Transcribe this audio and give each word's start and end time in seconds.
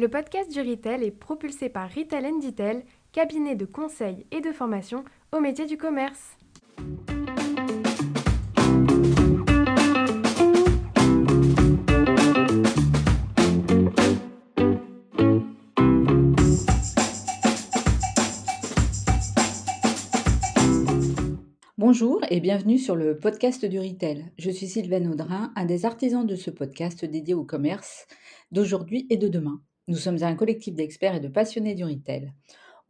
Le 0.00 0.06
podcast 0.06 0.48
du 0.52 0.60
Retail 0.60 1.02
est 1.02 1.10
propulsé 1.10 1.68
par 1.68 1.90
Retail 1.92 2.30
Detail, 2.40 2.84
cabinet 3.10 3.56
de 3.56 3.64
conseil 3.64 4.26
et 4.30 4.40
de 4.40 4.52
formation 4.52 5.04
au 5.32 5.40
métier 5.40 5.66
du 5.66 5.76
commerce. 5.76 6.36
Bonjour 21.76 22.20
et 22.30 22.38
bienvenue 22.38 22.78
sur 22.78 22.94
le 22.94 23.18
podcast 23.18 23.64
du 23.64 23.80
Retail. 23.80 24.26
Je 24.38 24.50
suis 24.52 24.68
Sylvain 24.68 25.10
Audrin, 25.10 25.52
un 25.56 25.64
des 25.64 25.84
artisans 25.84 26.24
de 26.24 26.36
ce 26.36 26.52
podcast 26.52 27.04
dédié 27.04 27.34
au 27.34 27.42
commerce 27.42 28.06
d'aujourd'hui 28.52 29.08
et 29.10 29.16
de 29.16 29.26
demain. 29.26 29.60
Nous 29.88 29.96
sommes 29.96 30.22
un 30.22 30.34
collectif 30.34 30.74
d'experts 30.74 31.14
et 31.14 31.20
de 31.20 31.28
passionnés 31.28 31.74
du 31.74 31.82
retail. 31.82 32.34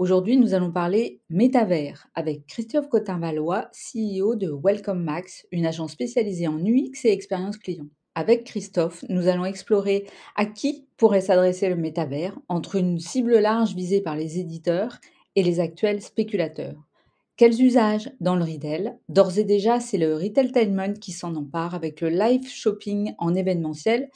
Aujourd'hui, 0.01 0.37
nous 0.37 0.53
allons 0.53 0.73
parler 0.73 1.21
métavers 1.31 2.09
avec 2.17 2.45
Christophe 2.49 2.89
Cotin-Valois, 2.89 3.71
CEO 3.71 4.35
de 4.35 4.51
Welcome 4.51 5.05
Max, 5.05 5.47
une 5.53 5.65
agence 5.65 5.93
spécialisée 5.93 6.49
en 6.49 6.59
UX 6.59 7.05
et 7.05 7.13
expérience 7.13 7.57
client. 7.57 7.87
Avec 8.17 8.43
Christophe, 8.43 9.05
nous 9.09 9.29
allons 9.29 9.45
explorer 9.45 10.07
à 10.35 10.45
qui 10.45 10.89
pourrait 10.97 11.21
s'adresser 11.21 11.69
le 11.69 11.77
métavers 11.77 12.37
entre 12.49 12.75
une 12.75 12.99
cible 12.99 13.39
large 13.39 13.77
visée 13.77 14.01
par 14.01 14.17
les 14.17 14.41
éditeurs 14.41 14.99
et 15.37 15.45
les 15.45 15.61
actuels 15.61 16.03
spéculateurs. 16.03 16.89
Quels 17.37 17.63
usages 17.63 18.11
dans 18.19 18.35
le 18.35 18.43
retail? 18.43 18.97
D'ores 19.09 19.39
et 19.39 19.45
déjà, 19.45 19.79
c'est 19.79 19.99
le 19.99 20.17
retailtainment 20.17 20.95
qui 20.95 21.13
s'en 21.13 21.37
empare 21.37 21.77
avec 21.77 22.01
le 22.01 22.09
live 22.09 22.49
shopping 22.49 23.15
en 23.19 23.37
événementiel, 23.37 24.11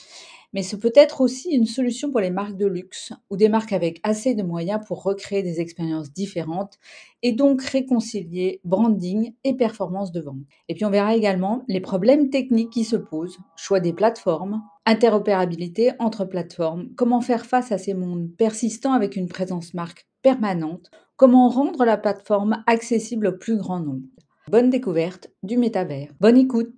mais 0.52 0.62
ce 0.62 0.76
peut 0.76 0.92
être 0.94 1.20
aussi 1.20 1.50
une 1.50 1.66
solution 1.66 2.10
pour 2.10 2.20
les 2.20 2.30
marques 2.30 2.56
de 2.56 2.66
luxe 2.66 3.12
ou 3.30 3.36
des 3.36 3.48
marques 3.48 3.72
avec 3.72 4.00
assez 4.02 4.34
de 4.34 4.42
moyens 4.42 4.80
pour 4.86 5.02
recréer 5.02 5.42
des 5.42 5.60
expériences 5.60 6.12
différentes 6.12 6.78
et 7.22 7.32
donc 7.32 7.62
réconcilier 7.62 8.60
branding 8.64 9.34
et 9.44 9.54
performance 9.54 10.12
de 10.12 10.20
vente. 10.20 10.44
Et 10.68 10.74
puis 10.74 10.84
on 10.84 10.90
verra 10.90 11.14
également 11.16 11.64
les 11.68 11.80
problèmes 11.80 12.30
techniques 12.30 12.70
qui 12.70 12.84
se 12.84 12.96
posent, 12.96 13.38
choix 13.56 13.80
des 13.80 13.92
plateformes, 13.92 14.62
interopérabilité 14.86 15.92
entre 15.98 16.24
plateformes, 16.24 16.88
comment 16.96 17.20
faire 17.20 17.46
face 17.46 17.72
à 17.72 17.78
ces 17.78 17.94
mondes 17.94 18.30
persistants 18.36 18.92
avec 18.92 19.16
une 19.16 19.28
présence 19.28 19.74
marque 19.74 20.06
permanente, 20.22 20.90
Comment 21.22 21.48
rendre 21.50 21.84
la 21.84 21.98
plateforme 21.98 22.64
accessible 22.66 23.28
au 23.28 23.32
plus 23.32 23.56
grand 23.56 23.78
nombre 23.78 24.08
Bonne 24.50 24.70
découverte 24.70 25.30
du 25.44 25.56
métavers. 25.56 26.08
Bonne 26.18 26.36
écoute 26.36 26.72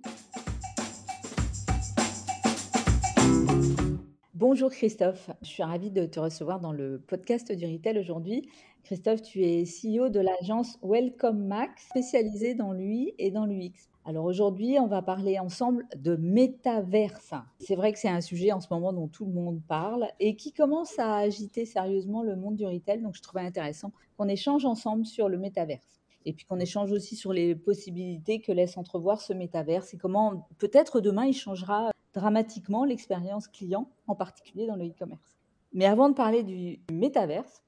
Bonjour 4.37 4.69
Christophe, 4.69 5.29
je 5.43 5.47
suis 5.47 5.63
ravie 5.63 5.91
de 5.91 6.05
te 6.05 6.19
recevoir 6.19 6.59
dans 6.59 6.73
le 6.73 6.99
podcast 7.07 7.53
du 7.53 7.65
Retail 7.65 7.97
aujourd'hui. 7.97 8.49
Christophe, 8.83 9.21
tu 9.21 9.41
es 9.45 9.63
CEO 9.63 10.09
de 10.09 10.19
l'agence 10.19 10.77
Welcome 10.83 11.47
Max, 11.47 11.87
spécialisée 11.87 12.53
dans 12.53 12.73
l'UI 12.73 13.13
et 13.17 13.31
dans 13.31 13.45
l'UX. 13.45 13.71
Alors 14.03 14.25
aujourd'hui, 14.25 14.77
on 14.77 14.87
va 14.87 15.01
parler 15.01 15.39
ensemble 15.39 15.87
de 15.95 16.17
métaverse. 16.17 17.33
C'est 17.59 17.77
vrai 17.77 17.93
que 17.93 17.97
c'est 17.97 18.09
un 18.09 18.19
sujet 18.19 18.51
en 18.51 18.59
ce 18.59 18.67
moment 18.69 18.91
dont 18.91 19.07
tout 19.07 19.23
le 19.23 19.31
monde 19.31 19.61
parle 19.69 20.05
et 20.19 20.35
qui 20.35 20.51
commence 20.51 20.99
à 20.99 21.15
agiter 21.15 21.63
sérieusement 21.63 22.21
le 22.21 22.35
monde 22.35 22.57
du 22.57 22.65
retail. 22.65 23.01
Donc 23.01 23.15
je 23.15 23.21
trouvais 23.21 23.45
intéressant 23.45 23.93
qu'on 24.17 24.27
échange 24.27 24.65
ensemble 24.65 25.05
sur 25.05 25.29
le 25.29 25.37
métaverse. 25.37 26.01
Et 26.25 26.33
puis 26.33 26.45
qu'on 26.45 26.59
échange 26.59 26.91
aussi 26.91 27.15
sur 27.15 27.31
les 27.31 27.55
possibilités 27.55 28.41
que 28.41 28.51
laisse 28.51 28.75
entrevoir 28.75 29.21
ce 29.21 29.31
métaverse 29.31 29.93
et 29.93 29.97
comment 29.97 30.45
peut-être 30.57 30.99
demain 30.99 31.25
il 31.25 31.33
changera 31.33 31.91
dramatiquement 32.15 32.85
l'expérience 32.85 33.47
client, 33.47 33.89
en 34.07 34.15
particulier 34.15 34.65
dans 34.65 34.75
le 34.75 34.87
e-commerce. 34.87 35.37
Mais 35.73 35.85
avant 35.85 36.09
de 36.09 36.15
parler 36.15 36.43
du 36.43 36.79
métaverse, 36.91 37.61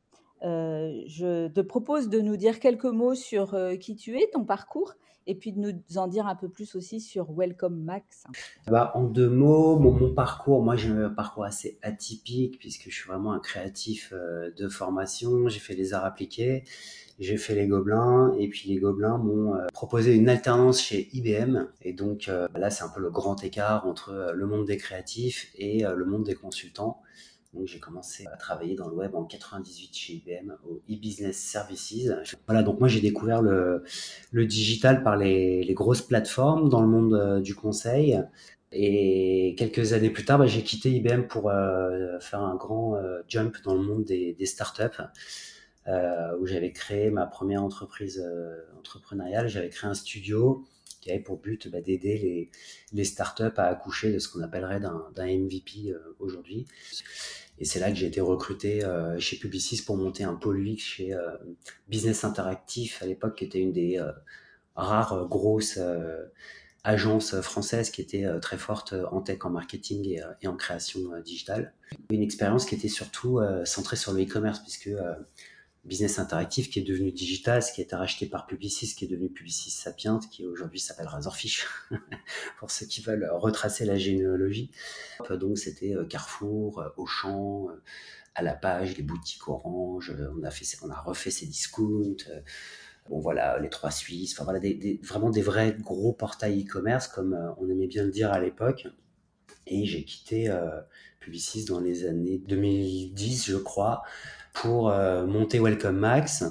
euh, 0.43 1.01
je 1.07 1.47
te 1.49 1.61
propose 1.61 2.09
de 2.09 2.19
nous 2.19 2.37
dire 2.37 2.59
quelques 2.59 2.85
mots 2.85 3.15
sur 3.15 3.53
euh, 3.53 3.75
qui 3.75 3.95
tu 3.95 4.17
es, 4.17 4.29
ton 4.31 4.45
parcours, 4.45 4.93
et 5.25 5.35
puis 5.35 5.51
de 5.51 5.59
nous 5.59 5.97
en 5.97 6.07
dire 6.07 6.25
un 6.25 6.35
peu 6.35 6.47
plus 6.47 6.75
aussi 6.75 7.01
sur 7.01 7.27
Welcome 7.33 7.83
Max. 7.83 8.23
Bah, 8.67 8.91
en 8.95 9.03
deux 9.03 9.29
mots, 9.29 9.77
mon 9.77 10.13
parcours, 10.13 10.63
moi 10.63 10.77
j'ai 10.77 10.89
un 10.89 11.09
parcours 11.09 11.43
assez 11.43 11.77
atypique 11.81 12.59
puisque 12.59 12.89
je 12.89 12.95
suis 12.95 13.09
vraiment 13.09 13.33
un 13.33 13.39
créatif 13.39 14.13
euh, 14.13 14.51
de 14.55 14.69
formation. 14.69 15.49
J'ai 15.49 15.59
fait 15.59 15.75
les 15.75 15.93
arts 15.93 16.05
appliqués, 16.05 16.63
j'ai 17.19 17.37
fait 17.37 17.55
les 17.55 17.67
Gobelins, 17.67 18.33
et 18.37 18.47
puis 18.47 18.69
les 18.69 18.77
Gobelins 18.77 19.17
m'ont 19.17 19.55
proposé 19.73 20.13
une 20.15 20.29
alternance 20.29 20.81
chez 20.81 21.09
IBM. 21.13 21.67
Et 21.81 21.93
donc 21.93 22.29
là, 22.55 22.69
c'est 22.69 22.83
un 22.83 22.89
peu 22.89 23.01
le 23.01 23.09
grand 23.09 23.43
écart 23.43 23.87
entre 23.87 24.33
le 24.35 24.45
monde 24.45 24.67
des 24.67 24.77
créatifs 24.77 25.49
et 25.55 25.83
le 25.83 26.05
monde 26.05 26.25
des 26.25 26.35
consultants. 26.35 27.01
Donc 27.53 27.67
j'ai 27.67 27.79
commencé 27.79 28.25
à 28.27 28.35
travailler 28.35 28.75
dans 28.75 28.87
le 28.87 28.95
web 28.95 29.15
en 29.15 29.23
98 29.23 29.89
chez 29.93 30.13
IBM 30.13 30.53
au 30.69 30.81
e-business 30.89 31.37
services. 31.37 32.11
Voilà, 32.45 32.61
donc 32.61 32.79
moi 32.79 32.87
j'ai 32.87 32.99
découvert 32.99 33.41
le, 33.41 33.83
digital 34.33 35.01
par 35.03 35.15
les, 35.15 35.65
grosses 35.73 36.01
plateformes 36.01 36.69
dans 36.69 36.81
le 36.81 36.87
monde 36.87 37.13
euh, 37.13 37.39
du 37.39 37.55
conseil. 37.55 38.21
Et 38.73 39.55
quelques 39.57 39.93
années 39.93 40.09
plus 40.09 40.25
tard, 40.25 40.39
bah, 40.39 40.45
j'ai 40.45 40.61
quitté 40.61 40.91
IBM 40.91 41.23
pour 41.23 41.49
euh, 41.49 42.19
faire 42.19 42.41
un 42.41 42.55
grand 42.55 42.95
euh, 42.95 43.21
jump 43.27 43.55
dans 43.63 43.75
le 43.75 43.81
monde 43.81 44.03
des 44.03 44.45
startups, 44.45 45.01
où 45.87 46.45
j'avais 46.45 46.71
créé 46.71 47.09
ma 47.11 47.25
première 47.25 47.63
entreprise 47.63 48.23
entrepreneuriale. 48.77 49.47
J'avais 49.47 49.69
créé 49.69 49.89
un 49.89 49.93
studio 49.93 50.65
qui 51.01 51.11
avait 51.11 51.19
pour 51.19 51.37
but 51.37 51.69
bah, 51.69 51.81
d'aider 51.81 52.49
les, 52.91 53.03
startups 53.05 53.43
à 53.57 53.63
accoucher 53.63 54.11
de 54.11 54.19
ce 54.19 54.27
qu'on 54.27 54.41
appellerait 54.41 54.79
d'un 54.79 55.11
MVP 55.15 55.93
aujourd'hui. 56.19 56.65
Et 57.59 57.65
c'est 57.65 57.79
là 57.79 57.89
que 57.89 57.95
j'ai 57.95 58.05
été 58.05 58.21
recruté 58.21 58.83
euh, 58.83 59.19
chez 59.19 59.37
Publicis 59.37 59.81
pour 59.81 59.97
monter 59.97 60.23
un 60.23 60.35
pôle 60.35 60.77
chez 60.77 61.13
euh, 61.13 61.31
Business 61.87 62.23
Interactif 62.23 63.01
à 63.01 63.05
l'époque, 63.05 63.35
qui 63.37 63.45
était 63.45 63.59
une 63.59 63.73
des 63.73 63.97
euh, 63.97 64.11
rares 64.75 65.27
grosses 65.27 65.79
agences 66.83 67.41
françaises 67.41 67.89
qui 67.89 68.01
était 68.01 68.25
très 68.39 68.57
forte 68.57 68.93
en 69.11 69.21
tech, 69.21 69.39
en 69.43 69.49
marketing 69.49 70.07
et, 70.07 70.21
et 70.41 70.47
en 70.47 70.55
création 70.55 71.01
digitale. 71.21 71.73
Une 72.11 72.21
expérience 72.21 72.65
qui 72.65 72.75
était 72.75 72.87
surtout 72.87 73.39
centrée 73.65 73.95
sur 73.95 74.13
le 74.13 74.23
e-commerce, 74.23 74.59
puisque 74.59 74.89
Business 75.87 76.19
Interactive 76.19 76.69
qui 76.69 76.79
est 76.79 76.83
devenu 76.83 77.11
Digital, 77.11 77.63
qui 77.63 77.79
a 77.81 77.83
été 77.85 77.95
racheté 77.95 78.25
par 78.25 78.45
Publicis, 78.45 78.93
qui 78.93 79.05
est 79.05 79.07
devenu 79.07 79.29
Publicis 79.29 79.71
Sapient, 79.71 80.19
qui 80.19 80.45
aujourd'hui 80.45 80.81
s'appelle 80.81 81.07
Razorfish, 81.07 81.65
pour 82.59 82.71
ceux 82.71 82.85
qui 82.85 83.01
veulent 83.01 83.29
retracer 83.31 83.85
la 83.85 83.97
généalogie. 83.97 84.69
Donc 85.29 85.57
c'était 85.57 85.95
euh, 85.95 86.05
Carrefour, 86.05 86.79
euh, 86.79 86.89
Auchan, 86.97 87.69
euh, 87.69 87.81
à 88.35 88.43
la 88.43 88.53
page, 88.53 88.97
les 88.97 89.03
boutiques 89.03 89.47
Orange, 89.47 90.13
on 90.37 90.43
a, 90.43 90.51
fait, 90.51 90.65
on 90.83 90.89
a 90.89 90.99
refait 90.99 91.31
ses 91.31 91.47
discounts, 91.47 92.17
bon 93.09 93.19
voilà, 93.19 93.57
les 93.57 93.69
trois 93.69 93.89
Suisses, 93.89 94.39
voilà, 94.39 94.59
vraiment 95.01 95.31
des 95.31 95.41
vrais 95.41 95.73
gros 95.79 96.13
portails 96.13 96.63
e-commerce, 96.63 97.07
comme 97.07 97.35
on 97.57 97.67
aimait 97.69 97.87
bien 97.87 98.03
le 98.03 98.11
dire 98.11 98.31
à 98.31 98.39
l'époque. 98.39 98.87
Et 99.65 99.85
j'ai 99.85 100.03
quitté 100.03 100.55
Publicis 101.19 101.65
dans 101.65 101.79
les 101.79 102.05
années 102.05 102.37
2010, 102.37 103.45
je 103.47 103.57
crois, 103.57 104.03
pour 104.61 104.89
euh, 104.89 105.25
monter 105.25 105.59
Welcome 105.59 105.97
Max. 105.97 106.43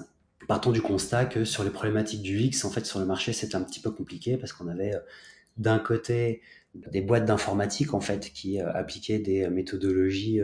Partons 0.47 0.71
du 0.71 0.81
constat 0.81 1.25
que 1.25 1.45
sur 1.45 1.65
les 1.65 1.71
problématiques 1.71 2.23
du 2.23 2.39
X, 2.39 2.65
en 2.65 2.71
fait, 2.71 2.87
sur 2.87 3.01
le 3.01 3.05
marché, 3.05 3.33
c'était 3.33 3.57
un 3.57 3.63
petit 3.63 3.81
peu 3.81 3.91
compliqué 3.91 4.37
parce 4.37 4.53
qu'on 4.53 4.69
avait 4.69 4.95
euh, 4.95 5.01
d'un 5.57 5.79
côté 5.79 6.41
des 6.75 7.01
boîtes 7.01 7.25
d'informatique 7.25 7.95
en 7.95 8.01
fait 8.01 8.33
qui 8.33 8.61
euh, 8.61 8.71
appliquaient 8.73 9.19
des 9.19 9.49
méthodologies 9.49 10.41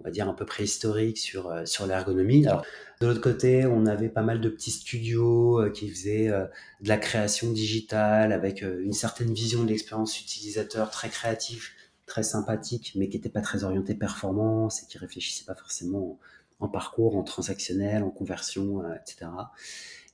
on 0.00 0.04
va 0.04 0.10
dire 0.10 0.28
un 0.28 0.32
peu 0.32 0.44
préhistoriques 0.44 1.18
sur 1.18 1.54
sur 1.64 1.86
l'ergonomie. 1.86 2.44
Alors 2.46 2.64
de 3.00 3.06
l'autre 3.06 3.20
côté, 3.20 3.66
on 3.66 3.86
avait 3.86 4.08
pas 4.08 4.22
mal 4.22 4.40
de 4.40 4.48
petits 4.48 4.72
studios 4.72 5.60
qui 5.72 5.88
faisaient 5.88 6.28
de 6.28 6.88
la 6.88 6.96
création 6.96 7.52
digitale 7.52 8.32
avec 8.32 8.62
une 8.62 8.94
certaine 8.94 9.32
vision 9.32 9.62
de 9.62 9.68
l'expérience 9.68 10.20
utilisateur 10.20 10.90
très 10.90 11.08
créatif, 11.08 11.74
très 12.06 12.24
sympathique, 12.24 12.94
mais 12.96 13.08
qui 13.08 13.18
n'était 13.18 13.28
pas 13.28 13.42
très 13.42 13.62
orienté 13.62 13.94
performance 13.94 14.82
et 14.82 14.86
qui 14.86 14.98
réfléchissait 14.98 15.44
pas 15.44 15.54
forcément 15.54 16.18
en 16.62 16.68
parcours, 16.68 17.16
en 17.16 17.24
transactionnel, 17.24 18.02
en 18.02 18.10
conversion, 18.10 18.82
euh, 18.82 18.94
etc. 18.94 19.30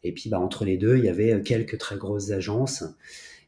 Et 0.03 0.13
puis 0.13 0.31
bah, 0.31 0.41
entre 0.41 0.65
les 0.65 0.79
deux, 0.79 0.97
il 0.97 1.05
y 1.05 1.09
avait 1.09 1.33
euh, 1.33 1.43
quelques 1.43 1.79
très 1.79 1.97
grosses 1.97 2.31
agences. 2.31 2.85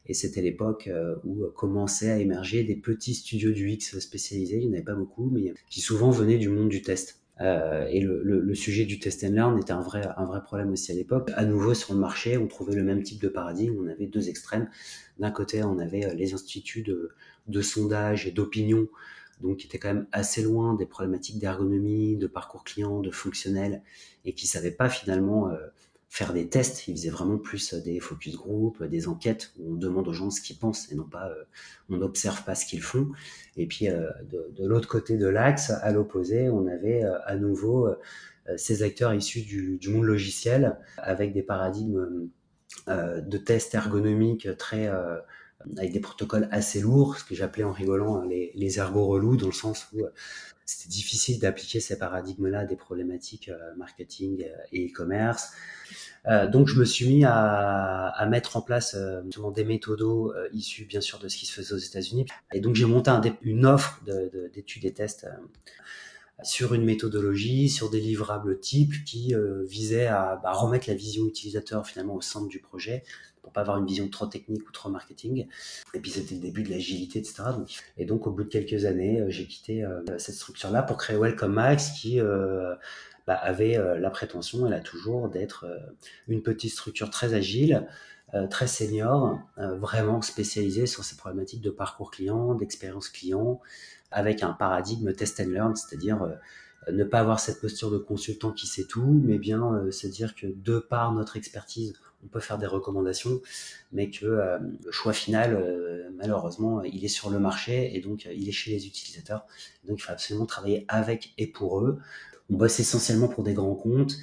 Et 0.05 0.13
c'était 0.13 0.41
l'époque 0.41 0.87
euh, 0.87 1.15
où 1.23 1.45
commençaient 1.55 2.11
à 2.11 2.17
émerger 2.17 2.63
des 2.63 2.75
petits 2.75 3.15
studios 3.15 3.51
du 3.51 3.69
X 3.71 3.99
spécialisés. 3.99 4.57
Il 4.57 4.67
n'y 4.67 4.69
en 4.69 4.73
avait 4.73 4.83
pas 4.83 4.95
beaucoup, 4.95 5.29
mais 5.31 5.53
qui 5.69 5.81
souvent 5.81 6.11
venaient 6.11 6.37
du 6.37 6.49
monde 6.49 6.69
du 6.69 6.81
test. 6.81 7.19
et 7.39 7.99
le, 8.01 8.53
sujet 8.53 8.85
du 8.85 8.99
test 8.99 9.23
and 9.23 9.31
learn 9.31 9.59
était 9.59 9.71
un 9.71 9.81
vrai, 9.81 10.07
un 10.15 10.25
vrai 10.25 10.43
problème 10.43 10.71
aussi 10.71 10.91
à 10.91 10.95
l'époque. 10.95 11.31
À 11.35 11.45
nouveau, 11.45 11.73
sur 11.73 11.93
le 11.95 11.99
marché, 11.99 12.37
on 12.37 12.47
trouvait 12.47 12.75
le 12.75 12.83
même 12.83 13.01
type 13.01 13.21
de 13.21 13.29
paradigme. 13.29 13.77
On 13.79 13.87
avait 13.87 14.05
deux 14.05 14.29
extrêmes. 14.29 14.69
D'un 15.17 15.31
côté, 15.31 15.63
on 15.63 15.79
avait 15.79 16.13
les 16.13 16.33
instituts 16.35 16.83
de, 16.83 17.11
de 17.47 17.61
sondage 17.61 18.27
et 18.27 18.31
d'opinion 18.31 18.87
donc 19.41 19.57
qui 19.57 19.67
était 19.67 19.79
quand 19.79 19.93
même 19.93 20.07
assez 20.11 20.41
loin 20.41 20.73
des 20.75 20.85
problématiques 20.85 21.39
d'ergonomie, 21.39 22.17
de 22.17 22.27
parcours 22.27 22.63
client, 22.63 22.99
de 22.99 23.11
fonctionnel, 23.11 23.81
et 24.25 24.33
qui 24.33 24.45
ne 24.45 24.49
savaient 24.49 24.71
pas 24.71 24.89
finalement 24.89 25.49
euh, 25.49 25.57
faire 26.09 26.33
des 26.33 26.47
tests. 26.47 26.87
Ils 26.87 26.95
faisaient 26.95 27.09
vraiment 27.09 27.37
plus 27.37 27.73
des 27.73 27.99
focus 27.99 28.35
group, 28.35 28.83
des 28.83 29.07
enquêtes 29.07 29.53
où 29.59 29.73
on 29.73 29.75
demande 29.75 30.07
aux 30.07 30.13
gens 30.13 30.29
ce 30.29 30.41
qu'ils 30.41 30.57
pensent 30.57 30.91
et 30.91 30.95
non 30.95 31.05
pas 31.05 31.31
on 31.89 31.97
n'observe 31.97 32.43
pas 32.43 32.55
ce 32.55 32.65
qu'ils 32.65 32.81
font. 32.81 33.09
Et 33.57 33.65
puis 33.65 33.87
de, 33.87 34.51
de 34.55 34.67
l'autre 34.67 34.87
côté 34.87 35.17
de 35.17 35.27
l'axe, 35.27 35.69
à 35.69 35.91
l'opposé, 35.91 36.49
on 36.49 36.67
avait 36.67 37.03
à 37.25 37.35
nouveau 37.35 37.89
ces 38.57 38.83
acteurs 38.83 39.13
issus 39.13 39.41
du, 39.41 39.77
du, 39.77 39.89
monde 39.89 40.03
logiciel 40.03 40.77
avec 40.97 41.33
des 41.33 41.43
paradigmes 41.43 42.27
de 42.87 43.37
tests 43.37 43.73
ergonomiques 43.73 44.49
très 44.57 44.89
avec 45.77 45.91
des 45.91 45.99
protocoles 45.99 46.47
assez 46.51 46.81
lourds, 46.81 47.17
ce 47.17 47.23
que 47.23 47.35
j'appelais 47.35 47.63
en 47.63 47.71
rigolant 47.71 48.17
hein, 48.17 48.25
les, 48.27 48.51
les 48.55 48.79
ergots 48.79 49.05
relous, 49.05 49.37
dans 49.37 49.47
le 49.47 49.53
sens 49.53 49.87
où 49.93 50.01
c'était 50.65 50.89
difficile 50.89 51.39
d'appliquer 51.39 51.79
ces 51.79 51.97
paradigmes-là 51.97 52.65
des 52.65 52.75
problématiques 52.75 53.49
euh, 53.49 53.75
marketing 53.75 54.43
euh, 54.43 54.55
et 54.71 54.87
e-commerce. 54.87 55.51
Euh, 56.27 56.47
donc 56.47 56.67
je 56.67 56.79
me 56.79 56.85
suis 56.85 57.07
mis 57.07 57.25
à, 57.25 58.27
mettre 58.29 58.55
en 58.55 58.61
place 58.61 58.95
euh, 58.95 59.21
des 59.53 59.63
méthodos 59.63 60.33
euh, 60.33 60.47
issus 60.53 60.85
bien 60.85 61.01
sûr 61.01 61.17
de 61.19 61.27
ce 61.27 61.37
qui 61.37 61.45
se 61.45 61.53
faisait 61.53 61.73
aux 61.73 61.77
États-Unis. 61.77 62.25
Et 62.53 62.59
donc 62.59 62.75
j'ai 62.75 62.85
monté 62.85 63.09
un, 63.09 63.21
une 63.41 63.65
offre 63.65 64.01
d'études 64.53 64.85
et 64.85 64.93
tests 64.93 65.27
sur 66.43 66.73
une 66.73 66.83
méthodologie, 66.83 67.69
sur 67.69 67.89
des 67.89 67.99
livrables 67.99 68.59
types 68.59 69.03
qui 69.05 69.35
visaient 69.67 70.07
à 70.07 70.39
bah, 70.41 70.53
remettre 70.53 70.89
la 70.89 70.95
vision 70.95 71.27
utilisateur 71.27 71.85
finalement 71.85 72.15
au 72.15 72.21
centre 72.21 72.47
du 72.47 72.59
projet 72.59 73.03
pour 73.41 73.51
pas 73.51 73.61
avoir 73.61 73.77
une 73.77 73.85
vision 73.85 74.07
trop 74.07 74.27
technique 74.27 74.67
ou 74.67 74.71
trop 74.71 74.89
marketing. 74.89 75.47
Et 75.93 75.99
puis 75.99 76.11
c'était 76.11 76.35
le 76.35 76.41
début 76.41 76.63
de 76.63 76.69
l'agilité, 76.69 77.19
etc. 77.19 77.43
Et 77.97 78.05
donc 78.05 78.27
au 78.27 78.31
bout 78.31 78.43
de 78.43 78.49
quelques 78.49 78.85
années, 78.85 79.21
euh, 79.21 79.29
j'ai 79.29 79.45
quitté 79.45 79.83
euh, 79.83 80.01
cette 80.17 80.35
structure-là 80.35 80.83
pour 80.83 80.97
créer 80.97 81.17
Welcome 81.17 81.53
Max 81.53 81.91
qui 81.91 82.19
euh, 82.19 82.75
bah, 83.27 83.35
avait 83.35 83.77
la 83.99 84.09
prétention, 84.09 84.65
elle 84.65 84.73
a 84.73 84.79
toujours, 84.79 85.29
d'être 85.29 85.65
une 86.27 86.41
petite 86.41 86.71
structure 86.71 87.11
très 87.11 87.35
agile, 87.35 87.87
très 88.49 88.65
senior, 88.65 89.39
vraiment 89.57 90.23
spécialisée 90.23 90.87
sur 90.87 91.03
ces 91.03 91.15
problématiques 91.17 91.61
de 91.61 91.69
parcours 91.69 92.09
client, 92.09 92.55
d'expérience 92.55 93.09
client, 93.09 93.61
avec 94.09 94.41
un 94.41 94.53
paradigme 94.53 95.13
test 95.13 95.39
and 95.39 95.49
learn, 95.49 95.75
c'est-à-dire 95.75 96.27
ne 96.91 97.03
pas 97.03 97.19
avoir 97.19 97.39
cette 97.39 97.61
posture 97.61 97.91
de 97.91 97.99
consultant 97.99 98.51
qui 98.51 98.65
sait 98.65 98.85
tout, 98.85 99.21
mais 99.23 99.37
bien 99.37 99.85
se 99.91 100.07
dire 100.07 100.33
que 100.33 100.47
de 100.47 100.79
par 100.79 101.13
notre 101.13 101.37
expertise, 101.37 101.93
on 102.23 102.27
peut 102.27 102.39
faire 102.39 102.57
des 102.57 102.65
recommandations, 102.65 103.41
mais 103.91 104.09
que 104.09 104.25
euh, 104.25 104.59
le 104.83 104.91
choix 104.91 105.13
final, 105.13 105.55
euh, 105.55 106.09
malheureusement, 106.15 106.83
il 106.83 107.03
est 107.03 107.09
sur 107.09 107.29
le 107.29 107.39
marché 107.39 107.95
et 107.95 108.01
donc 108.01 108.25
euh, 108.25 108.33
il 108.33 108.47
est 108.47 108.53
chez 108.53 108.71
les 108.71 108.87
utilisateurs. 108.87 109.45
Donc 109.87 109.99
il 109.99 110.01
faut 110.01 110.11
absolument 110.11 110.45
travailler 110.45 110.85
avec 110.87 111.33
et 111.37 111.47
pour 111.47 111.81
eux. 111.81 111.99
On 112.49 112.55
bosse 112.55 112.79
essentiellement 112.79 113.27
pour 113.27 113.43
des 113.43 113.53
grands 113.53 113.75
comptes, 113.75 114.15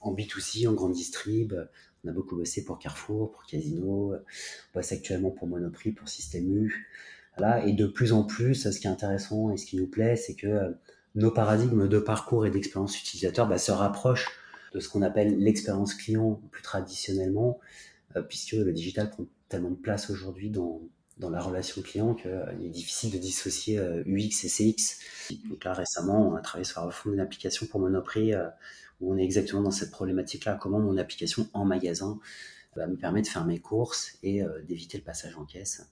en 0.00 0.14
B2C, 0.14 0.68
en 0.68 0.72
grande 0.72 0.92
distrib. 0.92 1.54
On 2.04 2.08
a 2.08 2.12
beaucoup 2.12 2.36
bossé 2.36 2.64
pour 2.64 2.78
Carrefour, 2.78 3.32
pour 3.32 3.44
Casino. 3.46 4.14
On 4.14 4.78
bosse 4.78 4.92
actuellement 4.92 5.30
pour 5.30 5.46
Monoprix, 5.46 5.92
pour 5.92 6.08
Système 6.08 6.50
U. 6.50 6.88
Voilà. 7.36 7.66
Et 7.66 7.72
de 7.72 7.86
plus 7.86 8.12
en 8.12 8.22
plus, 8.22 8.70
ce 8.70 8.78
qui 8.78 8.86
est 8.86 8.90
intéressant 8.90 9.50
et 9.52 9.56
ce 9.56 9.66
qui 9.66 9.76
nous 9.76 9.88
plaît, 9.88 10.16
c'est 10.16 10.34
que 10.34 10.74
nos 11.14 11.30
paradigmes 11.30 11.88
de 11.88 11.98
parcours 11.98 12.46
et 12.46 12.50
d'expérience 12.50 12.98
utilisateur 12.98 13.46
bah, 13.46 13.58
se 13.58 13.72
rapprochent 13.72 14.28
de 14.72 14.80
ce 14.80 14.88
qu'on 14.88 15.02
appelle 15.02 15.38
l'expérience 15.38 15.94
client 15.94 16.40
plus 16.50 16.62
traditionnellement, 16.62 17.60
euh, 18.16 18.22
puisque 18.22 18.52
le 18.52 18.72
digital 18.72 19.10
prend 19.10 19.24
tellement 19.48 19.70
de 19.70 19.76
place 19.76 20.10
aujourd'hui 20.10 20.50
dans, 20.50 20.82
dans 21.18 21.30
la 21.30 21.40
relation 21.40 21.82
client 21.82 22.14
qu'il 22.14 22.30
euh, 22.30 22.50
est 22.62 22.68
difficile 22.68 23.10
de 23.10 23.18
dissocier 23.18 23.78
UX 24.06 24.44
et 24.44 24.48
CX. 24.48 24.98
Donc 25.48 25.64
là, 25.64 25.72
récemment, 25.72 26.28
on 26.28 26.34
a 26.34 26.40
travaillé 26.40 26.64
sur 26.64 26.80
la 26.80 26.86
refonte 26.86 27.12
d'une 27.12 27.20
application 27.20 27.66
pour 27.66 27.80
Monoprix 27.80 28.34
euh, 28.34 28.48
où 29.00 29.12
on 29.12 29.18
est 29.18 29.24
exactement 29.24 29.62
dans 29.62 29.70
cette 29.70 29.90
problématique-là. 29.90 30.58
Comment 30.60 30.80
mon 30.80 30.96
application 30.96 31.48
en 31.52 31.64
magasin 31.64 32.18
va 32.76 32.86
me 32.86 32.96
permet 32.96 33.22
de 33.22 33.26
faire 33.26 33.46
mes 33.46 33.58
courses 33.58 34.18
et 34.22 34.42
d'éviter 34.66 34.98
le 34.98 35.04
passage 35.04 35.34
en 35.36 35.44
caisse, 35.46 35.90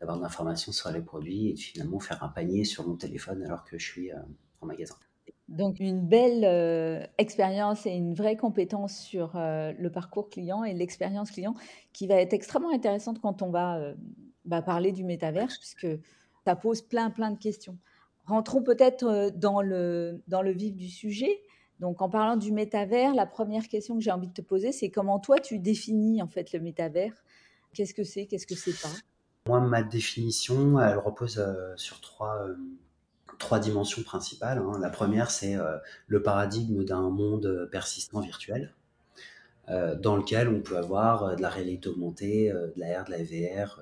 d'avoir 0.00 0.18
de 0.18 0.22
l'information 0.22 0.70
sur 0.70 0.90
les 0.90 1.00
produits 1.00 1.48
et 1.48 1.54
de 1.54 1.58
finalement 1.58 1.98
faire 1.98 2.22
un 2.22 2.28
panier 2.28 2.64
sur 2.64 2.86
mon 2.86 2.94
téléphone 2.94 3.42
alors 3.44 3.64
que 3.64 3.78
je 3.78 3.84
suis 3.84 4.10
en 4.60 4.66
magasin. 4.66 4.96
Donc 5.52 5.80
une 5.80 6.00
belle 6.00 6.44
euh, 6.44 7.04
expérience 7.18 7.84
et 7.84 7.90
une 7.90 8.14
vraie 8.14 8.36
compétence 8.36 8.96
sur 8.98 9.36
euh, 9.36 9.72
le 9.78 9.90
parcours 9.90 10.30
client 10.30 10.64
et 10.64 10.72
l'expérience 10.72 11.30
client 11.30 11.54
qui 11.92 12.06
va 12.06 12.14
être 12.14 12.32
extrêmement 12.32 12.72
intéressante 12.72 13.20
quand 13.20 13.42
on 13.42 13.50
va 13.50 13.76
euh, 13.76 13.94
bah, 14.46 14.62
parler 14.62 14.92
du 14.92 15.04
métaverse 15.04 15.58
puisque 15.58 15.86
ça 16.46 16.56
pose 16.56 16.80
plein 16.80 17.10
plein 17.10 17.30
de 17.30 17.38
questions. 17.38 17.76
Rentrons 18.24 18.62
peut-être 18.62 19.30
dans 19.36 19.60
le, 19.60 20.22
dans 20.26 20.40
le 20.40 20.52
vif 20.52 20.74
du 20.74 20.88
sujet. 20.88 21.42
Donc 21.80 22.00
en 22.00 22.08
parlant 22.08 22.36
du 22.36 22.50
métavers, 22.50 23.14
la 23.14 23.26
première 23.26 23.68
question 23.68 23.96
que 23.96 24.00
j'ai 24.00 24.12
envie 24.12 24.28
de 24.28 24.32
te 24.32 24.40
poser, 24.40 24.72
c'est 24.72 24.88
comment 24.88 25.18
toi 25.18 25.38
tu 25.38 25.58
définis 25.58 26.22
en 26.22 26.28
fait 26.28 26.52
le 26.52 26.60
métavers? 26.60 27.12
Qu'est-ce 27.74 27.92
que 27.92 28.04
c'est? 28.04 28.26
Qu'est-ce 28.26 28.46
que 28.46 28.54
c'est 28.54 28.80
pas? 28.80 28.94
Moi, 29.48 29.60
ma 29.60 29.82
définition, 29.82 30.80
elle 30.80 30.98
repose 30.98 31.44
sur 31.76 32.00
trois 32.00 32.46
trois 33.38 33.58
dimensions 33.58 34.02
principales. 34.02 34.58
Hein. 34.58 34.78
La 34.80 34.90
première, 34.90 35.30
c'est 35.30 35.56
euh, 35.56 35.76
le 36.06 36.22
paradigme 36.22 36.84
d'un 36.84 37.10
monde 37.10 37.68
persistant 37.70 38.20
virtuel, 38.20 38.74
euh, 39.68 39.94
dans 39.94 40.16
lequel 40.16 40.48
on 40.48 40.60
peut 40.60 40.76
avoir 40.76 41.24
euh, 41.24 41.34
de 41.34 41.42
la 41.42 41.48
réalité 41.48 41.88
augmentée, 41.88 42.50
de 42.52 42.80
la 42.80 43.02
R, 43.02 43.04
de 43.04 43.10
la 43.10 43.22
VR, 43.22 43.80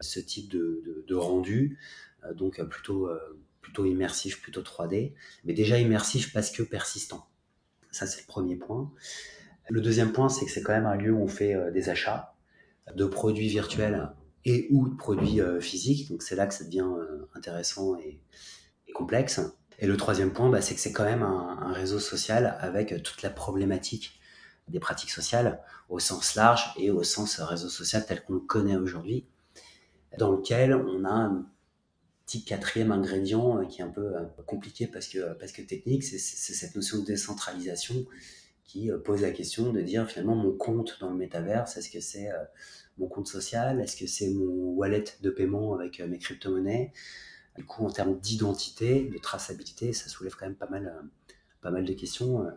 ce 0.00 0.20
type 0.20 0.50
de, 0.50 1.04
de, 1.06 1.14
rendu, 1.14 1.78
donc 2.34 2.62
plutôt, 2.68 3.08
plutôt 3.62 3.86
immersif, 3.86 4.42
plutôt 4.42 4.60
3D, 4.60 5.14
mais 5.44 5.54
déjà 5.54 5.78
immersif 5.78 6.32
parce 6.34 6.50
que 6.50 6.62
persistant. 6.62 7.26
Ça, 7.90 8.06
c'est 8.06 8.20
le 8.20 8.26
premier 8.26 8.56
point. 8.56 8.92
Le 9.70 9.80
deuxième 9.80 10.12
point, 10.12 10.28
c'est 10.28 10.44
que 10.44 10.50
c'est 10.50 10.62
quand 10.62 10.74
même 10.74 10.84
un 10.84 10.96
lieu 10.96 11.12
où 11.12 11.22
on 11.22 11.28
fait 11.28 11.56
des 11.72 11.88
achats 11.88 12.34
de 12.94 13.06
produits 13.06 13.48
virtuels 13.48 14.10
et 14.44 14.66
ou 14.70 14.86
de 14.86 14.96
produits 14.96 15.40
physiques. 15.60 16.10
Donc 16.10 16.22
c'est 16.22 16.36
là 16.36 16.46
que 16.46 16.52
ça 16.52 16.64
devient 16.64 16.84
intéressant 17.34 17.96
et, 17.98 18.20
Et 19.78 19.86
le 19.86 19.96
troisième 19.96 20.32
point, 20.32 20.48
bah, 20.48 20.62
c'est 20.62 20.74
que 20.74 20.80
c'est 20.80 20.92
quand 20.92 21.04
même 21.04 21.22
un, 21.22 21.72
réseau 21.72 21.98
social 21.98 22.56
avec 22.60 23.02
toute 23.02 23.22
la 23.22 23.30
problématique 23.30 24.18
des 24.68 24.80
pratiques 24.80 25.10
sociales 25.10 25.60
au 25.88 25.98
sens 25.98 26.34
large 26.34 26.72
et 26.78 26.90
au 26.90 27.02
sens 27.02 27.38
réseau 27.40 27.68
social 27.68 28.04
tel 28.06 28.22
qu'on 28.24 28.34
le 28.34 28.40
connaît 28.40 28.76
aujourd'hui, 28.76 29.26
dans 30.18 30.32
lequel 30.32 30.74
on 30.74 31.04
a 31.04 31.10
un 31.10 31.46
petit 32.24 32.44
quatrième 32.44 32.90
ingrédient 32.90 33.64
qui 33.66 33.80
est 33.80 33.84
un 33.84 33.90
peu 33.90 34.14
compliqué 34.46 34.86
parce 34.86 35.08
que, 35.08 35.34
parce 35.34 35.52
que 35.52 35.62
technique, 35.62 36.02
c'est 36.02 36.18
cette 36.18 36.74
notion 36.74 36.98
de 36.98 37.04
décentralisation 37.04 38.06
qui 38.66 38.90
euh, 38.90 38.98
pose 38.98 39.22
la 39.22 39.30
question 39.30 39.72
de 39.72 39.80
dire 39.80 40.08
finalement 40.08 40.34
mon 40.34 40.52
compte 40.52 40.98
dans 41.00 41.10
le 41.10 41.16
métaverse, 41.16 41.76
est-ce 41.76 41.90
que 41.90 42.00
c'est 42.00 42.30
euh, 42.30 42.44
mon 42.98 43.06
compte 43.06 43.28
social, 43.28 43.80
est-ce 43.80 43.96
que 43.96 44.06
c'est 44.06 44.30
mon 44.30 44.74
wallet 44.74 45.04
de 45.22 45.30
paiement 45.30 45.74
avec 45.74 46.00
euh, 46.00 46.06
mes 46.06 46.18
crypto-monnaies, 46.18 46.92
du 47.56 47.64
coup, 47.64 47.84
en 47.84 47.90
termes 47.90 48.18
d'identité, 48.18 49.04
de 49.04 49.18
traçabilité, 49.18 49.92
ça 49.92 50.08
soulève 50.08 50.34
quand 50.38 50.46
même 50.46 50.56
pas 50.56 50.68
mal, 50.68 50.86
euh, 50.86 51.06
pas 51.62 51.70
mal 51.70 51.84
de 51.84 51.92
questions 51.92 52.42
euh, 52.42 52.50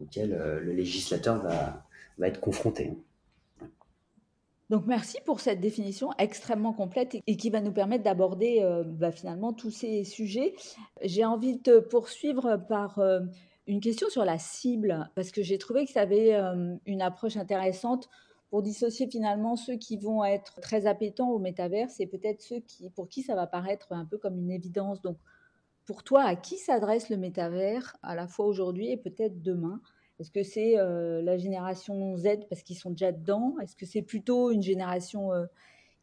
auxquelles 0.00 0.34
euh, 0.34 0.60
le 0.60 0.72
législateur 0.72 1.42
va, 1.42 1.84
va 2.18 2.28
être 2.28 2.40
confronté. 2.40 2.96
Donc 4.70 4.84
merci 4.86 5.16
pour 5.24 5.40
cette 5.40 5.60
définition 5.60 6.10
extrêmement 6.18 6.74
complète 6.74 7.16
et 7.26 7.36
qui 7.38 7.48
va 7.48 7.62
nous 7.62 7.72
permettre 7.72 8.04
d'aborder 8.04 8.62
bah, 8.84 9.10
finalement 9.10 9.54
tous 9.54 9.70
ces 9.70 10.04
sujets. 10.04 10.54
J'ai 11.00 11.24
envie 11.24 11.56
de 11.56 11.78
poursuivre 11.78 12.58
par 12.68 13.00
une 13.66 13.80
question 13.80 14.10
sur 14.10 14.26
la 14.26 14.36
cible 14.38 15.10
parce 15.14 15.30
que 15.30 15.42
j'ai 15.42 15.56
trouvé 15.56 15.86
que 15.86 15.92
ça 15.92 16.02
avait 16.02 16.38
une 16.84 17.00
approche 17.00 17.38
intéressante 17.38 18.10
pour 18.50 18.62
dissocier 18.62 19.08
finalement 19.08 19.56
ceux 19.56 19.76
qui 19.76 19.96
vont 19.96 20.24
être 20.24 20.60
très 20.60 20.86
appétants 20.86 21.30
au 21.30 21.38
métaverse 21.38 22.00
et 22.00 22.06
peut-être 22.06 22.40
ceux 22.40 22.60
qui, 22.60 22.88
pour 22.90 23.08
qui 23.08 23.22
ça 23.22 23.34
va 23.34 23.46
paraître 23.46 23.92
un 23.92 24.04
peu 24.04 24.18
comme 24.18 24.38
une 24.38 24.50
évidence. 24.50 25.02
Donc, 25.02 25.18
pour 25.84 26.02
toi, 26.02 26.22
à 26.22 26.36
qui 26.36 26.56
s'adresse 26.56 27.08
le 27.10 27.16
métavers 27.16 27.96
à 28.02 28.14
la 28.14 28.26
fois 28.26 28.46
aujourd'hui 28.46 28.90
et 28.90 28.96
peut-être 28.96 29.42
demain? 29.42 29.80
Est-ce 30.18 30.30
que 30.30 30.42
c'est 30.42 30.78
euh, 30.78 31.22
la 31.22 31.38
génération 31.38 32.16
Z 32.16 32.46
parce 32.50 32.62
qu'ils 32.62 32.76
sont 32.76 32.90
déjà 32.90 33.12
dedans? 33.12 33.56
Est-ce 33.62 33.76
que 33.76 33.86
c'est 33.86 34.02
plutôt 34.02 34.50
une 34.50 34.62
génération 34.62 35.32
euh, 35.32 35.46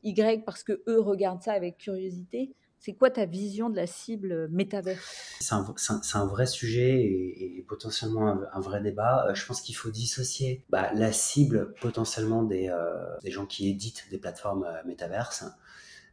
Y 0.04 0.46
parce 0.46 0.64
que 0.64 0.84
eux 0.88 1.00
regardent 1.00 1.42
ça 1.42 1.54
avec 1.54 1.78
curiosité? 1.78 2.54
C'est 2.80 2.94
quoi 2.94 3.10
ta 3.10 3.26
vision 3.26 3.70
de 3.70 3.76
la 3.76 3.88
cible 3.88 4.32
euh, 4.32 4.48
métavers 4.52 5.02
C'est 5.40 5.54
un, 5.54 6.26
vrai 6.26 6.46
sujet 6.46 7.02
et, 7.02 7.66
potentiellement 7.68 8.38
un, 8.54 8.60
vrai 8.60 8.82
débat. 8.82 9.26
Euh, 9.28 9.34
je 9.34 9.46
pense 9.46 9.62
qu'il 9.62 9.76
faut 9.76 9.90
dissocier 9.90 10.64
bah, 10.70 10.92
la 10.94 11.12
cible 11.12 11.74
potentiellement 11.82 12.44
des, 12.44 12.70
euh, 12.70 12.86
gens 13.26 13.46
qui 13.46 13.70
éditent 13.70 14.06
des 14.12 14.20
plateformes 14.20 14.68
métaverses 14.86 15.46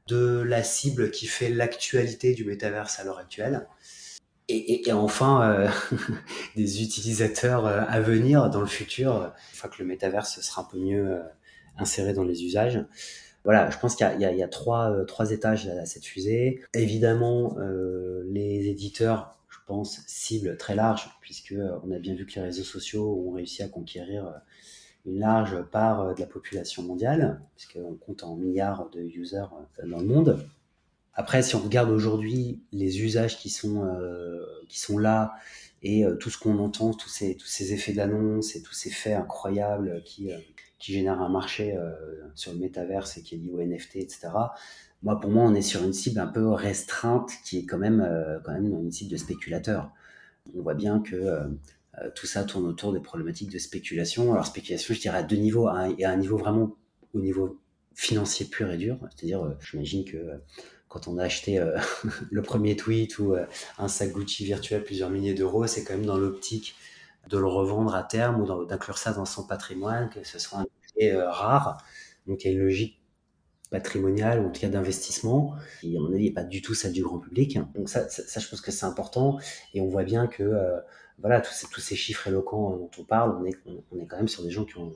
de 0.09 0.40
la 0.40 0.62
cible 0.62 1.11
qui 1.11 1.26
fait 1.26 1.50
l'actualité 1.50 2.35
du 2.35 2.45
métaverse 2.45 2.99
à 2.99 3.04
l'heure 3.04 3.19
actuelle. 3.19 3.69
Et, 4.49 4.90
enfin, 4.92 5.71
des 6.57 6.83
utilisateurs 6.83 7.66
à 7.66 8.00
venir 8.00 8.50
dans 8.50 8.61
le 8.61 8.66
futur, 8.66 9.33
une 9.52 9.57
fois 9.57 9.71
que 9.71 9.76
le 9.78 9.87
métaverse 9.87 10.40
sera 10.40 10.62
un 10.62 10.64
peu 10.64 10.78
mieux 10.78 11.23
inséré 11.78 12.12
dans 12.12 12.25
les 12.25 12.45
usages 12.45 12.85
voilà, 13.44 13.70
je 13.70 13.78
pense 13.78 13.96
qu'il 13.96 14.06
y, 14.20 14.42
a, 14.42 14.49
trois, 14.49 14.90
euh, 14.92 15.04
trois 15.04 15.32
étages 15.32 15.66
à 15.66 15.84
cette 15.84 16.04
fusée. 16.04 16.62
Évidemment, 16.75 17.56
euh, 17.58 18.22
les 18.26 18.68
éditeurs, 18.68 19.37
je 19.49 19.58
pense, 19.66 20.00
ciblent 20.06 20.56
très 20.56 20.76
large, 20.76 21.11
puisque 21.20 21.52
euh, 21.52 21.76
on 21.84 21.90
a 21.90 21.99
bien 21.99 22.14
vu 22.14 22.25
que 22.25 22.34
les 22.37 22.42
réseaux 22.42 22.62
sociaux 22.62 23.25
ont 23.26 23.32
réussi 23.32 23.62
à 23.62 23.68
conquérir 23.68 24.32
une 25.06 25.18
large 25.18 25.61
part 25.72 26.14
de 26.14 26.20
la 26.20 26.26
population 26.26 26.84
mondiale, 26.84 27.40
puisqu'on 27.56 27.94
compte 27.94 28.22
en 28.22 28.37
milliards 28.37 28.88
de 28.90 29.00
users 29.00 29.46
dans 29.84 29.99
le 29.99 30.06
monde. 30.06 30.46
Après, 31.14 31.42
si 31.42 31.56
on 31.56 31.61
regarde 31.61 31.90
aujourd'hui 31.90 32.62
les 32.70 33.02
usages 33.02 33.37
qui 33.37 33.50
sont, 33.50 33.82
là 34.96 35.34
et 35.82 36.04
tout 36.20 36.30
ce 36.30 36.38
qu'on 36.38 36.61
entend, 36.61 36.92
tous 36.94 37.08
ces 37.08 37.72
effets 37.72 37.92
d'annonce 37.92 38.54
et 38.54 38.62
tous 38.62 38.75
ces 38.75 38.90
faits 38.90 39.16
incroyables 39.16 40.02
qui, 40.04 40.30
qui 40.83 40.93
génèrent 40.93 41.23
un 41.23 41.29
marché 41.29 41.75
sur 42.35 42.53
le 42.53 42.59
métaverse 42.59 43.17
et 43.17 43.23
qui 43.23 43.37
est 43.37 43.39
lié 43.39 43.53
au 43.53 43.62
NFT, 43.62 43.97
etc. 43.97 44.29
Moi, 45.03 45.21
pour 45.21 45.31
moi, 45.31 45.45
on 45.45 45.55
est 45.55 45.62
sur 45.62 45.83
une 45.85 45.93
cible 45.93 46.19
un 46.19 46.27
peu 46.27 46.49
restreinte 46.49 47.31
qui 47.45 47.59
est 47.59 47.65
quand 47.65 47.79
même, 47.79 48.07
quand 48.45 48.53
même 48.53 48.67
une 48.67 48.91
cible 48.91 49.11
de 49.11 49.17
spéculateurs. 49.17 49.93
On 50.57 50.62
voit 50.62 50.75
bien 50.75 51.01
que 51.01 51.49
euh, 51.99 52.09
tout 52.15 52.27
ça 52.27 52.45
tourne 52.45 52.67
autour 52.67 52.93
des 52.93 53.01
problématiques 53.01 53.51
de 53.51 53.59
spéculation. 53.59 54.33
Alors 54.33 54.47
spéculation, 54.47 54.95
je 54.95 55.01
dirais 55.01 55.19
à 55.19 55.23
deux 55.23 55.37
niveaux. 55.37 55.69
Un, 55.69 55.95
à 56.03 56.11
un 56.11 56.17
niveau 56.17 56.39
vraiment 56.39 56.77
au 57.12 57.21
niveau 57.21 57.61
financier 57.95 58.47
pur 58.47 58.71
et 58.71 58.79
dur. 58.79 58.99
C'est-à-dire, 59.15 59.43
euh, 59.45 59.57
j'imagine 59.61 60.05
que 60.05 60.17
euh, 60.17 60.37
quand 60.89 61.07
on 61.09 61.19
a 61.19 61.25
acheté 61.25 61.59
le 62.31 62.43
premier 62.43 62.77
tweet 62.77 63.19
ou 63.19 63.35
un 63.79 63.89
sac 63.89 64.12
Gucci 64.12 64.45
virtuel 64.45 64.85
plusieurs 64.85 65.09
milliers 65.09 65.33
d'euros, 65.33 65.67
c'est 65.67 65.85
quand 65.85 65.95
même 65.95 66.05
dans 66.05 66.19
l'optique 66.19 66.75
de 67.29 67.38
le 67.38 67.47
revendre 67.47 67.95
à 67.95 68.02
terme 68.02 68.41
ou 68.41 68.64
d'inclure 68.64 68.99
ça 68.99 69.12
dans 69.12 69.25
son 69.25 69.47
patrimoine, 69.47 70.11
que 70.11 70.25
ce 70.25 70.38
soit 70.38 70.59
un 70.59 70.67
objet 70.97 71.17
rare. 71.17 71.85
Donc 72.26 72.45
il 72.45 72.49
y 72.49 72.50
a 72.50 72.52
une 72.52 72.62
logique 72.62 73.00
patrimoniale 73.71 74.41
ou 74.41 74.49
en 74.49 74.50
tout 74.50 74.61
cas 74.61 74.69
d'investissement 74.69 75.55
qui 75.81 75.97
à 75.97 76.00
mon 76.00 76.12
avis 76.12 76.25
n'est 76.25 76.35
pas 76.35 76.45
du 76.45 76.61
tout 76.61 76.75
celle 76.75 76.93
du 76.93 77.02
grand 77.02 77.19
public. 77.19 77.59
Donc 77.75 77.88
ça, 77.88 78.07
je 78.09 78.49
pense 78.49 78.61
que 78.61 78.71
c'est 78.71 78.87
important 78.87 79.38
et 79.75 79.81
on 79.81 79.88
voit 79.88 80.05
bien 80.05 80.26
que 80.26 80.83
voilà, 81.19 81.41
tous 81.41 81.52
ces, 81.52 81.67
tous 81.69 81.81
ces 81.81 81.97
chiffres 81.97 82.29
éloquents 82.29 82.76
dont 82.76 82.91
on 82.99 83.05
parle, 83.05 83.37
on 83.41 83.45
est, 83.45 83.57
on 83.67 83.99
est 83.99 84.07
quand 84.07 84.17
même 84.17 84.29
sur 84.29 84.43
des 84.43 84.50
gens 84.50 84.64
qui 84.64 84.76
ont 84.79 84.93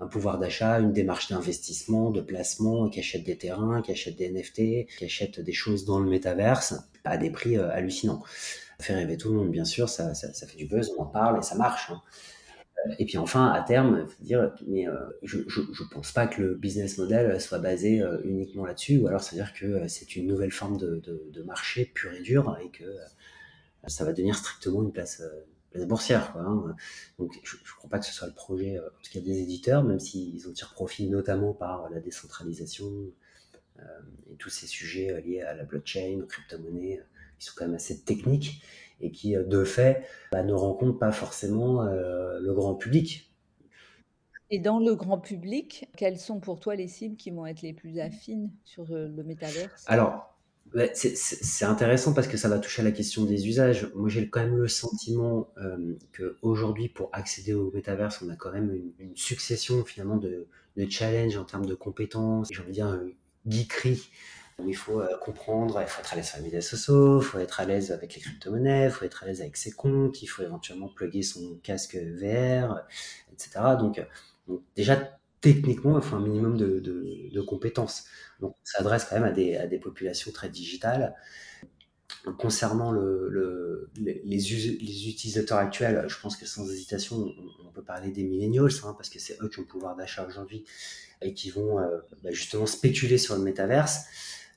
un 0.00 0.06
pouvoir 0.06 0.38
d'achat, 0.38 0.78
une 0.78 0.92
démarche 0.92 1.28
d'investissement, 1.28 2.10
de 2.10 2.20
placement, 2.20 2.88
qui 2.88 3.00
achètent 3.00 3.24
des 3.24 3.36
terrains, 3.36 3.82
qui 3.82 3.90
achètent 3.90 4.16
des 4.16 4.30
NFT, 4.30 4.86
qui 4.96 5.04
achètent 5.04 5.40
des 5.40 5.52
choses 5.52 5.84
dans 5.84 5.98
le 5.98 6.08
métaverse 6.08 6.74
à 7.04 7.16
des 7.16 7.30
prix 7.30 7.56
euh, 7.56 7.70
hallucinants. 7.70 8.22
Fait 8.80 8.94
rêver 8.94 9.16
tout 9.16 9.30
le 9.30 9.36
monde, 9.36 9.50
bien 9.50 9.64
sûr, 9.64 9.88
ça, 9.88 10.14
ça, 10.14 10.46
fait 10.46 10.56
du 10.56 10.66
buzz, 10.66 10.92
on 10.96 11.02
en 11.02 11.06
parle 11.06 11.38
et 11.38 11.42
ça 11.42 11.56
marche. 11.56 11.90
Hein. 11.90 12.00
Euh, 12.86 12.94
et 12.98 13.06
puis 13.06 13.18
enfin, 13.18 13.50
à 13.50 13.62
terme, 13.62 14.06
dire, 14.20 14.54
mais 14.68 14.88
euh, 14.88 14.94
je, 15.22 15.38
je, 15.48 15.82
pense 15.90 16.12
pas 16.12 16.28
que 16.28 16.40
le 16.40 16.54
business 16.54 16.96
model 16.96 17.40
soit 17.40 17.58
basé 17.58 18.04
uniquement 18.24 18.64
là-dessus, 18.64 18.98
ou 18.98 19.08
alors 19.08 19.20
c'est-à-dire 19.20 19.52
que 19.52 19.88
c'est 19.88 20.14
une 20.14 20.28
nouvelle 20.28 20.52
forme 20.52 20.76
de, 20.76 21.02
de, 21.04 21.42
marché 21.42 21.86
pur 21.86 22.12
et 22.12 22.20
dur 22.20 22.56
et 22.62 22.70
que 22.70 22.84
ça 23.88 24.04
va 24.04 24.12
devenir 24.12 24.36
strictement 24.36 24.82
une 24.82 24.92
place 24.92 25.22
place 25.70 25.86
boursière. 25.86 26.32
Quoi, 26.32 26.42
hein. 26.42 26.76
Donc 27.18 27.38
je 27.42 27.56
ne 27.56 27.76
crois 27.76 27.90
pas 27.90 27.98
que 27.98 28.06
ce 28.06 28.12
soit 28.12 28.26
le 28.26 28.34
projet, 28.34 28.78
euh, 28.78 28.86
en 28.86 29.02
tout 29.02 29.12
cas 29.12 29.20
des 29.20 29.38
éditeurs, 29.40 29.84
même 29.84 30.00
s'ils 30.00 30.46
en 30.48 30.52
tirent 30.52 30.72
profit 30.72 31.08
notamment 31.08 31.52
par 31.52 31.88
la 31.90 32.00
décentralisation 32.00 32.90
euh, 33.78 33.82
et 34.32 34.36
tous 34.36 34.50
ces 34.50 34.66
sujets 34.66 35.12
euh, 35.12 35.20
liés 35.20 35.42
à 35.42 35.54
la 35.54 35.64
blockchain, 35.64 36.20
aux 36.22 36.26
crypto-monnaies, 36.26 37.02
qui 37.38 37.46
sont 37.46 37.54
quand 37.56 37.66
même 37.66 37.74
assez 37.74 38.00
techniques 38.00 38.62
et 39.00 39.10
qui, 39.10 39.34
de 39.34 39.64
fait, 39.64 40.04
bah, 40.32 40.42
ne 40.42 40.52
rencontrent 40.52 40.98
pas 40.98 41.12
forcément 41.12 41.84
le 41.84 42.52
grand 42.52 42.74
public. 42.74 43.32
Et 44.50 44.58
dans 44.58 44.80
le 44.80 44.94
grand 44.96 45.18
public, 45.18 45.88
quelles 45.96 46.18
sont 46.18 46.40
pour 46.40 46.58
toi 46.58 46.74
les 46.74 46.88
cibles 46.88 47.16
qui 47.16 47.30
vont 47.30 47.46
être 47.46 47.62
les 47.62 47.74
plus 47.74 48.00
affines 48.00 48.50
sur 48.64 48.86
le 48.88 49.22
métaverse? 49.22 49.84
Alors, 49.86 50.38
c'est 50.94 51.64
intéressant 51.64 52.12
parce 52.12 52.28
que 52.28 52.36
ça 52.36 52.48
va 52.48 52.58
toucher 52.58 52.82
à 52.82 52.84
la 52.84 52.92
question 52.92 53.24
des 53.24 53.48
usages. 53.48 53.90
Moi, 53.94 54.08
j'ai 54.08 54.28
quand 54.28 54.40
même 54.40 54.56
le 54.56 54.68
sentiment 54.68 55.48
euh, 55.58 55.94
qu'aujourd'hui, 56.16 56.88
pour 56.88 57.08
accéder 57.12 57.54
au 57.54 57.70
métaverse, 57.72 58.22
on 58.22 58.28
a 58.28 58.36
quand 58.36 58.52
même 58.52 58.74
une, 58.98 59.16
succession 59.16 59.84
finalement 59.84 60.16
de, 60.16 60.46
de, 60.76 60.90
challenges 60.90 61.36
en 61.36 61.44
termes 61.44 61.66
de 61.66 61.74
compétences, 61.74 62.48
j'ai 62.52 62.60
envie 62.60 62.68
de 62.68 62.74
dire 62.74 62.88
euh, 62.88 63.14
geekerie, 63.46 64.10
il 64.66 64.76
faut 64.76 65.00
euh, 65.00 65.16
comprendre, 65.18 65.80
il 65.80 65.86
faut 65.86 66.00
être 66.00 66.12
à 66.12 66.16
l'aise 66.16 66.28
sur 66.28 66.42
les 66.42 66.60
sociaux, 66.60 67.20
il 67.20 67.24
faut 67.24 67.38
être 67.38 67.60
à 67.60 67.64
l'aise 67.64 67.92
avec 67.92 68.14
les 68.14 68.20
crypto-monnaies, 68.20 68.86
il 68.86 68.90
faut 68.90 69.04
être 69.04 69.22
à 69.22 69.26
l'aise 69.26 69.40
avec 69.40 69.56
ses 69.56 69.70
comptes, 69.70 70.22
il 70.22 70.26
faut 70.26 70.42
éventuellement 70.42 70.88
plugger 70.88 71.22
son 71.22 71.56
casque 71.62 71.96
VR, 71.96 72.82
etc. 73.32 73.60
Donc, 73.78 74.04
donc 74.48 74.62
déjà, 74.74 75.18
techniquement, 75.40 75.98
il 75.98 76.02
faut 76.02 76.16
un 76.16 76.20
minimum 76.20 76.56
de, 76.56 77.40
compétences. 77.46 78.04
Donc, 78.40 78.52
on 78.52 78.64
s'adresse 78.64 79.04
quand 79.04 79.20
même 79.20 79.24
à 79.24 79.66
des, 79.66 79.78
populations 79.78 80.32
très 80.32 80.48
digitales. 80.48 81.14
Concernant 82.38 82.90
le, 82.90 83.28
le, 83.30 83.90
les, 83.96 84.20
les, 84.24 85.08
utilisateurs 85.08 85.58
actuels, 85.58 86.04
je 86.08 86.18
pense 86.20 86.36
que 86.36 86.46
sans 86.46 86.68
hésitation, 86.70 87.32
on, 87.64 87.70
peut 87.70 87.82
parler 87.82 88.10
des 88.10 88.24
millennials, 88.24 88.70
hein, 88.84 88.94
parce 88.96 89.08
que 89.08 89.20
c'est 89.20 89.40
eux 89.40 89.48
qui 89.48 89.60
ont 89.60 89.62
le 89.62 89.68
pouvoir 89.68 89.94
d'achat 89.94 90.26
aujourd'hui 90.26 90.64
et 91.22 91.32
qui 91.32 91.50
vont 91.50 91.78
euh, 91.78 91.98
bah 92.22 92.30
justement 92.32 92.66
spéculer 92.66 93.18
sur 93.18 93.36
le 93.36 93.42
métaverse, 93.42 94.06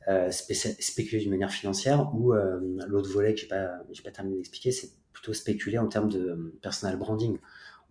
euh, 0.07 0.31
spéculer 0.31 1.21
d'une 1.21 1.29
manière 1.29 1.51
financière, 1.51 2.09
ou 2.15 2.33
euh, 2.33 2.59
l'autre 2.87 3.11
volet 3.11 3.35
que 3.35 3.41
je 3.41 3.45
n'ai 3.45 3.49
pas, 3.49 3.83
pas 4.03 4.11
terminé 4.11 4.37
d'expliquer, 4.37 4.71
c'est 4.71 4.89
plutôt 5.13 5.33
spéculer 5.33 5.77
en 5.77 5.87
termes 5.87 6.09
de 6.09 6.19
euh, 6.19 6.59
personal 6.61 6.97
branding 6.97 7.37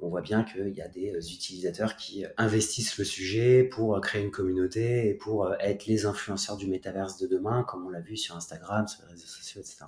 on 0.03 0.09
voit 0.09 0.23
bien 0.23 0.45
qu'il 0.45 0.71
y 0.71 0.81
a 0.81 0.89
des 0.89 1.13
utilisateurs 1.31 1.95
qui 1.95 2.25
investissent 2.39 2.97
le 2.97 3.05
sujet 3.05 3.65
pour 3.65 4.01
créer 4.01 4.23
une 4.23 4.31
communauté 4.31 5.11
et 5.11 5.13
pour 5.13 5.53
être 5.61 5.85
les 5.85 6.07
influenceurs 6.07 6.57
du 6.57 6.69
métaverse 6.69 7.19
de 7.19 7.27
demain, 7.27 7.65
comme 7.65 7.85
on 7.85 7.91
l'a 7.91 8.01
vu 8.01 8.17
sur 8.17 8.35
Instagram, 8.35 8.89
sur 8.89 9.03
les 9.03 9.11
réseaux 9.11 9.27
sociaux, 9.27 9.61
etc. 9.61 9.85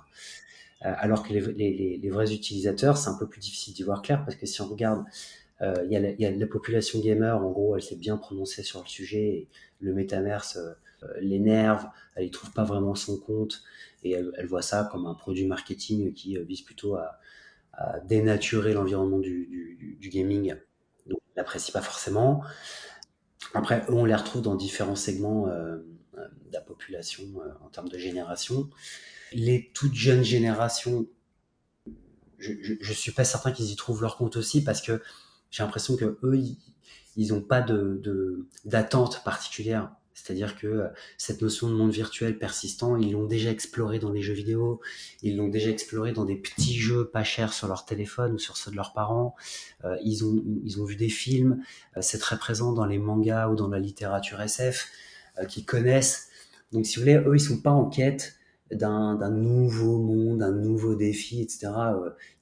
Alors 0.81 1.23
que 1.23 1.33
les, 1.33 2.09
vrais 2.11 2.31
utilisateurs, 2.31 2.95
c'est 2.95 3.09
un 3.09 3.17
peu 3.17 3.27
plus 3.27 3.39
difficile 3.39 3.73
d'y 3.73 3.81
voir 3.81 4.03
clair 4.03 4.23
parce 4.23 4.37
que 4.37 4.45
si 4.45 4.61
on 4.61 4.67
regarde, 4.67 5.03
il, 5.61 5.89
y 5.89 6.25
a 6.27 6.29
la, 6.29 6.45
population 6.47 6.99
gamer, 6.99 7.35
en 7.35 7.49
gros, 7.49 7.75
elle 7.75 7.81
s'est 7.81 7.95
bien 7.95 8.17
prononcée 8.17 8.61
sur 8.61 8.83
le 8.83 8.87
sujet. 8.87 9.25
Et 9.25 9.47
le 9.79 9.95
métaverse 9.95 10.59
l'énerve, 11.19 11.85
elle 12.15 12.25
y 12.25 12.31
trouve 12.31 12.51
pas 12.51 12.63
vraiment 12.63 12.95
son 12.95 13.17
compte 13.17 13.63
et 14.03 14.11
elle, 14.11 14.31
elle, 14.37 14.47
voit 14.47 14.61
ça 14.61 14.87
comme 14.91 15.05
un 15.05 15.13
produit 15.13 15.45
marketing 15.45 16.13
qui 16.13 16.37
vise 16.37 16.61
plutôt 16.61 16.95
à, 16.95 17.19
dénaturer 18.05 18.73
l'environnement 18.73 19.19
du, 19.19 19.97
gaming. 20.11 20.55
Donc, 21.07 21.19
ils 21.25 21.37
n'apprécient 21.37 21.73
pas 21.73 21.81
forcément. 21.81 22.43
Après, 23.55 23.83
eux, 23.89 23.93
on 23.93 24.05
les 24.05 24.13
retrouve 24.13 24.43
dans 24.43 24.55
différents 24.55 24.95
segments 24.95 25.47
euh, 25.47 25.77
de 26.15 26.53
la 26.53 26.61
population 26.61 27.23
euh, 27.37 27.49
en 27.65 27.69
termes 27.69 27.89
de 27.89 27.97
génération. 27.97 28.69
Les 29.31 29.71
toutes 29.73 29.95
jeunes 29.95 30.23
générations, 30.23 31.07
je 32.37 32.73
ne 32.73 32.93
suis 32.93 33.11
pas 33.11 33.23
certain 33.23 33.51
qu'ils 33.51 33.71
y 33.71 33.75
trouvent 33.75 34.03
leur 34.03 34.17
compte 34.17 34.35
aussi 34.35 34.63
parce 34.63 34.81
que 34.81 35.01
j'ai 35.49 35.63
l'impression 35.63 35.95
que 35.95 36.19
eux, 36.23 36.41
ils 37.15 37.27
n'ont 37.29 37.41
pas 37.41 37.65
d'attente 38.65 39.23
particulière 39.23 39.91
c'est-à-dire 40.13 40.57
que 40.57 40.67
euh, 40.67 40.87
cette 41.17 41.41
notion 41.41 41.69
de 41.69 41.73
monde 41.73 41.91
virtuel 41.91 42.37
persistant, 42.37 42.95
ils 42.97 43.11
l'ont 43.11 43.25
déjà 43.25 43.49
exploré 43.49 43.99
dans 43.99 44.11
les 44.11 44.21
jeux 44.21 44.33
vidéo, 44.33 44.79
ils 45.21 45.35
l'ont 45.35 45.47
déjà 45.47 45.69
exploré 45.69 46.11
dans 46.11 46.25
des 46.25 46.35
petits 46.35 46.77
jeux 46.77 47.09
pas 47.09 47.23
chers 47.23 47.53
sur 47.53 47.67
leur 47.67 47.85
téléphone 47.85 48.33
ou 48.33 48.39
sur 48.39 48.57
ceux 48.57 48.71
de 48.71 48.75
leurs 48.75 48.93
parents. 48.93 49.35
Euh, 49.85 49.97
ils, 50.03 50.23
ont, 50.23 50.43
ils 50.63 50.81
ont 50.81 50.85
vu 50.85 50.95
des 50.95 51.09
films, 51.09 51.63
euh, 51.97 52.01
c'est 52.01 52.19
très 52.19 52.37
présent 52.37 52.73
dans 52.73 52.85
les 52.85 52.99
mangas 52.99 53.49
ou 53.49 53.55
dans 53.55 53.67
la 53.67 53.79
littérature 53.79 54.41
SF, 54.41 54.87
qu'ils 55.47 55.65
connaissent. 55.65 56.29
Donc 56.71 56.85
si 56.85 56.95
vous 56.95 57.01
voulez, 57.01 57.15
eux, 57.15 57.35
ils 57.35 57.39
sont 57.39 57.59
pas 57.59 57.71
en 57.71 57.89
quête 57.89 58.35
d'un 58.71 59.29
nouveau 59.29 59.99
monde, 59.99 60.39
d'un 60.39 60.51
nouveau 60.51 60.95
défi, 60.95 61.41
etc. 61.41 61.71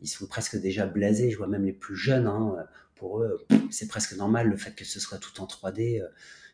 ils 0.01 0.07
sont 0.07 0.25
presque 0.27 0.57
déjà 0.57 0.85
blasés. 0.85 1.29
Je 1.31 1.37
vois 1.37 1.47
même 1.47 1.65
les 1.65 1.73
plus 1.73 1.95
jeunes, 1.95 2.27
hein, 2.27 2.55
pour 2.95 3.21
eux, 3.21 3.45
c'est 3.69 3.87
presque 3.87 4.15
normal 4.15 4.47
le 4.47 4.57
fait 4.57 4.75
que 4.75 4.85
ce 4.85 4.99
soit 4.99 5.17
tout 5.17 5.41
en 5.41 5.45
3D 5.45 6.01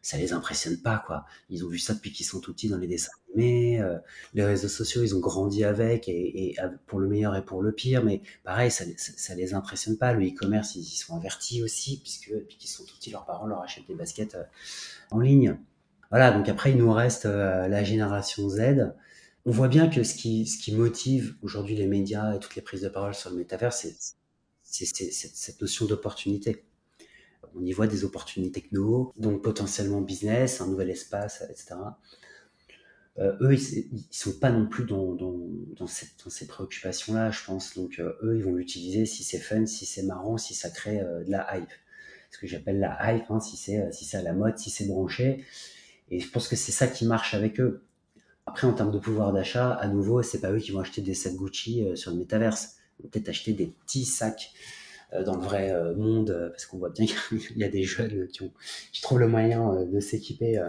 ça 0.08 0.16
les 0.16 0.32
impressionne 0.32 0.78
pas 0.78 1.04
quoi. 1.06 1.26
Ils 1.50 1.66
ont 1.66 1.68
vu 1.68 1.80
ça 1.80 1.94
depuis 1.94 2.14
qu'ils 2.14 2.26
sont 2.26 2.40
tout 2.40 2.54
petits 2.54 2.70
dans 2.70 2.78
les 2.78 2.88
dessins 2.88 3.12
animés, 3.34 3.82
euh, 3.82 3.98
les 4.34 4.46
réseaux 4.46 4.70
sociaux, 4.70 5.04
ils 5.04 5.14
ont 5.14 5.20
grandi 5.20 5.66
avec 5.66 6.08
et, 6.08 6.56
pour 6.86 7.00
le 7.00 7.10
meilleur 7.10 7.36
et 7.36 7.44
pour 7.44 7.62
le 7.62 7.74
pire, 7.74 8.06
mais 8.06 8.22
pareil, 8.46 8.72
ça, 8.72 8.86
ça, 8.96 9.36
les 9.36 9.54
impressionne 9.54 9.98
pas. 9.98 10.14
Le 10.14 10.26
e-commerce, 10.26 10.76
ils 10.76 10.82
y 10.82 10.96
sont 10.96 11.18
avertis 11.18 11.62
aussi 11.62 12.00
puisque 12.00 12.32
depuis 12.32 12.56
qu'ils 12.56 12.70
sont 12.70 12.86
tout 12.86 12.96
petits, 12.96 13.12
leurs 13.12 13.26
parents 13.26 13.48
leur 13.48 13.60
achètent 13.60 13.88
des 13.90 13.96
baskets 13.96 14.36
euh, 14.36 14.44
en 15.12 15.20
ligne. 15.20 15.58
Voilà, 16.10 16.32
donc 16.32 16.48
après 16.48 16.72
il 16.72 16.78
nous 16.78 16.94
reste 16.94 17.26
euh, 17.26 17.68
la 17.68 17.84
génération 17.84 18.48
Z. 18.48 18.94
On 19.46 19.52
voit 19.52 19.68
bien 19.68 19.90
que 19.90 20.04
ce 20.04 20.16
qui, 20.16 20.46
ce 20.48 20.58
qui 20.58 20.74
motive 20.74 21.36
aujourd'hui 21.42 21.76
les 21.76 21.86
médias 21.86 22.34
et 22.34 22.40
toutes 22.40 22.56
les 22.56 22.62
prises 22.62 22.82
de 22.82 22.88
parole 22.88 23.14
sur 23.14 23.30
le 23.30 23.36
métavers, 23.36 23.74
c'est 23.74 23.94
cette 24.64 25.60
notion 25.60 25.86
d'opportunité 25.86 26.64
on 27.60 27.66
y 27.66 27.74
voit 27.74 27.88
des 27.88 28.04
opportunités 28.04 28.62
techno, 28.62 29.14
donc 29.18 29.44
potentiellement 29.44 30.02
business, 30.02 30.62
un 30.62 30.68
nouvel 30.68 30.90
espace, 30.90 31.44
etc. 31.50 31.76
Euh, 33.20 33.36
eux, 33.42 33.54
ils, 33.54 33.90
ne 33.92 34.00
sont 34.12 34.34
pas 34.34 34.52
non 34.52 34.68
plus 34.68 34.86
dans, 34.86 35.88
ces 35.88 36.48
préoccupations-là, 36.48 37.32
je 37.32 37.44
pense. 37.46 37.76
Donc, 37.76 38.00
euh, 38.00 38.14
eux, 38.24 38.38
ils 38.38 38.44
vont 38.44 38.54
l'utiliser 38.54 39.06
si 39.06 39.24
c'est 39.24 39.40
fun, 39.40 39.66
si 39.66 39.86
c'est 39.86 40.04
marrant, 40.04 40.38
si 40.38 40.54
ça 40.54 40.70
crée 40.70 41.02
euh, 41.02 41.24
de 41.24 41.32
la 41.32 41.58
hype. 41.58 41.72
Ce 42.30 42.38
que 42.38 42.48
j'appelle 42.48 42.80
la 42.80 42.98
hype, 43.16 43.32
hein, 43.32 43.40
si 43.40 43.58
c'est 43.58 43.92
si 43.94 44.06
c'est 44.06 44.18
à 44.18 44.22
la 44.22 44.34
mode, 44.34 44.58
si 44.58 44.70
c'est 44.70 44.86
branché. 44.86 45.46
Et 46.12 46.20
je 46.20 46.30
pense 46.30 46.48
que 46.48 46.56
c'est 46.56 46.72
ça 46.72 46.88
qui 46.88 47.06
marche 47.06 47.34
avec 47.34 47.60
eux. 47.60 47.84
Après, 48.46 48.68
en 48.68 48.74
termes 48.74 48.92
de 48.92 49.00
pouvoir 49.00 49.34
d'achat, 49.34 49.74
à 49.74 49.88
nouveau, 49.88 50.22
c'est 50.22 50.40
pas 50.42 50.52
eux 50.52 50.60
qui 50.60 50.72
vont 50.72 50.80
acheter 50.80 51.02
des 51.02 51.14
sacs 51.14 51.36
Gucci 51.36 51.86
sur 51.96 52.12
le 52.12 52.18
métaverse. 52.18 52.76
Ils 53.00 53.04
vont 53.04 53.10
peut-être 53.10 53.30
acheter 53.30 53.54
des 53.54 53.68
petits 53.68 54.06
sacs 54.06 54.54
dans 55.26 55.36
le 55.36 55.42
vrai 55.42 55.74
monde, 55.96 56.50
parce 56.52 56.66
qu'on 56.66 56.78
voit 56.78 56.90
bien 56.90 57.06
qu'il 57.30 57.58
y 57.58 57.64
a 57.64 57.70
des 57.70 57.84
jeunes 57.84 58.28
qui 58.28 59.02
trouvent 59.02 59.20
le 59.20 59.28
moyen 59.28 59.86
de 59.86 60.00
s'équiper 60.00 60.62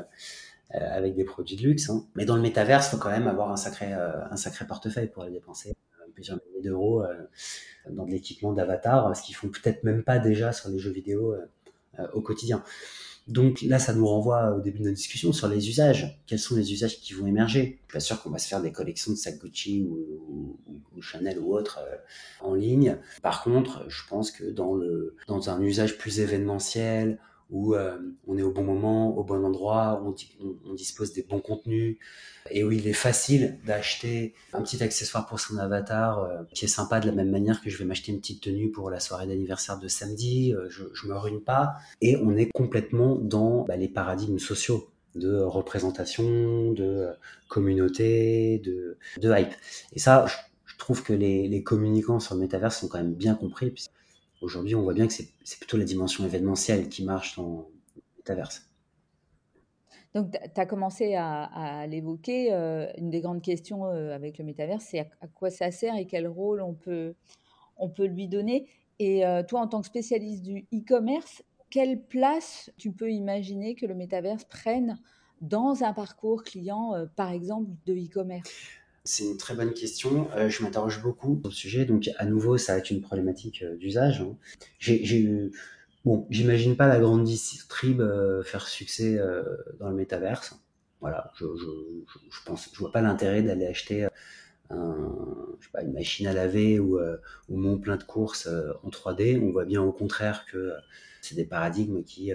avec 0.71 1.15
des 1.15 1.25
produits 1.25 1.57
de 1.57 1.63
luxe. 1.63 1.91
Hein. 1.91 2.07
Mais 2.15 2.25
dans 2.25 2.37
le 2.37 2.43
métaverse, 2.43 2.89
il 2.89 2.91
faut 2.91 2.97
quand 2.99 3.11
même 3.11 3.27
avoir 3.27 3.51
un 3.51 3.57
sacré, 3.57 3.93
un 3.93 4.37
sacré 4.37 4.67
portefeuille 4.67 5.09
pour 5.09 5.23
aller 5.23 5.33
dépenser 5.33 5.75
plusieurs 6.15 6.39
milliers 6.47 6.63
d'euros 6.63 7.05
dans 7.91 8.05
de 8.05 8.11
l'équipement 8.11 8.53
d'avatar, 8.53 9.15
ce 9.17 9.23
qu'ils 9.23 9.35
font 9.35 9.49
peut-être 9.49 9.83
même 9.85 10.03
pas 10.03 10.19
déjà 10.19 10.53
sur 10.53 10.69
les 10.71 10.79
jeux 10.79 10.93
vidéo 10.93 11.35
au 12.13 12.21
quotidien. 12.21 12.63
Donc 13.29 13.61
là, 13.63 13.79
ça 13.79 13.93
nous 13.93 14.07
renvoie 14.07 14.57
au 14.57 14.61
début 14.61 14.79
de 14.79 14.85
notre 14.85 14.97
discussion 14.97 15.33
sur 15.33 15.49
les 15.49 15.69
usages. 15.69 16.19
Quels 16.27 16.39
sont 16.39 16.57
les 16.57 16.73
usages 16.73 16.99
qui 16.99 17.13
vont 17.13 17.27
émerger? 17.27 17.61
Je 17.61 17.67
suis 17.67 17.93
pas 17.93 18.01
sûr 18.01 18.23
qu'on 18.23 18.31
va 18.31 18.39
se 18.39 18.49
faire 18.49 18.63
des 18.63 18.73
collections 18.73 19.13
de 19.13 19.17
sacs 19.17 19.39
Gucci 19.39 19.87
ou, 19.87 20.57
Chanel 21.01 21.39
ou 21.39 21.55
autre 21.55 21.79
euh, 21.81 21.97
en 22.41 22.55
ligne. 22.55 22.97
Par 23.23 23.45
contre, 23.45 23.85
je 23.89 24.03
pense 24.09 24.33
que 24.33 24.45
dans 24.45 24.75
le 24.75 25.15
dans 25.29 25.49
un 25.49 25.63
usage 25.63 25.97
plus 25.97 26.19
événementiel 26.19 27.21
où 27.51 27.75
euh, 27.75 27.99
on 28.27 28.37
est 28.37 28.43
au 28.43 28.53
bon 28.53 28.63
moment, 28.63 29.17
au 29.17 29.25
bon 29.25 29.45
endroit, 29.45 30.03
où 30.05 30.15
on, 30.67 30.75
dispose 30.75 31.13
des 31.13 31.23
bons 31.23 31.41
contenus, 31.41 31.97
et 32.51 32.63
où 32.63 32.73
il 32.73 32.87
est 32.87 32.93
facile 32.93 33.59
d'acheter 33.67 34.35
un 34.53 34.63
petit 34.63 34.83
accessoire 34.83 35.27
pour 35.27 35.41
son 35.41 35.57
avatar 35.59 36.19
euh, 36.21 36.43
qui 36.53 36.67
est 36.67 36.69
sympa 36.69 37.01
de 37.01 37.07
la 37.07 37.13
même 37.13 37.31
manière 37.31 37.63
que 37.63 37.71
je 37.71 37.79
vais 37.79 37.85
m'acheter 37.85 38.13
une 38.13 38.21
petite 38.21 38.43
tenue 38.43 38.71
pour 38.71 38.91
la 38.91 39.01
soirée 39.01 39.27
d'anniversaire 39.27 39.79
de 39.79 39.89
samedi, 39.89 40.53
euh, 40.55 40.69
je, 40.69 40.85
je 40.93 41.07
me 41.07 41.17
ruine 41.17 41.41
pas, 41.41 41.75
et 42.01 42.17
on 42.17 42.37
est 42.37 42.51
complètement 42.53 43.17
dans 43.17 43.65
bah, 43.65 43.77
les 43.77 43.89
paradigmes 43.89 44.39
sociaux 44.39 44.91
de 45.15 45.41
représentation, 45.41 46.73
de 46.73 47.09
communauté, 47.49 48.59
de, 48.59 48.99
hype. 49.23 49.53
Et 49.95 49.99
ça, 49.99 50.27
je, 50.27 50.37
trouve 50.77 51.03
que 51.03 51.13
les, 51.13 51.49
les 51.49 51.63
communicants 51.65 52.21
sur 52.21 52.37
le 52.37 52.41
métaverse 52.41 52.79
sont 52.79 52.89
quand 52.89 52.99
même 52.99 53.13
bien 53.13 53.35
compris, 53.35 53.75
Aujourd'hui, 54.41 54.75
on 54.75 54.83
voit 54.83 54.95
bien 54.95 55.07
que 55.07 55.13
c'est 55.13 55.59
plutôt 55.59 55.77
la 55.77 55.85
dimension 55.85 56.25
événementielle 56.25 56.89
qui 56.89 57.05
marche 57.05 57.37
dans 57.37 57.69
le 57.97 58.03
métaverse. 58.19 58.69
Donc, 60.15 60.33
tu 60.33 60.61
as 60.61 60.67
commencé 60.67 61.15
à, 61.17 61.87
l'évoquer. 61.87 62.53
Euh, 62.53 62.91
une 62.97 63.11
des 63.11 63.21
grandes 63.21 63.43
questions 63.43 63.87
euh, 63.87 64.15
avec 64.15 64.39
le 64.39 64.45
métaverse, 64.45 64.87
c'est 64.91 65.01
à, 65.01 65.27
quoi 65.35 65.51
ça 65.51 65.71
sert 65.71 65.97
et 65.97 66.07
quel 66.07 66.27
rôle 66.29 66.63
on 66.63 66.75
peut, 66.75 67.15
lui 67.99 68.29
donner. 68.29 68.69
Et 68.99 69.27
euh, 69.27 69.43
toi, 69.43 69.61
en 69.61 69.69
tant 69.69 69.81
que 69.81 69.87
spécialiste 69.87 70.43
du 70.43 70.67
e-commerce, 70.73 71.43
quelle 71.71 72.03
place 72.03 72.71
tu 72.79 72.93
peux 72.93 73.11
imaginer 73.11 73.75
que 73.75 73.87
le 73.87 73.95
métaverse 73.95 74.45
prenne 74.45 74.99
dans 75.41 75.85
un 75.85 75.93
parcours 75.93 76.43
client, 76.43 76.95
par 77.15 77.31
exemple, 77.31 77.71
de 77.87 77.95
e-commerce? 77.95 78.51
C'est 79.09 79.25
une 79.25 79.39
très 79.39 79.55
bonne 79.55 79.73
question. 79.73 80.29
Euh, 80.37 80.51
je 80.51 80.63
m'interroge 80.63 81.01
beaucoup 81.01 81.39
sur 81.41 81.49
le 81.49 81.55
sujet. 81.55 81.85
Donc, 81.87 82.11
à 82.19 82.27
nouveau, 82.27 82.59
ça 82.59 82.73
va 82.73 82.79
être 82.79 82.91
une 82.91 83.01
problématique 83.01 83.63
euh, 83.63 83.77
d'usage. 83.77 84.21
Hein. 84.21 84.37
J'ai. 84.79 85.51
Bon, 86.05 86.27
j'imagine 86.31 86.77
pas 86.77 86.87
la 86.87 87.01
grande 87.01 87.25
distrib 87.25 88.01
euh, 88.01 88.43
faire 88.43 88.69
succès 88.69 89.19
dans 89.81 89.89
le 89.89 89.97
métaverse. 89.97 90.61
Voilà, 91.01 91.33
je, 91.39 91.47
je, 91.57 92.45
pense, 92.45 92.71
je 92.73 92.79
vois 92.79 92.93
pas 92.93 93.03
l'intérêt 93.03 93.43
d'aller 93.43 93.67
acheter 93.67 94.07
une 94.71 95.93
machine 95.93 96.27
à 96.27 96.33
laver 96.33 96.79
ou, 96.79 96.99
ou 97.49 97.57
mon 97.57 97.79
plein 97.79 97.97
de 97.97 98.05
courses 98.05 98.49
en 98.83 98.89
3D. 98.89 99.41
On 99.43 99.53
voit 99.53 99.65
bien 99.65 99.83
au 99.83 99.93
contraire 99.93 100.45
que 100.51 100.73
c'est 101.21 101.35
des 101.35 101.45
paradigmes 101.45 102.03
qui 102.05 102.33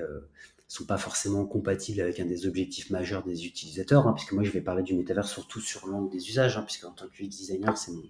sont 0.73 0.85
pas 0.85 0.97
forcément 0.97 1.45
compatibles 1.45 2.01
avec 2.01 2.19
un 2.19 2.25
des 2.25 2.47
objectifs 2.47 2.89
majeurs 2.89 3.23
des 3.23 3.45
utilisateurs, 3.45 4.07
hein, 4.07 4.13
puisque 4.13 4.31
moi 4.31 4.43
je 4.43 4.49
vais 4.49 4.61
parler 4.61 4.81
du 4.81 4.95
métavers 4.95 5.27
surtout 5.27 5.61
sur 5.61 5.85
l'angle 5.85 6.09
des 6.09 6.29
usages, 6.29 6.57
hein, 6.57 6.63
puisque 6.63 6.85
en 6.85 6.91
tant 6.91 7.05
que 7.05 7.23
UX 7.23 7.27
designer 7.27 7.77
c'est 7.77 7.91
mon, 7.91 8.03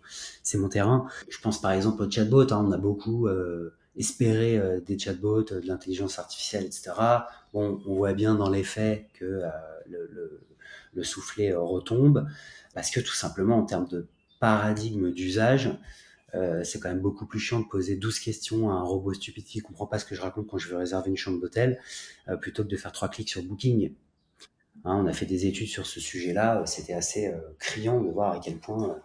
c'est 0.43 0.57
mon 0.57 0.69
terrain. 0.69 1.05
Je 1.27 1.37
pense 1.39 1.59
par 1.59 1.71
exemple 1.71 2.01
au 2.01 2.09
chatbot, 2.09 2.53
hein, 2.53 2.63
on 2.65 2.71
a 2.71 2.77
beaucoup 2.77 3.27
euh, 3.27 3.73
espéré 3.97 4.57
euh, 4.57 4.79
des 4.79 4.97
chatbots, 4.97 5.51
euh, 5.51 5.59
de 5.59 5.67
l'intelligence 5.67 6.19
artificielle, 6.19 6.63
etc. 6.63 6.93
Bon, 7.53 7.81
on 7.85 7.95
voit 7.95 8.13
bien 8.13 8.33
dans 8.33 8.49
les 8.49 8.63
faits 8.63 9.07
que 9.13 9.41
le, 9.89 11.03
soufflet 11.03 11.53
retombe, 11.53 12.25
parce 12.73 12.91
que 12.91 13.01
tout 13.01 13.13
simplement 13.13 13.57
en 13.57 13.65
termes 13.65 13.89
de 13.89 14.07
paradigme 14.39 15.11
d'usage, 15.11 15.69
euh, 16.35 16.63
c'est 16.63 16.79
quand 16.79 16.89
même 16.89 17.01
beaucoup 17.01 17.25
plus 17.25 17.39
chiant 17.39 17.59
de 17.59 17.65
poser 17.65 17.95
12 17.95 18.19
questions 18.19 18.69
à 18.71 18.73
un 18.73 18.83
robot 18.83 19.13
stupide 19.13 19.45
qui 19.45 19.59
comprend 19.59 19.85
pas 19.85 19.99
ce 19.99 20.05
que 20.05 20.15
je 20.15 20.21
raconte 20.21 20.47
quand 20.47 20.57
je 20.57 20.69
veux 20.69 20.77
réserver 20.77 21.09
une 21.09 21.17
chambre 21.17 21.39
d'hôtel, 21.39 21.79
euh, 22.27 22.37
plutôt 22.37 22.63
que 22.63 22.69
de 22.69 22.77
faire 22.77 22.91
trois 22.91 23.09
clics 23.09 23.29
sur 23.29 23.43
Booking. 23.43 23.93
Hein, 24.85 25.01
on 25.03 25.07
a 25.07 25.13
fait 25.13 25.25
des 25.25 25.45
études 25.45 25.67
sur 25.67 25.85
ce 25.85 25.99
sujet-là, 25.99 26.63
c'était 26.65 26.93
assez 26.93 27.27
euh, 27.27 27.37
criant 27.59 28.01
de 28.01 28.09
voir 28.09 28.33
à 28.33 28.39
quel 28.39 28.57
point 28.57 28.87
le 28.87 29.01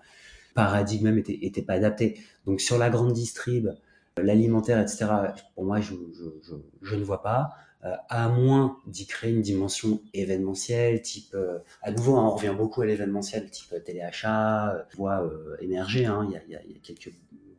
paradigme 0.54 1.04
même 1.04 1.18
était, 1.18 1.62
pas 1.62 1.74
adapté. 1.74 2.18
Donc 2.46 2.60
sur 2.60 2.78
la 2.78 2.88
grande 2.88 3.12
distrib, 3.12 3.68
l'alimentaire, 4.16 4.80
etc., 4.80 5.06
pour 5.54 5.64
moi, 5.64 5.80
je, 5.80 5.94
ne 5.94 7.04
vois 7.04 7.22
pas. 7.22 7.50
À 7.82 8.28
moins 8.28 8.78
d'y 8.86 9.06
créer 9.06 9.32
une 9.32 9.42
dimension 9.42 10.00
événementielle, 10.12 11.00
type, 11.02 11.36
à 11.82 11.90
nouveau, 11.90 12.16
hein, 12.16 12.26
on 12.26 12.36
revient 12.36 12.54
beaucoup 12.56 12.82
à 12.82 12.86
l'événementiel, 12.86 13.48
type 13.50 13.74
téléachat, 13.84 14.86
voit 14.96 15.28
émerger, 15.60 16.06
hein, 16.06 16.26
il 16.28 16.32
y, 16.32 16.36
a, 16.36 16.42
y, 16.48 16.56
a, 16.56 16.66
y, 16.66 16.74
a, 16.74 16.78
quelques 16.82 17.12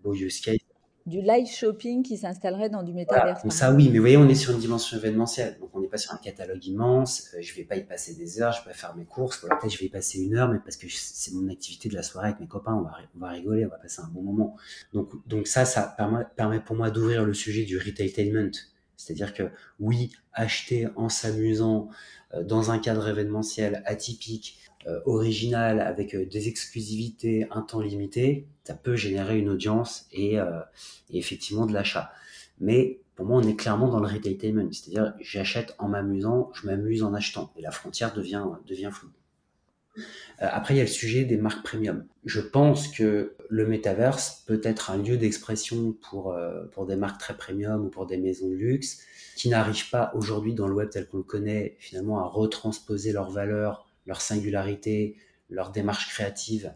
beaux 0.03 0.13
use 0.13 0.41
cases 0.41 0.60
du 1.10 1.21
live 1.21 1.47
shopping 1.47 2.03
qui 2.03 2.17
s'installerait 2.17 2.69
dans 2.69 2.84
du 2.84 2.93
métavers. 2.93 3.39
ça 3.49 3.73
oui, 3.73 3.89
mais 3.89 3.97
vous 3.97 4.03
voyez, 4.03 4.17
on 4.17 4.29
est 4.29 4.36
sur 4.36 4.53
une 4.53 4.60
dimension 4.60 4.97
événementielle. 4.97 5.58
Donc 5.60 5.71
on 5.73 5.82
n'est 5.82 5.88
pas 5.88 5.97
sur 5.97 6.13
un 6.13 6.17
catalogue 6.17 6.63
immense. 6.65 7.32
Euh, 7.34 7.41
je 7.41 7.53
vais 7.55 7.63
pas 7.63 7.75
y 7.75 7.84
passer 7.84 8.13
des 8.13 8.41
heures, 8.41 8.53
je 8.53 8.60
vais 8.60 8.71
pas 8.71 8.77
faire 8.77 8.95
mes 8.95 9.05
courses. 9.05 9.38
peut-être 9.38 9.69
je 9.69 9.79
vais 9.79 9.86
y 9.86 9.89
passer 9.89 10.19
une 10.19 10.36
heure, 10.36 10.49
mais 10.49 10.60
parce 10.60 10.77
que 10.77 10.88
c'est 10.89 11.34
mon 11.34 11.49
activité 11.49 11.89
de 11.89 11.95
la 11.95 12.03
soirée 12.03 12.29
avec 12.29 12.39
mes 12.39 12.47
copains, 12.47 12.75
on 12.75 12.84
va, 12.84 12.91
on 13.15 13.19
va 13.19 13.29
rigoler, 13.29 13.65
on 13.65 13.69
va 13.69 13.77
passer 13.77 14.01
un 14.01 14.08
bon 14.08 14.21
moment. 14.21 14.55
Donc, 14.93 15.10
donc 15.27 15.47
ça, 15.47 15.65
ça 15.65 15.93
permet, 15.97 16.25
permet 16.36 16.60
pour 16.60 16.75
moi 16.75 16.91
d'ouvrir 16.91 17.25
le 17.25 17.34
sujet 17.34 17.63
du 17.63 17.77
retailtainment. 17.77 18.51
C'est-à-dire 19.00 19.34
que 19.34 19.44
oui, 19.80 20.12
acheter 20.34 20.88
en 20.98 21.08
s'amusant 21.08 21.90
euh, 22.34 22.44
dans 22.44 22.70
un 22.70 22.80
cadre 22.80 23.08
événementiel 23.08 23.82
atypique, 23.86 24.60
euh, 24.88 25.00
original, 25.06 25.80
avec 25.80 26.14
euh, 26.14 26.26
des 26.26 26.50
exclusivités, 26.50 27.48
un 27.50 27.62
temps 27.62 27.80
limité, 27.80 28.46
ça 28.66 28.76
peut 28.76 28.98
générer 28.98 29.40
une 29.40 29.50
audience 29.50 30.06
et, 30.12 30.38
effectivement 31.12 31.66
de 31.66 31.74
l'achat. 31.74 32.12
Mais 32.60 33.00
pour 33.16 33.26
moi, 33.26 33.42
on 33.42 33.48
est 33.48 33.56
clairement 33.56 33.88
dans 33.88 34.00
le 34.00 34.08
retailtainment, 34.08 34.72
c'est-à-dire 34.72 35.16
j'achète 35.20 35.74
en 35.80 35.88
m'amusant, 35.88 36.52
je 36.54 36.68
m'amuse 36.68 37.02
en 37.02 37.14
achetant, 37.16 37.52
et 37.58 37.62
la 37.62 37.72
frontière 37.72 38.14
devient 38.14 38.90
floue. 38.92 39.10
Après, 40.40 40.74
il 40.74 40.78
y 40.78 40.82
a 40.82 40.84
le 40.84 40.90
sujet 40.90 41.26
des 41.26 41.38
marques 41.38 41.64
premium. 41.64 42.06
Je 42.26 42.40
pense 42.40 42.88
que 42.88 43.36
le 43.50 43.68
metaverse 43.68 44.44
peut 44.48 44.62
être 44.64 44.92
un 44.92 44.98
lieu 44.98 45.18
d'expression 45.18 45.94
pour, 46.10 46.38
pour 46.72 46.86
des 46.86 46.96
marques 46.96 47.20
très 47.20 47.36
premium 47.36 47.86
ou 47.86 47.90
pour 47.90 48.06
des 48.06 48.18
maisons 48.18 48.50
de 48.50 48.56
luxe 48.56 49.00
qui 49.36 49.50
n'arrivent 49.50 49.90
pas 49.90 50.12
aujourd'hui 50.16 50.54
dans 50.54 50.68
le 50.68 50.74
web 50.74 50.90
tel 50.90 51.08
qu'on 51.08 51.18
le 51.18 51.24
connaît, 51.24 51.76
finalement, 51.80 52.20
à 52.20 52.24
retransposer 52.24 53.12
leurs 53.12 53.32
valeurs 53.32 53.90
leur 54.10 54.22
singularité, 54.22 55.16
leur 55.50 55.72
démarche 55.72 56.10
créative 56.10 56.74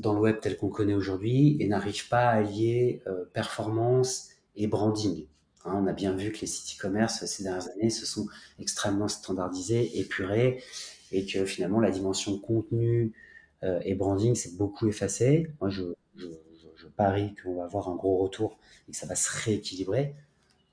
dans 0.00 0.14
le 0.14 0.20
web 0.20 0.36
tel 0.40 0.56
qu'on 0.56 0.68
connaît 0.68 0.94
aujourd'hui 0.94 1.56
et 1.60 1.66
n'arrivent 1.66 2.08
pas 2.08 2.28
à 2.28 2.36
allier 2.36 3.02
euh, 3.08 3.24
performance 3.32 4.28
et 4.54 4.68
branding. 4.68 5.26
Hein, 5.64 5.82
on 5.82 5.86
a 5.88 5.92
bien 5.92 6.14
vu 6.14 6.30
que 6.30 6.40
les 6.40 6.46
sites 6.46 6.78
e-commerce 6.78 7.24
ces 7.26 7.42
dernières 7.42 7.68
années 7.70 7.90
se 7.90 8.06
sont 8.06 8.28
extrêmement 8.60 9.08
standardisés, 9.08 9.98
épurés, 9.98 10.62
et 11.12 11.26
que 11.26 11.44
finalement 11.44 11.80
la 11.80 11.90
dimension 11.90 12.38
contenu 12.38 13.12
euh, 13.62 13.80
et 13.84 13.94
branding 13.94 14.34
s'est 14.34 14.56
beaucoup 14.56 14.88
effacée. 14.88 15.50
Moi, 15.60 15.70
je, 15.70 15.82
je, 16.16 16.26
je 16.76 16.86
parie 16.86 17.34
qu'on 17.42 17.56
va 17.56 17.64
avoir 17.64 17.88
un 17.88 17.96
gros 17.96 18.18
retour 18.18 18.58
et 18.88 18.92
que 18.92 18.96
ça 18.96 19.06
va 19.06 19.14
se 19.14 19.28
rééquilibrer. 19.44 20.14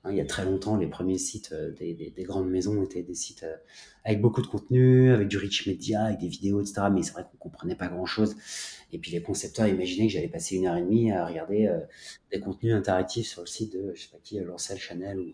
Hein, 0.06 0.10
il 0.12 0.16
y 0.16 0.20
a 0.20 0.24
très 0.24 0.44
longtemps, 0.44 0.76
les 0.76 0.86
premiers 0.86 1.18
sites 1.18 1.50
euh, 1.52 1.72
des, 1.72 1.92
des, 1.92 2.10
des, 2.10 2.22
grandes 2.22 2.48
maisons 2.48 2.82
étaient 2.84 3.02
des 3.02 3.14
sites 3.14 3.42
euh, 3.42 3.56
avec 4.04 4.20
beaucoup 4.20 4.40
de 4.40 4.46
contenu, 4.46 5.10
avec 5.10 5.26
du 5.26 5.36
rich 5.36 5.66
media, 5.66 6.04
avec 6.04 6.20
des 6.20 6.28
vidéos, 6.28 6.60
etc. 6.60 6.82
Mais 6.92 7.02
c'est 7.02 7.12
vrai 7.12 7.24
qu'on 7.24 7.38
comprenait 7.38 7.74
pas 7.74 7.88
grand-chose. 7.88 8.36
Et 8.92 8.98
puis 8.98 9.10
les 9.10 9.20
concepteurs 9.20 9.66
imaginaient 9.66 10.06
que 10.06 10.12
j'allais 10.12 10.28
passer 10.28 10.54
une 10.54 10.66
heure 10.68 10.76
et 10.76 10.82
demie 10.82 11.10
à 11.10 11.26
regarder 11.26 11.66
euh, 11.66 11.80
des 12.30 12.38
contenus 12.38 12.72
interactifs 12.72 13.26
sur 13.26 13.40
le 13.40 13.48
site 13.48 13.72
de, 13.72 13.92
je 13.96 14.02
sais 14.02 14.08
pas 14.08 14.18
qui, 14.22 14.38
Lancel, 14.38 14.78
Chanel 14.78 15.18
ou, 15.18 15.32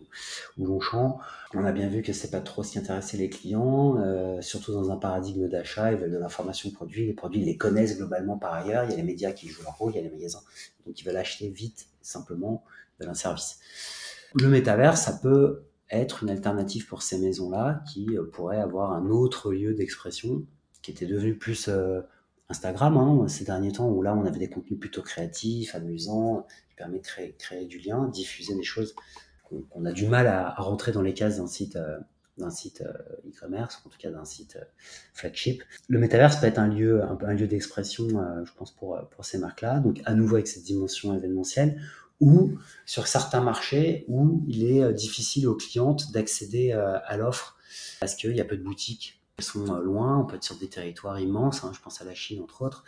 Longchamp. 0.57 1.19
On 1.53 1.63
a 1.65 1.71
bien 1.71 1.87
vu 1.87 2.01
que 2.01 2.13
c'est 2.13 2.31
pas 2.31 2.41
trop 2.41 2.63
ce 2.63 2.71
qui 2.71 2.79
intéressait 2.79 3.17
les 3.17 3.29
clients, 3.29 4.41
surtout 4.41 4.73
dans 4.73 4.89
un 4.89 4.97
paradigme 4.97 5.47
d'achat. 5.47 5.91
Ils 5.91 5.99
veulent 5.99 6.11
de 6.11 6.17
l'information 6.17 6.71
produit. 6.71 7.05
Les 7.05 7.13
produits, 7.13 7.41
ils 7.41 7.45
les 7.45 7.57
connaissent 7.57 7.97
globalement 7.97 8.39
par 8.39 8.53
ailleurs. 8.53 8.85
Il 8.85 8.89
y 8.89 8.93
a 8.93 8.97
les 8.97 9.03
médias 9.03 9.33
qui 9.33 9.49
jouent 9.49 9.63
leur 9.63 9.77
rôle, 9.77 9.91
il 9.93 9.97
y 9.97 9.99
a 9.99 10.01
les 10.01 10.09
magasins. 10.09 10.41
Donc 10.87 10.99
ils 10.99 11.03
veulent 11.03 11.17
acheter 11.17 11.47
vite, 11.49 11.87
simplement, 12.01 12.63
de 12.99 13.07
un 13.07 13.13
service. 13.13 13.59
Le 14.35 14.47
métavers, 14.47 14.97
ça 14.97 15.13
peut 15.13 15.63
être 15.91 16.23
une 16.23 16.29
alternative 16.29 16.87
pour 16.87 17.03
ces 17.03 17.19
maisons-là 17.19 17.83
qui 17.91 18.17
euh, 18.17 18.23
pourraient 18.23 18.59
avoir 18.59 18.91
un 18.91 19.09
autre 19.09 19.51
lieu 19.51 19.73
d'expression 19.73 20.43
qui 20.81 20.91
était 20.91 21.05
devenu 21.05 21.37
plus 21.37 21.67
euh, 21.69 22.01
Instagram 22.49 22.97
hein, 22.97 23.27
ces 23.27 23.45
derniers 23.45 23.71
temps 23.71 23.89
où 23.89 24.01
là 24.01 24.15
on 24.15 24.25
avait 24.25 24.39
des 24.39 24.49
contenus 24.49 24.79
plutôt 24.79 25.01
créatifs, 25.01 25.75
amusants, 25.75 26.45
qui 26.69 26.75
permettent 26.75 27.03
de 27.03 27.33
créer, 27.37 27.65
du 27.65 27.79
lien, 27.79 28.07
diffuser 28.07 28.55
des 28.55 28.63
choses 28.63 28.95
qu'on 29.69 29.85
a 29.85 29.91
du 29.91 30.07
mal 30.07 30.25
à, 30.25 30.55
rentrer 30.55 30.91
dans 30.91 31.03
les 31.03 31.13
cases 31.13 31.37
d'un 31.37 31.47
site 31.47 31.75
euh, 31.75 31.99
d'un 32.39 32.49
site 32.49 32.81
e-commerce, 33.27 33.79
en 33.85 33.89
tout 33.89 33.97
cas 33.99 34.09
d'un 34.09 34.25
site 34.25 34.57
flagship. 35.13 35.61
Le 35.87 35.99
métavers 35.99 36.39
peut 36.39 36.47
être 36.47 36.57
un 36.57 36.67
lieu, 36.67 37.03
un 37.03 37.33
lieu 37.35 37.45
d'expression, 37.45 38.07
je 38.43 38.51
pense, 38.53 38.71
pour, 38.71 38.99
pour 39.11 39.23
ces 39.23 39.37
marques-là. 39.37 39.79
Donc, 39.79 40.01
à 40.05 40.15
nouveau 40.15 40.37
avec 40.37 40.47
cette 40.47 40.63
dimension 40.63 41.13
événementielle, 41.13 41.79
ou 42.23 42.57
sur 42.85 43.07
certains 43.07 43.41
marchés 43.41 44.05
où 44.07 44.43
il 44.47 44.63
est 44.63 44.93
difficile 44.93 45.45
aux 45.47 45.55
clientes 45.55 46.11
d'accéder 46.13 46.71
à 46.71 47.17
l'offre 47.17 47.57
parce 47.99 48.15
qu'il 48.15 48.35
y 48.35 48.39
a 48.39 48.45
peu 48.45 48.55
de 48.55 48.63
boutiques 48.63 49.21
qui 49.37 49.43
sont 49.45 49.65
loin, 49.79 50.19
on 50.19 50.25
peut 50.25 50.37
être 50.37 50.43
sur 50.43 50.57
des 50.57 50.69
territoires 50.69 51.19
immenses, 51.19 51.63
hein, 51.63 51.71
je 51.75 51.81
pense 51.81 52.01
à 52.01 52.05
la 52.05 52.15
Chine 52.15 52.41
entre 52.41 52.61
autres, 52.61 52.85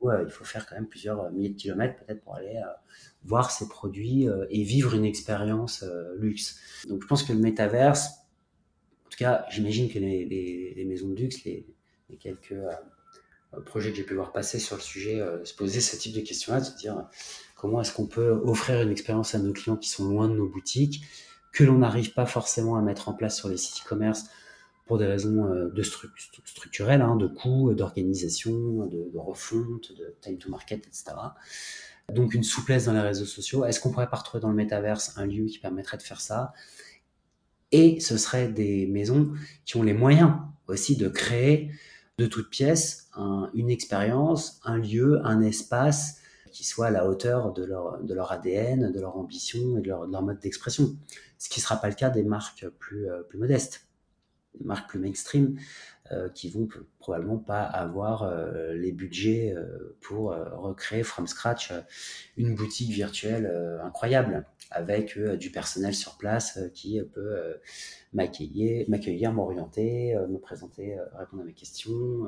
où 0.00 0.10
il 0.10 0.30
faut 0.30 0.44
faire 0.44 0.66
quand 0.66 0.74
même 0.74 0.86
plusieurs 0.86 1.30
milliers 1.32 1.50
de 1.50 1.56
kilomètres 1.56 2.02
peut-être 2.02 2.22
pour 2.22 2.34
aller 2.34 2.58
voir 3.24 3.50
ces 3.50 3.68
produits 3.68 4.26
et 4.48 4.62
vivre 4.62 4.94
une 4.94 5.04
expérience 5.04 5.84
luxe. 6.16 6.58
Donc 6.88 7.02
je 7.02 7.06
pense 7.06 7.22
que 7.24 7.32
le 7.34 7.40
métaverse, 7.40 8.06
en 9.06 9.10
tout 9.10 9.18
cas 9.18 9.44
j'imagine 9.50 9.90
que 9.90 9.98
les, 9.98 10.84
maisons 10.86 11.08
de 11.08 11.16
luxe, 11.16 11.44
les, 11.44 11.66
quelques 12.18 12.54
projets 13.66 13.90
que 13.90 13.96
j'ai 13.96 14.04
pu 14.04 14.14
voir 14.14 14.32
passer 14.32 14.58
sur 14.58 14.76
le 14.76 14.82
sujet, 14.82 15.22
se 15.44 15.54
poser 15.54 15.80
ce 15.80 15.96
type 15.96 16.14
de 16.14 16.20
questions-là, 16.20 16.64
se 16.64 16.74
dire 16.76 17.06
comment 17.62 17.80
est-ce 17.80 17.92
qu'on 17.92 18.08
peut 18.08 18.30
offrir 18.44 18.82
une 18.82 18.90
expérience 18.90 19.36
à 19.36 19.38
nos 19.38 19.52
clients 19.52 19.76
qui 19.76 19.88
sont 19.88 20.08
loin 20.08 20.26
de 20.28 20.34
nos 20.34 20.48
boutiques, 20.48 21.04
que 21.52 21.62
l'on 21.62 21.78
n'arrive 21.78 22.12
pas 22.12 22.26
forcément 22.26 22.74
à 22.74 22.82
mettre 22.82 23.08
en 23.08 23.12
place 23.12 23.36
sur 23.36 23.48
les 23.48 23.56
sites 23.56 23.84
e-commerce 23.86 24.24
pour 24.84 24.98
des 24.98 25.06
raisons 25.06 25.44
euh, 25.44 25.68
de 25.68 25.82
structurelles, 26.44 27.02
hein, 27.02 27.14
de 27.14 27.28
coûts, 27.28 27.72
d'organisation, 27.72 28.86
de, 28.86 29.16
refonte, 29.16 29.92
de 29.96 30.12
time 30.20 30.38
to 30.38 30.50
market, 30.50 30.88
etc. 30.88 31.14
Donc 32.12 32.34
une 32.34 32.42
souplesse 32.42 32.86
dans 32.86 32.94
les 32.94 33.00
réseaux 33.00 33.26
sociaux. 33.26 33.64
Est-ce 33.64 33.78
qu'on 33.78 33.92
pourrait 33.92 34.10
pas 34.10 34.16
retrouver 34.16 34.40
dans 34.40 34.50
le 34.50 34.56
métaverse 34.56 35.16
un 35.16 35.26
lieu 35.26 35.44
qui 35.44 35.60
permettrait 35.60 35.98
de 35.98 36.02
faire 36.02 36.20
ça? 36.20 36.52
Et 37.70 38.00
ce 38.00 38.16
serait 38.16 38.48
des 38.48 38.88
maisons 38.88 39.34
qui 39.64 39.76
ont 39.76 39.84
les 39.84 39.94
moyens 39.94 40.32
aussi 40.66 40.96
de 40.96 41.08
créer 41.08 41.70
de 42.18 42.26
toutes 42.26 42.50
pièces 42.50 43.08
une 43.54 43.70
expérience, 43.70 44.60
un 44.64 44.78
lieu, 44.78 45.24
un 45.24 45.42
espace 45.42 46.21
qui 46.52 46.64
soit 46.64 46.86
à 46.86 46.90
la 46.90 47.06
hauteur 47.08 47.52
de 47.52 47.64
leur, 47.64 48.32
ADN, 48.32 48.92
de 48.92 49.00
leur 49.00 49.16
ambition 49.16 49.78
et 49.78 49.80
de 49.80 49.88
leur, 49.88 50.06
mode 50.22 50.38
d'expression. 50.38 50.96
Ce 51.38 51.48
qui 51.48 51.58
ne 51.58 51.62
sera 51.62 51.76
pas 51.76 51.88
le 51.88 51.94
cas 51.94 52.10
des 52.10 52.22
marques 52.22 52.68
plus, 52.78 53.10
euh, 53.10 53.22
plus 53.22 53.38
modestes, 53.38 53.86
des 54.58 54.64
marques 54.64 54.90
plus 54.90 55.00
mainstream, 55.00 55.58
euh, 56.12 56.28
qui 56.28 56.50
vont 56.50 56.68
probablement 56.98 57.38
pas 57.38 57.62
avoir 57.62 58.24
euh, 58.24 58.74
les 58.74 58.92
budgets 58.92 59.54
pour 60.02 60.34
recréer 60.34 61.02
from 61.02 61.26
scratch 61.26 61.72
une 62.36 62.54
boutique 62.54 62.90
virtuelle 62.90 63.50
incroyable 63.82 64.44
avec 64.70 65.18
du 65.18 65.50
personnel 65.50 65.94
sur 65.94 66.18
place 66.18 66.58
qui 66.74 67.00
peut 67.14 67.54
m'accueillir, 68.12 69.32
m'orienter, 69.32 70.14
me 70.28 70.38
présenter, 70.38 70.98
répondre 71.14 71.42
à 71.42 71.46
mes 71.46 71.54
questions 71.54 72.26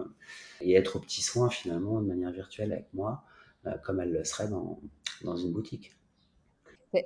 et 0.63 0.75
être 0.75 0.97
aux 0.97 1.01
petits 1.01 1.23
soins 1.23 1.51
finalement 1.51 2.01
de 2.01 2.07
manière 2.07 2.33
virtuelle 2.33 2.73
avec 2.73 2.87
moi. 2.95 3.25
Euh, 3.67 3.79
comme 3.83 4.01
elle 4.01 4.13
le 4.13 4.25
serait 4.25 4.49
dans, 4.49 4.79
dans 5.25 5.37
une 5.37 5.53
boutique. 5.53 5.97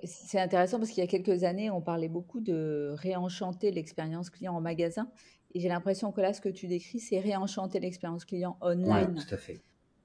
C'est 0.04 0.40
intéressant 0.40 0.78
parce 0.78 0.90
qu'il 0.90 1.02
y 1.02 1.06
a 1.06 1.08
quelques 1.08 1.44
années, 1.44 1.70
on 1.70 1.80
parlait 1.80 2.08
beaucoup 2.08 2.40
de 2.40 2.92
réenchanter 2.96 3.70
l'expérience 3.70 4.28
client 4.28 4.54
en 4.54 4.60
magasin. 4.60 5.08
Et 5.54 5.60
j'ai 5.60 5.68
l'impression 5.68 6.12
que 6.12 6.20
là, 6.20 6.34
ce 6.34 6.42
que 6.42 6.50
tu 6.50 6.66
décris, 6.66 7.00
c'est 7.00 7.20
réenchanter 7.20 7.80
l'expérience 7.80 8.26
client 8.26 8.58
online. 8.60 9.14
Oui, 9.16 9.24
tout 9.24 9.34
à 9.34 9.38
fait. 9.38 9.62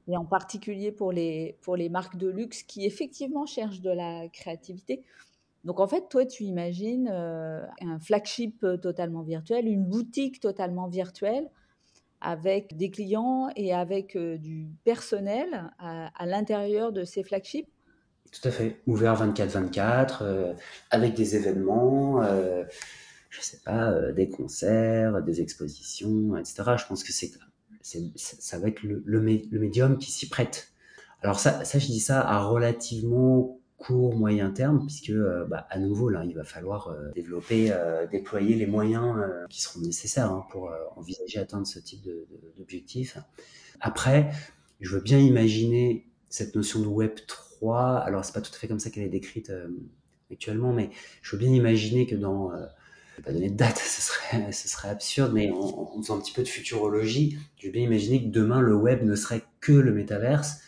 Et 0.08 0.16
en 0.16 0.26
particulier 0.26 0.92
pour 0.92 1.12
les, 1.12 1.58
pour 1.62 1.76
les 1.76 1.90
marques 1.90 2.16
de 2.18 2.30
luxe 2.30 2.64
qui 2.64 2.86
effectivement 2.86 3.46
cherchent 3.46 3.82
de 3.82 3.90
la 3.90 4.30
créativité. 4.30 5.04
Donc 5.66 5.80
en 5.80 5.88
fait, 5.88 6.08
toi, 6.08 6.26
tu 6.26 6.44
imagines 6.44 7.10
euh, 7.12 7.66
un 7.82 8.00
flagship 8.00 8.66
totalement 8.82 9.22
virtuel, 9.22 9.68
une 9.68 9.86
boutique 9.86 10.40
totalement 10.40 10.88
virtuelle 10.88 11.50
avec 12.24 12.76
des 12.78 12.90
clients 12.90 13.50
et 13.56 13.74
avec 13.74 14.16
euh, 14.16 14.38
du 14.38 14.70
personnel 14.84 15.72
à, 15.78 16.26
l'intérieur 16.26 16.92
de 16.92 17.04
ces 17.04 17.24
flagships? 17.24 17.68
Tout 18.32 18.48
à 18.48 18.52
fait. 18.52 18.82
Ouvert 18.88 19.16
24-24, 19.24 20.18
euh, 20.22 20.54
avec 20.90 21.14
des 21.14 21.36
événements, 21.36 22.24
euh, 22.24 22.64
je 23.30 23.42
sais 23.42 23.60
pas, 23.64 24.12
des 24.14 24.30
concerts, 24.30 25.22
des 25.22 25.42
expositions, 25.42 26.36
etc. 26.38 26.64
Je 26.78 26.86
pense 26.88 27.04
que 27.04 27.12
c'est, 27.12 27.32
ça 28.16 28.58
va 28.58 28.70
être 28.70 28.82
le, 28.82 29.22
médium 29.22 29.98
qui 29.98 30.12
s'y 30.12 30.30
prête. 30.30 30.70
Alors 31.22 31.40
ça, 31.40 31.62
je 31.64 31.86
dis 31.86 32.00
ça 32.00 32.22
à 32.22 32.44
relativement 32.44 33.60
court, 33.78 34.16
moyen 34.16 34.50
terme, 34.50 34.86
puisque 34.86 35.10
euh, 35.10 35.46
bah, 35.46 35.68
à 35.70 35.80
nouveau 35.80 36.10
là, 36.10 36.24
il 36.26 36.34
va 36.34 36.44
falloir 36.44 36.88
euh, 36.88 37.12
développer, 37.14 37.72
euh, 37.72 38.08
déployer 38.08 38.56
les 38.56 38.66
moyens 38.66 39.16
qui 39.50 39.62
seront 39.62 39.82
nécessaires 39.82 40.32
hein, 40.32 40.46
pour 40.52 40.72
envisager 40.96 41.40
atteindre 41.40 41.68
ce 41.68 41.80
type 41.80 42.08
d'objectif. 42.58 43.18
Après, 43.82 44.32
je 44.80 44.96
veux 44.96 45.02
bien 45.02 45.20
imaginer 45.20 46.08
cette 46.30 46.56
notion 46.56 46.80
de 46.80 46.88
Web 46.88 47.16
3. 47.28 47.98
Alors 47.98 48.26
c'est 48.26 48.34
pas 48.34 48.42
tout 48.42 48.52
à 48.54 48.58
fait 48.58 48.68
comme 48.68 48.80
ça 48.80 48.90
qu'elle 48.90 49.04
est 49.04 49.10
décrite 49.10 49.52
actuellement, 50.32 50.74
mais 50.74 50.90
je 51.22 51.36
veux 51.36 51.40
bien 51.40 51.52
imaginer 51.52 52.08
que 52.08 52.16
dans 52.16 52.52
je 52.52 53.18
vais 53.18 53.24
pas 53.24 53.34
donner 53.34 53.50
de 53.50 53.56
date, 53.56 53.78
ce 53.86 54.02
serait, 54.02 54.52
ce 54.52 54.68
serait 54.68 54.90
absurde, 54.90 55.32
mais 55.34 55.52
en, 55.52 55.60
en, 55.60 56.02
faisant 56.02 56.18
un 56.18 56.22
petit 56.22 56.34
peu 56.34 56.42
de 56.42 56.48
futurologie, 56.48 57.38
je 57.58 57.68
veux 57.68 57.72
bien 57.72 57.84
imaginer 57.84 58.24
que 58.24 58.30
demain 58.30 58.62
le 58.62 58.76
web 58.76 59.04
ne 59.04 59.16
serait 59.16 59.44
que 59.60 59.74
le 59.74 59.94
métaverse, 59.94 60.62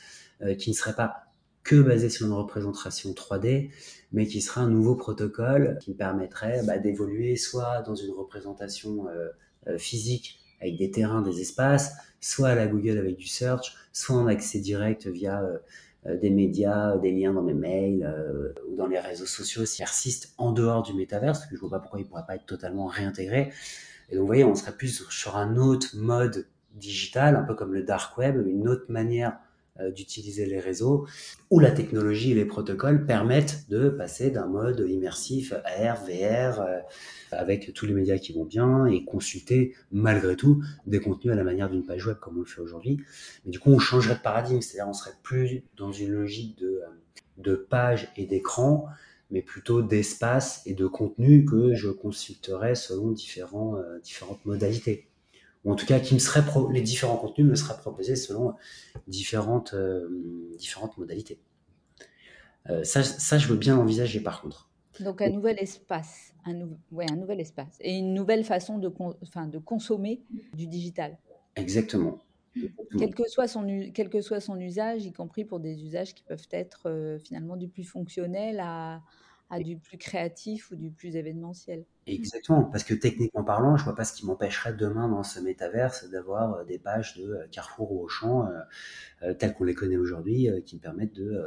qui 0.59 0.69
ne 0.69 0.75
serait 0.75 0.95
pas 0.95 1.24
que 1.65 1.81
basé 1.81 2.09
sur 2.09 2.27
une 2.27 2.33
représentation 2.33 3.11
3D, 3.11 3.71
mais 4.13 4.27
qui 4.27 4.39
sera 4.39 4.61
un 4.61 4.69
nouveau 4.69 4.95
protocole 4.95 5.77
qui 5.81 5.93
permettrait 5.93 6.61
bah, 6.63 6.77
d'évoluer 6.77 7.35
soit 7.35 7.81
dans 7.81 7.95
une 7.95 8.11
représentation 8.11 9.09
euh, 9.09 9.29
euh, 9.67 9.77
physique 9.77 10.39
avec 10.61 10.77
des 10.77 10.91
terrains, 10.91 11.21
des 11.21 11.41
espaces, 11.41 11.93
soit 12.21 12.49
à 12.49 12.55
la 12.55 12.67
Google 12.67 12.97
avec 12.99 13.17
du 13.17 13.27
search, 13.27 13.75
soit 13.91 14.15
en 14.15 14.27
accès 14.27 14.59
direct 14.59 15.07
via 15.07 15.41
euh, 15.41 16.17
des 16.17 16.29
médias, 16.29 16.97
des 16.99 17.11
liens 17.11 17.33
dans 17.33 17.41
mes 17.41 17.55
mails 17.55 18.07
ou 18.69 18.75
dans 18.75 18.85
les 18.85 18.99
réseaux 18.99 19.25
sociaux 19.25 19.65
s'ils 19.65 19.83
persistent 19.83 20.35
en 20.37 20.51
dehors 20.51 20.83
du 20.83 20.93
métaverse, 20.93 21.39
parce 21.39 21.49
que 21.49 21.55
je 21.55 21.61
vois 21.61 21.71
pas 21.71 21.79
pourquoi 21.79 21.99
il 21.99 22.03
ne 22.03 22.07
pourrait 22.07 22.27
pas 22.27 22.35
être 22.35 22.45
totalement 22.45 22.85
réintégré. 22.85 23.51
Et 24.09 24.15
donc 24.15 24.21
vous 24.21 24.27
voyez, 24.27 24.43
on 24.43 24.53
serait 24.53 24.77
plus 24.77 25.03
sur 25.09 25.35
un 25.35 25.57
autre 25.57 25.95
mode 25.95 26.47
digital, 26.75 27.35
un 27.35 27.41
peu 27.41 27.55
comme 27.55 27.73
le 27.73 27.81
dark 27.81 28.15
web, 28.19 28.45
une 28.45 28.67
autre 28.67 28.85
manière 28.87 29.39
d'utiliser 29.91 30.45
les 30.45 30.59
réseaux, 30.59 31.05
où 31.49 31.59
la 31.59 31.71
technologie 31.71 32.31
et 32.31 32.33
les 32.33 32.45
protocoles 32.45 33.05
permettent 33.05 33.69
de 33.69 33.89
passer 33.89 34.31
d'un 34.31 34.47
mode 34.47 34.85
immersif 34.87 35.53
AR, 35.65 36.03
VR, 36.05 36.61
euh, 36.61 36.79
avec 37.31 37.73
tous 37.73 37.85
les 37.85 37.93
médias 37.93 38.17
qui 38.17 38.33
vont 38.33 38.45
bien, 38.45 38.85
et 38.85 39.03
consulter 39.03 39.73
malgré 39.91 40.35
tout 40.35 40.63
des 40.85 40.99
contenus 40.99 41.33
à 41.33 41.35
la 41.35 41.43
manière 41.43 41.69
d'une 41.69 41.85
page 41.85 42.07
web 42.07 42.17
comme 42.19 42.37
on 42.37 42.41
le 42.41 42.45
fait 42.45 42.61
aujourd'hui. 42.61 43.01
Mais 43.45 43.51
du 43.51 43.59
coup, 43.59 43.71
on 43.71 43.79
changerait 43.79 44.15
de 44.15 44.21
paradigme, 44.21 44.61
c'est-à-dire 44.61 44.89
on 44.89 44.93
serait 44.93 45.15
plus 45.23 45.63
dans 45.77 45.91
une 45.91 46.11
logique 46.11 46.57
de, 46.57 46.67
euh, 46.67 46.87
de 47.37 47.55
page 47.55 48.11
et 48.15 48.25
d'écran, 48.25 48.87
mais 49.31 49.41
plutôt 49.41 49.81
d'espace 49.81 50.61
et 50.65 50.73
de 50.73 50.87
contenu 50.87 51.45
que 51.45 51.73
je 51.73 51.89
consulterais 51.89 52.75
selon 52.75 53.11
différentes 53.11 54.45
modalités 54.45 55.09
ou 55.65 55.71
en 55.71 55.75
tout 55.75 55.85
cas 55.85 55.99
qui 55.99 56.13
me 56.13 56.19
serait 56.19 56.43
les 56.71 56.81
différents 56.81 57.17
contenus 57.17 57.47
me 57.47 57.55
seraient 57.55 57.77
proposés 57.77 58.15
selon 58.15 58.53
différentes, 59.07 59.73
euh, 59.73 60.53
différentes 60.57 60.97
modalités. 60.97 61.39
Euh, 62.69 62.83
ça, 62.83 63.03
ça, 63.03 63.37
je 63.37 63.47
veux 63.47 63.57
bien 63.57 63.75
l'envisager 63.75 64.21
par 64.21 64.41
contre. 64.41 64.69
Donc 65.01 65.21
un 65.21 65.29
nouvel 65.29 65.59
espace, 65.59 66.33
un, 66.45 66.69
ouais, 66.91 67.05
un 67.11 67.17
nouvel 67.17 67.41
espace 67.41 67.75
et 67.81 67.97
une 67.97 68.13
nouvelle 68.13 68.45
façon 68.45 68.77
de, 68.77 68.87
de 68.89 69.57
consommer 69.57 70.21
du 70.53 70.67
digital. 70.67 71.17
Exactement. 71.55 72.19
Quel 72.97 73.13
que, 73.13 73.27
soit 73.27 73.49
son, 73.49 73.67
quel 73.93 74.09
que 74.09 74.21
soit 74.21 74.39
son 74.39 74.57
usage, 74.57 75.05
y 75.05 75.11
compris 75.11 75.43
pour 75.43 75.59
des 75.59 75.83
usages 75.83 76.13
qui 76.13 76.23
peuvent 76.23 76.47
être 76.51 76.89
euh, 76.89 77.19
finalement 77.19 77.57
du 77.57 77.67
plus 77.67 77.83
fonctionnel 77.83 78.61
à, 78.61 79.01
à 79.49 79.59
du 79.59 79.77
plus 79.77 79.97
créatif 79.97 80.71
ou 80.71 80.75
du 80.77 80.89
plus 80.89 81.17
événementiel. 81.17 81.83
Exactement, 82.07 82.63
parce 82.65 82.83
que 82.83 82.93
techniquement 82.93 83.43
parlant, 83.43 83.77
je 83.77 83.83
vois 83.83 83.95
pas 83.95 84.03
ce 84.05 84.13
qui 84.13 84.27
m'empêcherait 84.27 84.73
demain 84.73 85.09
dans 85.09 85.23
ce 85.23 85.39
métaverse 85.39 86.07
d'avoir 86.11 86.53
euh, 86.53 86.63
des 86.63 86.77
pages 86.77 87.17
de 87.17 87.23
euh, 87.33 87.47
Carrefour 87.51 87.91
ou 87.91 88.03
Auchan 88.03 88.45
euh, 88.47 88.59
euh, 89.23 89.33
telles 89.33 89.55
qu'on 89.55 89.63
les 89.63 89.73
connaît 89.73 89.97
aujourd'hui, 89.97 90.49
qui 90.65 90.75
me 90.75 90.81
permettent 90.81 91.13
de 91.15 91.43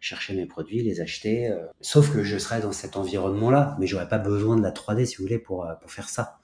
chercher 0.00 0.34
mes 0.36 0.46
produits, 0.46 0.82
les 0.82 1.00
acheter. 1.00 1.54
sauf 1.80 2.12
que 2.14 2.24
je 2.24 2.38
serais 2.38 2.60
dans 2.60 2.72
cet 2.72 2.96
environnement-là, 2.96 3.76
mais 3.80 3.86
j'aurais 3.86 4.08
pas 4.08 4.18
besoin 4.18 4.56
de 4.56 4.62
la 4.62 4.72
3D 4.72 5.06
si 5.06 5.16
vous 5.16 5.24
voulez 5.24 5.38
pour 5.38 5.68
pour 5.80 5.92
faire 5.92 6.08
ça. 6.08 6.40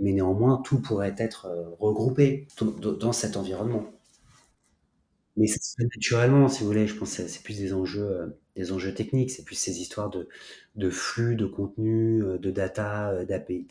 Mais 0.00 0.12
néanmoins, 0.12 0.62
tout 0.64 0.80
pourrait 0.80 1.14
être 1.18 1.48
regroupé 1.80 2.48
dans 3.00 3.12
cet 3.12 3.36
environnement. 3.38 3.86
Mais 5.36 5.46
ça 5.46 5.58
se 5.60 5.74
fait 5.76 5.84
naturellement, 5.84 6.48
si 6.48 6.60
vous 6.60 6.66
voulez. 6.66 6.86
Je 6.86 6.94
pense 6.96 7.16
que 7.16 7.26
c'est 7.26 7.42
plus 7.42 7.58
des 7.58 7.72
enjeux, 7.72 8.02
euh, 8.02 8.26
des 8.56 8.72
enjeux 8.72 8.94
techniques. 8.94 9.30
C'est 9.30 9.44
plus 9.44 9.56
ces 9.56 9.80
histoires 9.80 10.10
de, 10.10 10.28
de 10.76 10.90
flux, 10.90 11.36
de 11.36 11.46
contenu, 11.46 12.22
euh, 12.22 12.38
de 12.38 12.50
data, 12.50 13.10
euh, 13.10 13.24
d'API, 13.24 13.66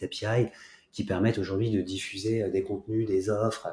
qui 0.91 1.05
permettent 1.05 1.37
aujourd'hui 1.37 1.71
de 1.71 1.81
diffuser 1.81 2.49
des 2.49 2.63
contenus, 2.63 3.07
des 3.07 3.29
offres 3.29 3.69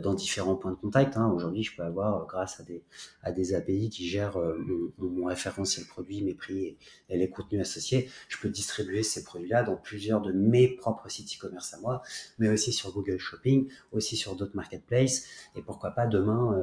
dans 0.00 0.14
différents 0.14 0.54
points 0.54 0.70
de 0.70 0.76
contact. 0.76 1.16
Hein. 1.16 1.28
Aujourd'hui, 1.34 1.64
je 1.64 1.74
peux 1.76 1.82
avoir, 1.82 2.24
grâce 2.26 2.60
à 2.60 2.62
des, 2.62 2.84
à 3.22 3.32
des 3.32 3.52
API 3.52 3.90
qui 3.90 4.06
gèrent 4.06 4.38
mon, 4.38 5.10
mon 5.10 5.24
référentiel 5.26 5.84
produit, 5.86 6.22
mes 6.22 6.34
prix 6.34 6.76
et, 7.08 7.18
les 7.18 7.28
contenus 7.28 7.62
associés, 7.62 8.08
je 8.28 8.38
peux 8.38 8.48
distribuer 8.48 9.02
ces 9.02 9.24
produits-là 9.24 9.64
dans 9.64 9.74
plusieurs 9.74 10.22
de 10.22 10.30
mes 10.30 10.68
propres 10.68 11.10
sites 11.10 11.36
e-commerce 11.36 11.74
à 11.74 11.80
moi, 11.80 12.00
mais 12.38 12.48
aussi 12.48 12.72
sur 12.72 12.92
Google 12.92 13.18
Shopping, 13.18 13.68
aussi 13.90 14.16
sur 14.16 14.36
d'autres 14.36 14.54
marketplaces, 14.54 15.26
et 15.56 15.62
pourquoi 15.62 15.90
pas 15.90 16.06
demain 16.06 16.56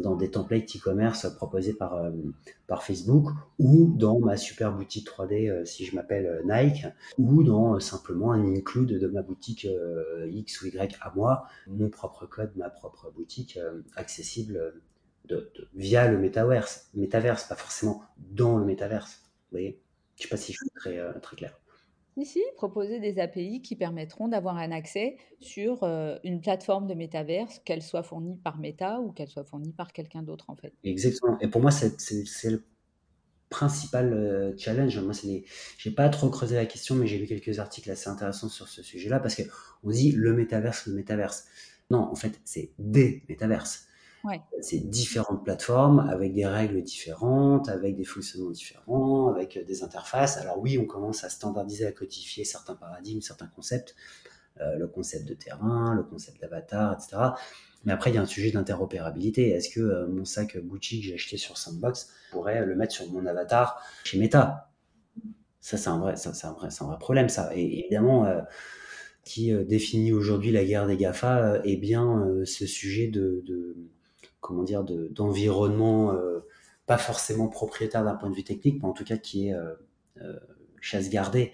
dans 0.00 0.16
des 0.16 0.30
templates 0.30 0.76
e-commerce 0.76 1.28
proposés 1.36 1.72
par, 1.72 1.94
euh, 1.96 2.10
par 2.66 2.82
Facebook 2.82 3.28
ou 3.58 3.92
dans 3.96 4.18
ma 4.18 4.36
super 4.36 4.72
boutique 4.72 5.06
3D 5.06 5.48
euh, 5.48 5.64
si 5.64 5.84
je 5.84 5.94
m'appelle 5.94 6.26
euh, 6.26 6.42
Nike 6.44 6.86
ou 7.18 7.42
dans 7.42 7.78
simplement 7.80 8.32
un 8.32 8.54
include 8.54 8.98
de 8.98 9.06
ma 9.06 9.22
boutique 9.22 9.66
X 10.28 10.62
ou 10.62 10.66
Y 10.66 10.96
à 11.00 11.12
moi, 11.14 11.46
mon 11.66 11.88
propre 11.88 12.26
code, 12.26 12.50
ma 12.56 12.70
propre 12.70 13.12
boutique 13.14 13.58
accessible 13.96 14.74
via 15.74 16.10
le 16.10 16.18
metaverse, 16.18 16.90
metaverse, 16.94 17.44
pas 17.44 17.54
forcément 17.54 18.02
dans 18.18 18.58
le 18.58 18.64
metaverse. 18.64 19.20
Vous 19.22 19.58
voyez? 19.58 19.80
Je 20.16 20.22
ne 20.22 20.22
sais 20.24 20.28
pas 20.28 20.36
si 20.36 20.52
je 20.52 20.58
suis 20.58 20.70
très, 20.74 21.20
très 21.20 21.36
clair. 21.36 21.59
Ici, 22.20 22.42
proposer 22.56 23.00
des 23.00 23.18
API 23.18 23.62
qui 23.62 23.76
permettront 23.76 24.28
d'avoir 24.28 24.58
un 24.58 24.72
accès 24.72 25.16
sur 25.40 25.84
euh, 25.84 26.18
une 26.22 26.42
plateforme 26.42 26.86
de 26.86 26.92
métaverse, 26.92 27.60
qu'elle 27.64 27.80
soit 27.80 28.02
fournie 28.02 28.36
par 28.36 28.58
Meta 28.58 29.00
ou 29.00 29.10
qu'elle 29.10 29.28
soit 29.28 29.44
fournie 29.44 29.72
par 29.72 29.94
quelqu'un 29.94 30.22
d'autre, 30.22 30.50
en 30.50 30.54
fait. 30.54 30.74
Exactement. 30.84 31.38
Et 31.40 31.48
pour 31.48 31.62
moi, 31.62 31.70
c'est 31.70 31.96
le 32.50 32.62
principal 33.48 34.12
euh, 34.12 34.52
challenge. 34.58 34.98
Moi, 34.98 35.14
c'est 35.14 35.44
j'ai 35.78 35.90
pas 35.92 36.10
trop 36.10 36.28
creusé 36.28 36.56
la 36.56 36.66
question, 36.66 36.94
mais 36.94 37.06
j'ai 37.06 37.16
lu 37.16 37.26
quelques 37.26 37.58
articles 37.58 37.90
assez 37.90 38.10
intéressants 38.10 38.50
sur 38.50 38.68
ce 38.68 38.82
sujet-là 38.82 39.18
parce 39.18 39.34
que 39.34 39.42
on 39.82 39.88
dit 39.88 40.12
le 40.12 40.34
métaverse, 40.34 40.88
le 40.88 40.92
métaverse. 40.92 41.46
Non, 41.90 42.00
en 42.00 42.16
fait, 42.16 42.38
c'est 42.44 42.72
des 42.78 43.22
métaverses. 43.30 43.86
C'est 44.60 44.78
différentes 44.78 45.44
plateformes 45.44 46.00
avec 46.00 46.34
des 46.34 46.46
règles 46.46 46.82
différentes, 46.82 47.68
avec 47.68 47.96
des 47.96 48.04
fonctionnements 48.04 48.50
différents, 48.50 49.28
avec 49.28 49.56
euh, 49.56 49.64
des 49.64 49.82
interfaces. 49.82 50.36
Alors 50.36 50.58
oui, 50.58 50.78
on 50.78 50.84
commence 50.84 51.24
à 51.24 51.30
standardiser, 51.30 51.86
à 51.86 51.92
codifier 51.92 52.44
certains 52.44 52.74
paradigmes, 52.74 53.20
certains 53.22 53.46
concepts, 53.46 53.94
euh, 54.60 54.76
le 54.76 54.86
concept 54.86 55.26
de 55.26 55.34
terrain, 55.34 55.94
le 55.94 56.02
concept 56.02 56.40
d'avatar, 56.40 56.92
etc. 56.92 57.30
Mais 57.84 57.92
après, 57.92 58.10
il 58.10 58.14
y 58.14 58.18
a 58.18 58.22
un 58.22 58.26
sujet 58.26 58.50
d'interopérabilité. 58.50 59.50
Est-ce 59.50 59.70
que 59.70 59.80
euh, 59.80 60.06
mon 60.06 60.26
sac 60.26 60.58
Gucci 60.58 61.00
que 61.00 61.06
j'ai 61.06 61.14
acheté 61.14 61.38
sur 61.38 61.56
Sandbox 61.56 62.10
pourrait 62.30 62.64
le 62.64 62.76
mettre 62.76 62.92
sur 62.92 63.10
mon 63.10 63.24
avatar 63.24 63.82
chez 64.04 64.18
Meta? 64.18 64.70
Ça, 65.60 65.76
c'est 65.76 65.88
un 65.88 65.98
vrai, 65.98 66.14
problème, 66.98 67.28
ça. 67.28 67.50
Et 67.54 67.80
évidemment, 67.80 68.26
qui 69.24 69.52
définit 69.66 70.10
aujourd'hui 70.10 70.52
la 70.52 70.64
guerre 70.64 70.86
des 70.86 70.96
Gafa 70.96 71.60
est 71.64 71.76
bien 71.76 72.26
ce 72.46 72.66
sujet 72.66 73.08
de 73.08 73.44
comment 74.40 74.62
dire, 74.62 74.84
d'environnement 74.84 76.12
euh, 76.12 76.40
pas 76.86 76.98
forcément 76.98 77.48
propriétaire 77.48 78.04
d'un 78.04 78.14
point 78.14 78.30
de 78.30 78.34
vue 78.34 78.44
technique, 78.44 78.82
mais 78.82 78.88
en 78.88 78.92
tout 78.92 79.04
cas 79.04 79.16
qui 79.16 79.48
est 79.48 79.54
euh, 79.54 79.74
euh, 80.20 80.38
chasse 80.80 81.08
gardée 81.10 81.52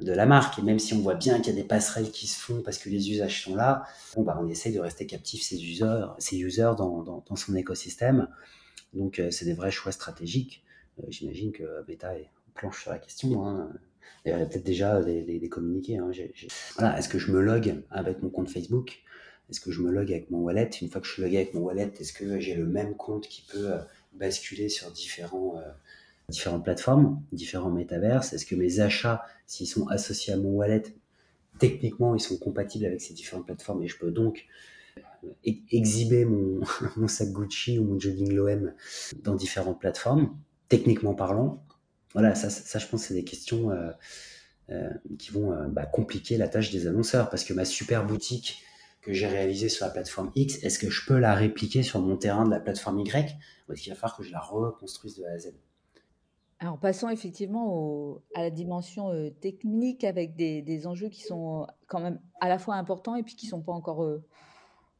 de 0.00 0.12
la 0.12 0.26
marque. 0.26 0.60
Et 0.60 0.62
même 0.62 0.78
si 0.78 0.94
on 0.94 1.00
voit 1.00 1.16
bien 1.16 1.40
qu'il 1.40 1.52
y 1.52 1.58
a 1.58 1.60
des 1.60 1.66
passerelles 1.66 2.12
qui 2.12 2.28
se 2.28 2.38
font 2.38 2.62
parce 2.62 2.78
que 2.78 2.88
les 2.88 3.10
usages 3.10 3.42
sont 3.42 3.56
là, 3.56 3.84
bah, 4.16 4.38
on 4.40 4.48
essaye 4.48 4.72
de 4.72 4.78
rester 4.78 5.06
captif 5.06 5.42
ces 5.42 5.60
users, 5.60 6.06
ces 6.18 6.40
dans, 6.76 7.24
son 7.34 7.56
écosystème. 7.56 8.28
Donc, 8.94 9.20
c'est 9.30 9.44
des 9.44 9.54
vrais 9.54 9.72
choix 9.72 9.90
stratégiques. 9.90 10.62
J'imagine 11.08 11.50
que 11.50 11.82
Beta 11.84 12.16
est 12.16 12.30
planche 12.54 12.82
sur 12.82 12.92
la 12.92 13.00
question. 13.00 13.44
Hein. 13.44 13.72
il 14.24 14.30
y 14.30 14.32
a 14.32 14.46
peut-être 14.46 14.62
déjà 14.62 15.02
des, 15.02 15.22
des, 15.24 15.48
communiqués. 15.48 15.96
Hein. 15.98 16.12
Est-ce 16.12 17.08
que 17.08 17.18
je 17.18 17.32
me 17.32 17.40
log 17.40 17.82
avec 17.90 18.22
mon 18.22 18.30
compte 18.30 18.50
Facebook? 18.50 19.02
Est-ce 19.50 19.60
que 19.60 19.70
je 19.70 19.82
me 19.82 19.90
log 19.90 20.10
avec 20.10 20.30
mon 20.30 20.38
wallet? 20.38 20.70
Une 20.80 20.88
fois 20.88 21.00
que 21.00 21.06
je 21.06 21.12
suis 21.12 21.22
logué 21.22 21.36
avec 21.36 21.54
mon 21.54 21.60
wallet, 21.60 21.92
est-ce 22.00 22.12
que 22.12 22.40
j'ai 22.40 22.54
le 22.54 22.66
même 22.66 22.94
compte 22.96 23.28
qui 23.28 23.42
peut 23.42 23.72
euh, 23.72 23.78
basculer 24.14 24.68
sur 24.68 24.90
différents, 24.90 25.58
euh, 25.58 25.70
différentes 26.28 26.64
plateformes, 26.64 27.20
différents 27.32 27.70
métaverses? 27.70 28.32
Est-ce 28.32 28.46
que 28.46 28.54
mes 28.54 28.80
achats, 28.80 29.24
s'ils 29.46 29.66
sont 29.66 29.88
associés 29.88 30.32
à 30.32 30.36
mon 30.36 30.50
wallet, 30.50 30.84
techniquement, 31.58 32.14
ils 32.14 32.20
sont 32.20 32.38
compatibles 32.38 32.86
avec 32.86 33.00
ces 33.00 33.12
différentes 33.14 33.44
plateformes 33.46 33.82
et 33.82 33.88
je 33.88 33.98
peux 33.98 34.10
donc 34.10 34.46
euh, 35.26 35.52
exhiber 35.70 36.24
mon, 36.96 37.08
sac 37.08 37.28
Gucci 37.28 37.78
ou 37.78 37.84
mon 37.84 38.00
jogging 38.00 38.32
Loem 38.32 38.72
dans 39.22 39.34
différentes 39.34 39.80
plateformes, 39.80 40.34
techniquement 40.70 41.14
parlant 41.14 41.62
Voilà, 42.14 42.34
ça, 42.34 42.48
ça, 42.48 42.78
je 42.78 42.86
pense, 42.86 43.04
c'est 43.04 43.14
des 43.14 43.24
questions 43.24 43.70
qui 45.18 45.30
vont 45.30 45.68
bah, 45.68 45.84
compliquer 45.84 46.38
la 46.38 46.48
tâche 46.48 46.70
des 46.70 46.86
annonceurs 46.86 47.28
parce 47.28 47.44
que 47.44 47.52
ma 47.52 47.66
super 47.66 48.06
boutique 48.06 48.64
que 49.02 49.12
j'ai 49.12 49.26
réalisé 49.26 49.68
sur 49.68 49.84
la 49.84 49.90
plateforme 49.90 50.30
X, 50.36 50.62
est-ce 50.62 50.78
que 50.78 50.88
je 50.88 51.04
peux 51.06 51.18
la 51.18 51.34
répliquer 51.34 51.82
sur 51.82 52.00
mon 52.00 52.16
terrain 52.16 52.44
de 52.44 52.50
la 52.50 52.60
plateforme 52.60 53.00
Y 53.00 53.36
ou 53.68 53.72
est-ce 53.72 53.82
qu'il 53.82 53.92
va 53.92 53.98
falloir 53.98 54.16
que 54.16 54.22
je 54.22 54.32
la 54.32 54.40
reconstruise 54.40 55.16
de 55.18 55.24
A 55.24 55.32
à 55.32 55.38
Z? 55.38 55.54
Alors, 56.60 56.78
passons 56.78 57.08
effectivement 57.08 58.22
à 58.36 58.42
la 58.42 58.50
dimension 58.50 59.10
euh, 59.10 59.30
technique 59.30 60.04
avec 60.04 60.36
des, 60.36 60.86
enjeux 60.86 61.08
qui 61.08 61.22
sont 61.22 61.66
quand 61.88 61.98
même 61.98 62.20
à 62.40 62.48
la 62.48 62.60
fois 62.60 62.76
importants 62.76 63.16
et 63.16 63.24
puis 63.24 63.34
qui 63.34 63.46
ne 63.46 63.50
sont 63.50 63.62
pas 63.62 63.72
encore 63.72 64.04
euh, 64.04 64.22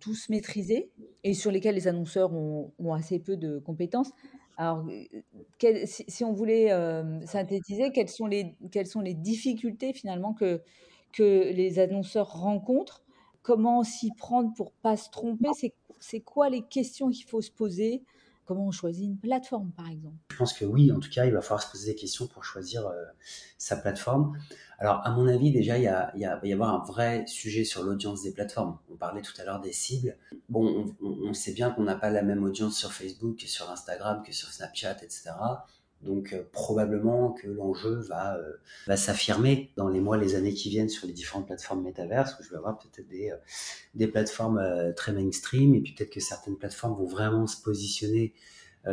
tous 0.00 0.28
maîtrisés 0.28 0.90
et 1.22 1.34
sur 1.34 1.52
lesquels 1.52 1.76
les 1.76 1.86
annonceurs 1.86 2.32
ont, 2.34 2.72
assez 2.92 3.20
peu 3.20 3.36
de 3.36 3.60
compétences. 3.60 4.10
Alors, 4.56 4.84
euh, 4.88 5.84
si, 5.84 6.24
on 6.24 6.32
voulait 6.32 6.70
synthétiser, 7.26 7.92
quelles 7.92 8.08
sont, 8.08 8.26
les, 8.26 8.56
difficultés 9.14 9.92
finalement 9.92 10.34
que 10.34 10.60
les 11.18 11.78
annonceurs 11.78 12.32
rencontrent 12.32 13.04
comment 13.42 13.82
s'y 13.84 14.12
prendre 14.12 14.52
pour 14.54 14.72
pas 14.72 14.96
se 14.96 15.10
tromper 15.10 15.48
C'est 16.00 16.20
quoi 16.20 16.48
les 16.48 16.62
questions 16.62 17.10
qu'il 17.10 17.26
faut 17.26 17.42
se 17.42 17.50
poser? 17.50 18.02
Comment 18.44 18.66
on 18.66 18.72
choisit 18.72 19.04
une 19.04 19.18
plateforme, 19.18 19.70
par 19.70 19.88
exemple? 19.88 20.16
Je 20.30 20.36
pense 20.36 20.52
que 20.52 20.64
oui, 20.64 20.90
en 20.90 20.98
tout 20.98 21.08
cas, 21.10 21.26
il 21.26 21.32
va 21.32 21.40
falloir 21.40 21.62
se 21.62 21.70
poser 21.70 21.92
des 21.92 21.98
questions 21.98 22.26
pour 22.26 22.44
choisir 22.44 22.86
euh, 22.86 23.04
sa 23.56 23.76
plateforme. 23.76 24.36
Alors, 24.78 25.00
à 25.06 25.12
mon 25.12 25.28
avis, 25.28 25.52
déjà, 25.52 25.78
il, 25.78 25.84
y 25.84 25.88
a, 25.88 26.12
il, 26.16 26.26
va 26.26 26.40
y 26.46 26.52
avoir 26.52 26.74
un 26.74 26.84
vrai 26.84 27.24
sujet 27.28 27.64
sur 27.64 27.84
l'audience 27.84 28.22
des 28.22 28.32
plateformes. 28.32 28.78
On 28.90 28.96
parlait 28.96 29.22
tout 29.22 29.40
à 29.40 29.44
l'heure 29.44 29.60
des 29.60 29.72
cibles. 29.72 30.18
Bon, 30.48 30.92
on 31.00 31.32
sait 31.34 31.52
bien 31.52 31.70
qu'on 31.70 31.84
n'a 31.84 31.94
pas 31.94 32.10
la 32.10 32.22
même 32.22 32.42
audience 32.42 32.76
sur 32.76 32.92
Facebook 32.92 33.38
que 33.38 33.46
sur 33.46 33.70
Instagram, 33.70 34.24
que 34.26 34.32
sur 34.32 34.52
Snapchat, 34.52 34.96
etc. 35.02 35.30
Donc 36.02 36.32
euh, 36.32 36.42
probablement 36.52 37.32
que 37.32 37.46
l'enjeu 37.46 38.00
va, 38.00 38.36
euh, 38.36 38.52
va 38.86 38.96
s'affirmer 38.96 39.72
dans 39.76 39.88
les 39.88 40.00
mois, 40.00 40.16
les 40.16 40.34
années 40.34 40.52
qui 40.52 40.68
viennent 40.68 40.88
sur 40.88 41.06
les 41.06 41.12
différentes 41.12 41.46
plateformes 41.46 41.82
métaverses, 41.82 42.36
où 42.38 42.42
je 42.42 42.50
vais 42.50 42.56
avoir 42.56 42.78
peut-être 42.78 43.08
des, 43.08 43.30
euh, 43.30 44.06
plateformes 44.08 44.92
très 44.96 45.12
mainstream, 45.12 45.74
et 45.74 45.80
puis 45.80 45.94
peut-être 45.94 46.10
que 46.10 46.20
certaines 46.20 46.56
plateformes 46.56 46.98
vont 46.98 47.06
vraiment 47.06 47.46
se 47.46 47.60
positionner 47.62 48.34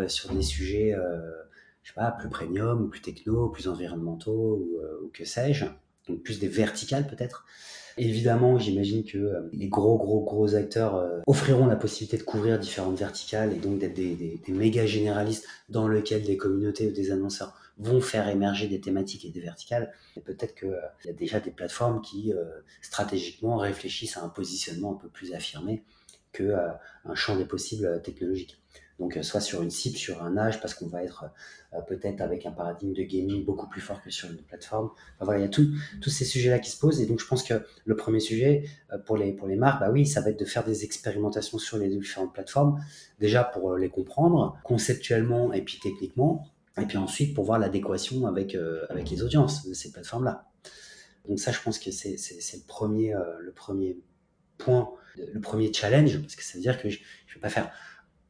sur 0.08 0.32
des 0.32 0.44
sujets, 0.44 0.96
je 1.82 1.90
sais 1.90 1.96
pas, 1.96 2.12
plus 2.12 2.30
premium, 2.30 2.84
ou 2.84 2.88
plus 2.90 3.02
techno, 3.02 3.50
plus 3.50 3.68
environnementaux, 3.68 4.70
ou 5.04 5.10
que 5.12 5.26
sais-je, 5.26 5.66
plus 6.18 6.40
des 6.40 6.48
verticales 6.48 7.08
peut-être. 7.08 7.46
Évidemment, 7.98 8.58
j'imagine 8.58 9.04
que 9.04 9.18
euh, 9.18 9.50
les 9.52 9.68
gros, 9.68 9.98
gros, 9.98 10.22
gros 10.22 10.56
acteurs 10.56 10.96
euh, 10.96 11.20
offriront 11.28 11.66
la 11.66 11.76
possibilité 11.76 12.18
de 12.18 12.24
couvrir 12.24 12.58
différentes 12.58 12.98
verticales 12.98 13.52
et 13.52 13.58
donc 13.58 13.80
d'être 13.80 13.94
des, 13.94 14.42
méga 14.48 14.86
généralistes 14.86 15.46
dans 15.68 15.88
lesquels 15.90 16.24
des 16.24 16.38
communautés 16.38 16.88
ou 16.88 16.92
des 16.92 17.12
annonceurs 17.12 17.60
vont 17.78 18.00
faire 18.00 18.30
émerger 18.30 18.68
des 18.68 18.80
thématiques 18.80 19.26
et 19.26 19.30
des 19.30 19.42
verticales. 19.42 19.92
Et 20.16 20.22
peut-être 20.22 20.56
qu'il 20.56 20.70
euh, 20.70 20.80
y 21.06 21.10
a 21.10 21.14
déjà 21.14 21.42
des 21.42 21.52
plateformes 21.52 22.02
qui, 22.02 22.34
stratégiquement, 22.82 23.58
réfléchissent 23.58 24.16
à 24.16 24.24
un 24.24 24.30
positionnement 24.30 24.94
un 24.94 24.98
peu 24.98 25.10
plus 25.10 25.34
affirmé 25.34 25.84
qu'un 26.32 27.16
champ 27.16 27.36
des 27.36 27.46
possibles 27.46 28.02
technologiques. 28.02 28.59
Donc, 29.00 29.16
euh, 29.16 29.24
soit 29.24 29.40
sur 29.40 29.62
une 29.62 29.70
cible, 29.70 29.98
sur 29.98 30.22
un 30.22 30.38
âge, 30.38 30.60
parce 30.60 30.74
qu'on 30.74 30.88
va 30.88 31.04
être 31.04 31.26
euh, 31.74 31.82
peut-être 31.82 32.22
avec 32.22 32.46
un 32.46 32.52
paradigme 32.52 32.94
de 32.94 33.04
gaming 33.04 33.46
beaucoup 33.46 33.68
plus 33.68 33.82
fort 33.82 34.02
que 34.04 34.10
sur 34.10 34.30
une 34.30 34.38
plateforme. 34.38 34.88
Enfin, 35.16 35.26
voilà, 35.26 35.40
il 35.40 35.44
y 35.44 35.46
a 35.46 35.50
tous 35.50 36.10
ces 36.10 36.26
sujets-là 36.26 36.60
qui 36.60 36.70
se 36.70 36.78
posent. 36.78 37.02
Et 37.02 37.06
donc, 37.06 37.20
je 37.20 37.26
pense 37.26 37.44
que 37.44 37.54
le 37.86 37.96
premier 37.96 38.20
sujet 38.20 38.66
euh, 38.92 38.98
pour 38.98 39.18
les, 39.18 39.34
marques, 39.56 39.80
bah 39.80 39.90
oui, 39.90 40.06
ça 40.06 40.22
va 40.22 40.32
être 40.32 40.40
de 40.40 40.46
faire 40.46 40.66
des 40.66 40.84
expérimentations 40.84 41.58
sur 41.58 41.78
les 41.78 41.88
différentes 41.88 42.34
plateformes. 42.34 42.84
Déjà 43.20 43.44
pour 43.44 43.76
les 43.76 43.90
comprendre 43.90 44.58
conceptuellement 44.64 45.54
et 45.54 45.62
puis 45.62 45.80
techniquement. 45.82 46.46
Et 46.78 46.86
puis 46.86 46.98
ensuite 46.98 47.34
pour 47.34 47.46
voir 47.46 47.60
l'adéquation 47.60 48.26
avec, 48.26 48.56
avec 48.90 49.10
les 49.10 49.22
audiences 49.22 49.68
de 49.68 49.74
ces 49.74 49.92
plateformes-là. 49.92 50.46
Donc 51.28 51.40
ça, 51.40 51.52
je 51.52 51.60
pense 51.62 51.78
que 51.78 51.92
c'est 51.92 52.16
le 52.16 52.68
premier, 52.68 53.14
le 53.42 53.52
premier 53.52 53.98
point, 54.58 54.90
le 55.18 55.42
premier 55.42 55.74
challenge, 55.74 56.20
parce 56.22 56.36
que 56.36 56.44
ça 56.44 56.54
veut 56.56 56.62
dire 56.62 56.82
que 56.82 56.90
je 56.90 57.00
ne 57.00 57.34
vais 57.34 57.42
pas 57.42 57.50
faire 57.50 57.70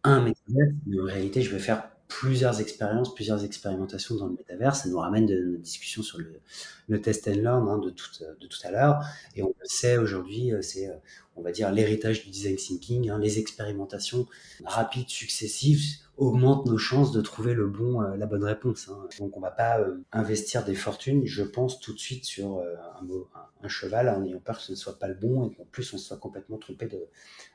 un 0.03 0.21
métaverse, 0.21 0.73
mais 0.85 0.99
en 0.99 1.05
réalité, 1.05 1.41
je 1.41 1.51
vais 1.51 1.59
faire 1.59 1.89
plusieurs 2.09 2.59
expériences, 2.59 3.13
plusieurs 3.13 3.45
expérimentations 3.45 4.15
dans 4.15 4.25
le 4.25 4.33
métaverse. 4.33 4.81
Ça 4.81 4.89
nous 4.89 4.97
ramène 4.97 5.27
de 5.27 5.35
notre 5.35 5.61
discussion 5.61 6.01
sur 6.01 6.17
le, 6.17 7.01
test 7.01 7.27
and 7.27 7.35
learn 7.35 7.69
hein, 7.69 7.77
de, 7.77 7.91
tout, 7.91 8.57
à 8.63 8.71
l'heure. 8.71 9.01
Et 9.35 9.43
on 9.43 9.47
le 9.47 9.65
sait 9.65 9.95
aujourd'hui, 9.95 10.51
euh, 10.51 10.61
c'est, 10.63 10.87
euh, 10.87 10.95
on 11.37 11.41
va 11.41 11.51
dire, 11.51 11.71
l'héritage 11.71 12.25
du 12.25 12.31
design 12.31 12.55
thinking. 12.55 13.11
Hein, 13.11 13.19
les 13.19 13.37
expérimentations 13.37 14.27
rapides, 14.65 15.07
successives, 15.07 15.83
augmentent 16.17 16.65
nos 16.65 16.79
chances 16.79 17.11
de 17.11 17.21
trouver 17.21 17.53
le 17.53 17.67
bon, 17.67 18.01
euh, 18.01 18.17
la 18.17 18.25
bonne 18.25 18.43
réponse. 18.43 18.89
Hein. 18.89 19.07
Donc 19.19 19.37
on 19.37 19.39
va 19.39 19.51
pas 19.51 19.79
investir 20.11 20.65
des 20.65 20.75
fortunes, 20.75 21.25
je 21.25 21.43
pense, 21.43 21.79
tout 21.79 21.93
de 21.93 21.99
suite 21.99 22.25
sur 22.25 22.59
un, 22.59 23.63
un, 23.63 23.67
cheval 23.69 24.09
en 24.09 24.25
ayant 24.25 24.39
peur 24.39 24.57
que 24.57 24.63
ce 24.63 24.71
ne 24.71 24.77
soit 24.77 24.97
pas 24.97 25.07
le 25.07 25.13
bon 25.13 25.47
et 25.47 25.55
qu'en 25.55 25.65
plus 25.65 25.93
on 25.93 25.99
soit 25.99 26.17
complètement 26.17 26.57
trompé 26.57 26.87
de, 26.87 27.05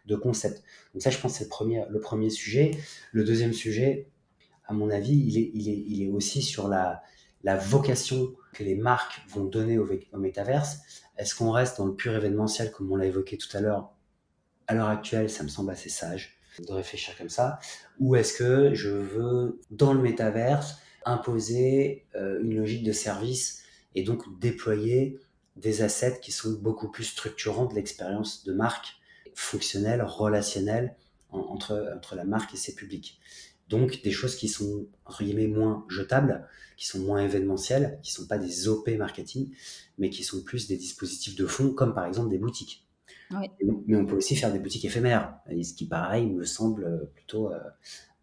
de 0.06 0.16
concept. 0.16 0.62
Donc 0.92 1.02
ça, 1.02 1.10
je 1.10 1.18
pense, 1.18 1.34
c'est 1.34 1.44
le 1.44 1.50
premier, 1.50 1.84
le 1.90 1.98
premier 1.98 2.30
sujet. 2.30 2.70
Le 3.12 3.24
deuxième 3.24 3.52
sujet, 3.52 4.06
à 4.66 4.72
mon 4.72 4.90
avis, 4.90 5.14
il 5.54 6.02
est, 6.02 6.08
aussi 6.08 6.42
sur 6.42 6.68
la, 6.68 7.02
vocation 7.44 8.34
que 8.52 8.64
les 8.64 8.74
marques 8.74 9.20
vont 9.28 9.44
donner 9.44 9.78
au, 9.78 9.86
métaverse. 10.14 10.78
Est-ce 11.18 11.34
qu'on 11.34 11.50
reste 11.50 11.78
dans 11.78 11.86
le 11.86 11.94
pur 11.94 12.14
événementiel 12.14 12.72
comme 12.72 12.90
on 12.90 12.96
l'a 12.96 13.06
évoqué 13.06 13.36
tout 13.36 13.54
à 13.56 13.60
l'heure? 13.60 13.92
À 14.66 14.74
l'heure 14.74 14.88
actuelle, 14.88 15.28
ça 15.28 15.42
me 15.42 15.48
semble 15.48 15.70
assez 15.70 15.90
sage. 15.90 16.38
de 16.66 16.72
réfléchir 16.72 17.16
comme 17.18 17.28
ça 17.28 17.58
Ou 18.00 18.16
est-ce 18.16 18.32
que 18.32 18.74
je 18.74 18.88
veux, 18.88 19.60
dans 19.70 19.92
le 19.92 20.00
métaverse, 20.00 20.78
imposer 21.04 22.06
euh, 22.14 22.40
une 22.40 22.56
logique 22.56 22.82
de 22.84 22.92
service 22.92 23.62
et 23.94 24.02
donc 24.02 24.22
déployer 24.40 25.20
des 25.56 25.82
assets 25.82 26.18
qui 26.20 26.32
sont 26.32 26.52
beaucoup 26.52 26.90
plus 26.90 27.04
structurants 27.04 27.66
de 27.66 27.74
l'expérience 27.74 28.44
de 28.44 28.54
marque, 28.54 28.96
fonctionnelle, 29.34 30.02
relationnelle 30.02 30.96
entre 31.30 32.14
la 32.14 32.24
marque 32.24 32.54
et 32.54 32.56
ses 32.56 32.74
publics? 32.74 33.20
Donc 33.68 34.02
des 34.02 34.10
choses 34.10 34.36
qui 34.36 34.48
sont 34.48 34.86
entre 35.04 35.24
moins 35.48 35.84
jetables, 35.88 36.46
qui 36.76 36.86
sont 36.86 36.98
moins 37.00 37.22
événementielles, 37.22 37.98
qui 38.02 38.12
sont 38.12 38.26
pas 38.26 38.38
des 38.38 38.68
OP 38.68 38.88
marketing, 38.98 39.50
mais 39.98 40.10
qui 40.10 40.22
sont 40.22 40.42
plus 40.42 40.68
des 40.68 40.76
dispositifs 40.76 41.36
de 41.36 41.46
fond, 41.46 41.72
comme 41.72 41.94
par 41.94 42.06
exemple 42.06 42.28
des 42.28 42.38
boutiques. 42.38 42.86
Mais 43.86 43.96
on 43.96 44.06
peut 44.06 44.16
aussi 44.16 44.36
faire 44.36 44.52
des 44.52 44.58
boutiques 44.58 44.84
éphémères, 44.84 45.38
ce 45.48 45.74
qui 45.74 45.86
pareil 45.86 46.26
me 46.26 46.44
semble 46.44 47.10
plutôt 47.14 47.50
euh, 47.50 47.58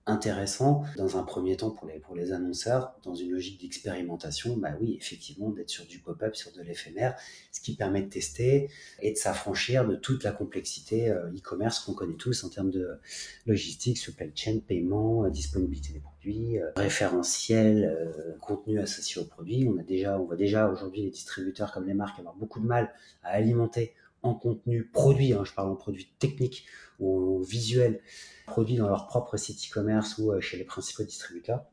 intéressant 0.06 0.84
dans 0.98 1.18
un 1.18 1.24
premier 1.24 1.58
temps 1.58 1.70
pour 1.70 1.88
les, 1.88 2.00
pour 2.00 2.16
les 2.16 2.32
annonceurs, 2.32 2.96
dans 3.04 3.14
une 3.14 3.32
logique 3.32 3.62
d'expérimentation, 3.62 4.58
bah 4.58 4.72
oui, 4.80 4.98
effectivement, 5.00 5.50
d'être 5.50 5.70
sur 5.70 5.86
du 5.86 6.00
pop-up, 6.00 6.36
sur 6.36 6.52
de 6.52 6.62
l'éphémère, 6.62 7.16
ce 7.52 7.62
qui 7.62 7.76
permet 7.76 8.02
de 8.02 8.10
tester 8.10 8.70
et 9.02 9.12
de 9.12 9.18
s'affranchir 9.18 9.88
de 9.88 9.96
toute 9.96 10.24
la 10.24 10.32
complexité 10.32 11.10
euh, 11.10 11.30
e-commerce 11.30 11.80
qu'on 11.80 11.94
connaît 11.94 12.16
tous 12.16 12.44
en 12.44 12.50
termes 12.50 12.72
de 12.72 13.00
logistique, 13.46 13.98
supply 13.98 14.32
chain, 14.34 14.60
paiement, 14.66 15.26
euh, 15.26 15.30
disponibilité 15.30 15.94
des 15.94 16.00
produits, 16.00 16.60
euh, 16.60 16.72
référentiel, 16.76 17.98
contenu 18.42 18.80
associé 18.80 19.22
aux 19.22 19.26
produits. 19.26 19.68
On 19.70 19.80
a 19.80 19.84
déjà, 19.84 20.20
on 20.20 20.26
voit 20.26 20.36
déjà 20.36 20.70
aujourd'hui 20.70 21.04
les 21.04 21.10
distributeurs 21.10 21.72
comme 21.72 21.88
les 21.88 21.94
marques 21.94 22.20
avoir 22.20 22.36
beaucoup 22.36 22.60
de 22.60 22.66
mal 22.66 22.92
à 23.24 23.30
alimenter 23.30 23.94
en 24.24 24.34
contenu 24.34 24.86
produit, 24.86 25.34
hein, 25.34 25.44
je 25.46 25.54
parle 25.54 25.70
en 25.70 25.76
produit 25.76 26.12
technique 26.20 26.66
ou 27.00 27.42
visuel, 27.44 28.02
produit 28.46 28.76
dans 28.76 28.88
leur 28.88 29.08
propre 29.08 29.38
site 29.38 29.60
e-commerce 29.70 30.18
ou 30.18 30.32
euh, 30.32 30.40
chez 30.40 30.58
les 30.58 30.64
principaux 30.64 31.04
distributeurs. 31.04 31.64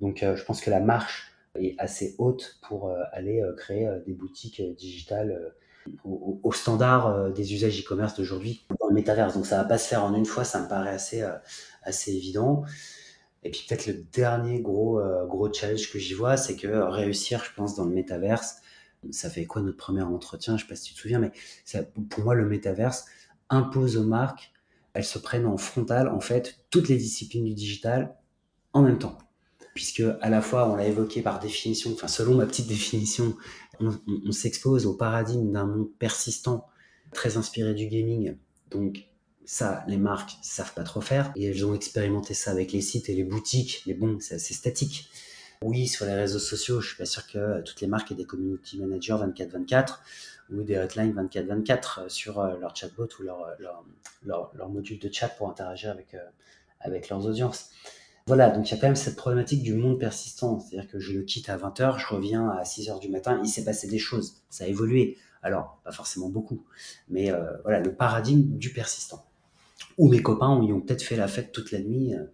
Donc 0.00 0.22
euh, 0.22 0.36
je 0.36 0.44
pense 0.44 0.60
que 0.60 0.70
la 0.70 0.80
marche 0.80 1.32
est 1.58 1.74
assez 1.78 2.14
haute 2.18 2.58
pour 2.62 2.88
euh, 2.88 3.02
aller 3.12 3.42
créer 3.56 3.90
des 4.06 4.14
boutiques 4.14 4.62
digitales 4.76 5.54
au, 6.04 6.52
standard 6.52 7.32
des 7.32 7.54
usages 7.54 7.80
e-commerce 7.80 8.14
d'aujourd'hui 8.14 8.64
dans 8.80 8.86
le 8.86 8.94
métaverse. 8.94 9.34
Donc 9.34 9.46
ça 9.46 9.56
va 9.56 9.64
pas 9.64 9.78
se 9.78 9.88
faire 9.88 10.04
en 10.04 10.14
une 10.14 10.24
fois, 10.24 10.44
ça 10.44 10.62
me 10.62 10.68
paraît 10.68 10.90
assez, 10.90 11.28
assez 11.82 12.12
évident. 12.12 12.62
Et 13.42 13.50
puis 13.50 13.66
peut-être 13.68 13.86
le 13.86 13.94
dernier 13.94 14.60
gros, 14.60 15.00
gros 15.26 15.52
challenge 15.52 15.90
que 15.90 15.98
j'y 15.98 16.14
vois, 16.14 16.36
c'est 16.36 16.54
que 16.54 16.68
réussir, 16.68 17.42
je 17.44 17.52
pense, 17.56 17.74
dans 17.74 17.84
le 17.84 17.90
métaverse, 17.90 18.62
ça 19.10 19.30
fait 19.30 19.46
quoi 19.46 19.62
notre 19.62 19.76
premier 19.76 20.02
entretien? 20.02 20.56
Je 20.56 20.62
sais 20.62 20.68
pas 20.68 20.76
si 20.76 20.84
tu 20.84 20.94
te 20.94 21.00
souviens, 21.00 21.18
mais 21.18 21.32
ça, 21.64 21.82
pour 21.82 22.24
moi, 22.24 22.34
le 22.34 22.46
métaverse 22.46 23.06
impose 23.50 23.96
aux 23.96 24.04
marques, 24.04 24.52
elles 24.94 25.04
se 25.04 25.18
prennent 25.18 25.46
en 25.46 25.56
frontal, 25.56 26.08
en 26.08 26.20
fait, 26.20 26.58
toutes 26.70 26.88
les 26.88 26.96
disciplines 26.96 27.44
du 27.44 27.54
digital 27.54 28.14
en 28.72 28.82
même 28.82 28.98
temps. 28.98 29.18
Puisque 29.74 30.02
à 30.20 30.28
la 30.28 30.42
fois, 30.42 30.70
on 30.70 30.76
l'a 30.76 30.86
évoqué 30.86 31.22
par 31.22 31.40
définition, 31.40 31.92
enfin 31.92 32.08
selon 32.08 32.34
ma 32.34 32.46
petite 32.46 32.66
définition, 32.66 33.36
on, 33.80 34.32
s'expose 34.32 34.86
au 34.86 34.94
paradigme 34.94 35.50
d'un 35.50 35.66
monde 35.66 35.88
persistant, 35.98 36.66
très 37.12 37.38
inspiré 37.38 37.72
du 37.74 37.86
gaming. 37.86 38.36
Donc 38.70 39.06
ça, 39.46 39.84
les 39.88 39.96
marques 39.96 40.36
savent 40.42 40.74
pas 40.74 40.84
trop 40.84 41.00
faire 41.00 41.32
et 41.36 41.46
elles 41.46 41.64
ont 41.64 41.74
expérimenté 41.74 42.34
ça 42.34 42.50
avec 42.50 42.72
les 42.72 42.82
sites 42.82 43.08
et 43.08 43.14
les 43.14 43.24
boutiques. 43.24 43.82
Mais 43.86 43.94
bon, 43.94 44.18
c'est 44.20 44.34
assez 44.34 44.52
statique. 44.52 45.08
Oui, 45.62 45.86
sur 45.86 46.06
les 46.06 46.14
réseaux 46.14 46.40
sociaux, 46.40 46.80
je 46.80 46.88
suis 46.88 46.96
pas 46.96 47.04
sûr 47.04 47.26
que 47.26 47.60
toutes 47.62 47.80
les 47.80 47.86
marques 47.86 48.10
aient 48.10 48.16
des 48.16 48.24
community 48.24 48.80
managers 48.80 49.14
24-24 49.14 49.98
ou 50.50 50.62
des 50.62 50.76
hotlines 50.76 51.12
24-24 51.12 52.08
sur 52.08 52.40
euh, 52.40 52.58
leur 52.58 52.74
chatbot 52.74 53.08
ou 53.20 53.22
leur, 53.22 54.68
module 54.68 54.98
de 54.98 55.12
chat 55.12 55.28
pour 55.28 55.48
interagir 55.48 55.90
avec, 55.90 56.14
euh, 56.14 57.00
leurs 57.08 57.26
audiences. 57.26 57.70
Voilà, 58.26 58.50
donc 58.50 58.68
il 58.68 58.74
y 58.74 58.76
a 58.76 58.80
quand 58.80 58.88
même 58.88 58.96
cette 58.96 59.16
problématique 59.16 59.62
du 59.62 59.74
monde 59.74 60.00
persistant. 60.00 60.58
C'est-à-dire 60.58 60.90
que 60.90 60.98
je 60.98 61.12
le 61.12 61.22
quitte 61.22 61.48
à 61.48 61.56
20h, 61.56 61.98
je 61.98 62.06
reviens 62.12 62.48
à 62.48 62.64
6h 62.64 63.00
du 63.00 63.08
matin, 63.08 63.40
il 63.42 63.48
s'est 63.48 63.64
passé 63.64 63.86
des 63.86 63.98
choses, 63.98 64.42
ça 64.50 64.64
a 64.64 64.66
évolué. 64.66 65.16
Alors, 65.42 65.80
pas 65.84 65.92
forcément 65.92 66.28
beaucoup, 66.28 66.64
mais 67.08 67.30
euh, 67.30 67.44
voilà, 67.62 67.80
le 67.80 67.94
paradigme 67.94 68.56
du 68.58 68.72
persistant. 68.72 69.24
Ou 69.98 70.08
mes 70.08 70.22
copains, 70.22 70.50
ont 70.50 70.80
peut-être 70.80 71.02
fait 71.02 71.16
la 71.16 71.28
fête 71.28 71.52
toute 71.52 71.72
la 71.72 71.80
nuit. 71.80 72.14
Euh, 72.14 72.24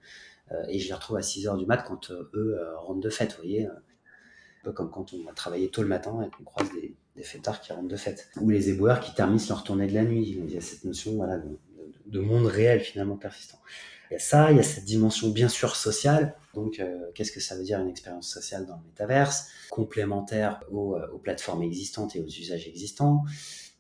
et 0.69 0.79
je 0.79 0.89
les 0.89 0.95
retrouve 0.95 1.17
à 1.17 1.23
6 1.23 1.49
heures 1.49 1.57
du 1.57 1.67
mat 1.67 1.79
quand 1.79 2.11
euh, 2.11 2.31
eux 2.35 2.59
euh, 2.59 2.77
rentrent 2.79 3.01
de 3.01 3.11
fête, 3.11 3.33
vous 3.33 3.43
voyez. 3.43 3.67
Un 3.67 3.73
peu 4.65 4.73
comme 4.73 4.91
quand 4.91 5.13
on 5.13 5.27
a 5.29 5.33
travaillé 5.33 5.71
tôt 5.71 5.83
le 5.83 5.89
matin 5.89 6.21
et 6.23 6.31
qu'on 6.31 6.45
croise 6.45 6.71
des, 6.73 6.97
des 7.17 7.23
fêtards 7.23 7.61
qui 7.61 7.73
rentrent 7.73 7.89
de 7.89 7.97
fête. 7.97 8.29
Ou 8.41 8.51
les 8.51 8.71
éboueurs 8.71 9.01
qui 9.01 9.15
terminent 9.15 9.43
leur 9.49 9.63
tournée 9.63 9.87
de 9.87 9.95
la 9.95 10.05
nuit. 10.05 10.37
Il 10.39 10.53
y 10.53 10.57
a 10.57 10.61
cette 10.61 10.85
notion 10.85 11.17
voilà, 11.17 11.41
de, 12.07 12.21
monde 12.21 12.47
réel 12.47 12.81
finalement 12.81 13.17
persistant. 13.17 13.59
Il 14.11 14.15
y 14.15 14.17
a 14.17 14.21
ça, 14.21 14.51
il 14.51 14.57
y 14.57 14.61
a 14.61 14.65
cette 14.65 14.85
dimension 14.85 15.29
bien 15.29 15.49
sûr 15.49 15.77
sociale. 15.77 16.35
Donc, 16.55 16.83
qu'est-ce 17.15 17.31
que 17.31 17.41
ça 17.41 17.57
veut 17.57 17.63
dire 17.63 17.79
une 17.79 17.89
expérience 17.89 18.29
sociale 18.29 18.67
dans 18.67 18.77
le 18.77 18.83
métaverse? 18.87 19.49
Complémentaire 19.71 20.61
aux, 20.73 20.97
aux, 20.97 21.19
plateformes 21.19 21.63
existantes 21.63 22.17
et 22.17 22.21
aux 22.21 22.27
usages 22.27 22.67
existants. 22.67 23.25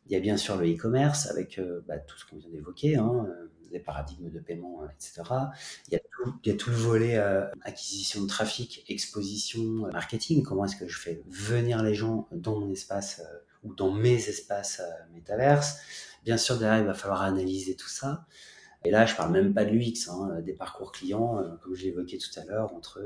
Il 0.06 0.12
y 0.12 0.16
a 0.16 0.20
bien 0.20 0.36
sûr 0.36 0.56
le 0.56 0.70
e-commerce 0.70 1.26
avec 1.26 1.60
bah, 1.88 1.98
tout 1.98 2.18
ce 2.18 2.26
qu'on 2.26 2.36
vient 2.36 2.50
d'évoquer, 2.50 2.96
hein, 2.96 3.26
des 3.70 3.80
paradigmes 3.80 4.30
de 4.30 4.40
paiement, 4.40 4.82
euh, 4.82 4.86
etc. 4.88 5.22
Il 5.88 5.94
y 5.94 6.50
a 6.50 6.54
tout, 6.54 6.70
le 6.70 6.76
volet 6.76 7.16
euh, 7.16 7.46
acquisition 7.62 8.22
de 8.22 8.26
trafic, 8.26 8.84
exposition, 8.88 9.86
euh, 9.86 9.90
marketing. 9.92 10.42
Comment 10.42 10.64
est-ce 10.64 10.76
que 10.76 10.88
je 10.88 10.98
fais 10.98 11.22
venir 11.28 11.82
les 11.82 11.94
gens 11.94 12.28
dans 12.32 12.58
mon 12.58 12.70
espace 12.70 13.22
ou 13.64 13.74
dans 13.74 13.92
mes 13.92 14.16
espaces 14.28 14.82
métaverses 15.12 15.80
Bien 16.24 16.36
sûr, 16.36 16.58
derrière, 16.58 16.80
il 16.80 16.86
va 16.86 16.94
falloir 16.94 17.22
analyser 17.22 17.76
tout 17.76 17.88
ça. 17.88 18.26
Et 18.84 18.90
là, 18.90 19.06
je 19.06 19.14
parle 19.14 19.32
même 19.32 19.54
pas 19.54 19.64
de 19.64 19.70
l'UX, 19.70 20.08
hein, 20.08 20.40
des 20.40 20.52
parcours 20.52 20.92
clients, 20.92 21.42
comme 21.62 21.74
je 21.74 21.84
l'évoquais 21.84 22.18
tout 22.18 22.38
à 22.38 22.44
l'heure, 22.44 22.74
entre 22.74 23.00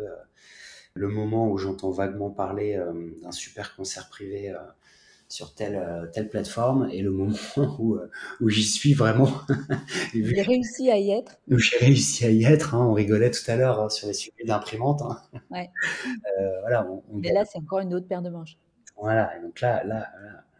le 0.94 1.08
moment 1.08 1.48
où 1.48 1.56
j'entends 1.56 1.90
vaguement 1.90 2.30
parler 2.30 2.78
d'un 3.22 3.32
super 3.32 3.74
concert 3.74 4.10
privé 4.10 4.54
sur 5.32 5.54
telle, 5.54 5.76
euh, 5.76 6.06
telle 6.12 6.28
plateforme 6.28 6.90
et 6.92 7.00
le 7.00 7.10
moment 7.10 7.34
où, 7.78 7.94
euh, 7.94 8.10
où 8.42 8.50
j'y 8.50 8.64
suis 8.64 8.92
vraiment. 8.92 9.30
j'ai 10.14 10.42
réussi 10.42 10.90
à 10.90 10.98
y 10.98 11.10
être. 11.10 11.40
J'ai 11.48 11.78
réussi 11.78 12.26
à 12.26 12.30
y 12.30 12.44
être. 12.44 12.74
Hein, 12.74 12.86
on 12.86 12.92
rigolait 12.92 13.30
tout 13.30 13.50
à 13.50 13.56
l'heure 13.56 13.80
hein, 13.80 13.88
sur 13.88 14.08
les 14.08 14.12
sujets 14.12 14.44
d'imprimante. 14.44 15.00
Hein. 15.00 15.22
Ouais. 15.50 15.70
euh, 16.38 16.60
voilà, 16.60 16.86
on, 16.86 17.02
Mais 17.14 17.32
là, 17.32 17.46
c'est 17.46 17.58
encore 17.58 17.78
une 17.78 17.94
autre 17.94 18.06
paire 18.06 18.20
de 18.20 18.28
manches. 18.28 18.58
Voilà, 19.00 19.34
et 19.38 19.40
donc 19.40 19.62
là, 19.62 19.82
là, 19.84 20.06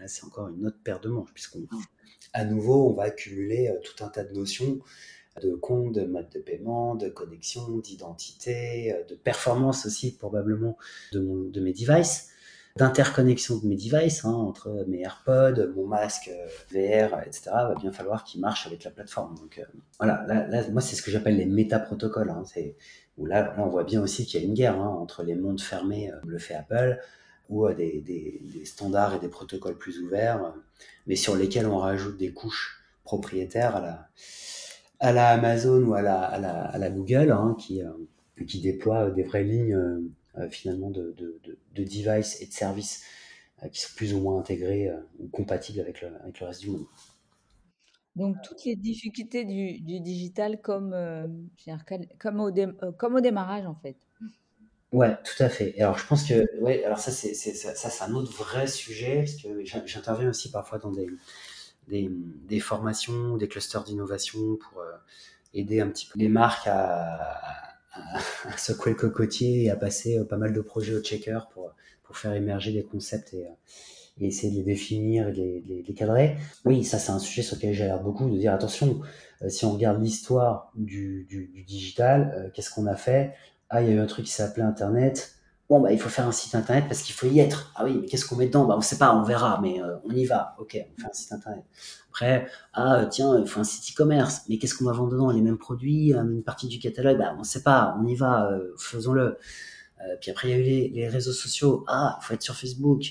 là, 0.01 0.09
c'est 0.09 0.25
encore 0.25 0.49
une 0.49 0.67
autre 0.67 0.79
paire 0.83 1.01
de 1.01 1.11
manches, 1.11 1.33
puisqu'on, 1.35 1.67
à 2.33 2.47
nouveau, 2.47 2.89
on 2.89 2.95
va 2.95 3.05
accumuler 3.05 3.69
euh, 3.69 3.79
tout 3.85 4.03
un 4.03 4.09
tas 4.09 4.25
de 4.25 4.33
notions 4.33 4.81
de 5.43 5.55
compte, 5.55 5.95
de 5.95 6.05
mode 6.05 6.31
de 6.31 6.41
paiement, 6.41 6.95
de 6.95 7.11
connexion, 7.11 7.79
d'identité, 7.79 8.95
de 9.09 9.15
performance 9.15 9.87
aussi 9.87 10.17
probablement 10.17 10.79
de, 11.13 11.21
mon, 11.21 11.49
de 11.49 11.61
mes 11.61 11.73
devices 11.73 12.33
d'interconnexion 12.77 13.59
de 13.59 13.67
mes 13.67 13.77
devices, 13.77 14.25
hein, 14.25 14.33
entre 14.33 14.85
mes 14.89 15.03
AirPods, 15.03 15.73
mon 15.77 15.87
masque 15.87 16.31
euh, 16.33 16.47
VR, 16.71 17.21
etc., 17.21 17.51
va 17.51 17.75
bien 17.75 17.93
falloir 17.93 18.25
qu'ils 18.25 18.41
marchent 18.41 18.67
avec 18.67 18.85
la 18.85 18.91
plateforme. 18.91 19.37
Donc 19.37 19.59
euh, 19.59 19.65
voilà, 19.99 20.25
là, 20.27 20.69
moi 20.71 20.81
c'est 20.81 20.97
ce 20.97 21.03
que 21.03 21.11
j'appelle 21.11 21.37
les 21.37 21.47
méta-protocoles. 21.47 22.31
Hein, 22.31 22.45
où 23.19 23.27
là, 23.27 23.55
on 23.59 23.69
voit 23.69 23.85
bien 23.85 24.03
aussi 24.03 24.25
qu'il 24.25 24.41
y 24.41 24.45
a 24.45 24.47
une 24.47 24.55
guerre 24.55 24.81
hein, 24.81 24.89
entre 24.89 25.23
les 25.23 25.35
mondes 25.35 25.61
fermés, 25.61 26.11
comme 26.23 26.31
euh, 26.31 26.33
le 26.33 26.39
fait 26.39 26.55
Apple, 26.55 26.99
ou 27.51 27.69
des, 27.75 28.01
des, 28.01 28.65
standards 28.65 29.17
et 29.17 29.19
des 29.19 29.29
protocoles 29.29 29.77
plus 29.77 30.01
ouverts, 30.01 30.55
mais 31.07 31.17
sur 31.17 31.37
lesquels 31.37 31.67
on 31.67 31.77
rajoute 31.77 32.17
des 32.17 32.33
couches 32.33 32.83
propriétaires 33.05 33.77
à 33.77 33.81
la, 33.81 34.09
à 35.01 35.13
la 35.13 35.29
Amazon 35.29 35.83
ou 35.83 35.95
à 35.95 36.01
la, 36.01 36.21
à 36.23 36.79
la, 36.79 36.91
Google, 36.91 37.37
qui, 37.59 37.83
qui 38.47 38.61
déploient 38.61 39.11
des 39.11 39.25
vraies 39.25 39.45
lignes 39.45 39.75
euh, 39.75 40.01
finalement 40.51 40.91
de, 40.91 41.13
de, 41.17 41.41
de, 41.45 41.59
de 41.75 41.85
devices 41.85 42.41
et 42.41 42.47
de 42.47 42.53
services 42.53 43.05
euh, 43.63 43.69
qui 43.69 43.81
sont 43.81 43.95
plus 43.97 44.15
ou 44.15 44.21
moins 44.21 44.39
intégrés 44.41 44.89
euh, 44.89 44.99
ou 45.21 45.29
compatibles 45.29 45.81
avec 45.81 46.01
le, 46.03 46.09
avec 46.23 46.41
le 46.41 46.47
reste 46.47 46.63
du 46.63 46.71
monde. 46.71 46.87
Donc 48.17 48.41
toutes 48.43 48.65
les 48.65 48.75
difficultés 48.77 49.45
du, 49.45 49.79
du 49.81 50.01
digital 50.01 50.61
comme, 50.63 50.95
comme, 52.19 52.41
au 52.41 52.51
comme 52.99 53.15
au 53.17 53.21
démarrage 53.21 53.67
en 53.67 53.75
fait. 53.75 53.97
Ouais, 54.93 55.17
tout 55.25 55.43
à 55.43 55.49
fait. 55.49 55.81
Alors 55.81 55.97
je 55.99 56.07
pense 56.07 56.25
que 56.29 56.47
ouais, 56.61 56.85
alors 56.85 56.99
ça 56.99 57.11
c'est 57.11 57.33
ça, 57.35 57.75
ça 57.75 57.89
c'est 57.89 58.05
un 58.05 58.13
autre 58.15 58.31
vrai 58.33 58.67
sujet 58.67 59.21
parce 59.25 59.37
que 59.37 59.65
j'interviens 59.87 60.29
aussi 60.29 60.51
parfois 60.51 60.79
dans 60.79 60.91
des, 60.93 61.07
des, 61.89 62.09
des 62.11 62.61
formations, 62.61 63.37
des 63.39 63.49
clusters 63.49 63.85
d'innovation 63.85 64.57
pour 64.57 64.83
aider 65.55 65.81
un 65.81 65.89
petit 65.91 66.07
peu 66.07 66.19
les 66.19 66.29
marques 66.29 66.67
à 66.69 67.17
à, 67.17 67.72
secouer 68.57 68.93
le 68.93 68.99
cocotier 68.99 69.65
et 69.65 69.71
à 69.71 69.77
passer 69.77 70.19
euh, 70.19 70.25
pas 70.25 70.37
mal 70.37 70.53
de 70.53 70.61
projets 70.61 70.95
au 70.95 71.01
checker 71.01 71.39
pour, 71.53 71.73
pour 72.03 72.17
faire 72.17 72.33
émerger 72.35 72.73
des 72.73 72.83
concepts 72.83 73.35
et, 73.35 73.47
euh, 73.47 73.51
et 74.21 74.27
essayer 74.27 74.53
de 74.53 74.59
les 74.59 74.63
définir 74.63 75.29
et 75.29 75.33
de 75.33 75.37
les, 75.37 75.85
les, 75.87 75.95
cadrer. 75.95 76.37
Oui, 76.65 76.85
ça 76.85 76.99
c'est 76.99 77.13
un 77.13 77.19
sujet 77.19 77.43
sur 77.43 77.57
lequel 77.57 77.77
l'air 77.77 78.01
beaucoup 78.01 78.29
de 78.29 78.37
dire 78.37 78.53
attention, 78.53 79.01
euh, 79.43 79.49
si 79.49 79.65
on 79.65 79.73
regarde 79.73 80.03
l'histoire 80.03 80.71
du, 80.75 81.27
du, 81.29 81.49
du, 81.49 81.65
digital, 81.65 82.51
qu'est-ce 82.55 82.71
qu'on 82.71 82.87
a 82.87 82.97
fait? 82.97 83.35
Ah, 83.71 83.83
il 83.83 83.89
y 83.89 83.91
a 83.91 83.95
eu 83.95 83.99
un 83.99 84.07
truc 84.07 84.27
qui 84.27 84.33
s'appelait 84.33 84.65
Internet. 84.65 85.35
Bon, 85.73 85.81
bah, 85.81 85.91
il 85.91 85.99
faut 85.99 86.11
faire 86.11 86.29
un 86.29 86.33
site 86.33 86.55
internet 86.55 86.85
parce 86.87 87.01
qu'il 87.01 87.15
faut 87.15 87.27
y 87.27 87.41
être. 87.41 87.73
Ah 87.75 87.87
oui, 87.87 87.97
mais 87.99 88.07
qu'est-ce 88.07 88.27
qu'on 88.27 88.37
met 88.37 88.45
dedans? 88.45 88.67
Bah, 88.67 88.75
On 88.75 88.81
ne 88.81 88.83
sait 88.83 88.99
pas, 88.99 89.17
on 89.17 89.23
verra, 89.23 89.59
mais 89.63 89.81
euh, 89.81 89.97
on 90.05 90.11
y 90.11 90.27
va. 90.27 90.55
Ok, 90.59 90.77
on 90.77 91.01
fait 91.01 91.09
un 91.09 91.13
site 91.15 91.33
internet. 91.33 91.65
Après, 92.11 92.47
ah 92.75 93.07
tiens, 93.11 93.39
il 93.41 93.49
faut 93.49 93.59
un 93.59 93.65
site 93.65 93.95
e-commerce. 93.95 94.43
Mais 94.51 94.59
qu'est-ce 94.59 94.75
qu'on 94.75 94.85
va 94.85 94.93
vendre 94.93 95.13
dedans? 95.13 95.31
Les 95.31 95.41
mêmes 95.41 95.57
produits, 95.57 96.13
une 96.13 96.43
partie 96.43 96.69
du 96.69 96.79
catalogue? 96.79 97.17
Bah, 97.17 97.33
On 97.37 97.39
ne 97.39 97.45
sait 97.45 97.63
pas, 97.63 97.97
on 97.99 98.07
y 98.07 98.15
va, 98.15 98.51
faisons-le. 98.77 99.39
puis 100.21 100.31
après, 100.31 100.49
il 100.49 100.51
y 100.51 100.55
a 100.55 100.59
eu 100.59 100.91
les, 100.93 101.09
réseaux 101.09 101.33
sociaux. 101.33 101.87
Ah, 101.89 102.19
il 102.21 102.25
faut 102.27 102.35
être 102.35 102.43
sur 102.43 102.55
Facebook. 102.55 103.05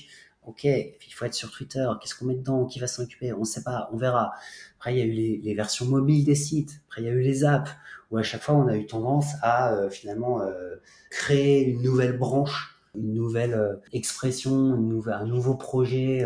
Ok, 0.46 0.62
il 0.62 0.94
faut 1.10 1.24
être 1.24 1.34
sur 1.34 1.50
Twitter. 1.50 1.84
Qu'est-ce 2.00 2.14
qu'on 2.14 2.26
met 2.26 2.36
dedans? 2.36 2.66
Qui 2.66 2.78
va 2.78 2.86
s'en 2.86 3.02
occuper? 3.02 3.32
On 3.32 3.40
ne 3.40 3.44
sait 3.44 3.64
pas, 3.64 3.90
on 3.92 3.96
verra. 3.96 4.34
Après, 4.76 4.94
il 4.94 4.98
y 4.98 5.02
a 5.02 5.04
eu 5.04 5.10
les, 5.10 5.40
les, 5.42 5.54
versions 5.54 5.86
mobiles 5.86 6.24
des 6.24 6.36
sites. 6.36 6.80
Après, 6.86 7.02
il 7.02 7.06
y 7.06 7.08
a 7.08 7.12
eu 7.12 7.22
les 7.22 7.44
apps 7.44 7.72
où 8.12 8.18
à 8.18 8.22
chaque 8.22 8.42
fois, 8.42 8.54
on 8.54 8.68
a 8.68 8.76
eu 8.76 8.86
tendance 8.86 9.32
à 9.42 9.74
euh, 9.74 9.90
finalement 9.90 10.40
euh, 10.42 10.76
créer 11.10 11.64
une 11.64 11.82
nouvelle 11.82 12.16
branche, 12.16 12.78
une 12.94 13.14
nouvelle 13.14 13.54
euh, 13.54 13.76
expression, 13.92 14.76
une 14.76 15.02
un 15.10 15.26
nouveau 15.26 15.54
projet 15.54 16.24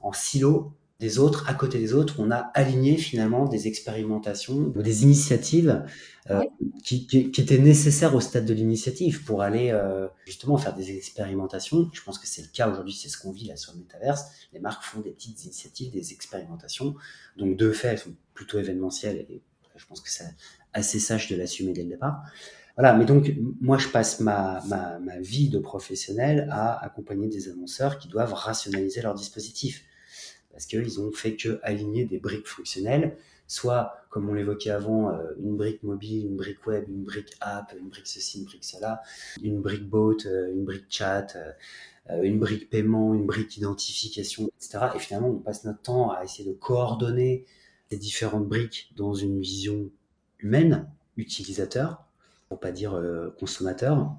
en 0.00 0.12
silo 0.12 0.72
des 1.00 1.20
autres, 1.20 1.48
à 1.48 1.54
côté 1.54 1.78
des 1.78 1.94
autres, 1.94 2.16
on 2.18 2.32
a 2.32 2.50
aligné 2.54 2.96
finalement 2.96 3.46
des 3.46 3.68
expérimentations, 3.68 4.68
des 4.70 5.04
initiatives 5.04 5.84
euh, 6.28 6.42
qui, 6.82 7.06
qui, 7.06 7.30
qui, 7.30 7.40
étaient 7.40 7.58
nécessaires 7.58 8.16
au 8.16 8.20
stade 8.20 8.44
de 8.44 8.52
l'initiative 8.52 9.22
pour 9.22 9.42
aller 9.42 9.70
euh, 9.70 10.08
justement 10.26 10.58
faire 10.58 10.74
des 10.74 10.96
expérimentations. 10.96 11.88
Je 11.92 12.02
pense 12.02 12.18
que 12.18 12.26
c'est 12.26 12.42
le 12.42 12.48
cas 12.48 12.68
aujourd'hui, 12.68 12.94
c'est 12.94 13.08
ce 13.08 13.16
qu'on 13.16 13.30
vit 13.30 13.46
là 13.46 13.56
sur 13.56 13.74
le 13.74 13.78
métaverse. 13.78 14.24
Les 14.52 14.58
marques 14.58 14.82
font 14.82 15.00
des 15.00 15.12
petites 15.12 15.44
initiatives, 15.44 15.92
des 15.92 16.12
expérimentations. 16.12 16.96
Donc 17.36 17.56
de 17.56 17.70
fait, 17.70 17.88
elles 17.88 17.98
sont 17.98 18.14
plutôt 18.34 18.58
événementielles 18.58 19.18
et 19.18 19.40
je 19.76 19.86
pense 19.86 20.00
que 20.00 20.10
c'est 20.10 20.24
assez 20.78 20.98
sage 20.98 21.28
de 21.28 21.36
l'assumer 21.36 21.72
dès 21.72 21.82
le 21.82 21.90
départ. 21.90 22.22
Voilà, 22.76 22.94
mais 22.94 23.04
donc 23.04 23.32
moi 23.60 23.76
je 23.76 23.88
passe 23.88 24.20
ma, 24.20 24.62
ma, 24.68 24.98
ma 25.00 25.18
vie 25.18 25.48
de 25.48 25.58
professionnel 25.58 26.48
à 26.50 26.82
accompagner 26.84 27.28
des 27.28 27.48
annonceurs 27.48 27.98
qui 27.98 28.08
doivent 28.08 28.34
rationaliser 28.34 29.02
leur 29.02 29.14
dispositif 29.14 29.84
parce 30.58 30.66
qu'ils 30.66 31.00
ont 31.00 31.12
fait 31.12 31.36
que 31.36 31.60
aligner 31.62 32.04
des 32.04 32.18
briques 32.18 32.48
fonctionnelles, 32.48 33.16
soit, 33.46 34.02
comme 34.10 34.28
on 34.28 34.34
l'évoquait 34.34 34.70
avant, 34.70 35.10
euh, 35.10 35.32
une 35.40 35.56
brique 35.56 35.84
mobile, 35.84 36.26
une 36.26 36.36
brique 36.36 36.66
web, 36.66 36.84
une 36.88 37.04
brique 37.04 37.36
app, 37.40 37.72
une 37.78 37.88
brique 37.88 38.08
ceci, 38.08 38.40
une 38.40 38.44
brique 38.44 38.64
cela, 38.64 39.00
une 39.40 39.60
brique 39.60 39.88
bot, 39.88 40.16
euh, 40.26 40.52
une 40.52 40.64
brique 40.64 40.86
chat, 40.88 41.36
euh, 41.36 42.22
une 42.22 42.40
brique 42.40 42.70
paiement, 42.70 43.14
une 43.14 43.24
brique 43.24 43.56
identification, 43.56 44.50
etc. 44.56 44.86
Et 44.96 44.98
finalement, 44.98 45.28
on 45.28 45.38
passe 45.38 45.64
notre 45.64 45.80
temps 45.80 46.10
à 46.10 46.24
essayer 46.24 46.48
de 46.48 46.54
coordonner 46.54 47.46
ces 47.88 47.96
différentes 47.96 48.48
briques 48.48 48.92
dans 48.96 49.14
une 49.14 49.40
vision 49.40 49.90
humaine, 50.40 50.88
utilisateur, 51.16 52.04
pour 52.48 52.60
pas 52.60 52.72
dire 52.72 53.00
consommateur. 53.38 54.10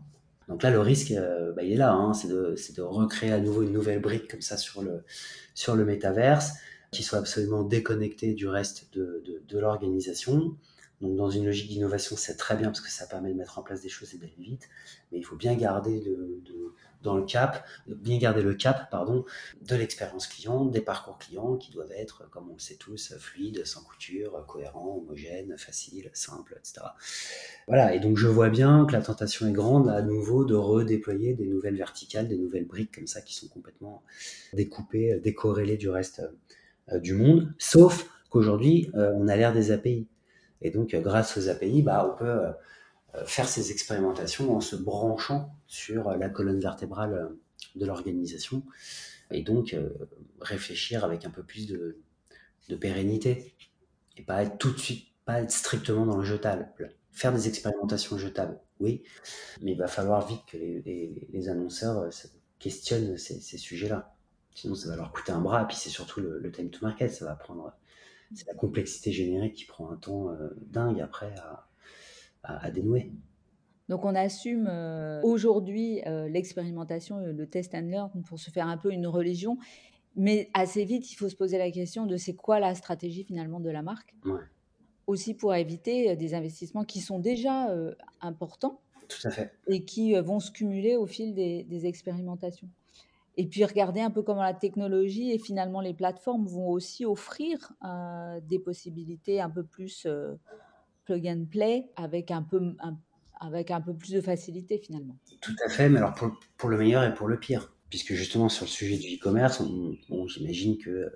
Donc 0.47 0.63
là, 0.63 0.71
le 0.71 0.79
risque, 0.79 1.13
bah, 1.55 1.63
il 1.63 1.71
est 1.71 1.77
là, 1.77 1.93
hein, 1.93 2.13
c'est 2.13 2.27
de, 2.27 2.55
de, 2.75 2.81
recréer 2.81 3.31
à 3.31 3.39
nouveau 3.39 3.63
une 3.63 3.71
nouvelle 3.71 4.01
brique 4.01 4.29
comme 4.29 4.41
ça 4.41 4.57
sur 4.57 4.81
le, 4.81 5.03
sur 5.53 5.75
le 5.75 5.85
métaverse, 5.85 6.53
qui 6.91 7.03
soit 7.03 7.19
absolument 7.19 7.63
déconnecté 7.63 8.33
du 8.33 8.47
reste 8.47 8.87
de, 8.93 9.23
de, 9.47 9.59
l'organisation. 9.59 10.55
Donc 11.01 11.15
dans 11.15 11.29
une 11.29 11.45
logique 11.45 11.69
d'innovation, 11.69 12.15
c'est 12.17 12.35
très 12.35 12.55
bien 12.55 12.67
parce 12.67 12.81
que 12.81 12.89
ça 12.89 13.05
permet 13.05 13.31
de 13.31 13.37
mettre 13.37 13.59
en 13.59 13.63
place 13.63 13.81
des 13.81 13.89
choses 13.89 14.13
et 14.13 14.17
d'aller 14.17 14.33
vite, 14.37 14.69
mais 15.11 15.19
il 15.19 15.23
faut 15.23 15.35
bien 15.35 15.55
garder 15.55 15.99
de, 16.01 16.73
dans 17.01 17.15
le 17.15 17.23
cap, 17.23 17.65
bien 17.87 18.17
garder 18.17 18.41
le 18.41 18.53
cap, 18.53 18.89
pardon, 18.91 19.25
de 19.61 19.75
l'expérience 19.75 20.27
client, 20.27 20.65
des 20.65 20.81
parcours 20.81 21.17
clients 21.17 21.55
qui 21.55 21.71
doivent 21.71 21.91
être, 21.91 22.29
comme 22.29 22.49
on 22.49 22.53
le 22.53 22.59
sait 22.59 22.75
tous, 22.75 23.15
fluides, 23.17 23.65
sans 23.65 23.83
couture, 23.83 24.45
cohérents, 24.47 24.97
homogènes, 24.97 25.57
faciles, 25.57 26.09
simples, 26.13 26.57
etc. 26.57 26.85
Voilà. 27.67 27.93
Et 27.95 27.99
donc, 27.99 28.17
je 28.17 28.27
vois 28.27 28.49
bien 28.49 28.85
que 28.85 28.93
la 28.93 29.01
tentation 29.01 29.47
est 29.47 29.53
grande, 29.53 29.89
à 29.89 30.01
nouveau, 30.01 30.45
de 30.45 30.55
redéployer 30.55 31.33
des 31.33 31.45
nouvelles 31.45 31.77
verticales, 31.77 32.27
des 32.27 32.37
nouvelles 32.37 32.67
briques 32.67 32.95
comme 32.95 33.07
ça 33.07 33.21
qui 33.21 33.33
sont 33.33 33.47
complètement 33.47 34.03
découpées, 34.53 35.19
décorrélées 35.23 35.77
du 35.77 35.89
reste 35.89 36.21
euh, 36.91 36.99
du 36.99 37.13
monde. 37.13 37.53
Sauf 37.57 38.09
qu'aujourd'hui, 38.29 38.91
euh, 38.95 39.13
on 39.15 39.27
a 39.27 39.35
l'air 39.35 39.53
des 39.53 39.71
API. 39.71 40.07
Et 40.61 40.71
donc, 40.71 40.95
grâce 40.95 41.37
aux 41.37 41.49
API, 41.49 41.81
bah, 41.81 42.09
on 42.11 42.17
peut 42.17 42.25
euh, 42.25 42.51
faire 43.25 43.47
ces 43.47 43.71
expérimentations 43.71 44.55
en 44.55 44.61
se 44.61 44.75
branchant 44.75 45.55
sur 45.67 46.11
la 46.11 46.29
colonne 46.29 46.59
vertébrale 46.59 47.13
euh, 47.13 47.39
de 47.75 47.85
l'organisation 47.85 48.63
et 49.31 49.43
donc 49.43 49.73
euh, 49.73 49.89
réfléchir 50.41 51.03
avec 51.03 51.25
un 51.25 51.29
peu 51.29 51.43
plus 51.43 51.67
de, 51.67 51.97
pérennité 52.79 53.55
et 54.15 54.21
pas 54.21 54.43
être 54.43 54.59
tout 54.59 54.71
de 54.71 54.77
suite, 54.77 55.07
pas 55.25 55.41
être 55.41 55.51
strictement 55.51 56.05
dans 56.05 56.17
le 56.17 56.23
jetable. 56.23 56.71
Faire 57.11 57.33
des 57.33 57.47
expérimentations 57.47 58.17
jetables, 58.17 58.59
oui, 58.79 59.03
mais 59.61 59.71
il 59.71 59.77
va 59.77 59.87
falloir 59.87 60.27
vite 60.27 60.41
que 60.47 60.57
les, 60.57 61.49
annonceurs 61.49 62.07
questionnent 62.59 63.17
ces, 63.17 63.57
sujets-là. 63.57 64.13
Sinon, 64.53 64.75
ça 64.75 64.87
va 64.87 64.95
leur 64.95 65.11
coûter 65.11 65.31
un 65.31 65.41
bras, 65.41 65.63
et 65.63 65.65
puis 65.65 65.75
c'est 65.75 65.89
surtout 65.89 66.21
le, 66.21 66.51
time 66.51 66.69
to 66.69 66.85
market, 66.85 67.11
ça 67.11 67.25
va 67.25 67.35
prendre. 67.35 67.73
C'est 68.35 68.45
la 68.47 68.53
complexité 68.53 69.11
générique 69.11 69.55
qui 69.55 69.65
prend 69.65 69.89
un 69.91 69.95
temps 69.95 70.29
dingue 70.61 71.01
après 71.01 71.33
à, 71.39 71.68
à, 72.43 72.71
dénouer. 72.71 73.11
Donc 73.87 74.05
on 74.05 74.13
assume 74.13 74.67
euh, 74.69 75.19
aujourd'hui 75.23 76.01
euh, 76.05 76.29
l'expérimentation, 76.29 77.19
le 77.19 77.47
test 77.47 77.73
and 77.73 77.87
learn 77.87 78.23
pour 78.23 78.39
se 78.39 78.51
faire 78.51 78.67
un 78.67 78.77
peu 78.77 78.91
une 78.91 79.07
religion, 79.07 79.57
mais 80.15 80.49
assez 80.53 80.85
vite 80.85 81.11
il 81.11 81.15
faut 81.15 81.29
se 81.29 81.35
poser 81.35 81.57
la 81.57 81.71
question 81.71 82.05
de 82.05 82.15
c'est 82.17 82.35
quoi 82.35 82.59
la 82.59 82.75
stratégie 82.75 83.23
finalement 83.23 83.59
de 83.59 83.69
la 83.69 83.81
marque, 83.81 84.15
aussi 85.07 85.33
pour 85.33 85.55
éviter 85.55 86.11
euh, 86.11 86.15
des 86.15 86.35
investissements 86.35 86.85
qui 86.85 86.99
sont 87.01 87.19
déjà 87.19 87.67
importants 88.21 88.79
Tout 89.07 89.27
à 89.27 89.31
fait. 89.31 89.51
et 89.67 89.83
qui 89.83 90.13
vont 90.13 90.39
se 90.39 90.51
cumuler 90.51 90.95
au 90.95 91.07
fil 91.07 91.33
des, 91.33 91.63
des, 91.63 91.87
expérimentations. 91.87 92.69
Et 93.37 93.47
puis 93.47 93.63
regarder 93.65 94.01
un 94.01 94.11
peu 94.11 94.21
comment 94.21 94.43
la 94.43 94.53
technologie 94.53 95.31
et 95.31 95.39
finalement 95.39 95.81
les 95.81 95.93
plateformes 95.93 96.45
vont 96.45 96.69
aussi 96.69 97.05
offrir 97.05 97.73
des 98.43 98.59
possibilités 98.59 99.39
un 99.39 99.49
peu 99.49 99.63
plus 99.63 100.05
plug 101.09 101.27
and 101.27 101.45
play 101.49 101.89
avec 101.95 102.29
un 102.29 102.43
peu, 102.43 102.75
avec 103.39 103.71
un 103.71 103.81
peu 103.81 103.93
plus 103.93 104.11
de 104.11 104.21
facilité 104.21 104.77
finalement. 104.77 105.17
Tout 105.41 105.55
à 105.65 105.69
fait, 105.69 105.89
mais 105.89 105.97
alors 105.97 106.13
pour, 106.13 106.31
pour, 106.57 106.69
le 106.69 106.77
meilleur 106.77 107.03
et 107.03 107.13
pour 107.13 107.27
le 107.27 107.39
pire. 107.39 107.73
Puisque 107.89 108.13
justement 108.13 108.49
sur 108.49 108.65
le 108.65 108.69
sujet 108.69 108.97
du 108.97 109.15
e-commerce, 109.15 109.63
j'imagine 110.27 110.77
que 110.77 111.11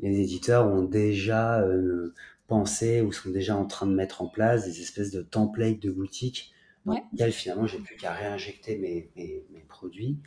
les 0.00 0.20
éditeurs 0.20 0.66
ont 0.66 0.82
déjà 0.82 1.62
euh, 1.62 2.14
pensé 2.46 3.00
ou 3.00 3.12
sont 3.12 3.30
déjà 3.30 3.56
en 3.56 3.64
train 3.64 3.86
de 3.86 3.94
mettre 3.94 4.20
en 4.20 4.26
place 4.26 4.66
des 4.66 4.82
espèces 4.82 5.10
de 5.10 5.22
templates 5.22 5.80
de 5.80 5.90
boutiques 5.90 6.52
dans 6.84 7.00
lesquels 7.12 7.32
finalement 7.32 7.66
j'ai 7.66 7.78
plus 7.78 7.96
qu'à 7.96 8.12
réinjecter 8.12 8.76
mes, 8.76 9.10
mes, 9.16 9.46
mes, 9.50 9.60
produits. 9.60 10.18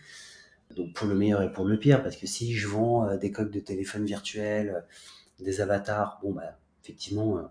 Donc 0.76 0.94
pour 0.94 1.06
le 1.06 1.14
meilleur 1.14 1.44
et 1.44 1.52
pour 1.52 1.66
le 1.66 1.78
pire, 1.78 2.02
parce 2.02 2.16
que 2.16 2.26
si 2.26 2.56
je 2.56 2.68
vends 2.68 3.08
euh, 3.08 3.18
des 3.18 3.32
coques 3.32 3.52
de 3.52 3.60
téléphone 3.60 4.06
virtuels, 4.06 4.84
des 5.40 5.62
avatars, 5.62 6.20
bon 6.24 6.32
bah 6.32 6.58
effectivement, 6.82 7.38
euh, 7.38 7.44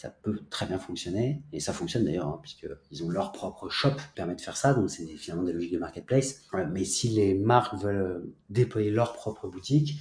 ça 0.00 0.08
peut 0.08 0.40
très 0.48 0.64
bien 0.64 0.78
fonctionner, 0.78 1.42
et 1.52 1.60
ça 1.60 1.74
fonctionne 1.74 2.06
d'ailleurs, 2.06 2.26
hein, 2.26 2.38
puisqu'ils 2.40 3.04
ont 3.04 3.10
leur 3.10 3.32
propre 3.32 3.68
shop 3.68 3.90
qui 3.90 4.14
permet 4.14 4.34
de 4.34 4.40
faire 4.40 4.56
ça, 4.56 4.72
donc 4.72 4.88
c'est 4.88 5.04
finalement 5.18 5.44
des 5.44 5.52
logiques 5.52 5.74
de 5.74 5.78
marketplace. 5.78 6.46
mais 6.70 6.86
si 6.86 7.10
les 7.10 7.34
marques 7.34 7.74
veulent 7.74 8.32
déployer 8.48 8.90
leur 8.90 9.12
propre 9.12 9.46
boutique, 9.46 10.00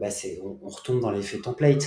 bah 0.00 0.08
on, 0.42 0.58
on, 0.60 0.68
retombe 0.68 0.98
dans 1.00 1.12
l'effet 1.12 1.38
template. 1.38 1.84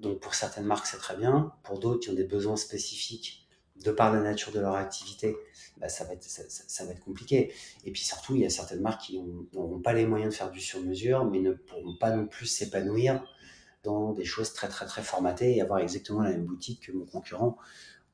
Donc 0.00 0.18
pour 0.18 0.34
certaines 0.34 0.64
marques, 0.64 0.86
c'est 0.86 0.96
très 0.96 1.16
bien, 1.16 1.52
pour 1.62 1.78
d'autres 1.78 2.00
qui 2.00 2.10
ont 2.10 2.14
des 2.14 2.24
besoins 2.24 2.56
spécifiques 2.56 3.46
de 3.84 3.92
par 3.92 4.12
la 4.12 4.20
nature 4.20 4.50
de 4.50 4.58
leur 4.58 4.74
activité, 4.74 5.36
bah 5.76 5.88
ça, 5.88 6.02
va 6.02 6.14
être, 6.14 6.24
ça, 6.24 6.84
va 6.84 6.90
être 6.90 7.04
compliqué. 7.04 7.52
Et 7.84 7.92
puis 7.92 8.02
surtout, 8.02 8.34
il 8.34 8.42
y 8.42 8.46
a 8.46 8.50
certaines 8.50 8.80
marques 8.80 9.02
qui 9.02 9.22
n'auront 9.52 9.78
pas 9.80 9.92
les 9.92 10.06
moyens 10.06 10.32
de 10.32 10.36
faire 10.36 10.50
du 10.50 10.60
sur-mesure, 10.60 11.24
mais 11.24 11.38
ne 11.38 11.52
pourront 11.52 11.96
pas 12.00 12.10
non 12.10 12.26
plus 12.26 12.46
s'épanouir 12.46 13.24
dans 13.82 14.12
des 14.12 14.24
choses 14.24 14.52
très 14.52 14.68
très 14.68 14.86
très 14.86 15.02
formatées 15.02 15.56
et 15.56 15.60
avoir 15.60 15.80
exactement 15.80 16.22
la 16.22 16.30
même 16.30 16.44
boutique 16.44 16.86
que 16.86 16.92
mon 16.92 17.06
concurrent 17.06 17.56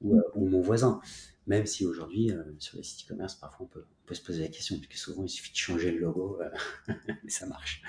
ou, 0.00 0.14
euh, 0.14 0.22
mon 0.36 0.60
voisin. 0.60 1.00
Même 1.46 1.66
si 1.66 1.86
aujourd'hui, 1.86 2.32
euh, 2.32 2.42
sur 2.58 2.76
les 2.76 2.82
sites 2.82 3.06
e-commerce, 3.06 3.36
parfois 3.36 3.66
on 3.66 3.68
peut, 3.68 3.84
on 4.04 4.06
peut, 4.06 4.14
se 4.14 4.22
poser 4.22 4.42
la 4.42 4.48
question, 4.48 4.76
puisque 4.76 4.96
souvent 4.96 5.22
il 5.22 5.28
suffit 5.28 5.52
de 5.52 5.56
changer 5.56 5.92
le 5.92 5.98
logo, 5.98 6.38
euh, 6.40 6.92
et 7.24 7.30
ça 7.30 7.46
marche. 7.46 7.82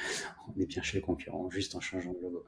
On 0.47 0.59
est 0.59 0.65
bien 0.65 0.81
chez 0.83 0.97
les 0.97 1.01
concurrents, 1.01 1.49
juste 1.49 1.75
en 1.75 1.79
changeant 1.79 2.13
le 2.13 2.21
logo. 2.21 2.45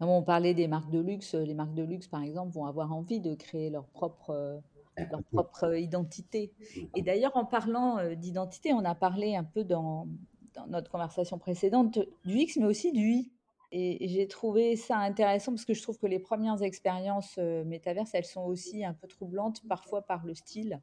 Ah 0.00 0.06
on 0.06 0.22
parlait 0.22 0.54
des 0.54 0.68
marques 0.68 0.90
de 0.90 1.00
luxe. 1.00 1.34
Les 1.34 1.54
marques 1.54 1.74
de 1.74 1.82
luxe, 1.82 2.06
par 2.06 2.22
exemple, 2.22 2.52
vont 2.52 2.66
avoir 2.66 2.92
envie 2.92 3.20
de 3.20 3.34
créer 3.34 3.68
leur 3.68 3.84
propre, 3.86 4.60
leur 4.96 5.22
propre 5.32 5.74
identité. 5.76 6.52
Et 6.94 7.02
d'ailleurs, 7.02 7.36
en 7.36 7.44
parlant 7.44 7.98
d'identité, 8.14 8.72
on 8.72 8.84
a 8.84 8.94
parlé 8.94 9.34
un 9.34 9.42
peu 9.42 9.64
dans, 9.64 10.06
dans 10.54 10.68
notre 10.68 10.88
conversation 10.88 11.36
précédente 11.38 11.98
du 12.24 12.36
X, 12.38 12.58
mais 12.58 12.66
aussi 12.66 12.92
du 12.92 13.08
Y. 13.08 13.32
Et 13.70 14.08
j'ai 14.08 14.26
trouvé 14.28 14.76
ça 14.76 14.96
intéressant 14.96 15.52
parce 15.52 15.66
que 15.66 15.74
je 15.74 15.82
trouve 15.82 15.98
que 15.98 16.06
les 16.06 16.18
premières 16.18 16.62
expériences 16.62 17.34
euh, 17.38 17.64
métaverses, 17.64 18.10
elles 18.14 18.24
sont 18.24 18.44
aussi 18.44 18.84
un 18.84 18.94
peu 18.94 19.06
troublantes, 19.06 19.62
parfois 19.68 20.02
par 20.02 20.24
le 20.24 20.34
style. 20.34 20.80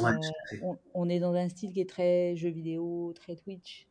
Euh, 0.00 0.12
on, 0.94 1.08
est 1.08 1.20
dans 1.20 1.34
un 1.34 1.48
style 1.48 1.72
qui 1.72 1.80
est 1.80 1.88
très 1.88 2.34
jeu 2.36 2.48
vidéo, 2.48 3.12
très 3.14 3.36
Twitch. 3.36 3.86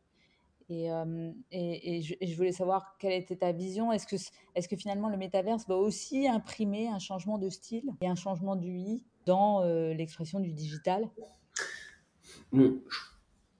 Et, 0.68 0.92
euh, 0.92 1.32
et, 1.50 2.02
je, 2.02 2.36
voulais 2.36 2.52
savoir 2.52 2.96
quelle 2.98 3.12
était 3.12 3.36
ta 3.36 3.52
vision. 3.52 3.90
Est-ce 3.90 4.06
que, 4.06 4.16
est 4.54 4.68
que 4.68 4.76
finalement 4.76 5.08
le 5.08 5.16
métaverse 5.16 5.66
va 5.66 5.76
aussi 5.76 6.28
imprimer 6.28 6.88
un 6.88 6.98
changement 6.98 7.38
de 7.38 7.48
style 7.48 7.90
et 8.02 8.06
un 8.06 8.14
changement 8.14 8.54
d'UI 8.54 9.02
dans 9.24 9.62
l'expression 9.94 10.40
du 10.40 10.52
digital? 10.52 11.08
Bon, 12.52 12.80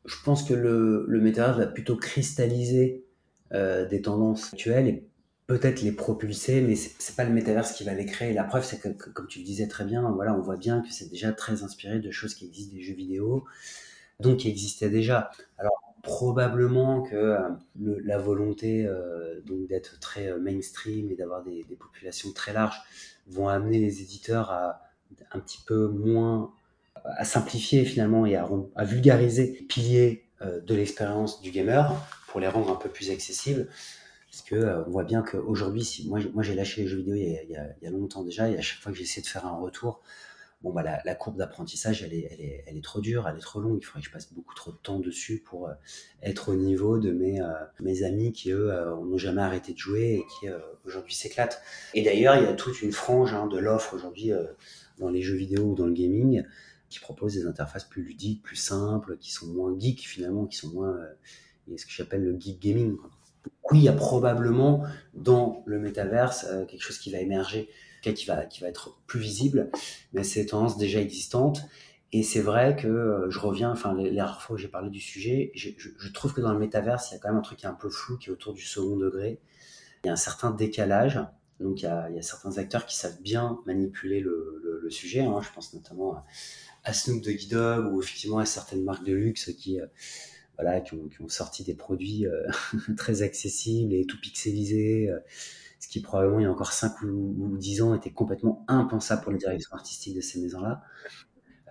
je 0.04 0.16
pense 0.24 0.44
que 0.44 0.54
le, 0.54 1.04
le 1.08 1.20
métavers 1.20 1.56
va 1.56 1.66
plutôt 1.66 1.96
cristalliser 1.96 3.04
euh, 3.52 3.84
des 3.84 4.00
tendances 4.02 4.52
actuelles 4.52 4.86
et 4.86 5.04
peut-être 5.48 5.82
les 5.82 5.90
propulser, 5.90 6.60
mais 6.60 6.76
c'est 6.76 7.16
pas 7.16 7.24
le 7.24 7.32
métaverse 7.32 7.72
qui 7.72 7.82
va 7.82 7.94
les 7.94 8.06
créer. 8.06 8.32
La 8.32 8.44
preuve, 8.44 8.64
c'est 8.64 8.78
que, 8.78 8.88
comme 9.10 9.26
tu 9.26 9.40
le 9.40 9.44
disais 9.44 9.66
très 9.66 9.84
bien, 9.84 10.08
voilà, 10.12 10.34
on 10.34 10.40
voit 10.40 10.56
bien 10.56 10.80
que 10.82 10.92
c'est 10.92 11.10
déjà 11.10 11.32
très 11.32 11.64
inspiré 11.64 11.98
de 11.98 12.10
choses 12.12 12.34
qui 12.34 12.46
existent 12.46 12.76
des 12.76 12.82
jeux 12.82 12.94
vidéo, 12.94 13.44
donc 14.20 14.38
qui 14.38 14.48
existaient 14.48 14.90
déjà. 14.90 15.32
Alors 15.58 15.82
probablement 16.02 17.02
que 17.02 17.16
euh, 17.16 17.48
la 17.74 18.18
volonté 18.18 18.86
euh, 18.86 19.40
donc 19.44 19.66
d'être 19.66 19.98
très 19.98 20.32
mainstream 20.38 21.10
et 21.10 21.16
d'avoir 21.16 21.42
des, 21.42 21.64
des, 21.68 21.76
populations 21.76 22.32
très 22.32 22.52
larges 22.52 22.80
vont 23.26 23.48
amener 23.48 23.80
les 23.80 24.00
éditeurs 24.00 24.50
à 24.50 24.80
un 25.32 25.40
petit 25.40 25.60
peu 25.66 25.88
moins 25.88 26.52
à 27.04 27.24
simplifier 27.24 27.84
finalement 27.84 28.24
et 28.24 28.36
à, 28.36 28.48
à 28.76 28.84
vulgariser 28.84 29.56
les 29.58 29.66
piliers 29.66 30.24
de 30.40 30.74
l'expérience 30.74 31.42
du 31.42 31.50
gamer 31.50 31.92
pour 32.30 32.40
les 32.40 32.48
rendre 32.48 32.70
un 32.70 32.76
peu 32.76 32.88
plus 32.88 33.10
accessibles. 33.10 33.68
Parce 34.30 34.42
que 34.42 34.54
euh, 34.54 34.84
on 34.86 34.90
voit 34.90 35.04
bien 35.04 35.22
qu'aujourd'hui, 35.22 35.84
si 35.84 36.08
moi, 36.08 36.20
moi 36.32 36.42
j'ai 36.44 36.54
lâché 36.54 36.82
les 36.82 36.88
jeux 36.88 36.98
vidéo 36.98 37.14
il 37.16 37.50
y, 37.50 37.56
a, 37.86 37.90
longtemps 37.90 38.22
déjà, 38.22 38.48
et 38.48 38.56
à 38.56 38.60
chaque 38.60 38.80
fois 38.80 38.92
que 38.92 38.98
j'essaie 38.98 39.20
de 39.20 39.26
faire 39.26 39.44
un 39.44 39.56
retour, 39.56 40.00
bon 40.62 40.72
bah 40.72 40.84
la, 40.84 41.14
courbe 41.16 41.36
d'apprentissage, 41.36 42.04
elle 42.04 42.14
est, 42.14 42.28
elle, 42.30 42.40
est, 42.40 42.64
elle 42.68 42.76
est 42.76 42.84
trop 42.84 43.00
dure, 43.00 43.26
elle 43.28 43.36
est 43.36 43.40
trop 43.40 43.58
longue. 43.58 43.78
Il 43.80 43.84
faudrait 43.84 44.02
que 44.02 44.06
je 44.06 44.12
passe 44.12 44.32
beaucoup 44.32 44.54
trop 44.54 44.70
de 44.70 44.76
temps 44.76 45.00
dessus 45.00 45.42
pour 45.44 45.66
euh, 45.66 45.72
être 46.22 46.50
au 46.50 46.54
niveau 46.54 46.98
de 46.98 47.10
mes, 47.10 47.40
euh, 47.40 48.06
amis 48.06 48.32
qui 48.32 48.52
eux 48.52 48.70
n'ont 48.70 49.18
jamais 49.18 49.42
arrêté 49.42 49.72
de 49.72 49.78
jouer 49.78 50.20
et 50.20 50.24
qui 50.38 50.46
aujourd'hui 50.84 51.14
s'éclatent. 51.14 51.60
Et 51.94 52.02
d'ailleurs, 52.02 52.36
il 52.36 52.44
y 52.44 52.46
a 52.46 52.52
toute 52.52 52.82
une 52.82 52.92
frange 52.92 53.34
hein, 53.34 53.48
de 53.48 53.58
l'offre 53.58 53.94
aujourd'hui 53.94 54.30
dans 54.98 55.10
les 55.10 55.22
jeux 55.22 55.34
vidéo 55.34 55.64
ou 55.64 55.74
dans 55.74 55.86
le 55.86 55.92
gaming 55.92 56.44
qui 56.88 57.00
propose 57.00 57.34
des 57.34 57.46
interfaces 57.46 57.84
plus 57.84 58.02
ludiques, 58.02 58.42
plus 58.42 58.56
simples, 58.56 59.16
qui 59.18 59.32
sont 59.32 59.46
moins 59.46 59.76
geeks 59.76 60.06
finalement, 60.06 60.46
qui 60.46 60.56
sont 60.56 60.70
moins 60.70 60.96
ce 61.76 61.86
que 61.86 61.92
j'appelle 61.92 62.24
le 62.24 62.38
geek 62.38 62.60
gaming. 62.60 62.96
Oui, 63.70 63.78
il 63.78 63.84
y 63.84 63.88
a 63.88 63.92
probablement 63.92 64.84
dans 65.14 65.62
le 65.66 65.78
métaverse 65.78 66.46
euh, 66.48 66.64
quelque 66.64 66.82
chose 66.82 66.98
qui 66.98 67.10
va 67.10 67.18
émerger, 67.18 67.68
qui 68.02 68.26
va, 68.26 68.44
être 68.62 68.98
plus 69.06 69.20
visible, 69.20 69.70
mais 70.12 70.24
c'est 70.24 70.46
tendance 70.46 70.76
déjà 70.76 71.00
existante. 71.00 71.62
Et 72.12 72.22
c'est 72.22 72.40
vrai 72.40 72.74
que 72.74 72.88
euh, 72.88 73.30
je 73.30 73.38
reviens, 73.38 73.70
enfin, 73.70 73.94
les, 73.94 74.10
les, 74.10 74.20
rares 74.20 74.42
fois 74.42 74.54
où 74.54 74.58
j'ai 74.58 74.68
parlé 74.68 74.90
du 74.90 75.00
sujet, 75.00 75.52
je, 75.54 75.70
trouve 76.12 76.34
que 76.34 76.40
dans 76.40 76.52
le 76.52 76.58
métaverse, 76.58 77.10
il 77.10 77.14
y 77.14 77.16
a 77.16 77.20
quand 77.20 77.28
même 77.28 77.38
un 77.38 77.42
truc 77.42 77.58
qui 77.58 77.66
est 77.66 77.68
un 77.68 77.74
peu 77.74 77.88
flou, 77.88 78.18
qui 78.18 78.30
est 78.30 78.32
autour 78.32 78.52
du 78.52 78.62
second 78.62 78.96
degré. 78.96 79.38
Il 80.02 80.08
y 80.08 80.10
a 80.10 80.12
un 80.12 80.16
certain 80.16 80.50
décalage. 80.50 81.20
Donc, 81.60 81.82
il 81.82 81.84
y 81.84 81.88
a, 81.88 82.22
certains 82.22 82.58
acteurs 82.58 82.86
qui 82.86 82.96
savent 82.96 83.20
bien 83.20 83.60
manipuler 83.66 84.20
le, 84.20 84.88
sujet. 84.88 85.20
Hein. 85.20 85.40
Je 85.40 85.52
pense 85.54 85.72
notamment 85.72 86.24
à, 86.82 86.92
Snoop 86.92 87.22
de 87.22 87.30
Guidog 87.30 87.92
ou 87.92 88.02
effectivement 88.02 88.38
à 88.38 88.46
certaines 88.46 88.82
marques 88.82 89.04
de 89.04 89.12
luxe 89.12 89.52
qui, 89.56 89.80
euh, 89.80 89.86
qui 90.84 90.94
ont, 90.94 91.28
sorti 91.28 91.64
des 91.64 91.74
produits 91.74 92.26
euh, 92.26 92.46
très 92.96 93.22
accessibles 93.22 93.92
et 93.92 94.04
tout 94.04 94.20
pixelisés, 94.20 95.10
euh, 95.10 95.18
ce 95.78 95.88
qui 95.88 96.00
probablement 96.00 96.40
il 96.40 96.42
y 96.44 96.46
a 96.46 96.50
encore 96.50 96.72
5 96.72 97.02
ou, 97.02 97.34
ou 97.38 97.56
10 97.56 97.82
ans 97.82 97.94
était 97.94 98.10
complètement 98.10 98.64
impensable 98.68 99.22
pour 99.22 99.32
les 99.32 99.38
directions 99.38 99.72
artistiques 99.72 100.16
de 100.16 100.20
ces 100.20 100.40
maisons-là. 100.40 100.82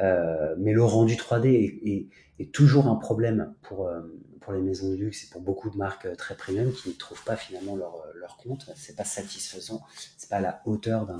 Euh, 0.01 0.55
mais 0.57 0.73
le 0.73 0.83
rendu 0.83 1.15
3D 1.15 2.07
est, 2.39 2.51
toujours 2.53 2.87
un 2.87 2.95
problème 2.95 3.53
pour, 3.61 3.91
pour 4.39 4.53
les 4.53 4.61
maisons 4.61 4.89
de 4.89 4.95
luxe 4.95 5.25
et 5.25 5.29
pour 5.29 5.41
beaucoup 5.41 5.69
de 5.69 5.75
marques 5.75 6.07
très 6.15 6.35
premium 6.35 6.71
qui 6.71 6.87
ne 6.87 6.93
trouvent 6.93 7.23
pas 7.25 7.35
finalement 7.35 7.75
leur, 7.75 8.05
leur 8.15 8.37
compte. 8.37 8.71
C'est 8.77 8.95
pas 8.95 9.03
satisfaisant, 9.03 9.81
c'est 10.17 10.29
pas 10.29 10.37
à 10.37 10.41
la 10.41 10.61
hauteur 10.65 11.05
d'un 11.05 11.19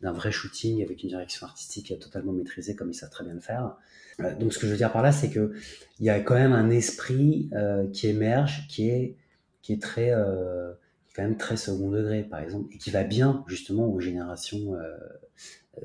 d'un 0.00 0.12
vrai 0.12 0.30
shooting 0.30 0.82
avec 0.82 1.02
une 1.02 1.08
direction 1.08 1.46
artistique 1.46 1.92
totalement 1.98 2.32
maîtrisée 2.32 2.76
comme 2.76 2.90
ils 2.90 2.94
savent 2.94 3.10
très 3.10 3.24
bien 3.24 3.34
le 3.34 3.40
faire. 3.40 3.76
Euh, 4.20 4.34
donc 4.34 4.52
ce 4.52 4.58
que 4.58 4.66
je 4.66 4.72
veux 4.72 4.76
dire 4.76 4.92
par 4.92 5.02
là, 5.02 5.12
c'est 5.12 5.30
que 5.30 5.52
il 6.00 6.06
y 6.06 6.10
a 6.10 6.20
quand 6.20 6.34
même 6.34 6.52
un 6.52 6.70
esprit 6.70 7.48
euh, 7.52 7.88
qui 7.90 8.08
émerge, 8.08 8.66
qui 8.68 8.88
est 8.88 9.16
qui 9.62 9.72
est 9.72 9.82
très 9.82 10.10
euh, 10.12 10.72
quand 11.14 11.22
même 11.22 11.36
très 11.36 11.56
second 11.56 11.90
degré 11.90 12.22
par 12.22 12.40
exemple 12.40 12.68
et 12.72 12.78
qui 12.78 12.90
va 12.90 13.04
bien 13.04 13.44
justement 13.48 13.86
aux 13.86 14.00
générations 14.00 14.76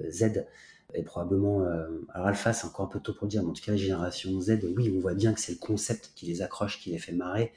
Z. 0.09 0.45
Et 0.95 1.01
probablement 1.01 1.65
alors 2.13 2.27
alpha 2.27 2.53
c'est 2.53 2.67
encore 2.67 2.85
un 2.85 2.89
peu 2.89 2.99
tôt 2.99 3.13
pour 3.15 3.27
dire 3.27 3.41
mais 3.41 3.49
en 3.49 3.53
tout 3.53 3.63
cas 3.63 3.71
la 3.71 3.77
génération 3.77 4.39
Z 4.39 4.59
oui 4.77 4.93
on 4.95 4.99
voit 4.99 5.15
bien 5.15 5.33
que 5.33 5.39
c'est 5.39 5.53
le 5.53 5.57
concept 5.57 6.11
qui 6.15 6.27
les 6.27 6.43
accroche 6.43 6.79
qui 6.79 6.91
les 6.91 6.99
fait 6.99 7.13
marrer 7.13 7.51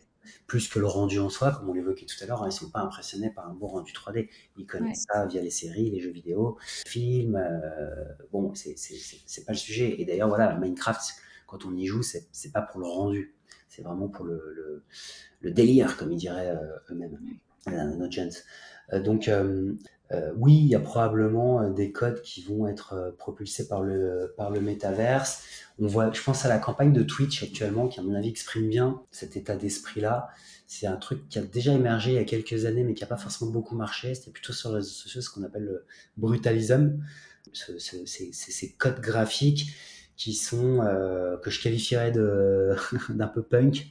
plus 0.46 0.68
que 0.68 0.78
le 0.78 0.86
rendu 0.86 1.18
en 1.18 1.28
soi, 1.28 1.52
comme 1.52 1.68
on 1.68 1.72
l'évoquait 1.72 2.06
tout 2.06 2.16
à 2.22 2.26
l'heure, 2.26 2.42
hein, 2.42 2.48
ils 2.48 2.52
sont 2.52 2.70
pas 2.70 2.80
impressionnés 2.80 3.30
par 3.30 3.48
un 3.48 3.54
bon 3.54 3.68
rendu 3.68 3.92
3D. 3.92 4.28
Ils 4.56 4.66
connaissent 4.66 5.06
ouais. 5.10 5.20
ça 5.20 5.26
via 5.26 5.42
les 5.42 5.50
séries, 5.50 5.90
les 5.90 6.00
jeux 6.00 6.10
vidéo, 6.10 6.58
les 6.84 6.90
films. 6.90 7.36
Euh, 7.36 8.04
bon, 8.32 8.52
c'est 8.54 9.44
pas 9.44 9.52
le 9.52 9.58
sujet. 9.58 10.00
Et 10.00 10.04
d'ailleurs, 10.04 10.28
voilà, 10.28 10.56
Minecraft, 10.56 11.14
quand 11.46 11.64
on 11.64 11.74
y 11.76 11.86
joue, 11.86 12.02
c'est 12.02 12.52
pas 12.52 12.62
pour 12.62 12.80
le 12.80 12.86
rendu, 12.86 13.34
c'est 13.68 13.82
vraiment 13.82 14.08
pour 14.08 14.24
le, 14.24 14.42
le, 14.54 14.84
le, 15.40 15.50
délire, 15.50 15.96
comme 15.96 16.12
ils 16.12 16.18
diraient 16.18 16.50
euh, 16.50 16.78
eux-mêmes, 16.90 17.18
gens. 17.66 18.28
Euh, 18.92 19.00
donc, 19.00 19.28
euh, 19.28 19.72
euh, 20.12 20.32
oui, 20.36 20.56
il 20.56 20.66
y 20.66 20.74
a 20.74 20.80
probablement 20.80 21.68
des 21.70 21.90
codes 21.90 22.22
qui 22.22 22.42
vont 22.42 22.68
être 22.68 23.14
propulsés 23.18 23.66
par 23.66 23.82
le, 23.82 24.32
par 24.36 24.50
le 24.50 24.60
métaverse. 24.60 25.42
On 25.80 25.86
voit, 25.86 26.12
je 26.12 26.22
pense 26.22 26.44
à 26.44 26.48
la 26.48 26.58
campagne 26.58 26.92
de 26.92 27.02
Twitch 27.02 27.42
actuellement, 27.42 27.88
qui 27.88 27.98
à 27.98 28.02
mon 28.02 28.14
avis 28.14 28.28
exprime 28.28 28.68
bien 28.68 29.02
cet 29.10 29.36
état 29.36 29.56
d'esprit-là. 29.56 30.28
C'est 30.68 30.86
un 30.86 30.96
truc 30.96 31.28
qui 31.28 31.38
a 31.38 31.42
déjà 31.42 31.72
émergé 31.72 32.12
il 32.12 32.14
y 32.14 32.18
a 32.18 32.24
quelques 32.24 32.66
années, 32.66 32.84
mais 32.84 32.94
qui 32.94 33.02
n'a 33.02 33.08
pas 33.08 33.16
forcément 33.16 33.50
beaucoup 33.50 33.74
marché. 33.74 34.14
C'était 34.14 34.30
plutôt 34.30 34.52
sur 34.52 34.70
les 34.70 34.76
réseaux 34.76 34.88
sociaux, 34.88 35.20
ce 35.20 35.30
qu'on 35.30 35.42
appelle 35.42 35.64
le 35.64 35.84
brutalism. 36.16 36.98
Ce, 37.52 37.78
ce, 37.78 37.96
ces, 38.04 38.72
codes 38.72 39.00
graphiques 39.00 39.72
qui 40.16 40.34
sont 40.34 40.82
euh, 40.82 41.36
que 41.38 41.50
je 41.50 41.62
qualifierais 41.62 42.12
d'un 43.08 43.28
peu 43.28 43.42
punk. 43.42 43.86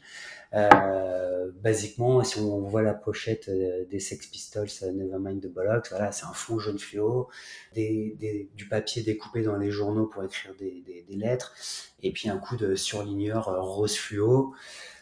Euh, 0.56 1.52
basiquement, 1.62 2.24
si 2.24 2.40
on 2.40 2.62
voit 2.62 2.82
la 2.82 2.94
pochette 2.94 3.50
des 3.50 4.00
Sex 4.00 4.28
Pistols, 4.28 4.68
Nevermind 4.94 5.42
the 5.42 5.52
Bollocks, 5.52 5.90
voilà, 5.90 6.12
c'est 6.12 6.26
un 6.26 6.34
fond 6.34 6.60
jaune 6.60 6.80
fluo, 6.80 7.28
des, 7.74 8.50
du 8.56 8.68
papier 8.68 9.04
découpé 9.04 9.44
dans 9.44 9.58
les 9.58 9.72
journaux 9.72 10.06
pour 10.06 10.24
écrire 10.24 10.54
des, 10.56 10.84
des, 11.08 11.16
lettres, 11.16 11.54
et 12.02 12.12
puis 12.12 12.30
un 12.30 12.38
coup 12.38 12.56
de 12.56 12.76
surligneur 12.76 13.46
rose 13.46 13.96
fluo. 13.96 14.54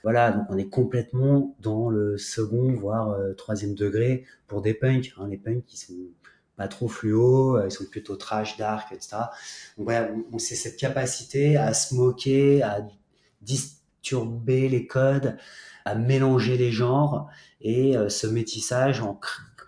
Voilà, 0.03 0.31
donc 0.31 0.45
on 0.49 0.57
est 0.57 0.69
complètement 0.69 1.55
dans 1.59 1.89
le 1.89 2.17
second, 2.17 2.73
voire 2.73 3.11
euh, 3.11 3.33
troisième 3.33 3.75
degré 3.75 4.25
pour 4.47 4.61
des 4.61 4.73
punks. 4.73 5.13
Hein, 5.17 5.27
les 5.29 5.37
punks 5.37 5.65
qui 5.65 5.77
sont 5.77 5.93
pas 6.57 6.67
trop 6.67 6.87
fluo, 6.87 7.63
ils 7.63 7.71
sont 7.71 7.85
plutôt 7.85 8.15
trash, 8.15 8.57
dark, 8.57 8.91
etc. 8.91 9.17
Donc 9.77 9.85
voilà, 9.85 10.11
on, 10.31 10.39
c'est 10.39 10.55
cette 10.55 10.77
capacité 10.77 11.57
à 11.57 11.73
se 11.73 11.95
moquer, 11.95 12.61
à 12.63 12.85
disturber 14.03 14.67
les 14.67 14.85
codes, 14.85 15.37
à 15.85 15.95
mélanger 15.95 16.57
les 16.57 16.71
genres, 16.71 17.29
et 17.61 17.97
euh, 17.97 18.09
ce 18.09 18.27
métissage 18.27 19.01
en, 19.01 19.15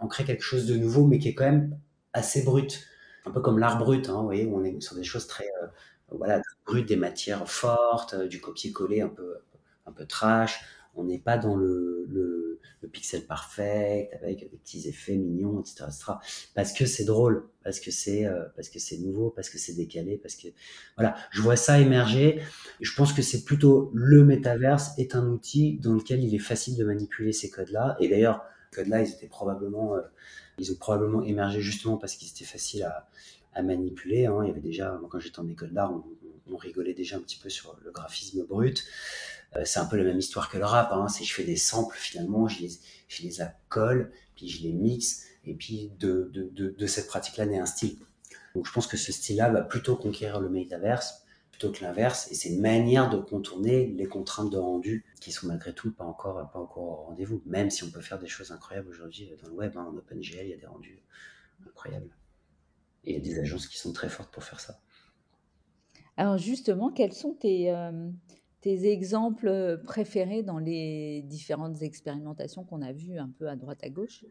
crée 0.09 0.25
quelque 0.25 0.43
chose 0.43 0.65
de 0.65 0.75
nouveau, 0.75 1.05
mais 1.07 1.19
qui 1.19 1.29
est 1.29 1.33
quand 1.33 1.45
même 1.45 1.77
assez 2.13 2.43
brut. 2.43 2.85
Un 3.25 3.31
peu 3.31 3.41
comme 3.41 3.57
l'art 3.57 3.77
brut, 3.77 4.09
hein, 4.09 4.17
vous 4.17 4.25
voyez, 4.25 4.45
on 4.45 4.63
est 4.63 4.81
sur 4.81 4.95
des 4.95 5.03
choses 5.03 5.25
très, 5.25 5.45
euh, 5.63 5.67
voilà, 6.11 6.41
brutes, 6.65 6.87
des 6.87 6.97
matières 6.97 7.49
fortes, 7.49 8.13
euh, 8.13 8.27
du 8.27 8.41
copier-coller 8.41 9.01
un 9.01 9.07
peu, 9.07 9.37
un 9.85 9.91
peu 9.93 10.05
trash. 10.05 10.63
On 10.95 11.05
n'est 11.05 11.19
pas 11.19 11.37
dans 11.37 11.55
le, 11.55 12.05
le, 12.09 12.44
pixel 12.87 13.25
parfait 13.25 14.09
avec 14.21 14.39
des 14.39 14.57
petits 14.57 14.87
effets 14.87 15.15
mignons, 15.15 15.59
etc., 15.59 15.85
etc. 15.87 16.13
Parce 16.53 16.73
que 16.73 16.85
c'est 16.85 17.05
drôle, 17.05 17.47
parce 17.63 17.79
que 17.79 17.91
c'est 17.91 18.25
euh, 18.25 18.43
parce 18.55 18.69
que 18.69 18.79
c'est 18.79 18.97
nouveau, 18.97 19.29
parce 19.29 19.49
que 19.49 19.57
c'est 19.57 19.73
décalé, 19.73 20.17
parce 20.17 20.35
que 20.35 20.47
voilà, 20.97 21.15
je 21.31 21.41
vois 21.41 21.55
ça 21.55 21.79
émerger. 21.79 22.41
Je 22.81 22.93
pense 22.95 23.13
que 23.13 23.21
c'est 23.21 23.43
plutôt 23.43 23.91
le 23.93 24.23
métaverse 24.23 24.97
est 24.97 25.15
un 25.15 25.27
outil 25.27 25.79
dans 25.79 25.93
lequel 25.93 26.23
il 26.23 26.33
est 26.35 26.39
facile 26.39 26.77
de 26.77 26.83
manipuler 26.85 27.31
ces 27.31 27.49
codes-là. 27.49 27.97
Et 27.99 28.07
d'ailleurs, 28.07 28.43
codes-là, 28.75 29.01
ils 29.01 29.09
étaient 29.09 29.27
probablement, 29.27 29.95
euh, 29.95 30.01
ils 30.59 30.71
ont 30.71 30.75
probablement 30.75 31.23
émergé 31.23 31.61
justement 31.61 31.97
parce 31.97 32.15
qu'ils 32.15 32.29
étaient 32.29 32.45
faciles 32.45 32.83
à, 32.83 33.09
à 33.53 33.63
manipuler. 33.63 34.25
Hein. 34.25 34.39
Il 34.43 34.47
y 34.47 34.51
avait 34.51 34.61
déjà, 34.61 34.99
quand 35.09 35.19
j'étais 35.19 35.39
en 35.39 35.47
école 35.47 35.71
d'art, 35.71 35.93
on, 36.47 36.57
rigolait 36.57 36.93
déjà 36.93 37.17
un 37.17 37.19
petit 37.19 37.39
peu 37.39 37.49
sur 37.49 37.75
le 37.83 37.91
graphisme 37.91 38.45
brut. 38.45 38.85
Euh, 39.55 39.61
c'est 39.65 39.79
un 39.79 39.85
peu 39.85 39.97
la 39.97 40.03
même 40.03 40.19
histoire 40.19 40.49
que 40.49 40.57
le 40.57 40.65
rap. 40.65 40.91
Hein. 40.91 41.07
C'est 41.07 41.23
je 41.23 41.33
fais 41.33 41.43
des 41.43 41.55
samples 41.55 41.97
finalement, 41.97 42.47
je 42.47 42.61
les, 42.61 42.71
je 43.07 43.23
les 43.23 43.41
accole, 43.41 44.11
puis 44.35 44.47
je 44.47 44.63
les 44.63 44.73
mixe, 44.73 45.25
et 45.45 45.53
puis 45.53 45.91
de, 45.99 46.29
de, 46.33 46.69
de, 46.69 46.87
cette 46.87 47.07
pratique-là 47.07 47.45
naît 47.45 47.59
un 47.59 47.65
style. 47.65 47.97
Donc 48.53 48.65
je 48.65 48.71
pense 48.71 48.87
que 48.87 48.97
ce 48.97 49.11
style-là 49.11 49.49
va 49.49 49.61
plutôt 49.61 49.95
conquérir 49.95 50.39
le 50.39 50.49
métaverse 50.49 51.21
plutôt 51.51 51.71
que 51.71 51.85
l'inverse, 51.85 52.29
et 52.31 52.35
c'est 52.35 52.49
une 52.49 52.59
manière 52.59 53.09
de 53.09 53.17
contourner 53.17 53.87
les 53.87 54.07
contraintes 54.07 54.51
de 54.51 54.57
rendu 54.57 55.05
qui 55.21 55.31
sont 55.31 55.47
malgré 55.47 55.73
tout 55.73 55.89
pas 55.93 56.03
encore 56.03 56.51
pas 56.51 56.59
encore 56.59 56.83
au 56.83 56.95
rendez-vous. 57.05 57.41
Même 57.45 57.69
si 57.69 57.85
on 57.85 57.91
peut 57.91 58.01
faire 58.01 58.19
des 58.19 58.27
choses 58.27 58.51
incroyables 58.51 58.89
aujourd'hui 58.89 59.31
dans 59.41 59.47
le 59.47 59.53
web, 59.53 59.77
hein, 59.77 59.87
en 59.89 59.95
OpenGL, 59.95 60.41
il 60.41 60.49
y 60.49 60.53
a 60.53 60.57
des 60.57 60.65
rendus 60.65 61.01
incroyables. 61.65 62.09
Et 63.05 63.11
il 63.11 63.17
y 63.17 63.21
a 63.21 63.23
des 63.23 63.39
agences 63.39 63.67
qui 63.67 63.77
sont 63.77 63.93
très 63.93 64.09
fortes 64.09 64.33
pour 64.33 64.43
faire 64.43 64.59
ça. 64.59 64.81
Alors 66.17 66.37
justement, 66.37 66.91
quels 66.91 67.13
sont 67.13 67.35
tes, 67.35 67.71
euh, 67.71 68.09
tes 68.65 68.87
exemples 68.87 69.79
préférés 69.83 70.41
dans 70.41 70.57
les 70.57 71.21
différentes 71.21 71.83
expérimentations 71.83 72.63
qu'on 72.63 72.81
a 72.81 72.93
vues 72.93 73.19
un 73.19 73.29
peu 73.37 73.47
à 73.47 73.55
droite 73.55 73.77
à 73.83 73.89
gauche? 73.89 74.25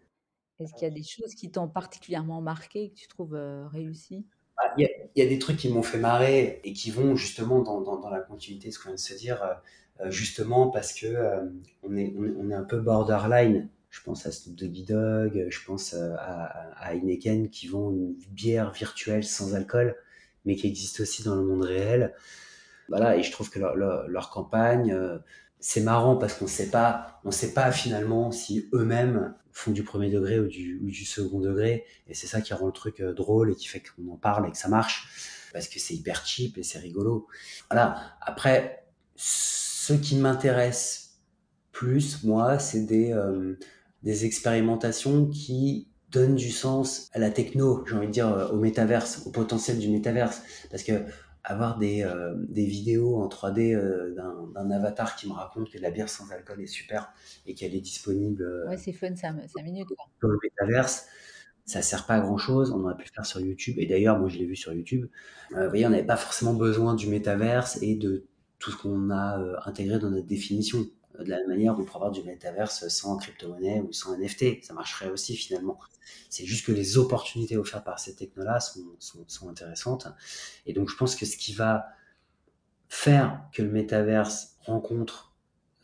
Est-ce 0.58 0.72
qu'il 0.74 0.88
y 0.88 0.90
a 0.90 0.94
des 0.94 1.04
choses 1.04 1.36
qui 1.36 1.52
t'ont 1.52 1.68
particulièrement 1.68 2.40
marqué 2.40 2.82
et 2.82 2.90
que 2.90 2.96
tu 2.96 3.06
trouves 3.06 3.36
euh, 3.36 3.68
réussies? 3.68 4.26
Ah, 4.56 4.74
il 4.76 4.88
y, 5.14 5.22
a, 5.22 5.26
des 5.26 5.38
trucs 5.38 5.56
qui 5.56 5.68
m'ont 5.68 5.84
fait 5.84 5.98
marrer 5.98 6.60
et 6.64 6.72
qui 6.72 6.90
vont 6.90 7.14
justement 7.14 7.60
dans, 7.60 8.10
la 8.10 8.18
continuité 8.18 8.70
de 8.70 8.74
ce 8.74 8.80
qu'on 8.80 8.88
vient 8.88 8.94
de 8.96 9.00
se 9.00 9.14
dire. 9.14 9.40
justement 10.06 10.68
parce 10.68 10.92
que 10.92 11.14
on, 11.84 11.96
est, 11.96 12.12
on, 12.16 12.50
est, 12.50 12.54
un 12.54 12.64
peu 12.64 12.80
borderline. 12.80 13.68
Je 13.90 14.00
pense 14.02 14.26
à 14.26 14.32
Snoop 14.32 14.56
Doggy 14.56 14.84
Dog, 14.84 15.46
je 15.48 15.64
pense 15.64 15.94
à, 15.94 16.44
à 16.76 16.92
Heineken 16.92 17.50
qui 17.50 17.68
vend 17.68 17.92
une 17.92 18.16
bière 18.30 18.72
virtuelle 18.72 19.22
sans 19.22 19.54
alcool, 19.54 19.96
mais 20.44 20.56
qui 20.56 20.66
existe 20.66 20.98
aussi 20.98 21.22
dans 21.22 21.36
le 21.36 21.44
monde 21.44 21.62
réel. 21.62 22.12
Voilà, 22.88 23.16
et 23.16 23.22
je 23.22 23.32
trouve 23.32 23.50
que 23.50 23.58
leur, 23.58 24.30
campagne, 24.30 24.96
c'est 25.58 25.80
marrant 25.80 26.16
parce 26.16 26.34
qu'on 26.34 26.46
sait 26.46 26.70
pas, 26.70 27.20
on 27.24 27.30
sait 27.30 27.54
pas 27.54 27.72
finalement 27.72 28.30
si 28.30 28.68
eux-mêmes 28.72 29.34
font 29.52 29.70
du 29.70 29.84
premier 29.84 30.10
degré 30.10 30.38
ou 30.38 30.46
du, 30.46 31.04
second 31.04 31.40
degré, 31.40 31.84
et 32.06 32.14
c'est 32.14 32.26
ça 32.26 32.40
qui 32.40 32.52
rend 32.52 32.66
le 32.66 32.72
truc 32.72 33.00
drôle 33.00 33.52
et 33.52 33.54
qui 33.54 33.68
fait 33.68 33.80
qu'on 33.80 34.12
en 34.12 34.16
parle 34.16 34.48
et 34.48 34.50
que 34.50 34.58
ça 34.58 34.68
marche 34.68 35.08
parce 35.54 35.68
que 35.68 35.78
c'est 35.78 35.94
hyper 35.94 36.26
cheap 36.26 36.58
et 36.58 36.62
c'est 36.62 36.80
rigolo. 36.80 37.28
Voilà. 37.70 38.16
Après, 38.20 38.84
ce 39.14 39.94
qui 39.94 40.16
m'intéresse 40.16 41.20
plus, 41.70 42.24
moi, 42.24 42.58
c'est 42.58 42.82
des, 42.82 43.12
euh, 43.12 43.56
des 44.02 44.26
expérimentations 44.26 45.26
qui 45.26 45.88
donnent 46.10 46.34
du 46.34 46.50
sens 46.50 47.08
à 47.12 47.18
la 47.18 47.30
techno, 47.30 47.84
j'ai 47.86 47.96
envie 47.96 48.08
de 48.08 48.12
dire 48.12 48.28
euh, 48.28 48.48
au 48.48 48.56
métaverse, 48.56 49.22
au 49.26 49.30
potentiel 49.30 49.78
du 49.78 49.88
métaverse. 49.88 50.42
Parce 50.70 50.82
que 50.82 51.04
avoir 51.44 51.78
des, 51.78 52.02
euh, 52.02 52.34
des 52.48 52.64
vidéos 52.64 53.16
en 53.16 53.28
3D 53.28 53.74
d'un 54.14 54.70
avatar 54.70 55.14
qui 55.14 55.28
me 55.28 55.34
raconte 55.34 55.70
que 55.70 55.78
la 55.78 55.90
bière 55.90 56.08
sans 56.08 56.30
alcool 56.32 56.60
est 56.60 56.66
super 56.66 57.12
et 57.46 57.54
qu'elle 57.54 57.74
est 57.74 57.80
disponible. 57.80 58.66
ouais, 58.68 58.78
c'est 58.78 58.92
fun, 58.92 59.14
5 59.14 59.34
minutes. 59.62 59.88
Quoi. 59.88 60.06
Dans 60.22 60.28
le 60.28 60.38
métaverse, 60.42 61.06
ça 61.66 61.82
sert 61.82 62.06
pas 62.06 62.14
à 62.14 62.20
grand 62.20 62.36
chose. 62.36 62.72
On 62.72 62.80
aurait 62.80 62.96
pu 62.96 63.04
le 63.04 63.12
faire 63.14 63.26
sur 63.26 63.40
YouTube. 63.40 63.76
Et 63.78 63.86
d'ailleurs, 63.86 64.18
moi, 64.18 64.28
je 64.28 64.38
l'ai 64.38 64.46
vu 64.46 64.56
sur 64.56 64.72
YouTube. 64.72 65.08
Euh, 65.52 65.64
vous 65.64 65.70
voyez, 65.70 65.86
on 65.86 65.90
n'avait 65.90 66.04
pas 66.04 66.16
forcément 66.16 66.54
besoin 66.54 66.94
du 66.94 67.08
métaverse 67.08 67.78
et 67.82 67.96
de 67.96 68.26
tout 68.58 68.70
ce 68.70 68.76
qu'on 68.76 69.10
a 69.10 69.40
euh, 69.40 69.56
intégré 69.64 69.98
dans 69.98 70.10
notre 70.10 70.26
définition. 70.26 70.86
De 71.18 71.30
la 71.30 71.38
même 71.38 71.48
manière, 71.48 71.78
on 71.78 71.84
pourrait 71.84 71.96
avoir 71.96 72.10
du 72.10 72.22
métaverse 72.22 72.88
sans 72.88 73.16
crypto-monnaie 73.16 73.80
ou 73.80 73.92
sans 73.92 74.16
NFT. 74.16 74.64
Ça 74.64 74.74
marcherait 74.74 75.10
aussi 75.10 75.36
finalement. 75.36 75.78
C'est 76.28 76.44
juste 76.44 76.66
que 76.66 76.72
les 76.72 76.98
opportunités 76.98 77.56
offertes 77.56 77.84
par 77.84 77.98
ces 77.98 78.14
technos-là 78.14 78.58
sont, 78.60 79.48
intéressantes. 79.48 80.08
Et 80.66 80.72
donc, 80.72 80.90
je 80.90 80.96
pense 80.96 81.14
que 81.14 81.24
ce 81.24 81.36
qui 81.36 81.52
va 81.52 81.86
faire 82.88 83.42
que 83.52 83.62
le 83.62 83.70
métaverse 83.70 84.56
rencontre 84.60 85.34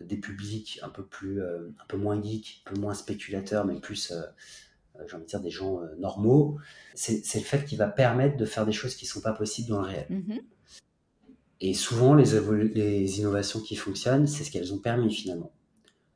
des 0.01 0.17
publics 0.17 0.81
un 0.83 0.89
peu 0.89 1.05
plus, 1.05 1.43
euh, 1.43 1.69
un 1.81 1.87
peu 1.87 1.97
moins 1.97 2.21
geeks, 2.21 2.63
un 2.67 2.75
peu 2.75 2.81
moins 2.81 2.95
spéculateurs, 2.95 3.65
mais 3.67 3.79
plus 3.79 4.13
euh, 4.13 4.23
j'ai 5.07 5.15
envie 5.15 5.25
de 5.25 5.29
dire, 5.29 5.41
des 5.41 5.51
gens 5.51 5.83
euh, 5.83 5.95
normaux, 5.99 6.59
c'est 6.95 7.23
le 7.35 7.41
fait 7.45 7.65
qu'il 7.65 7.79
va 7.79 7.89
permettre 7.89 8.37
de 8.37 8.45
faire 8.45 8.67
des 8.67 8.73
choses 8.73 8.95
qui 8.95 9.05
ne 9.05 9.11
sont 9.11 9.21
pas 9.21 9.33
possibles 9.33 9.69
dans 9.69 9.81
le 9.81 9.87
réel. 9.87 10.07
Mm-hmm. 10.11 10.41
Et 11.61 11.75
souvent, 11.75 12.15
les, 12.15 12.41
les, 12.75 13.21
innovations 13.21 13.61
qui 13.61 13.77
fonctionnent, 13.77 14.27
c'est 14.27 14.45
ce 14.45 14.51
qu'elles 14.51 14.73
ont 14.73 14.79
permis 14.79 15.15
finalement. 15.15 15.53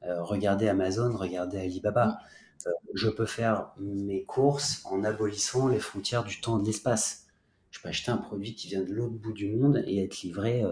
Euh, 0.04 0.22
regardez 0.22 0.68
Amazon, 0.68 1.16
regardez 1.16 1.58
Alibaba. 1.58 2.18
Mm. 2.64 2.70
je 2.94 3.08
peux 3.10 3.26
faire 3.26 3.72
mes 3.78 4.24
courses 4.24 4.82
en 4.86 5.04
abolissant 5.04 5.68
les 5.68 5.80
frontières 5.80 6.24
du 6.24 6.40
temps 6.40 6.58
et 6.58 6.62
de 6.62 6.66
l'espace. 6.66 7.26
Je 7.70 7.80
peux 7.80 7.88
acheter 7.88 8.10
un 8.10 8.16
produit 8.16 8.54
qui 8.54 8.68
vient 8.68 8.82
de 8.82 8.92
l'autre 8.92 9.14
bout 9.14 9.32
du 9.32 9.48
monde 9.48 9.82
et 9.86 10.04
être 10.04 10.22
livré, 10.22 10.62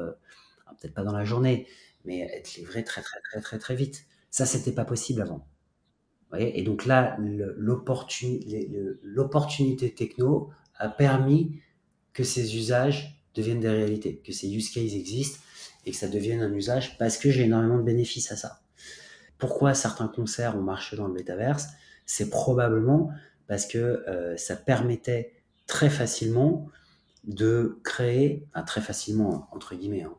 peut-être 0.81 0.95
pas 0.95 1.03
dans 1.03 1.13
la 1.13 1.25
journée, 1.25 1.67
mais 2.05 2.21
être 2.21 2.55
livré 2.55 2.85
très 2.85 3.03
très 3.03 3.21
très 3.21 3.41
très 3.41 3.59
très 3.59 3.75
vite. 3.75 4.07
Ça, 4.31 4.47
c'était 4.47 4.73
pas 4.73 4.85
possible 4.85 5.21
avant 5.21 5.45
et 6.39 6.63
donc 6.63 6.87
là, 6.87 7.17
l'opportunité 7.19 9.95
techno 9.95 10.51
a 10.77 10.89
permis 10.89 11.61
que 12.13 12.25
ces 12.25 12.57
usages 12.57 13.22
deviennent 13.35 13.61
des 13.61 13.69
réalités, 13.69 14.21
que 14.25 14.33
ces 14.33 14.53
use 14.53 14.71
cases 14.71 14.95
existent 14.95 15.39
et 15.85 15.91
que 15.91 15.97
ça 15.97 16.09
devienne 16.09 16.41
un 16.41 16.53
usage 16.53 16.99
parce 16.99 17.17
que 17.17 17.31
j'ai 17.31 17.45
énormément 17.45 17.79
de 17.79 17.83
bénéfices 17.83 18.31
à 18.33 18.37
ça. 18.37 18.61
Pourquoi 19.39 19.75
certains 19.75 20.09
concerts 20.09 20.57
ont 20.57 20.63
marché 20.63 20.97
dans 20.97 21.09
le 21.09 21.15
métaverse? 21.15 21.69
C'est 22.07 22.31
probablement 22.31 23.11
parce 23.49 23.67
que 23.67 24.05
euh, 24.09 24.37
ça 24.37 24.57
permettait 24.57 25.33
très 25.67 25.91
facilement 25.91 26.69
de 27.25 27.81
créer, 27.85 28.47
enfin 28.55 28.65
très 28.65 28.81
facilement 28.81 29.49
entre 29.53 29.75
guillemets, 29.75 30.03
hein, 30.03 30.15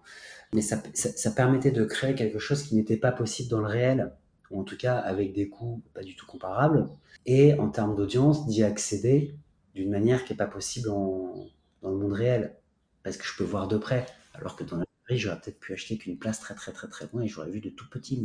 mais 0.54 0.62
ça, 0.62 0.82
ça 0.94 1.32
permettait 1.32 1.72
de 1.72 1.84
créer 1.84 2.16
quelque 2.16 2.40
chose 2.40 2.64
qui 2.64 2.76
n'était 2.76 2.98
pas 2.98 3.12
possible 3.12 3.50
dans 3.50 3.60
le 3.60 3.68
réel 3.68 4.12
ou 4.52 4.60
en 4.60 4.64
tout 4.64 4.78
cas 4.78 4.98
avec 4.98 5.34
des 5.34 5.50
coûts 5.50 5.82
pas 5.94 6.04
du 6.04 6.16
tout 6.16 6.26
comparables, 6.26 6.90
et 7.26 7.56
en 7.56 7.70
termes 7.70 7.96
d'audience, 7.96 8.46
d'y 8.48 8.64
accéder 8.64 9.36
d'une 9.74 9.90
manière 9.90 10.24
qui 10.24 10.34
n'est 10.34 10.38
pas 10.38 10.48
possible 10.48 10.88
dans 10.88 11.50
le 11.84 11.98
monde 11.98 12.14
réel, 12.14 12.56
parce 13.04 13.18
que 13.18 13.26
je 13.26 13.36
peux 13.36 13.44
voir 13.44 13.68
de 13.68 13.78
près, 13.78 14.06
alors 14.34 14.56
que 14.56 14.64
dans 14.64 14.78
la 14.78 14.86
librairie, 14.86 15.20
j'aurais 15.20 15.40
peut-être 15.40 15.60
pu 15.60 15.74
acheter 15.74 15.98
qu'une 15.98 16.18
place 16.18 16.40
très 16.40 16.56
très 16.56 16.72
très 16.72 16.88
très 16.88 17.08
loin, 17.12 17.22
et 17.24 17.28
j'aurais 17.28 17.50
vu 17.50 17.60
de 17.60 17.70
tout 17.70 17.90
petit 17.90 18.24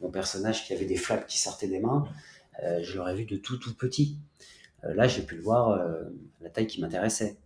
mon, 0.00 0.10
personnage 0.10 0.66
qui 0.66 0.72
avait 0.72 0.86
des 0.86 0.96
flaps 0.96 1.26
qui 1.26 1.38
sortaient 1.38 1.68
des 1.68 1.80
mains, 1.80 2.08
euh, 2.62 2.80
je 2.82 2.96
l'aurais 2.96 3.14
vu 3.14 3.24
de 3.24 3.36
tout 3.36 3.58
tout 3.58 3.74
petit. 3.74 4.18
Euh, 4.84 4.94
là, 4.94 5.06
j'ai 5.08 5.22
pu 5.22 5.36
le 5.36 5.42
voir 5.42 5.70
euh, 5.70 6.04
la 6.40 6.50
taille 6.50 6.66
qui 6.66 6.80
m'intéressait. 6.80 7.36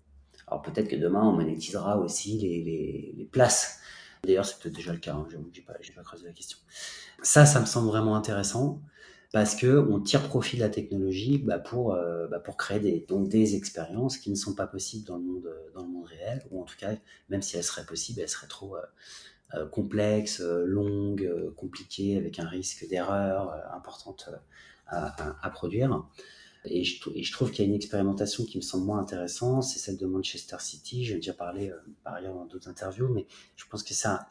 Alors 0.47 0.63
peut-être 0.63 0.89
que 0.89 0.97
demain, 0.97 1.23
on 1.23 1.33
monétisera 1.33 1.99
aussi 1.99 2.39
les, 2.39 3.29
places 3.33 3.81
D'ailleurs, 4.25 4.45
c'est 4.45 4.59
peut-être 4.61 4.77
déjà 4.77 4.93
le 4.93 4.99
cas, 4.99 5.15
hein, 5.15 5.27
j'avoue 5.31 5.47
que 5.47 5.55
j'ai 5.55 5.63
pas, 5.63 5.73
pas 5.73 6.03
creusé 6.03 6.27
la 6.27 6.33
question. 6.33 6.59
Ça, 7.23 7.45
ça 7.45 7.61
me 7.61 7.67
semble 7.67 7.89
vraiment 7.89 8.15
intéressant 8.15 8.81
parce 9.33 9.55
que 9.55 9.79
on 9.91 10.01
tire 10.01 10.29
profit 10.29 10.57
de 10.57 10.63
la 10.63 10.69
technologie 10.69 11.39
bah, 11.39 11.59
pour, 11.59 11.95
euh, 11.95 12.27
bah, 12.29 12.39
pour 12.39 12.57
créer 12.57 12.81
des, 12.81 13.05
donc 13.09 13.29
des 13.29 13.57
expériences 13.57 14.19
qui 14.19 14.31
ne 14.31 14.35
sont 14.35 14.55
pas 14.55 14.67
possibles 14.67 15.07
dans 15.07 15.17
le 15.17 15.25
monde, 15.25 15.55
dans 15.75 15.83
le 15.83 15.89
monde 15.89 16.07
réel, 16.07 16.45
ou 16.51 16.61
en 16.61 16.65
tout 16.65 16.77
cas, 16.79 16.95
même 17.29 17.43
si 17.43 17.57
elles 17.57 17.65
seraient 17.65 17.87
possibles, 17.87 18.21
elles 18.21 18.29
seraient 18.29 18.47
trop 18.47 18.77
euh, 18.77 18.81
euh, 19.55 19.67
complexes, 19.67 20.41
longues, 20.41 21.53
compliquées, 21.57 22.17
avec 22.17 22.39
un 22.39 22.49
risque 22.49 22.87
d'erreur 22.89 23.55
importante 23.75 24.31
à, 24.87 25.37
à, 25.43 25.51
produire. 25.51 26.03
Et 26.65 26.85
je, 26.85 27.33
trouve 27.33 27.51
qu'il 27.51 27.65
y 27.65 27.67
a 27.67 27.69
une 27.69 27.75
expérimentation 27.75 28.45
qui 28.45 28.57
me 28.57 28.63
semble 28.63 28.87
moins 28.87 29.01
intéressante, 29.01 29.65
c'est 29.65 29.81
celle 29.81 29.99
de 29.99 30.07
Manchester 30.07 30.57
City. 30.61 31.05
J'ai 31.05 31.17
déjà 31.17 31.33
parlé 31.33 31.71
euh, 31.71 31.77
par 32.05 32.15
ailleurs 32.15 32.35
dans 32.35 32.47
d'autres 32.47 32.69
interviews, 32.69 33.09
mais 33.09 33.27
je 33.57 33.65
pense 33.69 33.83
que 33.83 33.95
ça, 33.95 34.29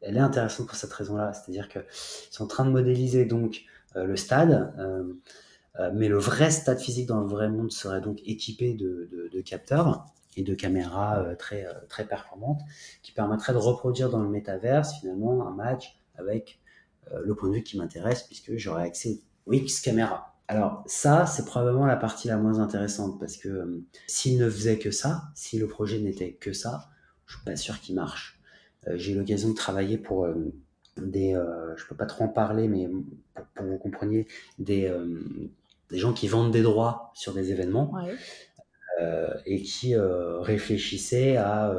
elle 0.00 0.16
est 0.16 0.20
intéressante 0.20 0.66
pour 0.66 0.76
cette 0.76 0.92
raison-là. 0.92 1.34
C'est-à-dire 1.34 1.68
qu'ils 1.68 1.84
sont 2.30 2.44
en 2.44 2.46
train 2.46 2.64
de 2.64 2.70
modéliser 2.70 3.26
donc 3.26 3.64
euh, 3.66 3.75
le 4.04 4.16
stade, 4.16 4.72
euh, 4.78 5.90
mais 5.94 6.08
le 6.08 6.18
vrai 6.18 6.50
stade 6.50 6.78
physique 6.78 7.06
dans 7.06 7.20
le 7.20 7.26
vrai 7.26 7.48
monde 7.48 7.70
serait 7.70 8.00
donc 8.00 8.20
équipé 8.24 8.74
de, 8.74 9.40
capteurs 9.42 10.06
et 10.36 10.42
de 10.42 10.54
caméras 10.54 11.34
très, 11.38 11.66
très 11.88 12.06
performantes 12.06 12.60
qui 13.02 13.12
permettraient 13.12 13.52
de 13.52 13.58
reproduire 13.58 14.10
dans 14.10 14.22
le 14.22 14.28
métaverse 14.28 14.98
finalement 15.00 15.46
un 15.46 15.50
match 15.50 15.98
avec 16.16 16.60
le 17.10 17.34
point 17.34 17.50
de 17.50 17.54
vue 17.56 17.62
qui 17.62 17.76
m'intéresse 17.76 18.22
puisque 18.22 18.56
j'aurais 18.56 18.84
accès 18.84 19.20
aux 19.46 19.52
X 19.52 19.80
caméras. 19.80 20.36
Alors 20.48 20.84
ça, 20.86 21.26
c'est 21.26 21.44
probablement 21.44 21.86
la 21.86 21.96
partie 21.96 22.28
la 22.28 22.36
moins 22.36 22.60
intéressante 22.60 23.18
parce 23.18 23.36
que 23.36 23.48
euh, 23.48 23.84
s'il 24.06 24.38
ne 24.38 24.48
faisait 24.48 24.78
que 24.78 24.90
ça, 24.90 25.24
si 25.34 25.58
le 25.58 25.66
projet 25.66 25.98
n'était 25.98 26.34
que 26.34 26.52
ça, 26.52 26.88
je 27.26 27.34
suis 27.34 27.44
pas 27.44 27.56
sûr 27.56 27.80
qu'il 27.80 27.96
marche. 27.96 28.40
Euh, 28.86 28.92
j'ai 28.96 29.12
eu 29.12 29.16
l'occasion 29.16 29.48
de 29.48 29.54
travailler 29.54 29.98
pour 29.98 30.24
euh, 30.24 30.52
des, 30.96 31.32
je 31.76 31.86
peux 31.86 31.94
pas 31.94 32.06
trop 32.06 32.24
en 32.24 32.28
parler, 32.28 32.68
mais 32.68 32.88
pour, 33.34 33.46
que 33.54 33.62
vous 33.62 33.78
compreniez, 33.78 34.26
des, 34.58 34.92
des 35.90 35.98
gens 35.98 36.12
qui 36.12 36.28
vendent 36.28 36.52
des 36.52 36.62
droits 36.62 37.10
sur 37.14 37.32
des 37.34 37.50
événements. 37.52 37.92
et 39.44 39.62
qui 39.62 39.94
réfléchissaient 39.96 41.36
à 41.36 41.74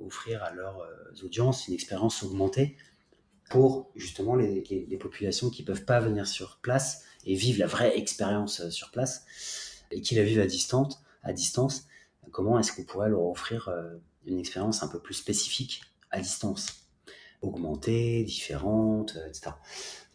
offrir 0.00 0.42
à 0.42 0.52
leurs 0.52 0.82
audiences 1.22 1.68
une 1.68 1.74
expérience 1.74 2.22
augmentée 2.22 2.76
pour 3.48 3.90
justement 3.94 4.34
les, 4.34 4.64
les, 4.70 4.86
les 4.86 4.96
populations 4.96 5.50
qui 5.50 5.62
peuvent 5.62 5.84
pas 5.84 6.00
venir 6.00 6.26
sur 6.26 6.58
place 6.62 7.04
et 7.24 7.34
vivent 7.34 7.58
la 7.58 7.66
vraie 7.66 7.96
expérience 7.98 8.60
euh, 8.60 8.70
sur 8.70 8.90
place 8.90 9.24
et 9.90 10.00
qui 10.00 10.14
la 10.14 10.22
vivent 10.22 10.40
à 10.40 10.46
distance, 10.46 11.02
à 11.22 11.32
distance, 11.32 11.86
comment 12.30 12.58
est-ce 12.58 12.72
qu'on 12.72 12.84
pourrait 12.84 13.08
leur 13.08 13.22
offrir 13.22 13.68
euh, 13.68 13.96
une 14.26 14.38
expérience 14.38 14.82
un 14.82 14.88
peu 14.88 14.98
plus 14.98 15.14
spécifique 15.14 15.82
à 16.10 16.20
distance, 16.20 16.87
augmentée, 17.42 18.22
différente, 18.24 19.16
euh, 19.16 19.28
etc. 19.28 19.50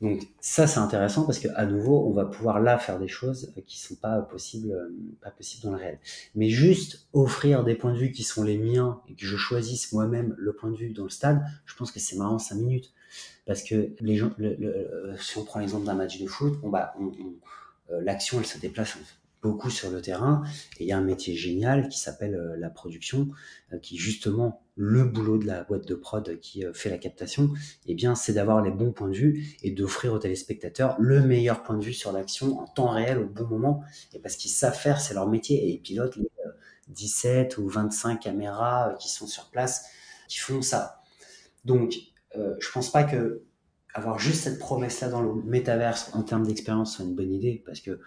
Donc 0.01 0.21
ça 0.41 0.67
c'est 0.67 0.79
intéressant 0.79 1.25
parce 1.25 1.39
qu'à 1.39 1.65
nouveau 1.65 2.05
on 2.07 2.11
va 2.11 2.25
pouvoir 2.25 2.59
là 2.59 2.77
faire 2.77 2.99
des 2.99 3.07
choses 3.07 3.53
qui 3.65 3.79
sont 3.79 3.95
pas 3.95 4.21
possibles, 4.21 4.75
pas 5.21 5.31
possibles 5.31 5.63
dans 5.63 5.71
le 5.71 5.77
réel. 5.77 5.99
Mais 6.35 6.49
juste 6.49 7.07
offrir 7.13 7.63
des 7.63 7.75
points 7.75 7.93
de 7.93 7.97
vue 7.97 8.11
qui 8.11 8.23
sont 8.23 8.43
les 8.43 8.57
miens 8.57 9.01
et 9.07 9.15
que 9.15 9.25
je 9.25 9.37
choisisse 9.37 9.93
moi-même 9.93 10.35
le 10.37 10.53
point 10.53 10.71
de 10.71 10.75
vue 10.75 10.89
dans 10.89 11.05
le 11.05 11.09
stade, 11.09 11.41
je 11.65 11.75
pense 11.75 11.91
que 11.91 12.01
c'est 12.01 12.17
marrant 12.17 12.39
5 12.39 12.55
minutes. 12.55 12.93
Parce 13.45 13.63
que 13.63 13.93
les 13.99 14.15
gens, 14.17 14.31
le, 14.37 15.15
si 15.19 15.37
on 15.37 15.45
prend 15.45 15.59
l'exemple 15.59 15.85
d'un 15.85 15.93
match 15.93 16.19
de 16.19 16.27
foot, 16.27 16.59
bon 16.61 16.69
bah, 16.69 16.95
euh, 17.91 18.01
l'action 18.01 18.39
elle 18.39 18.45
se 18.45 18.57
déplace 18.57 18.97
beaucoup 19.41 19.69
sur 19.69 19.91
le 19.91 20.01
terrain 20.01 20.41
et 20.79 20.85
il 20.85 20.87
y 20.87 20.93
a 20.93 20.97
un 20.97 21.03
métier 21.03 21.35
génial 21.35 21.89
qui 21.89 21.99
s'appelle 21.99 22.35
euh, 22.35 22.55
la 22.57 22.69
production, 22.69 23.29
euh, 23.73 23.77
qui 23.77 23.97
justement 23.97 24.62
le 24.75 25.03
boulot 25.03 25.37
de 25.37 25.45
la 25.45 25.63
boîte 25.63 25.87
de 25.87 25.95
prod 25.95 26.39
qui 26.39 26.65
fait 26.73 26.89
la 26.89 26.97
captation, 26.97 27.51
eh 27.85 27.93
bien 27.93 28.15
c'est 28.15 28.33
d'avoir 28.33 28.61
les 28.61 28.71
bons 28.71 28.91
points 28.91 29.09
de 29.09 29.15
vue 29.15 29.55
et 29.61 29.71
d'offrir 29.71 30.13
aux 30.13 30.19
téléspectateurs 30.19 30.95
le 30.99 31.21
meilleur 31.21 31.61
point 31.61 31.77
de 31.77 31.83
vue 31.83 31.93
sur 31.93 32.11
l'action 32.11 32.59
en 32.59 32.65
temps 32.65 32.89
réel 32.89 33.19
au 33.19 33.27
bon 33.27 33.45
moment. 33.45 33.83
Et 34.13 34.19
parce 34.19 34.35
qu'ils 34.35 34.51
savent 34.51 34.77
faire, 34.77 34.99
c'est 34.99 35.13
leur 35.13 35.27
métier 35.27 35.63
et 35.63 35.69
ils 35.69 35.81
pilotent 35.81 36.15
les 36.15 36.29
17 36.89 37.57
ou 37.57 37.67
25 37.67 38.19
caméras 38.19 38.95
qui 38.99 39.09
sont 39.09 39.27
sur 39.27 39.49
place 39.49 39.85
qui 40.27 40.39
font 40.39 40.61
ça. 40.61 41.01
Donc 41.65 41.95
euh, 42.35 42.55
je 42.59 42.71
pense 42.71 42.91
pas 42.91 43.03
que 43.03 43.43
avoir 43.93 44.17
juste 44.17 44.43
cette 44.43 44.59
promesse-là 44.59 45.09
dans 45.09 45.21
le 45.21 45.33
métaverse 45.43 46.09
en 46.13 46.23
termes 46.23 46.45
d'expérience 46.45 46.95
soit 46.95 47.05
une 47.05 47.15
bonne 47.15 47.31
idée, 47.31 47.61
parce 47.65 47.79
que 47.79 47.99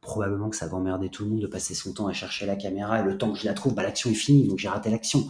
probablement 0.00 0.50
que 0.50 0.56
ça 0.56 0.66
va 0.66 0.76
emmerder 0.76 1.08
tout 1.10 1.24
le 1.24 1.30
monde 1.30 1.40
de 1.40 1.46
passer 1.46 1.74
son 1.74 1.92
temps 1.92 2.06
à 2.06 2.12
chercher 2.12 2.46
la 2.46 2.56
caméra 2.56 3.00
et 3.00 3.04
le 3.04 3.16
temps 3.16 3.32
que 3.32 3.38
je 3.38 3.44
la 3.44 3.54
trouve, 3.54 3.74
bah, 3.74 3.82
l'action 3.82 4.10
est 4.10 4.14
finie, 4.14 4.48
donc 4.48 4.58
j'ai 4.58 4.68
raté 4.68 4.90
l'action. 4.90 5.26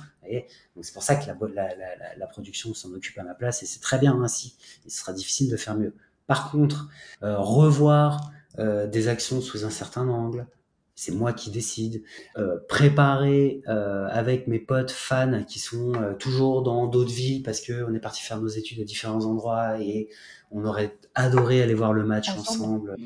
Donc 0.75 0.85
c'est 0.85 0.93
pour 0.93 1.03
ça 1.03 1.17
que 1.17 1.27
la, 1.27 1.35
la, 1.55 1.75
la, 1.77 2.17
la 2.17 2.27
production 2.27 2.75
s'en 2.75 2.93
occupe 2.93 3.19
à 3.19 3.23
ma 3.25 3.35
place 3.35 3.63
et 3.63 3.67
c'est 3.67 3.81
très 3.81 3.99
bien 3.99 4.21
ainsi. 4.23 4.57
Il 4.85 4.91
sera 4.91 5.13
difficile 5.13 5.51
de 5.51 5.57
faire 5.57 5.77
mieux. 5.77 5.95
Par 6.27 6.51
contre, 6.51 6.89
euh, 7.23 7.37
revoir 7.39 8.31
euh, 8.59 8.87
des 8.87 9.09
actions 9.09 9.41
sous 9.41 9.65
un 9.65 9.71
certain 9.71 10.09
angle, 10.09 10.47
c'est 10.95 11.13
moi 11.13 11.33
qui 11.33 11.51
décide. 11.51 12.03
Euh, 12.37 12.59
préparer 12.69 13.63
euh, 13.69 14.07
avec 14.11 14.47
mes 14.47 14.61
potes 14.61 14.93
fans 14.93 15.43
qui 15.45 15.59
sont 15.59 15.93
euh, 15.95 16.15
toujours 16.15 16.63
dans 16.63 16.87
d'autres 16.87 17.13
villes 17.13 17.43
parce 17.43 17.61
que 17.61 17.85
on 17.85 17.95
est 17.95 18.01
parti 18.01 18.23
faire 18.23 18.41
nos 18.41 18.49
études 18.49 18.81
à 18.81 18.85
différents 18.85 19.25
endroits 19.25 19.81
et 19.81 20.09
on 20.51 20.65
aurait 20.65 20.97
adoré 21.15 21.63
aller 21.63 21.75
voir 21.75 21.93
le 21.93 22.05
match 22.05 22.31
ensemble, 22.31 22.93
ensemble. 22.93 22.97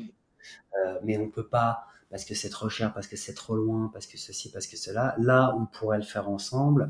Euh, 0.77 0.99
mais 1.03 1.17
on 1.17 1.29
peut 1.29 1.47
pas 1.47 1.88
parce 2.09 2.25
que 2.25 2.33
c'est 2.35 2.49
trop 2.49 2.69
cher, 2.69 2.93
parce 2.93 3.07
que 3.07 3.15
c'est 3.15 3.33
trop 3.33 3.55
loin, 3.55 3.89
parce 3.93 4.07
que 4.07 4.17
ceci, 4.17 4.51
parce 4.51 4.67
que 4.67 4.77
cela. 4.77 5.15
Là, 5.19 5.55
on 5.59 5.65
pourrait 5.65 5.97
le 5.97 6.03
faire 6.03 6.29
ensemble 6.29 6.89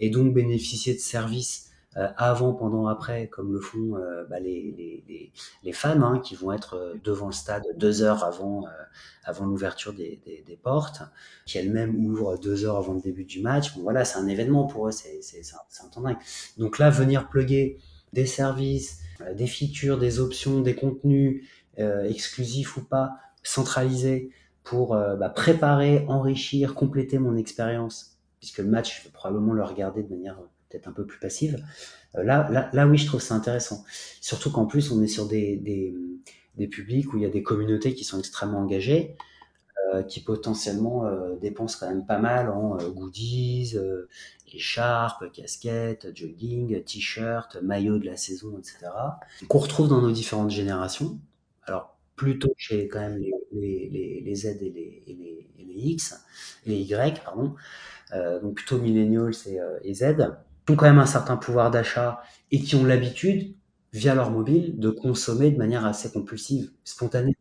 et 0.00 0.10
donc 0.10 0.32
bénéficier 0.32 0.94
de 0.94 1.00
services 1.00 1.70
euh, 1.96 2.08
avant, 2.16 2.52
pendant, 2.54 2.88
après, 2.88 3.28
comme 3.28 3.52
le 3.52 3.60
font 3.60 3.96
euh, 3.96 4.24
bah, 4.28 4.40
les, 4.40 4.74
les, 5.06 5.32
les, 5.62 5.72
fans 5.72 6.02
hein, 6.02 6.18
qui 6.18 6.34
vont 6.34 6.50
être 6.52 6.74
euh, 6.74 6.94
devant 7.04 7.26
le 7.26 7.32
stade 7.32 7.62
deux 7.76 8.02
heures 8.02 8.24
avant, 8.24 8.64
avant 9.22 9.46
l'ouverture 9.46 9.92
des, 9.92 10.20
des, 10.24 10.42
des, 10.44 10.56
portes, 10.56 11.02
qui 11.46 11.58
elles-mêmes 11.58 11.94
ouvrent 12.04 12.36
deux 12.36 12.64
heures 12.64 12.78
avant 12.78 12.94
le 12.94 13.00
début 13.00 13.24
du 13.24 13.40
match. 13.40 13.76
Bon, 13.76 13.82
voilà, 13.82 14.04
c'est 14.04 14.18
un 14.18 14.26
événement 14.26 14.66
pour 14.66 14.88
eux, 14.88 14.92
c'est 14.92 15.20
un, 15.52 15.84
un 15.84 15.88
temps 15.88 16.00
dingue. 16.00 16.16
Donc 16.58 16.78
là, 16.78 16.90
venir 16.90 17.28
plugger 17.28 17.78
des 18.12 18.26
services, 18.26 19.00
des 19.36 19.46
features, 19.46 19.98
des 19.98 20.18
options, 20.18 20.60
des 20.60 20.74
contenus 20.74 21.48
exclusifs 21.76 22.76
ou 22.76 22.84
pas, 22.84 23.12
centralisés, 23.44 24.30
pour 24.64 24.96
bah, 24.96 25.28
préparer, 25.28 26.04
enrichir, 26.08 26.74
compléter 26.74 27.18
mon 27.18 27.36
expérience, 27.36 28.18
puisque 28.40 28.58
le 28.58 28.68
match, 28.68 28.98
je 28.98 29.04
vais 29.04 29.12
probablement 29.12 29.52
le 29.52 29.62
regarder 29.62 30.02
de 30.02 30.08
manière 30.08 30.38
peut-être 30.74 30.88
un 30.88 30.92
peu 30.92 31.06
plus 31.06 31.18
passive. 31.18 31.64
Euh, 32.16 32.22
là, 32.22 32.48
là, 32.50 32.70
là, 32.72 32.86
oui, 32.86 32.98
je 32.98 33.06
trouve 33.06 33.20
ça 33.20 33.34
intéressant. 33.34 33.84
Surtout 34.20 34.50
qu'en 34.50 34.66
plus, 34.66 34.90
on 34.90 35.02
est 35.02 35.08
sur 35.08 35.26
des, 35.26 35.56
des, 35.56 35.94
des, 36.56 36.66
publics 36.66 37.12
où 37.12 37.16
il 37.16 37.22
y 37.22 37.26
a 37.26 37.30
des 37.30 37.42
communautés 37.42 37.94
qui 37.94 38.04
sont 38.04 38.18
extrêmement 38.18 38.60
engagées, 38.60 39.16
euh, 39.92 40.02
qui 40.02 40.20
potentiellement 40.20 41.06
euh, 41.06 41.36
dépensent 41.36 41.78
quand 41.78 41.88
même 41.88 42.06
pas 42.06 42.18
mal 42.18 42.50
en 42.50 42.78
euh, 42.78 42.90
goodies, 42.90 43.72
euh, 43.76 44.08
écharpes, 44.52 45.32
casquettes, 45.32 46.08
jogging, 46.14 46.82
t-shirts, 46.84 47.56
maillots 47.62 47.98
de 47.98 48.06
la 48.06 48.16
saison, 48.16 48.58
etc. 48.58 48.90
Qu'on 49.48 49.58
retrouve 49.58 49.88
dans 49.88 50.00
nos 50.00 50.12
différentes 50.12 50.50
générations. 50.50 51.18
Alors, 51.66 51.93
plutôt 52.16 52.54
chez 52.56 52.88
quand 52.88 53.00
même 53.00 53.18
les, 53.18 53.88
les, 53.90 54.22
les, 54.24 54.34
Z 54.34 54.46
et 54.46 54.70
les, 54.70 55.02
et 55.06 55.14
les, 55.14 55.48
et 55.58 55.64
les 55.64 55.80
X, 55.90 56.24
les 56.66 56.76
Y, 56.76 57.22
pardon. 57.24 57.54
Euh, 58.12 58.40
donc 58.40 58.54
plutôt 58.56 58.78
millennials 58.78 59.32
et, 59.46 59.58
et 59.82 59.94
Z 59.94 60.16
qui 60.66 60.72
ont 60.72 60.76
quand 60.76 60.86
même 60.86 60.98
un 60.98 61.06
certain 61.06 61.36
pouvoir 61.36 61.70
d'achat 61.70 62.22
et 62.50 62.60
qui 62.60 62.76
ont 62.76 62.84
l'habitude, 62.84 63.54
via 63.92 64.14
leur 64.14 64.30
mobile, 64.30 64.78
de 64.78 64.90
consommer 64.90 65.50
de 65.50 65.58
manière 65.58 65.84
assez 65.84 66.10
compulsive, 66.10 66.70
spontanée. 66.84 67.36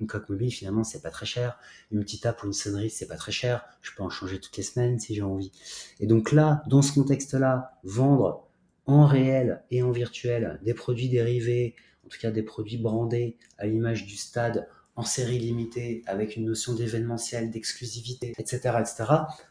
Une 0.00 0.06
coque 0.06 0.30
mobile, 0.30 0.50
finalement, 0.50 0.82
c'est 0.82 1.02
pas 1.02 1.10
très 1.10 1.26
cher. 1.26 1.58
Une 1.92 2.00
petite 2.00 2.24
app 2.24 2.42
ou 2.42 2.46
une 2.46 2.54
sonnerie, 2.54 2.88
c'est 2.88 3.06
pas 3.06 3.16
très 3.16 3.32
cher. 3.32 3.66
Je 3.82 3.90
peux 3.94 4.02
en 4.02 4.08
changer 4.08 4.40
toutes 4.40 4.56
les 4.56 4.62
semaines 4.62 4.98
si 4.98 5.14
j'ai 5.14 5.22
envie. 5.22 5.52
Et 6.00 6.06
donc 6.06 6.32
là, 6.32 6.62
dans 6.68 6.80
ce 6.80 6.94
contexte-là, 6.94 7.78
vendre 7.84 8.48
en 8.86 9.04
réel 9.06 9.62
et 9.70 9.82
en 9.82 9.90
virtuel 9.90 10.58
des 10.64 10.72
produits 10.72 11.10
dérivés, 11.10 11.76
en 12.04 12.08
tout 12.08 12.18
cas 12.20 12.30
des 12.30 12.42
produits 12.42 12.78
brandés 12.78 13.36
à 13.58 13.66
l'image 13.66 14.06
du 14.06 14.16
stade 14.16 14.68
en 14.96 15.02
série 15.02 15.38
limitée 15.38 16.02
avec 16.06 16.36
une 16.36 16.44
notion 16.44 16.74
d'événementiel, 16.74 17.50
d'exclusivité, 17.50 18.32
etc., 18.38 18.76
etc. 18.80 19.04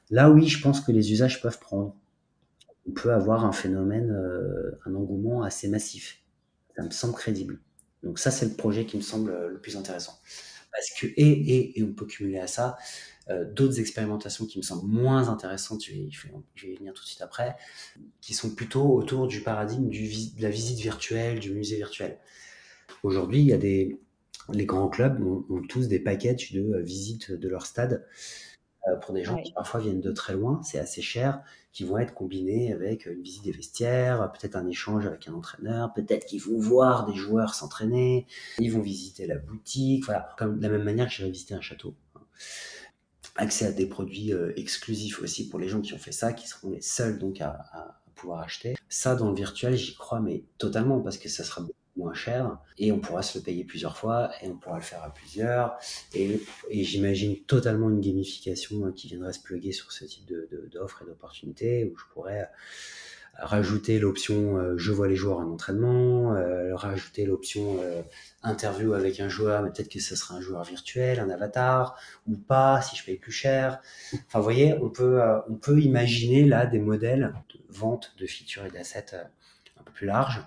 Là, 0.10 0.30
oui, 0.30 0.48
je 0.48 0.62
pense 0.62 0.82
que 0.82 0.92
les 0.92 1.12
usages 1.12 1.42
peuvent 1.42 1.60
prendre 1.60 1.96
on 2.90 2.92
peut 2.92 3.14
avoir 3.14 3.46
un 3.46 3.52
phénomène, 3.52 4.12
euh, 4.12 4.80
un 4.86 4.96
engouement 4.96 5.44
assez 5.44 5.68
massif. 5.68 6.22
Ça 6.76 6.84
me 6.84 6.90
semble 6.90 7.14
crédible. 7.14 7.60
Donc 8.04 8.20
ça, 8.20 8.32
c'est 8.32 8.46
le 8.46 8.56
projet 8.56 8.86
qui 8.86 8.98
me 8.98 9.02
semble 9.02 9.32
euh, 9.32 9.50
le 9.50 9.60
plus 9.60 9.78
intéressant. 9.78 10.18
Parce 10.72 10.90
que, 11.00 11.08
et, 11.08 11.14
et, 11.18 11.80
et 11.80 11.84
on 11.84 11.94
peut 11.94 12.06
cumuler 12.06 12.40
à 12.40 12.48
ça 12.48 12.78
euh, 13.30 13.46
d'autres 13.46 13.80
expérimentations 13.80 14.46
qui 14.46 14.58
me 14.58 14.64
semblent 14.64 14.88
moins 14.88 15.30
intéressantes, 15.30 15.84
je 15.86 15.92
vais, 15.92 16.10
je 16.10 16.28
vais, 16.68 16.74
y 16.74 16.76
venir 16.78 16.94
tout 16.94 17.04
de 17.04 17.08
suite 17.08 17.22
après, 17.22 17.56
qui 18.22 18.34
sont 18.34 18.50
plutôt 18.56 18.94
autour 18.96 19.28
du 19.28 19.42
paradigme 19.42 19.88
du, 19.88 20.08
de 20.08 20.42
la 20.42 20.50
visite 20.50 20.80
virtuelle, 20.80 21.40
du 21.40 21.52
musée 21.52 21.76
virtuel. 21.76 22.18
Aujourd'hui, 23.04 23.42
il 23.42 23.48
y 23.48 23.54
a 23.54 23.58
des, 23.58 24.00
les 24.52 24.66
grands 24.66 24.90
clubs 24.90 25.22
ont, 25.22 25.46
ont 25.50 25.62
tous 25.62 25.88
des 25.88 26.00
packages 26.00 26.52
de 26.54 26.62
euh, 26.62 26.82
visite 26.82 27.32
de 27.32 27.48
leur 27.48 27.66
stade 27.66 28.06
euh, 28.88 28.96
pour 28.96 29.14
des 29.14 29.24
gens 29.24 29.36
ouais. 29.36 29.44
qui 29.44 29.54
parfois 29.54 29.80
viennent 29.80 30.02
de 30.02 30.12
très 30.12 30.34
loin, 30.34 30.62
c'est 30.64 30.80
assez 30.80 31.02
cher, 31.02 31.44
qui 31.72 31.84
vont 31.84 31.98
être 32.00 32.14
combinés 32.14 32.74
avec 32.74 33.06
une 33.06 33.22
visite 33.22 33.44
des 33.44 33.52
vestiaires, 33.52 34.32
peut-être 34.32 34.56
un 34.56 34.68
échange 34.68 35.06
avec 35.06 35.28
un 35.28 35.34
entraîneur, 35.34 35.94
peut-être 35.94 36.26
qu'ils 36.26 36.42
vont 36.42 36.58
voir 36.58 37.06
des 37.06 37.16
joueurs 37.16 37.54
s'entraîner, 37.54 38.26
ils 38.58 38.72
vont 38.72 38.82
visiter 38.82 39.28
la 39.28 39.38
boutique, 39.38 40.06
voilà, 40.06 40.30
comme 40.38 40.58
de 40.58 40.64
la 40.64 40.70
même 40.70 40.84
manière 40.84 41.08
que 41.08 41.14
j'irais 41.14 41.30
visiter 41.30 41.54
un 41.54 41.62
château. 41.62 41.94
Accès 43.42 43.66
à 43.66 43.72
des 43.72 43.86
produits 43.86 44.34
euh, 44.34 44.52
exclusifs 44.58 45.22
aussi 45.22 45.48
pour 45.48 45.60
les 45.60 45.70
gens 45.70 45.80
qui 45.80 45.94
ont 45.94 45.98
fait 45.98 46.12
ça, 46.12 46.34
qui 46.34 46.46
seront 46.46 46.72
les 46.72 46.82
seuls 46.82 47.18
donc 47.20 47.40
à, 47.40 48.02
pouvoir 48.16 48.42
acheter. 48.42 48.76
Ça 48.90 49.16
dans 49.16 49.30
le 49.30 49.36
virtuel, 49.36 49.78
j'y 49.78 49.96
crois 49.96 50.20
mais 50.20 50.44
totalement 50.58 51.00
parce 51.00 51.18
que 51.18 51.30
ça 51.30 51.46
sera 51.46 51.66
moins 51.96 52.14
cher 52.14 52.58
et 52.78 52.92
on 52.92 53.00
pourra 53.00 53.22
se 53.22 53.38
le 53.38 53.44
payer 53.46 53.64
plusieurs 53.64 53.98
fois 53.98 54.32
et 54.42 54.50
on 54.50 54.58
pourra 54.58 54.76
le 54.76 54.84
faire 54.84 55.04
à 55.04 55.14
plusieurs 55.14 55.78
et, 56.14 56.42
j'imagine 56.70 57.38
totalement 57.46 57.90
une 57.90 58.02
gamification 58.02 58.92
qui 58.92 59.08
viendrait 59.08 59.32
se 59.32 59.42
plugger 59.42 59.72
sur 59.72 59.94
ce 59.94 60.04
type 60.04 60.30
d'offres 60.72 61.06
de, 61.06 61.06
et 61.06 61.12
d'opportunités 61.12 61.86
où 61.86 61.98
je 61.98 62.04
pourrais 62.14 62.50
rajouter 63.42 64.00
l'option 64.00 64.58
euh, 64.58 64.78
je 64.78 64.92
vois 64.92 65.08
les 65.08 65.16
joueurs 65.16 65.40
en 65.40 65.50
entraînement, 65.50 66.34
euh, 66.34 66.76
rajouter 66.76 67.26
l'option 67.26 67.78
euh, 67.82 68.02
interview 68.44 68.94
avec 68.94 69.20
un 69.20 69.30
joueur, 69.30 69.62
mais 69.64 69.72
peut-être 69.72 69.90
que 69.90 70.00
ce 70.00 70.16
sera 70.16 70.36
un 70.36 70.42
joueur 70.42 70.64
virtuel, 70.64 71.20
un 71.20 71.30
avatar 71.30 71.98
ou 72.28 72.38
pas 72.38 72.82
si 72.82 72.96
je 72.96 73.06
paye 73.06 73.18
plus 73.18 73.32
cher. 73.32 73.82
Enfin, 74.14 74.40
vous 74.40 74.44
voyez, 74.44 74.74
on 74.82 74.90
peut 74.90 75.22
euh, 75.22 75.40
on 75.50 75.56
peut 75.56 75.80
imaginer 75.80 76.46
là 76.46 76.66
des 76.66 76.80
modèles 76.80 77.34
de 77.54 77.60
vente 77.70 78.14
de 78.18 78.26
features 78.26 78.66
et 78.66 78.72
d'assets 78.72 79.14
euh, 79.14 79.24
un 79.80 79.84
peu 79.84 79.92
plus 79.92 80.08
larges 80.08 80.42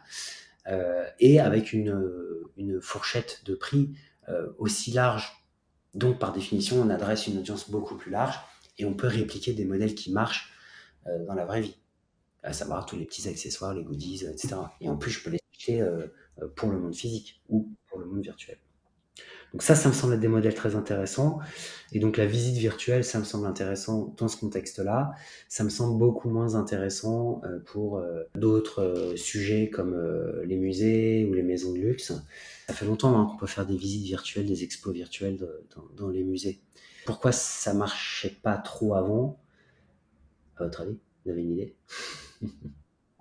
euh, 0.69 1.05
et 1.19 1.41
avec 1.41 1.73
une, 1.73 2.01
une 2.57 2.81
fourchette 2.81 3.43
de 3.45 3.55
prix 3.55 3.95
aussi 4.59 4.93
large. 4.93 5.45
Donc, 5.95 6.19
par 6.19 6.33
définition, 6.33 6.81
on 6.81 6.89
adresse 6.89 7.27
une 7.27 7.39
audience 7.39 7.69
beaucoup 7.69 7.97
plus 7.97 8.11
large 8.11 8.39
et 8.79 8.87
on 8.87 8.95
peut 8.95 9.09
répliquer 9.09 9.53
des 9.53 9.67
modèles 9.67 9.95
qui 9.95 10.13
marchent 10.13 10.55
dans 11.27 11.35
la 11.35 11.45
vraie 11.45 11.61
vie, 11.61 11.77
à 12.43 12.53
savoir 12.53 12.87
tous 12.87 12.97
les 12.97 13.05
petits 13.05 13.29
accessoires, 13.29 13.75
les 13.75 13.85
goodies, 13.85 14.25
etc. 14.25 14.57
Et 14.81 14.89
en 14.89 14.97
plus, 14.97 15.11
je 15.11 15.23
peux 15.23 15.31
les 15.31 15.39
acheter 15.53 15.81
euh, 15.81 16.07
pour 16.57 16.71
le 16.71 16.79
monde 16.79 16.95
physique 16.95 17.41
ou 17.49 17.69
pour 17.89 17.99
le 17.99 18.07
monde 18.07 18.23
virtuel. 18.23 18.59
Donc 19.53 19.63
ça, 19.63 19.75
ça 19.75 19.91
me 19.91 19.93
semble 19.93 20.15
être 20.15 20.21
des 20.21 20.29
modèles 20.29 20.55
très 20.55 20.77
intéressants. 20.77 21.39
Et 21.93 22.01
donc 22.01 22.17
la 22.17 22.25
visite 22.25 22.57
virtuelle, 22.57 23.05
ça 23.05 23.19
me 23.19 23.25
semble 23.25 23.47
intéressant 23.47 24.15
dans 24.17 24.27
ce 24.27 24.39
contexte-là. 24.39 25.13
Ça 25.49 25.63
me 25.63 25.69
semble 25.69 25.99
beaucoup 25.99 26.31
moins 26.31 26.55
intéressant 26.55 27.43
euh, 27.45 27.59
pour 27.59 27.99
euh, 27.99 28.23
d'autres 28.35 29.13
sujets 29.17 29.69
comme 29.69 29.95
les 30.45 30.57
musées 30.57 31.27
ou 31.27 31.35
les 31.35 31.43
maisons 31.43 31.73
de 31.73 31.79
luxe. 31.79 32.13
Ça 32.67 32.73
fait 32.73 32.87
longtemps 32.87 33.21
hein, 33.21 33.27
qu'on 33.31 33.37
peut 33.37 33.47
faire 33.47 33.67
des 33.67 33.77
visites 33.77 34.05
virtuelles, 34.05 34.47
des 34.47 34.65
expos 34.65 34.95
virtuelles 34.95 35.37
dans, 35.77 35.85
dans, 35.97 36.09
les 36.09 36.25
musées. 36.25 36.63
Pourquoi 37.05 37.31
ça 37.33 37.75
marchait 37.75 38.35
pas 38.43 38.57
trop 38.57 38.95
avant? 38.95 39.39
À 40.57 40.65
votre 40.65 40.81
avis, 40.81 40.99
vous 41.25 41.31
avez 41.31 41.43
une 41.43 41.53
idée? 41.53 41.77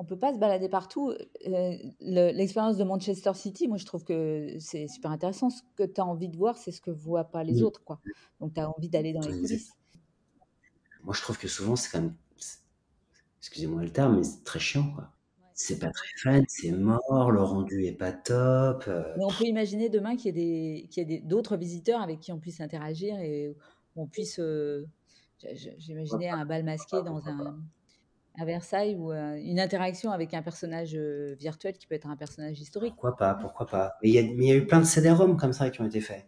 On 0.02 0.04
peut 0.04 0.18
pas 0.18 0.34
se 0.34 0.40
balader 0.40 0.68
partout. 0.68 1.14
Euh, 1.48 1.78
L'expérience 2.00 2.76
de 2.78 2.84
Manchester 2.84 3.34
City, 3.36 3.68
moi, 3.68 3.78
je 3.78 3.86
trouve 3.86 4.04
que 4.04 4.56
c'est 4.60 4.88
super 4.88 5.12
intéressant. 5.12 5.52
Ce 5.52 5.62
que 5.76 5.84
tu 5.84 6.02
as 6.02 6.06
envie 6.06 6.28
de 6.28 6.36
voir, 6.36 6.58
c'est 6.58 6.72
ce 6.72 6.82
que 6.82 6.90
voient 6.90 7.26
pas 7.26 7.44
les 7.44 7.58
oui. 7.58 7.64
autres. 7.64 7.84
Quoi. 7.84 8.00
Donc, 8.40 8.56
tu 8.56 8.60
as 8.60 8.68
envie 8.68 8.90
d'aller 8.90 9.14
dans 9.14 9.22
les 9.22 9.40
coulisses. 9.40 9.74
Moi, 11.04 11.14
je 11.14 11.22
trouve 11.22 11.38
que 11.38 11.48
souvent, 11.48 11.76
c'est 11.76 11.92
quand 11.92 12.02
même, 12.02 12.16
excusez-moi 13.40 13.84
le 13.84 13.92
terme, 13.92 14.18
mais 14.18 14.24
c'est 14.24 14.44
très 14.44 14.60
chiant. 14.60 14.92
Quoi. 14.92 15.12
C'est 15.54 15.78
pas 15.78 15.92
très 15.92 16.08
fun, 16.18 16.44
c'est 16.48 16.72
mort, 16.72 17.30
le 17.30 17.44
rendu 17.44 17.86
est 17.86 17.92
pas 17.92 18.12
top. 18.12 18.86
Euh... 18.88 19.14
Mais 19.18 19.24
on 19.24 19.30
peut 19.30 19.46
imaginer 19.46 19.90
demain 19.90 20.16
qu'il 20.16 20.36
y 20.36 21.00
ait 21.00 21.20
d'autres 21.20 21.58
visiteurs 21.58 22.02
avec 22.02 22.20
qui 22.20 22.32
on 22.32 22.40
puisse 22.40 22.60
interagir 22.60 23.20
et 23.20 23.56
on 23.96 24.08
puisse. 24.08 24.40
Euh, 24.40 24.88
J'imaginais 25.78 26.30
un 26.30 26.46
bal 26.46 26.64
masqué 26.64 27.02
dans 27.04 27.28
un 27.28 27.60
à 28.40 28.46
Versailles 28.46 28.96
ou 28.96 29.12
euh, 29.12 29.36
une 29.36 29.60
interaction 29.60 30.12
avec 30.12 30.34
un 30.34 30.42
personnage 30.42 30.96
euh, 30.96 31.36
virtuel 31.40 31.78
qui 31.78 31.88
peut 31.88 31.96
être 31.96 32.08
un 32.08 32.16
personnage 32.16 32.60
historique. 32.60 32.94
Pourquoi 32.94 33.18
pas, 33.18 33.34
pourquoi 33.36 33.66
pas. 33.66 33.94
Mais 34.02 34.10
il 34.10 34.14
y, 34.14 34.20
a, 34.20 34.22
y 34.22 34.52
a 34.52 34.56
eu 34.56 34.66
plein 34.66 34.80
de 34.80 34.86
CD-ROM 34.86 35.38
comme 35.38 35.54
ça 35.54 35.70
qui 35.70 35.82
ont 35.82 35.86
été 35.86 36.02
faits. 36.02 36.26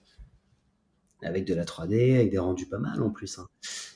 Avec 1.21 1.45
de 1.45 1.53
la 1.53 1.63
3D, 1.63 2.15
avec 2.15 2.31
des 2.31 2.37
rendus 2.37 2.67
pas 2.67 2.79
mal 2.79 3.01
en 3.01 3.09
plus. 3.09 3.39
Hein. 3.39 3.47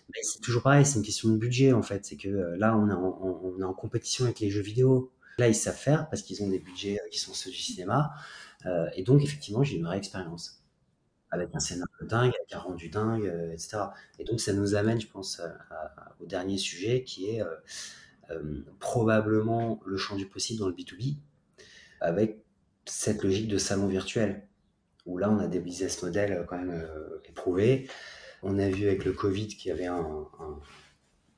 Mais 0.09 0.21
c'est 0.23 0.39
toujours 0.39 0.63
pareil, 0.63 0.85
c'est 0.85 0.97
une 0.97 1.05
question 1.05 1.29
de 1.29 1.37
budget 1.37 1.73
en 1.73 1.81
fait. 1.81 2.05
C'est 2.05 2.15
que 2.15 2.29
euh, 2.29 2.57
là, 2.57 2.77
on 2.77 2.89
est, 2.89 2.93
en, 2.93 3.19
on 3.21 3.59
est, 3.59 3.65
en, 3.65 3.73
compétition 3.73 4.23
avec 4.25 4.39
les 4.39 4.49
jeux 4.49 4.61
vidéo. 4.61 5.11
Là, 5.37 5.49
ils 5.49 5.55
savent 5.55 5.75
faire 5.75 6.09
parce 6.09 6.21
qu'ils 6.21 6.41
ont 6.41 6.47
des 6.49 6.59
budgets 6.59 6.99
qui 7.11 7.19
sont 7.19 7.33
ceux 7.33 7.51
du 7.51 7.57
cinéma. 7.57 8.13
et 8.95 9.03
donc, 9.03 9.21
effectivement, 9.21 9.63
j'ai 9.63 9.75
une 9.75 9.85
vraie 9.85 9.97
expérience 9.97 10.63
avec 11.31 11.49
un 11.53 11.59
scénario 11.59 12.05
dingue, 12.07 12.31
avec 12.35 12.53
un 12.53 12.59
rendu 12.59 12.89
dingue, 12.89 13.25
etc. 13.51 13.79
Et 14.19 14.23
donc, 14.23 14.39
ça 14.39 14.53
nous 14.53 14.75
amène, 14.75 14.99
je 14.99 15.07
pense, 15.07 15.41
au 16.19 16.25
dernier 16.25 16.57
sujet 16.57 17.03
qui 17.03 17.29
est 17.29 17.43
probablement 18.79 19.81
le 19.85 19.97
champ 19.97 20.15
du 20.15 20.25
possible 20.25 20.59
dans 20.59 20.67
le 20.67 20.73
B2B, 20.73 21.17
avec 21.99 22.43
cette 22.85 23.23
logique 23.23 23.47
de 23.49 23.57
salon 23.57 23.87
virtuel, 23.87 24.47
où 25.05 25.17
là, 25.17 25.29
on 25.29 25.39
a 25.39 25.47
des 25.47 25.59
business 25.59 26.01
models 26.01 26.45
quand 26.47 26.57
même 26.57 26.87
éprouvés. 27.25 27.89
On 28.43 28.57
a 28.59 28.69
vu 28.69 28.87
avec 28.87 29.03
le 29.03 29.11
Covid 29.11 29.47
qu'il 29.47 29.69
y 29.69 29.71
avait 29.71 29.87
un, 29.87 30.27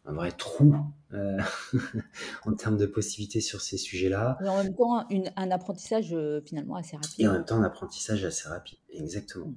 un 0.10 0.14
vrai 0.14 0.32
trou 0.32 0.76
euh, 1.14 1.38
en 2.46 2.54
termes 2.54 2.78
de 2.78 2.86
possibilités 2.86 3.42
sur 3.42 3.62
ces 3.62 3.78
sujets-là. 3.78 4.38
Et 4.44 4.48
en 4.48 4.64
même 4.64 4.76
temps, 4.76 5.06
un 5.36 5.52
apprentissage 5.52 6.14
euh, 6.14 6.42
finalement 6.46 6.76
assez 6.76 6.96
rapide. 6.96 7.20
Et 7.20 7.28
en 7.28 7.34
même 7.34 7.46
temps, 7.46 7.58
un 7.58 7.64
apprentissage 7.64 8.24
assez 8.24 8.48
rapide, 8.48 8.80
exactement. 8.90 9.54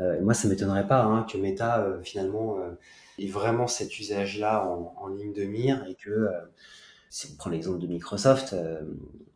Euh, 0.00 0.20
moi, 0.22 0.34
ça 0.34 0.48
ne 0.48 0.52
m'étonnerait 0.52 0.86
pas 0.86 1.02
hein, 1.04 1.24
que 1.30 1.36
Meta, 1.38 1.86
finalement, 2.02 2.58
ait 3.18 3.28
vraiment 3.28 3.66
cet 3.66 3.98
usage-là 3.98 4.64
en, 4.64 5.08
ligne 5.08 5.32
de 5.32 5.44
mire 5.44 5.84
et 5.86 5.94
que, 5.94 6.28
si 7.10 7.28
on 7.32 7.36
prend 7.36 7.50
l'exemple 7.50 7.78
de 7.78 7.86
Microsoft, 7.86 8.54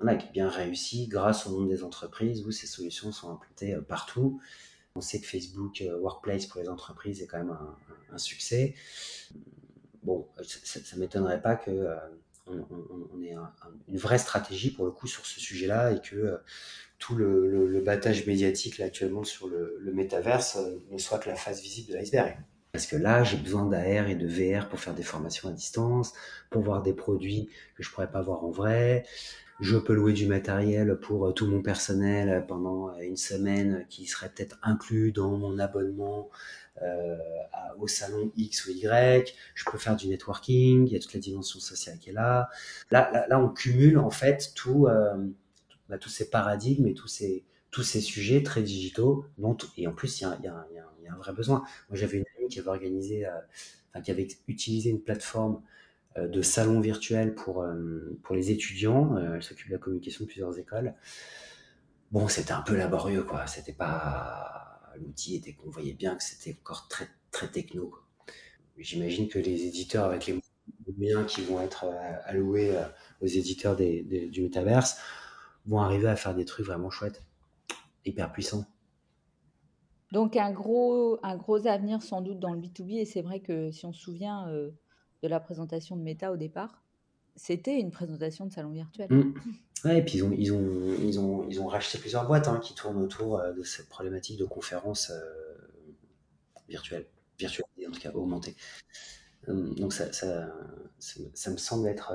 on 0.01 0.07
a 0.07 0.15
bien 0.15 0.49
réussi 0.49 1.09
grâce 1.09 1.47
au 1.47 1.51
monde 1.51 1.69
des 1.69 1.85
entreprises 1.85 2.45
où 2.47 2.51
ces 2.51 2.67
solutions 2.67 3.13
sont 3.13 3.31
implantées 3.31 3.77
partout. 3.87 4.41
On 4.95 5.03
sait 5.03 5.21
que 5.21 5.27
Facebook 5.27 5.83
Workplace 6.01 6.47
pour 6.47 6.61
les 6.61 6.69
entreprises 6.69 7.21
est 7.21 7.27
quand 7.27 7.39
même 7.39 7.57
un, 8.13 8.19
succès 8.19 8.75
bon, 10.07 10.27
ça, 10.65 10.81
ne 10.95 11.01
m'étonnerait 11.01 11.43
pas 11.43 11.57
que 11.57 11.71
euh, 11.71 11.97
on, 12.47 13.23
ait 13.23 13.35
une 13.89 13.99
vraie 13.99 14.19
stratégie 14.19 14.71
pour 14.71 14.87
le 14.87 14.93
coup 14.93 15.09
sur 15.09 15.27
ce 15.27 15.41
sujet-là 15.41 15.93
et 15.93 16.01
que 16.01 16.17
euh, 16.17 16.37
tout 16.99 17.15
le, 17.15 17.81
battage 17.85 18.27
médiatique 18.27 18.81
actuellement 18.81 19.23
sur 19.23 19.49
le, 19.49 19.93
métaverse 19.93 20.57
euh, 20.57 20.83
ne 20.91 20.99
soit 20.99 21.19
que 21.19 21.29
la 21.29 21.37
face 21.37 21.63
visible 21.63 21.93
de 21.93 21.97
l'iceberg. 21.97 22.37
Parce 22.73 22.87
que 22.87 22.97
là, 22.97 23.23
j'ai 23.25 23.37
besoin 23.37 23.65
d'AR 23.65 24.09
et 24.09 24.17
de 24.17 24.27
VR 24.27 24.69
pour 24.69 24.81
faire 24.81 24.95
des 24.95 25.03
formations 25.03 25.49
à 25.49 25.53
distance, 25.53 26.13
pour 26.51 26.63
voir 26.63 26.83
des 26.83 26.93
produits 26.93 27.49
que 27.77 27.83
je 27.83 27.91
pourrais 27.91 28.11
pas 28.11 28.21
voir 28.21 28.45
en 28.45 28.51
vrai. 28.51 29.05
Je 29.61 29.77
peux 29.77 29.95
louer 29.95 30.13
du 30.13 30.27
matériel 30.27 30.97
pour 30.97 31.33
tout 31.33 31.47
mon 31.47 31.63
personnel 31.63 32.45
pendant 32.47 32.95
une 32.99 33.17
semaine 33.17 33.87
qui 33.89 34.07
serait 34.07 34.29
peut-être 34.29 34.59
inclus 34.63 35.13
dans 35.13 35.31
mon 35.39 35.59
abonnement 35.59 36.29
euh, 36.83 37.17
au 37.79 37.89
salon 37.89 38.31
X 38.37 38.67
ou 38.67 38.71
Y, 38.71 39.35
je 39.55 39.65
peux 39.71 39.79
faire 39.79 39.97
du 39.97 40.09
networking, 40.09 40.87
il 40.87 40.93
y 40.93 40.97
a 40.97 40.99
toute 40.99 41.15
la 41.15 41.21
dimension 41.21 41.59
sociale 41.59 41.99
qui 41.99 42.11
est 42.11 42.13
là. 42.13 42.49
Là, 42.91 43.27
là, 43.29 43.41
on 43.41 43.49
cumule 43.49 43.99
en 43.99 44.11
fait 44.11 44.53
tout, 44.55 44.87
euh, 44.87 45.15
bah, 45.89 45.99
tous 45.99 46.09
ces 46.09 46.31
paradigmes 46.31 46.87
et 46.87 46.95
tous 46.95 47.09
ces, 47.09 47.45
tous 47.71 47.83
ces 47.83 48.01
sujets 48.01 48.43
très 48.43 48.63
digitaux, 48.63 49.27
et 49.77 49.87
en 49.87 49.93
plus, 49.93 50.21
il 50.21 50.25
y 50.25 50.27
a, 50.27 50.67
un 51.09 51.17
vrai 51.17 51.33
besoin. 51.33 51.63
Moi, 51.89 51.99
j'avais 51.99 52.19
une 52.19 52.25
amie 52.39 52.49
qui 52.49 52.59
avait 52.59 52.69
organisé, 52.69 53.27
euh, 53.27 54.01
qui 54.03 54.11
avait 54.11 54.29
utilisé 54.49 54.91
une 54.91 55.01
plateforme 55.01 55.63
de 56.19 56.41
salon 56.41 56.81
virtuel 56.81 57.35
pour, 57.35 57.67
pour 58.23 58.35
les 58.35 58.51
étudiants. 58.51 59.19
elle 59.19 59.43
s'occupe 59.43 59.69
de 59.69 59.75
la 59.75 59.79
communication 59.79 60.25
de 60.25 60.29
plusieurs 60.29 60.59
écoles. 60.59 60.95
Bon, 62.11 62.27
c'était 62.29 62.53
un 62.53 62.63
peu 62.63 62.75
laborieux, 62.75 63.23
quoi. 63.23 63.47
C'était 63.47 63.75
pas 63.75 64.67
l'outil 64.99 65.37
était 65.37 65.53
qu'on 65.53 65.71
voyait 65.71 65.93
bien 65.93 66.17
que 66.17 66.23
c'était 66.23 66.57
encore 66.61 66.89
très, 66.89 67.09
très 67.31 67.49
techno. 67.49 67.95
J'imagine 68.79 69.29
que 69.29 69.39
les 69.39 69.65
éditeurs 69.65 70.05
avec 70.05 70.27
les 70.27 70.41
moyens 70.97 71.27
qui 71.27 71.43
vont 71.43 71.61
être 71.61 71.85
euh, 71.85 72.19
alloués 72.25 72.77
euh, 72.77 72.85
aux 73.21 73.27
éditeurs 73.27 73.77
du 73.77 74.43
Metaverse 74.43 74.99
vont 75.67 75.81
arriver 75.81 76.09
à 76.09 76.17
faire 76.17 76.35
des 76.35 76.45
trucs 76.45 76.67
vraiment 76.67 76.91
chouettes, 76.91 77.23
hyper 78.05 78.33
puissants. 78.33 78.65
Donc 80.13 80.37
un 80.37 80.53
gros, 80.53 81.19
un 81.23 81.37
gros 81.37 81.67
avenir 81.67 82.03
sans 82.03 82.21
doute 82.21 82.39
dans 82.39 82.53
le 82.53 82.61
B2B, 82.61 83.01
et 83.01 83.05
c'est 83.05 83.23
vrai 83.23 83.41
que 83.41 83.71
si 83.73 83.85
on 83.87 83.93
se 83.93 84.01
souvient 84.01 84.49
euh, 84.49 84.71
de 85.23 85.29
la 85.29 85.41
présentation 85.41 85.97
de 85.97 86.03
Meta 86.03 86.33
au 86.33 86.37
départ, 86.37 86.83
c'était 87.35 87.79
une 87.79 87.91
présentation 87.91 88.47
de 88.47 88.53
salon 88.53 88.71
virtuel. 88.71 89.09
Mmh. 89.11 89.35
Ouais, 89.85 89.99
et 89.99 90.03
puis 90.03 90.19
ils 90.19 90.25
ont, 90.25 90.33
ils 90.33 90.53
ont, 90.53 90.97
ils 91.03 91.21
ont, 91.21 91.47
ils 91.49 91.61
ont 91.61 91.67
racheté 91.67 91.99
plusieurs 91.99 92.27
boîtes 92.27 92.49
hein, 92.49 92.61
qui 92.63 92.75
tournent 92.75 93.03
autour 93.03 93.39
euh, 93.39 93.53
de 93.53 93.63
cette 93.63 93.89
problématique 93.89 94.39
de 94.39 94.47
conférences 94.47 95.11
euh, 95.11 95.21
virtuelles, 96.69 97.07
virtuelles, 97.39 97.67
en 97.87 97.91
tout 97.91 98.01
cas 98.01 98.13
augmentées. 98.13 98.57
Hum, 99.49 99.75
donc 99.75 99.93
ça, 99.93 100.13
ça, 100.13 100.49
ça, 100.99 101.51
me 101.51 101.57
semble 101.57 101.89
être 101.89 102.13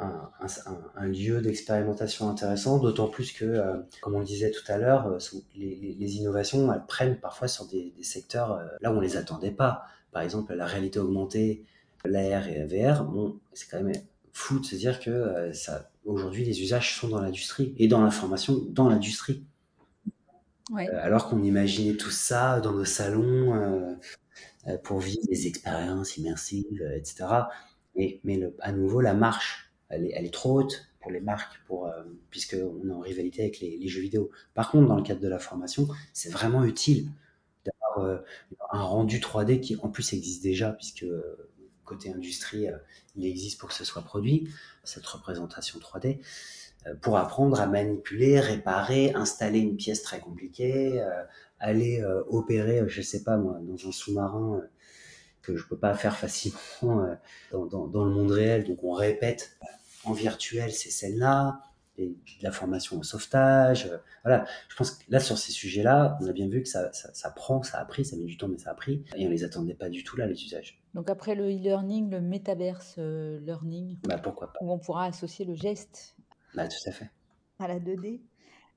euh, 0.00 0.04
un, 0.04 0.78
un, 0.96 1.06
lieu 1.06 1.40
d'expérimentation 1.40 2.28
intéressant, 2.28 2.78
d'autant 2.78 3.08
plus 3.08 3.32
que, 3.32 3.84
comme 4.00 4.14
on 4.14 4.20
le 4.20 4.24
disait 4.24 4.50
tout 4.50 4.64
à 4.68 4.78
l'heure, 4.78 5.18
les, 5.54 5.96
les, 5.98 6.16
innovations, 6.16 6.72
elles 6.72 6.84
prennent 6.86 7.20
parfois 7.20 7.46
sur 7.46 7.66
des, 7.66 7.92
des 7.96 8.02
secteurs 8.02 8.60
là 8.80 8.92
où 8.92 8.96
on 8.96 9.00
les 9.00 9.16
attendait 9.16 9.50
pas. 9.50 9.84
Par 10.10 10.22
exemple, 10.22 10.54
la 10.54 10.66
réalité 10.66 10.98
augmentée, 10.98 11.64
l'AR 12.04 12.48
et 12.48 12.58
la 12.58 12.66
VR, 12.66 13.04
bon, 13.04 13.38
c'est 13.52 13.68
quand 13.70 13.82
même 13.82 13.94
fou 14.32 14.58
de 14.58 14.64
se 14.64 14.76
dire 14.76 15.00
que 15.00 15.10
euh, 15.10 15.52
ça, 15.52 15.90
aujourd'hui, 16.04 16.44
les 16.44 16.62
usages 16.62 16.98
sont 16.98 17.08
dans 17.08 17.20
l'industrie 17.20 17.74
et 17.78 17.88
dans 17.88 18.02
l'information 18.02 18.60
dans 18.70 18.88
l'industrie. 18.88 19.44
Euh, 20.72 20.86
alors 21.02 21.28
qu'on 21.28 21.42
imaginait 21.42 21.96
tout 21.96 22.10
ça 22.10 22.60
dans 22.60 22.72
nos 22.72 22.84
salons 22.84 23.54
euh, 24.66 24.78
pour 24.84 25.00
vivre 25.00 25.26
des 25.28 25.46
expériences 25.46 26.16
immersives, 26.16 26.82
etc. 26.96 27.26
Et, 27.94 28.20
mais 28.24 28.36
le, 28.36 28.56
à 28.60 28.72
nouveau, 28.72 29.00
la 29.00 29.12
marche, 29.12 29.71
elle 29.92 30.26
est, 30.26 30.32
trop 30.32 30.60
haute 30.60 30.88
pour 31.00 31.10
les 31.10 31.20
marques, 31.20 31.60
pour, 31.66 31.90
puisqu'on 32.30 32.88
est 32.88 32.92
en 32.92 33.00
rivalité 33.00 33.42
avec 33.42 33.60
les, 33.60 33.88
jeux 33.88 34.00
vidéo. 34.00 34.30
Par 34.54 34.70
contre, 34.70 34.88
dans 34.88 34.96
le 34.96 35.02
cadre 35.02 35.20
de 35.20 35.28
la 35.28 35.38
formation, 35.38 35.86
c'est 36.12 36.30
vraiment 36.30 36.64
utile 36.64 37.08
d'avoir 37.64 38.22
un 38.70 38.82
rendu 38.82 39.18
3D 39.18 39.60
qui 39.60 39.76
en 39.82 39.88
plus 39.88 40.12
existe 40.12 40.42
déjà, 40.42 40.72
puisque 40.72 41.04
côté 41.92 42.10
industrie, 42.10 42.68
euh, 42.68 42.76
il 43.16 43.26
existe 43.26 43.60
pour 43.60 43.68
que 43.68 43.74
ce 43.74 43.84
soit 43.84 44.02
produit, 44.02 44.48
cette 44.84 45.06
représentation 45.06 45.78
3D, 45.78 46.18
euh, 46.86 46.94
pour 47.00 47.16
apprendre 47.18 47.60
à 47.60 47.66
manipuler, 47.66 48.40
réparer, 48.40 49.12
installer 49.14 49.58
une 49.58 49.76
pièce 49.76 50.02
très 50.02 50.20
compliquée, 50.20 51.00
euh, 51.00 51.24
aller 51.60 52.04
opérer, 52.28 52.82
je 52.88 53.00
sais 53.02 53.22
pas 53.22 53.36
moi, 53.36 53.60
dans 53.62 53.88
un 53.88 53.92
sous-marin 53.92 54.62
que 55.42 55.56
je 55.56 55.64
peux 55.64 55.76
pas 55.76 55.94
faire 55.94 56.16
facilement 56.16 57.06
dans, 57.52 58.04
le 58.04 58.10
monde 58.10 58.32
réel. 58.32 58.64
Donc 58.64 58.82
on 58.82 58.90
répète 58.90 59.56
en 60.04 60.12
virtuel 60.12 60.72
ces 60.72 60.90
scènes-là, 60.90 61.60
et 61.98 62.08
de 62.08 62.42
la 62.42 62.50
formation 62.50 62.98
au 62.98 63.02
sauvetage. 63.02 63.86
Euh, 63.86 63.98
voilà, 64.24 64.46
je 64.68 64.76
pense 64.76 64.92
que 64.92 65.04
là, 65.10 65.20
sur 65.20 65.36
ces 65.38 65.52
sujets-là, 65.52 66.18
on 66.20 66.26
a 66.26 66.32
bien 66.32 66.48
vu 66.48 66.62
que 66.62 66.68
ça, 66.68 66.90
ça, 66.92 67.30
prend, 67.30 67.62
ça 67.62 67.78
a 67.78 67.84
pris, 67.84 68.04
ça 68.04 68.16
met 68.16 68.24
du 68.24 68.36
temps, 68.36 68.48
mais 68.48 68.58
ça 68.58 68.70
a 68.70 68.74
pris. 68.74 69.04
Et 69.16 69.26
on 69.26 69.30
les 69.30 69.44
attendait 69.44 69.74
pas 69.74 69.88
du 69.88 70.04
tout 70.04 70.16
là, 70.16 70.26
les 70.26 70.42
usages. 70.42 70.82
Donc 70.94 71.10
après 71.10 71.34
le 71.34 71.44
e-learning, 71.44 72.10
le 72.10 72.20
metaverse 72.20 72.96
euh, 72.98 73.40
learning, 73.40 73.98
bah, 74.04 74.18
pourquoi 74.18 74.52
pas. 74.52 74.58
où 74.62 74.72
on 74.72 74.78
pourra 74.78 75.06
associer 75.06 75.44
le 75.44 75.54
geste 75.54 76.16
bah, 76.54 76.68
tout 76.68 76.88
à 76.88 76.92
fait. 76.92 77.10
à 77.58 77.68
la 77.68 77.78
2D. 77.78 78.20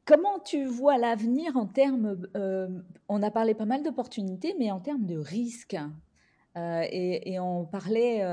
Comment 0.05 0.39
tu 0.39 0.65
vois 0.65 0.97
l'avenir 0.97 1.57
en 1.57 1.65
termes, 1.65 2.27
euh, 2.35 2.67
on 3.09 3.23
a 3.23 3.31
parlé 3.31 3.55
pas 3.55 3.65
mal 3.65 3.81
d'opportunités, 3.81 4.55
mais 4.59 4.71
en 4.71 4.79
termes 4.79 5.05
de 5.05 5.17
risques? 5.17 5.77
Et, 6.55 7.33
et, 7.33 7.39
on 7.39 7.65
parlait 7.65 8.25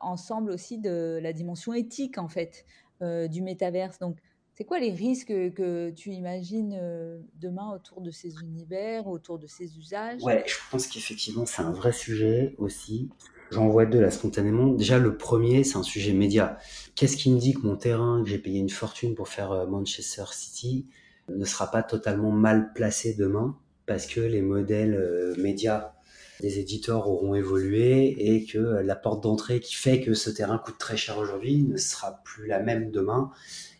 ensemble 0.00 0.50
aussi 0.50 0.78
de 0.78 1.20
la 1.22 1.32
dimension 1.32 1.72
éthique 1.74 2.18
en 2.18 2.28
fait 2.28 2.64
du 3.00 3.42
métaverse. 3.42 3.98
Donc 3.98 4.18
c'est 4.58 4.64
quoi 4.64 4.80
les 4.80 4.90
risques 4.90 5.28
que 5.28 5.90
tu 5.90 6.10
imagines 6.10 6.76
euh, 6.82 7.20
demain 7.40 7.70
autour 7.72 8.00
de 8.00 8.10
ces 8.10 8.40
univers, 8.42 9.06
autour 9.06 9.38
de 9.38 9.46
ces 9.46 9.78
usages? 9.78 10.20
Ouais, 10.24 10.42
je 10.48 10.56
pense 10.72 10.88
qu'effectivement, 10.88 11.46
c'est 11.46 11.62
un 11.62 11.70
vrai 11.70 11.92
sujet 11.92 12.56
aussi. 12.58 13.08
J'en 13.52 13.68
vois 13.68 13.86
deux 13.86 14.00
là 14.00 14.10
spontanément. 14.10 14.66
Déjà, 14.66 14.98
le 14.98 15.16
premier, 15.16 15.62
c'est 15.62 15.76
un 15.76 15.84
sujet 15.84 16.12
média. 16.12 16.58
Qu'est-ce 16.96 17.16
qui 17.16 17.30
me 17.30 17.38
dit 17.38 17.54
que 17.54 17.60
mon 17.60 17.76
terrain, 17.76 18.20
que 18.24 18.30
j'ai 18.30 18.38
payé 18.38 18.58
une 18.58 18.68
fortune 18.68 19.14
pour 19.14 19.28
faire 19.28 19.52
euh, 19.52 19.64
Manchester 19.64 20.24
City, 20.32 20.88
ne 21.28 21.44
sera 21.44 21.70
pas 21.70 21.84
totalement 21.84 22.32
mal 22.32 22.72
placé 22.72 23.14
demain 23.14 23.56
parce 23.86 24.06
que 24.06 24.18
les 24.18 24.42
modèles 24.42 24.96
euh, 24.96 25.36
médias 25.40 25.92
des 26.40 26.58
éditeurs 26.58 27.08
auront 27.08 27.34
évolué 27.34 28.34
et 28.34 28.44
que 28.44 28.58
la 28.58 28.96
porte 28.96 29.22
d'entrée 29.22 29.60
qui 29.60 29.74
fait 29.74 30.00
que 30.00 30.14
ce 30.14 30.30
terrain 30.30 30.58
coûte 30.58 30.78
très 30.78 30.96
cher 30.96 31.18
aujourd'hui 31.18 31.62
ne 31.62 31.76
sera 31.76 32.22
plus 32.24 32.46
la 32.46 32.60
même 32.60 32.90
demain 32.90 33.30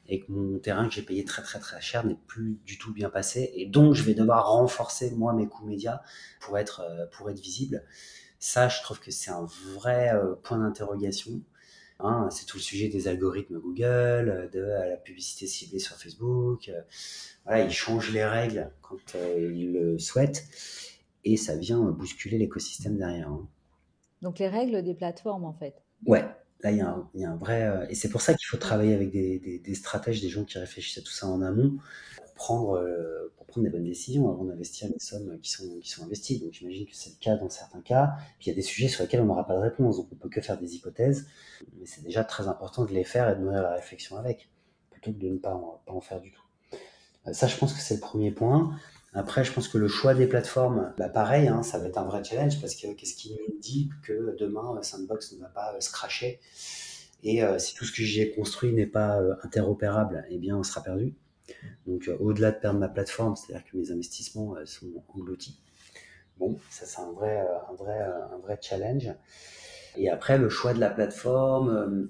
et 0.09 0.21
que 0.21 0.33
mon 0.33 0.59
terrain 0.59 0.89
que 0.89 0.95
j'ai 0.95 1.03
payé 1.03 1.25
très 1.25 1.43
très 1.43 1.59
très 1.59 1.81
cher 1.81 2.05
n'est 2.05 2.19
plus 2.27 2.59
du 2.65 2.79
tout 2.79 2.93
bien 2.93 3.11
passé 3.11 3.53
et 3.55 3.67
donc 3.67 3.95
je 3.95 4.03
vais 4.03 4.15
devoir 4.15 4.51
renforcer 4.51 5.11
moi 5.13 5.33
mes 5.35 5.47
coûts 5.47 5.67
médias 5.67 6.01
pour 6.41 6.59
être 6.59 6.81
euh, 6.81 7.07
pour 7.13 7.31
être 7.31 7.41
visible. 7.41 7.85
Ça, 8.41 8.69
je 8.69 8.81
trouve 8.83 9.01
que 9.01 9.11
c'est 9.11 9.31
un 9.31 9.47
vrai 9.75 10.15
euh, 10.15 10.35
point 10.43 10.59
d'interrogation. 10.59 11.41
Hein, 12.01 12.29
c'est 12.31 12.47
tout 12.47 12.59
le 12.59 12.63
sujet 12.63 12.89
des 12.89 13.09
algorithmes 13.09 13.59
Google, 13.59 14.49
de 14.53 14.61
la 14.61 14.97
publicité 14.97 15.49
ciblée 15.49 15.81
sur 15.81 15.97
Facebook. 15.97 16.69
Euh, 16.69 16.81
voilà, 17.45 17.65
ils 17.65 17.73
changent 17.73 18.13
les 18.13 18.25
règles 18.25 18.71
quand 18.81 18.99
ils 19.37 19.73
le 19.73 19.99
souhaitent 19.99 20.45
et 21.25 21.37
ça 21.37 21.57
vient 21.57 21.81
bousculer 21.91 22.39
l'écosystème 22.39 22.97
derrière. 22.97 23.29
Hein. 23.29 23.49
Donc 24.23 24.39
les 24.39 24.49
règles 24.49 24.83
des 24.83 24.95
plateformes 24.95 25.45
en 25.45 25.53
fait. 25.53 25.75
Ouais, 26.07 26.25
là, 26.63 26.71
il 26.71 26.79
y, 26.79 26.81
a 26.81 26.89
un, 26.89 27.09
il 27.15 27.21
y 27.21 27.25
a 27.25 27.31
un 27.31 27.37
vrai. 27.37 27.63
euh, 27.65 27.87
et 27.89 27.95
c'est 27.95 28.09
pour 28.09 28.21
ça 28.21 28.35
qu'il 28.35 28.47
faut 28.47 28.57
travailler 28.57 28.95
avec 28.95 29.11
des, 29.11 29.39
des, 29.39 29.59
des 29.59 29.75
stratèges, 29.75 30.21
des 30.21 30.29
gens 30.29 30.45
qui 30.45 30.59
réfléchissent 30.59 30.99
à 30.99 31.03
tout 31.03 31.13
ça 31.13 31.27
en 31.27 31.43
amont 31.43 31.79
pour 32.25 32.35
prendre, 32.35 32.79
euh, 32.79 33.33
pour 33.37 33.47
prendre 33.47 33.65
des 33.65 33.71
bonnes 33.71 33.85
décisions 33.85 34.31
avant 34.31 34.45
d'investir 34.45 34.89
les 34.89 34.99
sommes 34.99 35.39
qui 35.41 35.51
sont, 35.51 35.79
qui 35.81 35.91
sont 35.91 36.05
investies. 36.05 36.41
Donc 36.41 36.53
j'imagine 36.53 36.87
que 36.87 36.95
c'est 36.95 37.11
le 37.11 37.17
cas 37.21 37.37
dans 37.37 37.51
certains 37.51 37.81
cas. 37.81 38.13
Puis 38.39 38.47
il 38.47 38.51
y 38.51 38.53
a 38.53 38.55
des 38.55 38.63
sujets 38.63 38.89
sur 38.89 39.03
lesquels 39.03 39.21
on 39.21 39.27
n'aura 39.27 39.47
pas 39.47 39.55
de 39.55 39.61
réponse, 39.61 39.97
donc 39.97 40.09
on 40.13 40.17
peut 40.17 40.29
que 40.29 40.41
faire 40.41 40.59
des 40.59 40.75
hypothèses. 40.77 41.27
Mais 41.79 41.87
c'est 41.87 42.03
déjà 42.05 42.25
très 42.25 42.47
important 42.49 42.85
de 42.85 42.93
les 42.93 43.05
faire 43.05 43.29
et 43.31 43.35
de 43.35 43.41
nourrir 43.41 43.63
la 43.63 43.75
réflexion 43.75 44.17
avec, 44.17 44.49
plutôt 44.91 45.13
que 45.13 45.19
de 45.19 45.29
ne 45.29 45.39
pas 45.39 45.55
en, 45.55 45.81
pas 45.87 45.93
en 45.93 46.01
faire 46.01 46.21
du 46.21 46.31
tout. 46.33 46.43
Euh, 47.27 47.33
Ça, 47.33 47.47
je 47.49 47.57
pense 47.57 47.73
que 47.75 47.81
c'est 47.81 47.95
le 47.95 48.01
premier 48.01 48.31
point. 48.31 48.77
Après, 49.15 49.43
je 49.43 49.53
pense 49.53 49.69
que 49.69 49.79
le 49.79 49.89
choix 49.89 50.15
des 50.15 50.27
plateformes, 50.27 50.93
bah 50.99 51.09
pareil, 51.09 51.49
hein, 51.49 51.63
ça 51.63 51.79
va 51.79 51.87
être 51.87 51.97
un 51.97 52.05
vrai 52.05 52.23
challenge 52.23 52.61
parce 52.61 52.75
que 52.75 52.93
qu'est-ce 52.93 53.15
qui 53.15 53.33
nous 53.33 53.59
dit 53.59 53.91
que 54.03 54.37
demain 54.39 54.77
euh, 54.77 54.83
Sandbox 54.83 55.33
ne 55.33 55.41
va 55.41 55.49
pas 55.49 55.75
euh, 55.75 55.81
se 55.81 55.91
cracher? 55.91 56.41
Et 57.23 57.43
euh, 57.43 57.59
si 57.59 57.75
tout 57.75 57.85
ce 57.85 57.93
que 57.93 58.03
j'ai 58.03 58.31
construit 58.33 58.73
n'est 58.73 58.87
pas 58.87 59.19
interopérable, 59.43 60.25
eh 60.29 60.39
bien, 60.39 60.57
on 60.57 60.63
sera 60.63 60.83
perdu. 60.83 61.15
Donc, 61.87 62.09
au-delà 62.21 62.53
de 62.53 62.59
perdre 62.59 62.79
ma 62.79 62.89
plateforme, 62.89 63.35
c'est-à-dire 63.35 63.65
que 63.71 63.77
mes 63.77 63.91
investissements 63.91 64.55
sont 64.67 65.03
engloutis. 65.09 65.59
Bon, 66.39 66.61
ça 66.71 66.87
c'est 66.87 67.01
un 67.01 67.11
vrai, 67.11 67.45
un 67.71 67.75
vrai, 67.75 67.99
un 68.01 68.39
vrai 68.39 68.59
challenge. 68.61 69.11
Et 69.97 70.11
après, 70.11 70.39
le 70.39 70.51
choix 70.51 70.75
de 70.75 70.79
la 70.79 70.91
plateforme, 70.91 72.09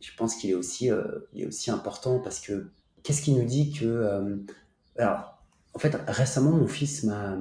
je 0.00 0.10
pense 0.16 0.36
qu'il 0.36 0.50
est 0.50 0.54
aussi, 0.54 0.88
est 1.34 1.46
aussi 1.46 1.70
important 1.70 2.20
parce 2.20 2.40
que 2.40 2.70
qu'est-ce 3.02 3.20
qui 3.20 3.32
nous 3.32 3.44
dit 3.44 3.72
que, 3.72 4.40
alors, 4.96 5.39
fait, 5.80 5.96
récemment, 6.06 6.52
mon 6.52 6.66
fils 6.66 7.04
m'a 7.04 7.36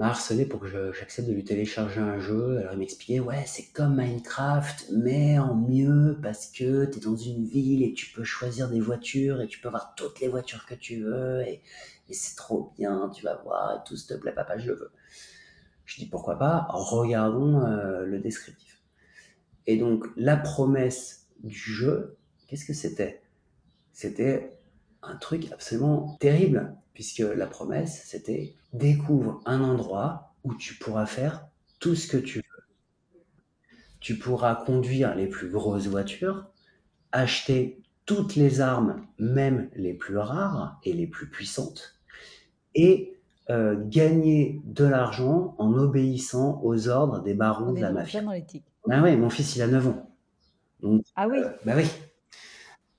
harcelé 0.00 0.46
pour 0.46 0.60
que 0.60 0.92
j'accepte 0.92 1.28
de 1.28 1.34
lui 1.34 1.44
télécharger 1.44 2.00
un 2.00 2.18
jeu. 2.18 2.58
Alors, 2.58 2.72
il 2.72 2.78
m'expliquait, 2.78 3.20
ouais, 3.20 3.44
c'est 3.46 3.72
comme 3.72 3.96
Minecraft, 3.96 4.90
mais 4.96 5.38
en 5.38 5.54
mieux 5.54 6.18
parce 6.22 6.46
que 6.46 6.84
tu 6.86 6.98
es 6.98 7.00
dans 7.00 7.16
une 7.16 7.44
ville 7.44 7.82
et 7.82 7.92
tu 7.92 8.12
peux 8.12 8.24
choisir 8.24 8.68
des 8.68 8.80
voitures 8.80 9.40
et 9.40 9.46
tu 9.46 9.60
peux 9.60 9.68
avoir 9.68 9.94
toutes 9.94 10.20
les 10.20 10.28
voitures 10.28 10.66
que 10.66 10.74
tu 10.74 11.02
veux 11.02 11.42
et, 11.42 11.62
c'est 12.10 12.36
trop 12.36 12.72
bien, 12.78 13.10
tu 13.14 13.22
vas 13.22 13.36
voir 13.36 13.76
et 13.76 13.86
tout, 13.86 13.94
s'il 13.94 14.08
te 14.08 14.14
plaît, 14.14 14.32
papa, 14.32 14.56
je 14.56 14.68
le 14.68 14.74
veux. 14.74 14.90
Je 15.84 15.96
dis, 15.96 16.06
pourquoi 16.06 16.38
pas, 16.38 16.66
regardons 16.70 17.60
euh, 17.66 18.04
le 18.04 18.18
descriptif. 18.18 18.82
Et 19.66 19.76
donc, 19.76 20.06
la 20.16 20.38
promesse 20.38 21.26
du 21.42 21.54
jeu, 21.54 22.16
qu'est-ce 22.46 22.64
que 22.64 22.72
c'était? 22.72 23.20
C'était 23.92 24.58
un 25.02 25.16
truc 25.16 25.52
absolument 25.52 26.16
terrible, 26.18 26.74
puisque 26.98 27.20
la 27.20 27.46
promesse, 27.46 28.02
c'était 28.06 28.56
découvre 28.72 29.40
un 29.46 29.60
endroit 29.60 30.34
où 30.42 30.52
tu 30.56 30.74
pourras 30.74 31.06
faire 31.06 31.46
tout 31.78 31.94
ce 31.94 32.08
que 32.08 32.16
tu 32.16 32.38
veux. 32.38 33.22
Tu 34.00 34.18
pourras 34.18 34.56
conduire 34.56 35.14
les 35.14 35.28
plus 35.28 35.48
grosses 35.48 35.86
voitures, 35.86 36.46
acheter 37.12 37.80
toutes 38.04 38.34
les 38.34 38.60
armes, 38.60 39.06
même 39.20 39.70
les 39.76 39.94
plus 39.94 40.16
rares 40.18 40.80
et 40.82 40.92
les 40.92 41.06
plus 41.06 41.30
puissantes, 41.30 42.00
et 42.74 43.16
euh, 43.48 43.76
gagner 43.86 44.60
de 44.64 44.84
l'argent 44.84 45.54
en 45.58 45.74
obéissant 45.74 46.60
aux 46.64 46.88
ordres 46.88 47.22
des 47.22 47.34
barons 47.34 47.68
On 47.68 47.74
de 47.74 47.80
la 47.80 47.92
mafia. 47.92 48.22
dans. 48.22 48.64
Ah 48.90 49.02
ouais, 49.02 49.16
mon 49.16 49.30
fils, 49.30 49.54
il 49.54 49.62
a 49.62 49.68
9 49.68 49.86
ans. 49.86 50.10
Donc, 50.82 51.04
Ah 51.14 51.28
oui, 51.28 51.38
euh, 51.38 51.50
bah 51.64 51.74
oui. 51.76 51.84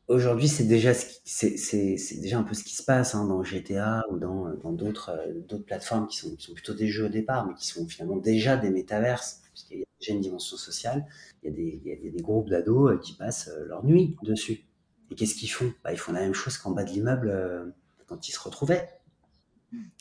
Aujourd'hui, 0.10 0.48
c'est 0.48 0.64
déjà, 0.66 0.94
ce 0.94 1.06
qui- 1.06 1.22
c'est, 1.24 1.56
c'est, 1.58 1.96
c'est 1.98 2.20
déjà 2.20 2.40
un 2.40 2.44
peu 2.44 2.54
ce 2.56 2.64
qui 2.64 2.76
se 2.76 2.84
passe 2.84 3.16
hein, 3.16 3.26
dans 3.28 3.44
GTA 3.44 4.04
ou 4.12 4.18
dans, 4.18 4.54
dans 4.56 4.74
d'autres, 4.74 5.12
euh, 5.12 5.34
d'autres 5.48 5.66
plateformes 5.66 6.08
qui 6.08 6.18
sont, 6.18 6.36
qui 6.36 6.44
sont 6.48 6.54
plutôt 6.54 6.74
des 6.74 6.88
jeux 6.88 7.06
au 7.06 7.10
départ, 7.10 7.46
mais 7.48 7.54
qui 7.54 7.68
sont 7.68 7.88
finalement 7.88 8.18
déjà 8.18 8.58
des 8.58 8.72
métaverses, 8.72 9.42
puisqu'il 9.54 9.80
y 9.80 9.84
a 9.84 9.86
déjà 10.00 10.14
une 10.14 10.22
dimension 10.22 10.58
sociale. 10.58 11.06
Il 11.44 11.50
y 11.50 11.54
a 11.54 11.56
des, 11.56 11.82
il 11.84 11.88
y 11.88 11.92
a, 11.92 11.96
il 11.96 12.06
y 12.06 12.08
a 12.10 12.12
des 12.12 12.22
groupes 12.22 12.50
d'ados 12.50 12.92
euh, 12.94 12.98
qui 12.98 13.14
passent 13.14 13.50
euh, 13.50 13.66
leur 13.68 13.86
nuit 13.86 14.18
dessus. 14.24 14.66
Et 15.12 15.16
qu'est-ce 15.16 15.36
qu'ils 15.36 15.52
font? 15.52 15.72
Bah, 15.84 15.92
Ils 15.94 16.00
font 16.00 16.12
la 16.14 16.22
même 16.22 16.34
chose 16.34 16.58
qu'en 16.58 16.72
bas 16.72 16.84
de 16.84 16.90
l'immeuble 16.90 17.30
euh, 17.30 17.66
quand 18.08 18.28
ils 18.28 18.32
se 18.32 18.40
retrouvaient. 18.40 18.90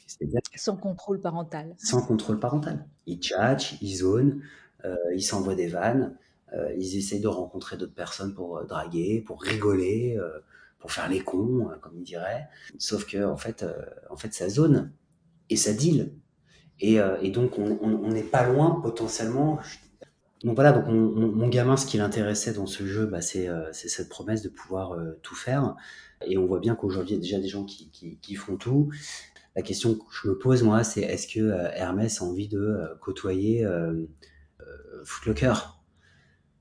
C'est-à-dire 0.06 0.40
sans 0.56 0.76
contrôle 0.76 1.20
parental. 1.20 1.76
sans 1.76 2.02
contrôle 2.04 2.40
parental. 2.40 2.86
Ils 3.06 3.18
tchatchent, 3.18 3.76
ils 3.82 3.96
zonent, 3.96 4.42
euh, 4.84 4.96
ils 5.14 5.22
s'envoient 5.22 5.54
des 5.54 5.66
vannes, 5.68 6.16
euh, 6.16 6.27
ils 6.78 6.96
essayent 6.96 7.20
de 7.20 7.28
rencontrer 7.28 7.76
d'autres 7.76 7.94
personnes 7.94 8.34
pour 8.34 8.58
euh, 8.58 8.64
draguer, 8.64 9.20
pour 9.20 9.42
rigoler, 9.42 10.16
euh, 10.18 10.38
pour 10.78 10.92
faire 10.92 11.08
les 11.08 11.20
cons, 11.20 11.68
euh, 11.70 11.76
comme 11.80 11.96
ils 11.96 12.04
diraient. 12.04 12.48
Sauf 12.78 13.06
que 13.06 13.24
en 13.24 13.36
fait, 13.36 13.62
euh, 13.62 13.74
en 14.10 14.16
fait, 14.16 14.32
ça 14.34 14.48
zone 14.48 14.92
et 15.50 15.56
ça 15.56 15.72
deal. 15.72 16.12
Et, 16.80 17.00
euh, 17.00 17.16
donc 17.30 17.58
on 17.58 18.08
n'est 18.08 18.22
pas 18.22 18.46
loin 18.46 18.80
potentiellement. 18.82 19.58
Donc 20.44 20.54
voilà, 20.54 20.72
donc 20.72 20.86
mon, 20.86 21.48
gamin, 21.48 21.76
ce 21.76 21.84
qui 21.84 21.96
l'intéressait 21.96 22.52
dans 22.52 22.66
ce 22.66 22.86
jeu, 22.86 23.06
bah, 23.06 23.20
c'est 23.20 23.48
euh, 23.48 23.72
cette 23.72 24.08
promesse 24.08 24.42
de 24.42 24.48
pouvoir 24.48 24.92
euh, 24.92 25.18
tout 25.22 25.34
faire. 25.34 25.74
Et 26.26 26.38
on 26.38 26.46
voit 26.46 26.60
bien 26.60 26.76
qu'aujourd'hui, 26.76 27.14
il 27.14 27.16
y 27.16 27.18
a 27.18 27.22
déjà 27.22 27.40
des 27.40 27.48
gens 27.48 27.64
qui, 27.64 28.34
font 28.36 28.56
tout. 28.56 28.90
La 29.56 29.62
question 29.62 29.94
que 29.94 30.04
je 30.10 30.28
me 30.28 30.38
pose, 30.38 30.62
moi, 30.62 30.84
c'est 30.84 31.00
est-ce 31.00 31.26
que 31.26 31.40
euh, 31.40 31.70
Hermès 31.72 32.22
a 32.22 32.24
envie 32.24 32.46
de 32.46 32.60
euh, 32.60 32.94
côtoyer 33.00 33.64
euh, 33.64 34.06
euh, 34.60 35.02
Footlocker 35.04 35.54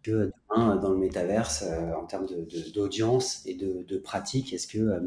que 0.08 0.32
demain, 0.50 0.76
dans 0.78 0.92
le 0.92 0.98
métaverse, 0.98 1.64
euh, 1.68 1.94
en 1.94 2.06
termes 2.06 2.28
d'audience 2.74 3.46
et 3.46 3.56
de, 3.56 3.84
de 3.84 3.98
pratique, 3.98 4.54
est-ce 4.54 4.68
que 4.68 4.80
euh, 4.80 5.00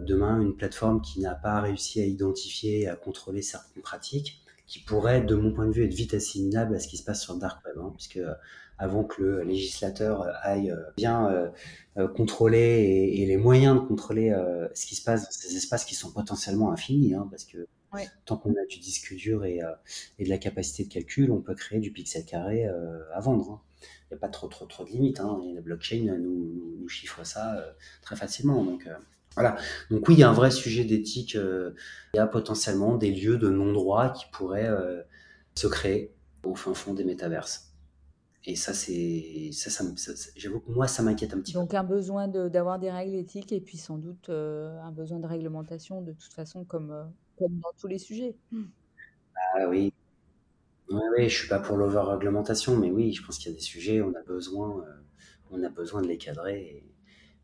demain, 0.00 0.40
une 0.40 0.56
plateforme 0.56 1.00
qui 1.02 1.20
n'a 1.20 1.34
pas 1.34 1.60
réussi 1.60 2.00
à 2.00 2.04
identifier 2.06 2.82
et 2.82 2.88
à 2.88 2.96
contrôler 2.96 3.42
certaines 3.42 3.82
pratiques, 3.82 4.42
qui 4.66 4.80
pourrait, 4.80 5.20
de 5.22 5.34
mon 5.36 5.52
point 5.52 5.66
de 5.66 5.72
vue, 5.72 5.84
être 5.84 5.94
vite 5.94 6.14
assimilable 6.14 6.74
à 6.74 6.80
ce 6.80 6.88
qui 6.88 6.96
se 6.96 7.04
passe 7.04 7.22
sur 7.22 7.34
le 7.34 7.40
dark 7.40 7.64
web, 7.66 7.76
hein, 7.78 7.92
puisque 7.94 8.16
euh, 8.18 8.34
avant 8.78 9.04
que 9.04 9.22
le 9.22 9.42
législateur 9.42 10.22
euh, 10.22 10.32
aille 10.42 10.70
euh, 10.70 10.76
bien 10.96 11.30
euh, 11.30 11.48
euh, 11.98 12.08
contrôler 12.08 12.58
et, 12.58 13.22
et 13.22 13.26
les 13.26 13.36
moyens 13.36 13.76
de 13.80 13.86
contrôler 13.86 14.30
euh, 14.30 14.68
ce 14.74 14.86
qui 14.86 14.96
se 14.96 15.04
passe 15.04 15.22
dans 15.24 15.30
ces 15.30 15.56
espaces 15.56 15.84
qui 15.84 15.94
sont 15.94 16.12
potentiellement 16.12 16.72
infinis, 16.72 17.14
hein, 17.14 17.26
parce 17.30 17.44
que 17.44 17.66
Ouais. 17.92 18.10
tant 18.26 18.36
qu'on 18.36 18.50
a 18.50 18.66
du 18.68 18.78
disque 18.78 19.14
dur 19.14 19.44
et, 19.44 19.62
euh, 19.62 19.70
et 20.18 20.24
de 20.24 20.28
la 20.28 20.38
capacité 20.38 20.84
de 20.84 20.92
calcul, 20.92 21.30
on 21.32 21.40
peut 21.40 21.54
créer 21.54 21.80
du 21.80 21.92
pixel 21.92 22.24
carré 22.24 22.66
euh, 22.66 23.00
à 23.14 23.20
vendre. 23.20 23.50
hein. 23.52 23.60
Il 24.10 24.14
n'y 24.14 24.18
a 24.18 24.20
pas 24.20 24.28
trop, 24.28 24.46
trop, 24.48 24.66
trop 24.66 24.84
de 24.84 24.90
limites. 24.90 25.20
Hein. 25.20 25.40
Et 25.48 25.52
la 25.54 25.60
blockchain 25.60 26.04
nous, 26.18 26.18
nous, 26.18 26.76
nous 26.80 26.88
chiffre 26.88 27.24
ça 27.24 27.56
euh, 27.58 27.72
très 28.02 28.14
facilement. 28.16 28.62
Donc, 28.64 28.86
euh, 28.86 28.94
voilà. 29.34 29.56
Donc, 29.90 30.08
oui, 30.08 30.14
il 30.14 30.20
y 30.20 30.22
a 30.22 30.30
un 30.30 30.32
vrai 30.32 30.50
sujet 30.50 30.84
d'éthique. 30.84 31.34
euh, 31.36 31.72
il 32.14 32.18
y 32.18 32.20
a 32.20 32.26
potentiellement 32.26 32.96
des 32.96 33.10
lieux 33.10 33.36
de 33.38 33.48
non-droit 33.48 34.10
qui 34.12 34.24
pourraient 34.32 34.70
se 35.56 35.66
créer 35.66 36.14
au 36.44 36.54
fin 36.54 36.72
fond 36.74 36.94
des 36.94 37.04
métaverses. 37.04 37.72
Et 38.44 38.54
ça, 38.54 38.72
c'est. 38.72 39.50
Ça, 39.52 39.70
ça, 39.70 39.82
me- 39.82 39.96
ça- 39.96 40.14
ça- 40.14 40.30
J'avoue 40.36 40.60
que 40.60 40.70
moi, 40.70 40.86
ça 40.86 41.02
m'inquiète 41.02 41.34
un 41.34 41.40
petit 41.40 41.52
peu. 41.52 41.58
Donc 41.58 41.74
un 41.74 41.82
besoin 41.82 42.28
de- 42.28 42.48
d'avoir 42.48 42.78
des 42.78 42.92
règles 42.92 43.16
éthiques 43.16 43.50
et 43.50 43.60
puis 43.60 43.76
sans 43.76 43.98
doute 43.98 44.28
un 44.30 44.92
besoin 44.92 45.18
de 45.18 45.26
réglementation 45.26 46.00
de 46.00 46.12
toute 46.12 46.32
façon 46.32 46.64
comme, 46.64 46.94
comme 47.38 47.58
dans 47.58 47.72
tous 47.80 47.88
les 47.88 47.98
sujets. 47.98 48.36
Ah 49.56 49.68
oui. 49.68 49.92
Ouais, 50.96 51.08
oui, 51.16 51.28
je 51.28 51.36
suis 51.36 51.48
pas 51.48 51.58
pour 51.58 51.76
l'over-réglementation, 51.76 52.76
mais 52.76 52.90
oui, 52.90 53.12
je 53.12 53.24
pense 53.24 53.38
qu'il 53.38 53.50
y 53.50 53.54
a 53.54 53.56
des 53.56 53.62
sujets, 53.62 54.00
on 54.00 54.14
a 54.14 54.22
besoin, 54.22 54.80
euh, 54.80 54.92
on 55.50 55.62
a 55.62 55.68
besoin 55.68 56.02
de 56.02 56.08
les 56.08 56.18
cadrer 56.18 56.82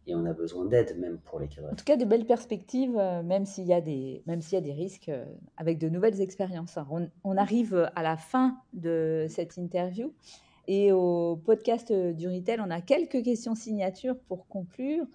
et, 0.06 0.14
on 0.14 0.26
a 0.26 0.32
besoin 0.32 0.64
d'aide 0.64 0.98
même 0.98 1.18
pour 1.18 1.38
les 1.38 1.46
cadrer. 1.46 1.70
En 1.70 1.76
tout 1.76 1.84
cas, 1.84 1.96
de 1.96 2.04
belles 2.04 2.26
perspectives, 2.26 2.96
euh, 2.98 3.22
même 3.22 3.46
s'il 3.46 3.64
y 3.64 3.72
a 3.72 3.80
des, 3.80 4.22
même 4.26 4.42
s'il 4.42 4.54
y 4.54 4.58
a 4.58 4.60
des 4.60 4.72
risques, 4.72 5.08
euh, 5.08 5.24
avec 5.56 5.78
de 5.78 5.88
nouvelles 5.88 6.20
expériences. 6.20 6.76
On, 7.22 7.36
arrive 7.36 7.90
à 7.94 8.02
la 8.02 8.16
fin 8.16 8.58
de 8.72 9.26
cette 9.28 9.56
interview 9.56 10.12
et 10.66 10.92
au 10.92 11.36
podcast 11.36 11.92
du 11.92 12.28
Retail, 12.28 12.60
on 12.60 12.70
a 12.70 12.80
quelques 12.80 13.22
questions 13.22 13.54
signatures 13.54 14.18
pour 14.28 14.48
conclure, 14.48 15.06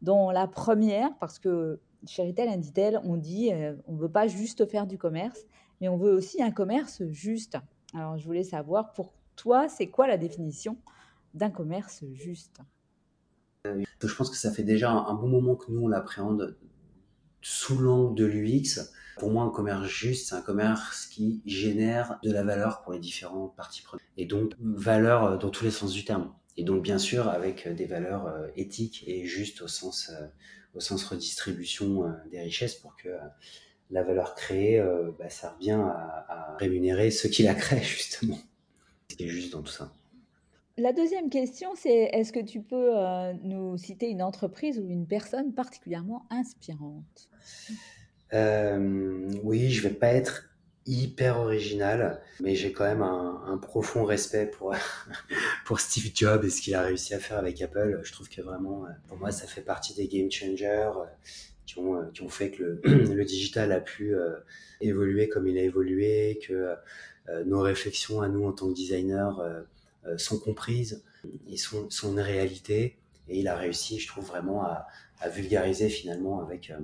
dont 0.00 0.30
la 0.30 0.46
première, 0.48 1.10
parce 1.18 1.38
que 1.38 1.80
chez 2.06 2.26
Retail 2.26 2.48
Inditel, 2.48 3.00
on 3.04 3.16
dit 3.16 3.52
euh, 3.52 3.74
on 3.86 3.92
ne 3.92 3.98
veut 3.98 4.10
pas 4.10 4.26
juste 4.26 4.66
faire 4.66 4.86
du 4.86 4.98
commerce, 4.98 5.40
mais 5.80 5.88
on 5.88 5.96
veut 5.96 6.12
aussi 6.12 6.42
un 6.42 6.50
commerce 6.50 7.02
juste. 7.10 7.56
Alors, 7.94 8.16
je 8.16 8.24
voulais 8.24 8.44
savoir, 8.44 8.92
pour 8.92 9.12
toi, 9.36 9.68
c'est 9.68 9.88
quoi 9.88 10.06
la 10.06 10.18
définition 10.18 10.76
d'un 11.34 11.50
commerce 11.50 12.04
juste? 12.14 12.60
Je 13.64 14.14
pense 14.14 14.30
que 14.30 14.36
ça 14.36 14.50
fait 14.50 14.64
déjà 14.64 14.90
un, 14.90 15.14
bon 15.14 15.28
moment 15.28 15.54
que 15.54 15.70
nous 15.70 15.82
on 15.82 15.88
l'appréhende 15.88 16.56
sous 17.42 17.78
l'angle 17.78 18.16
de 18.16 18.24
l'UX. 18.24 18.90
Pour 19.18 19.30
moi, 19.30 19.44
un 19.44 19.50
commerce 19.50 19.86
juste, 19.86 20.28
c'est 20.28 20.34
un 20.34 20.40
commerce 20.40 21.06
qui 21.06 21.42
génère 21.46 22.18
de 22.22 22.32
la 22.32 22.42
valeur 22.42 22.82
pour 22.82 22.92
les 22.92 22.98
différentes 22.98 23.54
parties 23.54 23.82
prenantes. 23.82 24.02
Et 24.16 24.26
donc, 24.26 24.52
valeur 24.58 25.24
euh, 25.24 25.36
dans 25.36 25.50
tous 25.50 25.64
les 25.64 25.70
sens 25.70 25.92
du 25.92 26.04
terme. 26.04 26.32
Et 26.56 26.64
donc, 26.64 26.82
bien 26.82 26.98
sûr, 26.98 27.28
avec 27.28 27.66
euh, 27.66 27.74
des 27.74 27.86
valeurs 27.86 28.26
euh, 28.26 28.48
éthiques 28.56 29.04
et 29.06 29.26
justes 29.26 29.62
au 29.62 29.68
sens, 29.68 30.10
euh, 30.10 30.26
au 30.74 30.80
sens 30.80 31.04
redistribution 31.04 32.04
euh, 32.04 32.12
des 32.30 32.40
richesses 32.40 32.74
pour 32.74 32.96
que 32.96 33.08
euh, 33.08 33.18
la 33.92 34.02
valeur 34.02 34.34
créée, 34.34 34.80
euh, 34.80 35.10
bah, 35.18 35.28
ça 35.28 35.50
revient 35.50 35.80
à, 35.84 36.26
à 36.28 36.56
rémunérer 36.56 37.10
ceux 37.10 37.28
qui 37.28 37.42
la 37.42 37.54
créent, 37.54 37.82
justement. 37.82 38.38
Ce 39.10 39.16
qui 39.16 39.24
est 39.24 39.28
juste 39.28 39.52
dans 39.52 39.62
tout 39.62 39.72
ça. 39.72 39.92
La 40.78 40.94
deuxième 40.94 41.28
question, 41.28 41.74
c'est 41.76 42.08
est-ce 42.12 42.32
que 42.32 42.40
tu 42.40 42.62
peux 42.62 42.96
euh, 42.96 43.34
nous 43.42 43.76
citer 43.76 44.08
une 44.08 44.22
entreprise 44.22 44.78
ou 44.78 44.88
une 44.88 45.06
personne 45.06 45.52
particulièrement 45.52 46.24
inspirante? 46.30 47.28
Euh, 48.32 49.30
oui, 49.42 49.70
je 49.70 49.86
vais 49.86 49.94
pas 49.94 50.08
être 50.08 50.48
hyper 50.86 51.38
original, 51.38 52.22
mais 52.40 52.54
j'ai 52.54 52.72
quand 52.72 52.84
même 52.84 53.02
un, 53.02 53.58
profond 53.58 54.04
respect 54.04 54.46
pour, 54.46 54.74
pour 55.66 55.78
Steve 55.78 56.10
Jobs 56.14 56.42
et 56.42 56.50
ce 56.50 56.62
qu'il 56.62 56.74
a 56.74 56.80
réussi 56.80 57.12
à 57.12 57.18
faire 57.18 57.36
avec 57.36 57.60
Apple. 57.60 58.00
Je 58.02 58.12
trouve 58.12 58.30
que 58.30 58.40
vraiment, 58.40 58.86
pour 59.08 59.18
moi, 59.18 59.30
ça 59.30 59.46
fait 59.46 59.60
partie 59.60 59.92
des 59.94 60.08
game 60.08 60.30
changers 60.30 60.90
qui 61.66 61.78
ont, 61.78 62.04
qui 62.12 62.22
ont 62.22 62.28
fait 62.28 62.50
que 62.50 62.80
le, 62.82 63.24
digital 63.24 63.72
a 63.72 63.80
pu 63.80 64.14
évoluer 64.80 65.28
comme 65.28 65.46
il 65.46 65.58
a 65.58 65.62
évolué, 65.62 66.40
que 66.46 66.74
nos 67.44 67.60
réflexions 67.60 68.20
à 68.20 68.28
nous 68.28 68.44
en 68.46 68.52
tant 68.52 68.68
que 68.68 68.74
designers 68.74 69.30
sont 70.16 70.38
comprises 70.38 71.02
et 71.48 71.56
sont, 71.56 71.88
une 71.88 72.20
réalité. 72.20 72.96
Et 73.28 73.38
il 73.38 73.48
a 73.48 73.56
réussi, 73.56 73.98
je 73.98 74.08
trouve, 74.08 74.26
vraiment 74.26 74.64
à, 74.64 74.86
vulgariser 75.32 75.88
finalement 75.88 76.40
avec, 76.40 76.70
euh, 76.70 76.80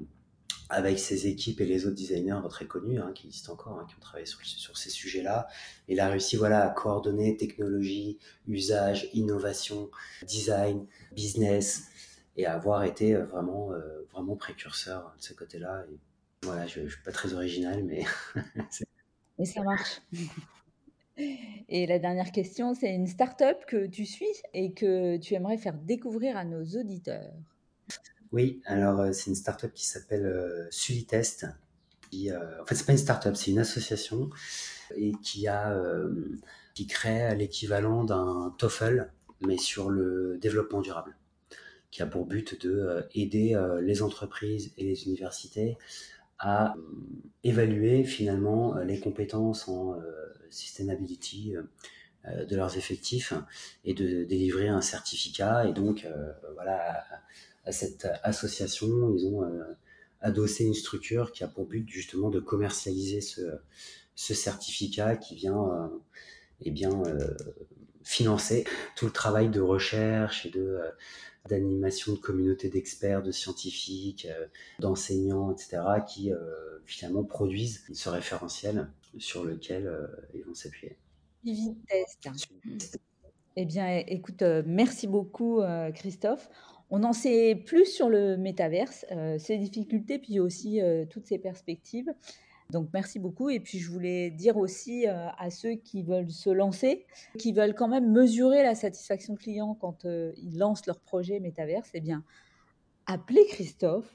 avec 0.68 1.00
ses 1.00 1.26
équipes 1.26 1.60
et 1.60 1.66
les 1.66 1.86
autres 1.86 1.96
designers 1.96 2.38
très 2.48 2.66
connus 2.66 3.00
hein, 3.00 3.10
qui 3.12 3.26
existent 3.26 3.52
encore, 3.54 3.80
hein, 3.80 3.86
qui 3.88 3.96
ont 3.96 4.00
travaillé 4.00 4.26
sur, 4.26 4.38
sur 4.46 4.78
ces 4.78 4.90
sujets-là. 4.90 5.48
Il 5.88 5.98
a 5.98 6.08
réussi 6.08 6.36
voilà, 6.36 6.64
à 6.64 6.70
coordonner 6.70 7.36
technologie, 7.36 8.18
usage, 8.46 9.10
innovation, 9.12 9.90
design, 10.24 10.86
business 11.10 11.88
et 12.38 12.46
à 12.46 12.54
avoir 12.54 12.84
été 12.84 13.14
euh, 13.14 13.24
vraiment, 13.24 13.72
euh, 13.72 14.06
vraiment 14.12 14.36
précurseur 14.36 15.14
de 15.18 15.22
ce 15.22 15.34
côté-là. 15.34 15.84
Voilà, 16.42 16.66
je 16.66 16.80
ne 16.80 16.88
suis 16.88 17.02
pas 17.02 17.12
très 17.12 17.34
original, 17.34 17.84
mais... 17.84 18.04
mais 19.38 19.44
ça 19.44 19.62
marche. 19.62 20.00
Et 21.68 21.86
la 21.86 21.98
dernière 21.98 22.30
question, 22.30 22.74
c'est 22.74 22.94
une 22.94 23.08
start-up 23.08 23.64
que 23.66 23.86
tu 23.86 24.06
suis 24.06 24.26
et 24.54 24.72
que 24.72 25.16
tu 25.16 25.34
aimerais 25.34 25.58
faire 25.58 25.74
découvrir 25.74 26.36
à 26.36 26.44
nos 26.44 26.64
auditeurs. 26.64 27.34
Oui, 28.32 28.60
alors 28.66 29.00
euh, 29.00 29.12
c'est 29.12 29.30
une 29.30 29.36
startup 29.36 29.72
qui 29.72 29.86
s'appelle 29.86 30.26
euh, 30.26 30.66
Sulitest. 30.70 31.46
Qui, 32.10 32.30
euh, 32.30 32.62
en 32.62 32.66
fait, 32.66 32.74
c'est 32.74 32.86
pas 32.86 32.92
une 32.92 32.98
startup, 32.98 33.36
c'est 33.36 33.50
une 33.50 33.58
association 33.58 34.30
et 34.96 35.12
qui 35.22 35.46
a 35.48 35.78
qui 36.72 36.86
crée 36.86 37.34
l'équivalent 37.36 38.04
d'un 38.04 38.54
TOEFL, 38.56 39.10
mais 39.46 39.58
sur 39.58 39.90
le 39.90 40.38
développement 40.40 40.80
durable, 40.80 41.17
qui 41.90 42.02
a 42.02 42.06
pour 42.06 42.26
but 42.26 42.60
de 42.64 43.06
aider 43.14 43.58
les 43.82 44.02
entreprises 44.02 44.72
et 44.76 44.84
les 44.84 45.06
universités 45.06 45.78
à 46.38 46.74
évaluer 47.44 48.04
finalement 48.04 48.76
les 48.78 49.00
compétences 49.00 49.68
en 49.68 49.96
sustainability 50.50 51.54
de 52.26 52.56
leurs 52.56 52.76
effectifs 52.76 53.32
et 53.84 53.94
de 53.94 54.24
délivrer 54.24 54.68
un 54.68 54.82
certificat 54.82 55.66
et 55.66 55.72
donc 55.72 56.06
voilà 56.54 57.04
à 57.68 57.72
cette 57.72 58.08
association. 58.22 59.14
Ils 59.14 59.26
ont 59.26 59.44
euh, 59.44 59.62
adossé 60.20 60.64
une 60.64 60.74
structure 60.74 61.30
qui 61.32 61.44
a 61.44 61.48
pour 61.48 61.66
but 61.66 61.88
justement 61.88 62.30
de 62.30 62.40
commercialiser 62.40 63.20
ce, 63.20 63.42
ce 64.16 64.34
certificat 64.34 65.16
qui 65.16 65.36
vient 65.36 65.68
euh, 65.68 65.88
eh 66.62 66.70
bien, 66.70 66.90
euh, 67.06 67.36
financer 68.02 68.64
tout 68.96 69.04
le 69.04 69.12
travail 69.12 69.50
de 69.50 69.60
recherche 69.60 70.46
et 70.46 70.50
de 70.50 70.80
d'animation 71.48 72.12
de 72.12 72.18
communautés 72.18 72.68
d'experts, 72.68 73.22
de 73.22 73.32
scientifiques, 73.32 74.28
d'enseignants, 74.78 75.50
etc., 75.52 75.80
qui 76.06 76.30
finalement 76.84 77.24
produisent 77.24 77.84
ce 77.92 78.08
référentiel 78.08 78.88
sur 79.18 79.44
lequel 79.44 79.90
ils 80.34 80.42
vont 80.44 80.54
s'appuyer. 80.54 80.96
Eh 83.56 83.64
bien, 83.64 84.02
écoute, 84.06 84.42
merci 84.64 85.06
beaucoup, 85.06 85.60
Christophe. 85.94 86.48
On 86.90 87.02
en 87.04 87.12
sait 87.12 87.54
plus 87.54 87.84
sur 87.84 88.08
le 88.08 88.36
métaverse, 88.36 89.04
euh, 89.12 89.38
ses 89.38 89.58
difficultés, 89.58 90.18
puis 90.18 90.40
aussi 90.40 90.80
euh, 90.80 91.04
toutes 91.04 91.26
ses 91.26 91.38
perspectives. 91.38 92.10
Donc 92.70 92.90
merci 92.92 93.18
beaucoup. 93.18 93.48
Et 93.48 93.60
puis 93.60 93.78
je 93.78 93.90
voulais 93.90 94.30
dire 94.30 94.56
aussi 94.56 95.08
euh, 95.08 95.28
à 95.38 95.50
ceux 95.50 95.74
qui 95.74 96.02
veulent 96.02 96.30
se 96.30 96.50
lancer, 96.50 97.06
qui 97.38 97.52
veulent 97.52 97.74
quand 97.74 97.88
même 97.88 98.12
mesurer 98.12 98.62
la 98.62 98.74
satisfaction 98.74 99.36
client 99.36 99.74
quand 99.74 100.04
ils 100.04 100.58
lancent 100.58 100.86
leur 100.86 101.00
projet 101.00 101.40
métaverse, 101.40 101.90
eh 101.94 102.00
bien, 102.00 102.22
appelez 103.06 103.46
Christophe 103.46 104.12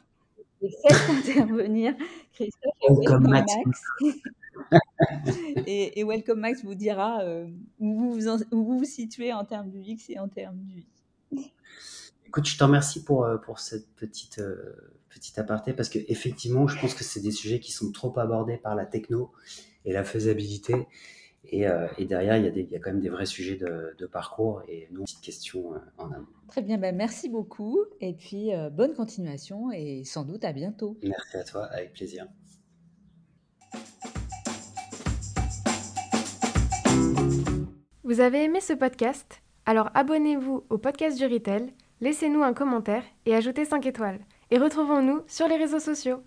et 0.62 0.70
faites 0.70 1.10
intervenir 1.10 1.96
Christophe 2.32 2.74
et 2.82 2.94
Welcome 2.94 3.28
Max. 3.28 3.54
et, 5.68 6.04
Welcome 6.04 6.40
Max 6.40 6.64
vous 6.64 6.76
dira 6.76 7.26
où, 7.80 8.12
vous 8.12 8.30
où 8.52 8.78
vous 8.78 8.86
situez 8.86 9.34
en 9.34 9.46
termes 9.46 9.72
du 9.72 9.80
X 9.80 10.12
et 10.12 10.20
en 10.20 10.28
termes 10.28 10.60
du 10.60 10.82
Y. 10.82 10.93
Écoute, 12.34 12.48
je 12.48 12.58
te 12.58 12.64
remercie 12.64 13.04
pour, 13.04 13.26
euh, 13.26 13.38
pour 13.38 13.60
cette 13.60 13.88
petite, 13.94 14.40
euh, 14.40 14.92
petite 15.08 15.38
aparté 15.38 15.72
parce 15.72 15.88
que 15.88 16.00
effectivement, 16.08 16.68
je 16.68 16.82
pense 16.82 16.96
que 16.96 17.04
c'est 17.04 17.20
des 17.20 17.30
sujets 17.30 17.60
qui 17.60 17.72
sont 17.72 17.92
trop 17.92 18.18
abordés 18.18 18.58
par 18.58 18.74
la 18.74 18.88
techno 18.88 19.32
et 19.86 19.94
la 19.94 20.04
faisabilité. 20.04 20.88
Et, 21.46 21.68
euh, 21.68 21.86
et 22.00 22.06
derrière, 22.06 22.36
il 22.38 22.46
y, 22.46 22.48
a 22.48 22.50
des, 22.50 22.62
il 22.62 22.72
y, 22.72 22.76
a 22.76 22.80
quand 22.80 22.90
même 22.90 23.02
des 23.02 23.10
vrais 23.10 23.28
sujets 23.28 23.56
de, 23.56 23.96
de 24.00 24.06
parcours 24.08 24.64
et 24.68 24.88
nous, 24.90 25.04
petite 25.04 25.22
question 25.22 25.74
en 26.00 26.12
amont. 26.12 26.26
Très 26.48 26.64
bien, 26.64 26.80
ben 26.80 26.96
merci 26.96 27.30
beaucoup 27.30 27.78
et 28.02 28.14
puis 28.14 28.50
bonne 28.72 28.96
continuation 28.96 29.70
et 29.72 30.04
sans 30.04 30.26
doute 30.26 30.44
à 30.44 30.54
bientôt. 30.54 30.98
Merci 31.04 31.38
à 31.38 31.44
toi, 31.44 31.66
avec 31.66 31.94
plaisir. 31.94 32.26
Vous 38.04 38.22
avez 38.22 38.46
aimé 38.46 38.60
ce 38.60 38.74
podcast? 38.74 39.44
Alors 39.68 39.92
abonnez-vous 39.94 40.64
au 40.72 40.80
podcast 40.80 41.20
du 41.20 41.28
Retail 41.28 41.72
laissez-nous 42.02 42.44
un 42.44 42.54
commentaire 42.54 43.04
et 43.26 43.36
ajoutez 43.36 43.66
5 43.66 43.86
étoiles. 43.86 44.20
Et 44.52 44.58
retrouvons-nous 44.58 45.22
sur 45.28 45.48
les 45.48 45.58
réseaux 45.58 45.80
sociaux. 45.80 46.24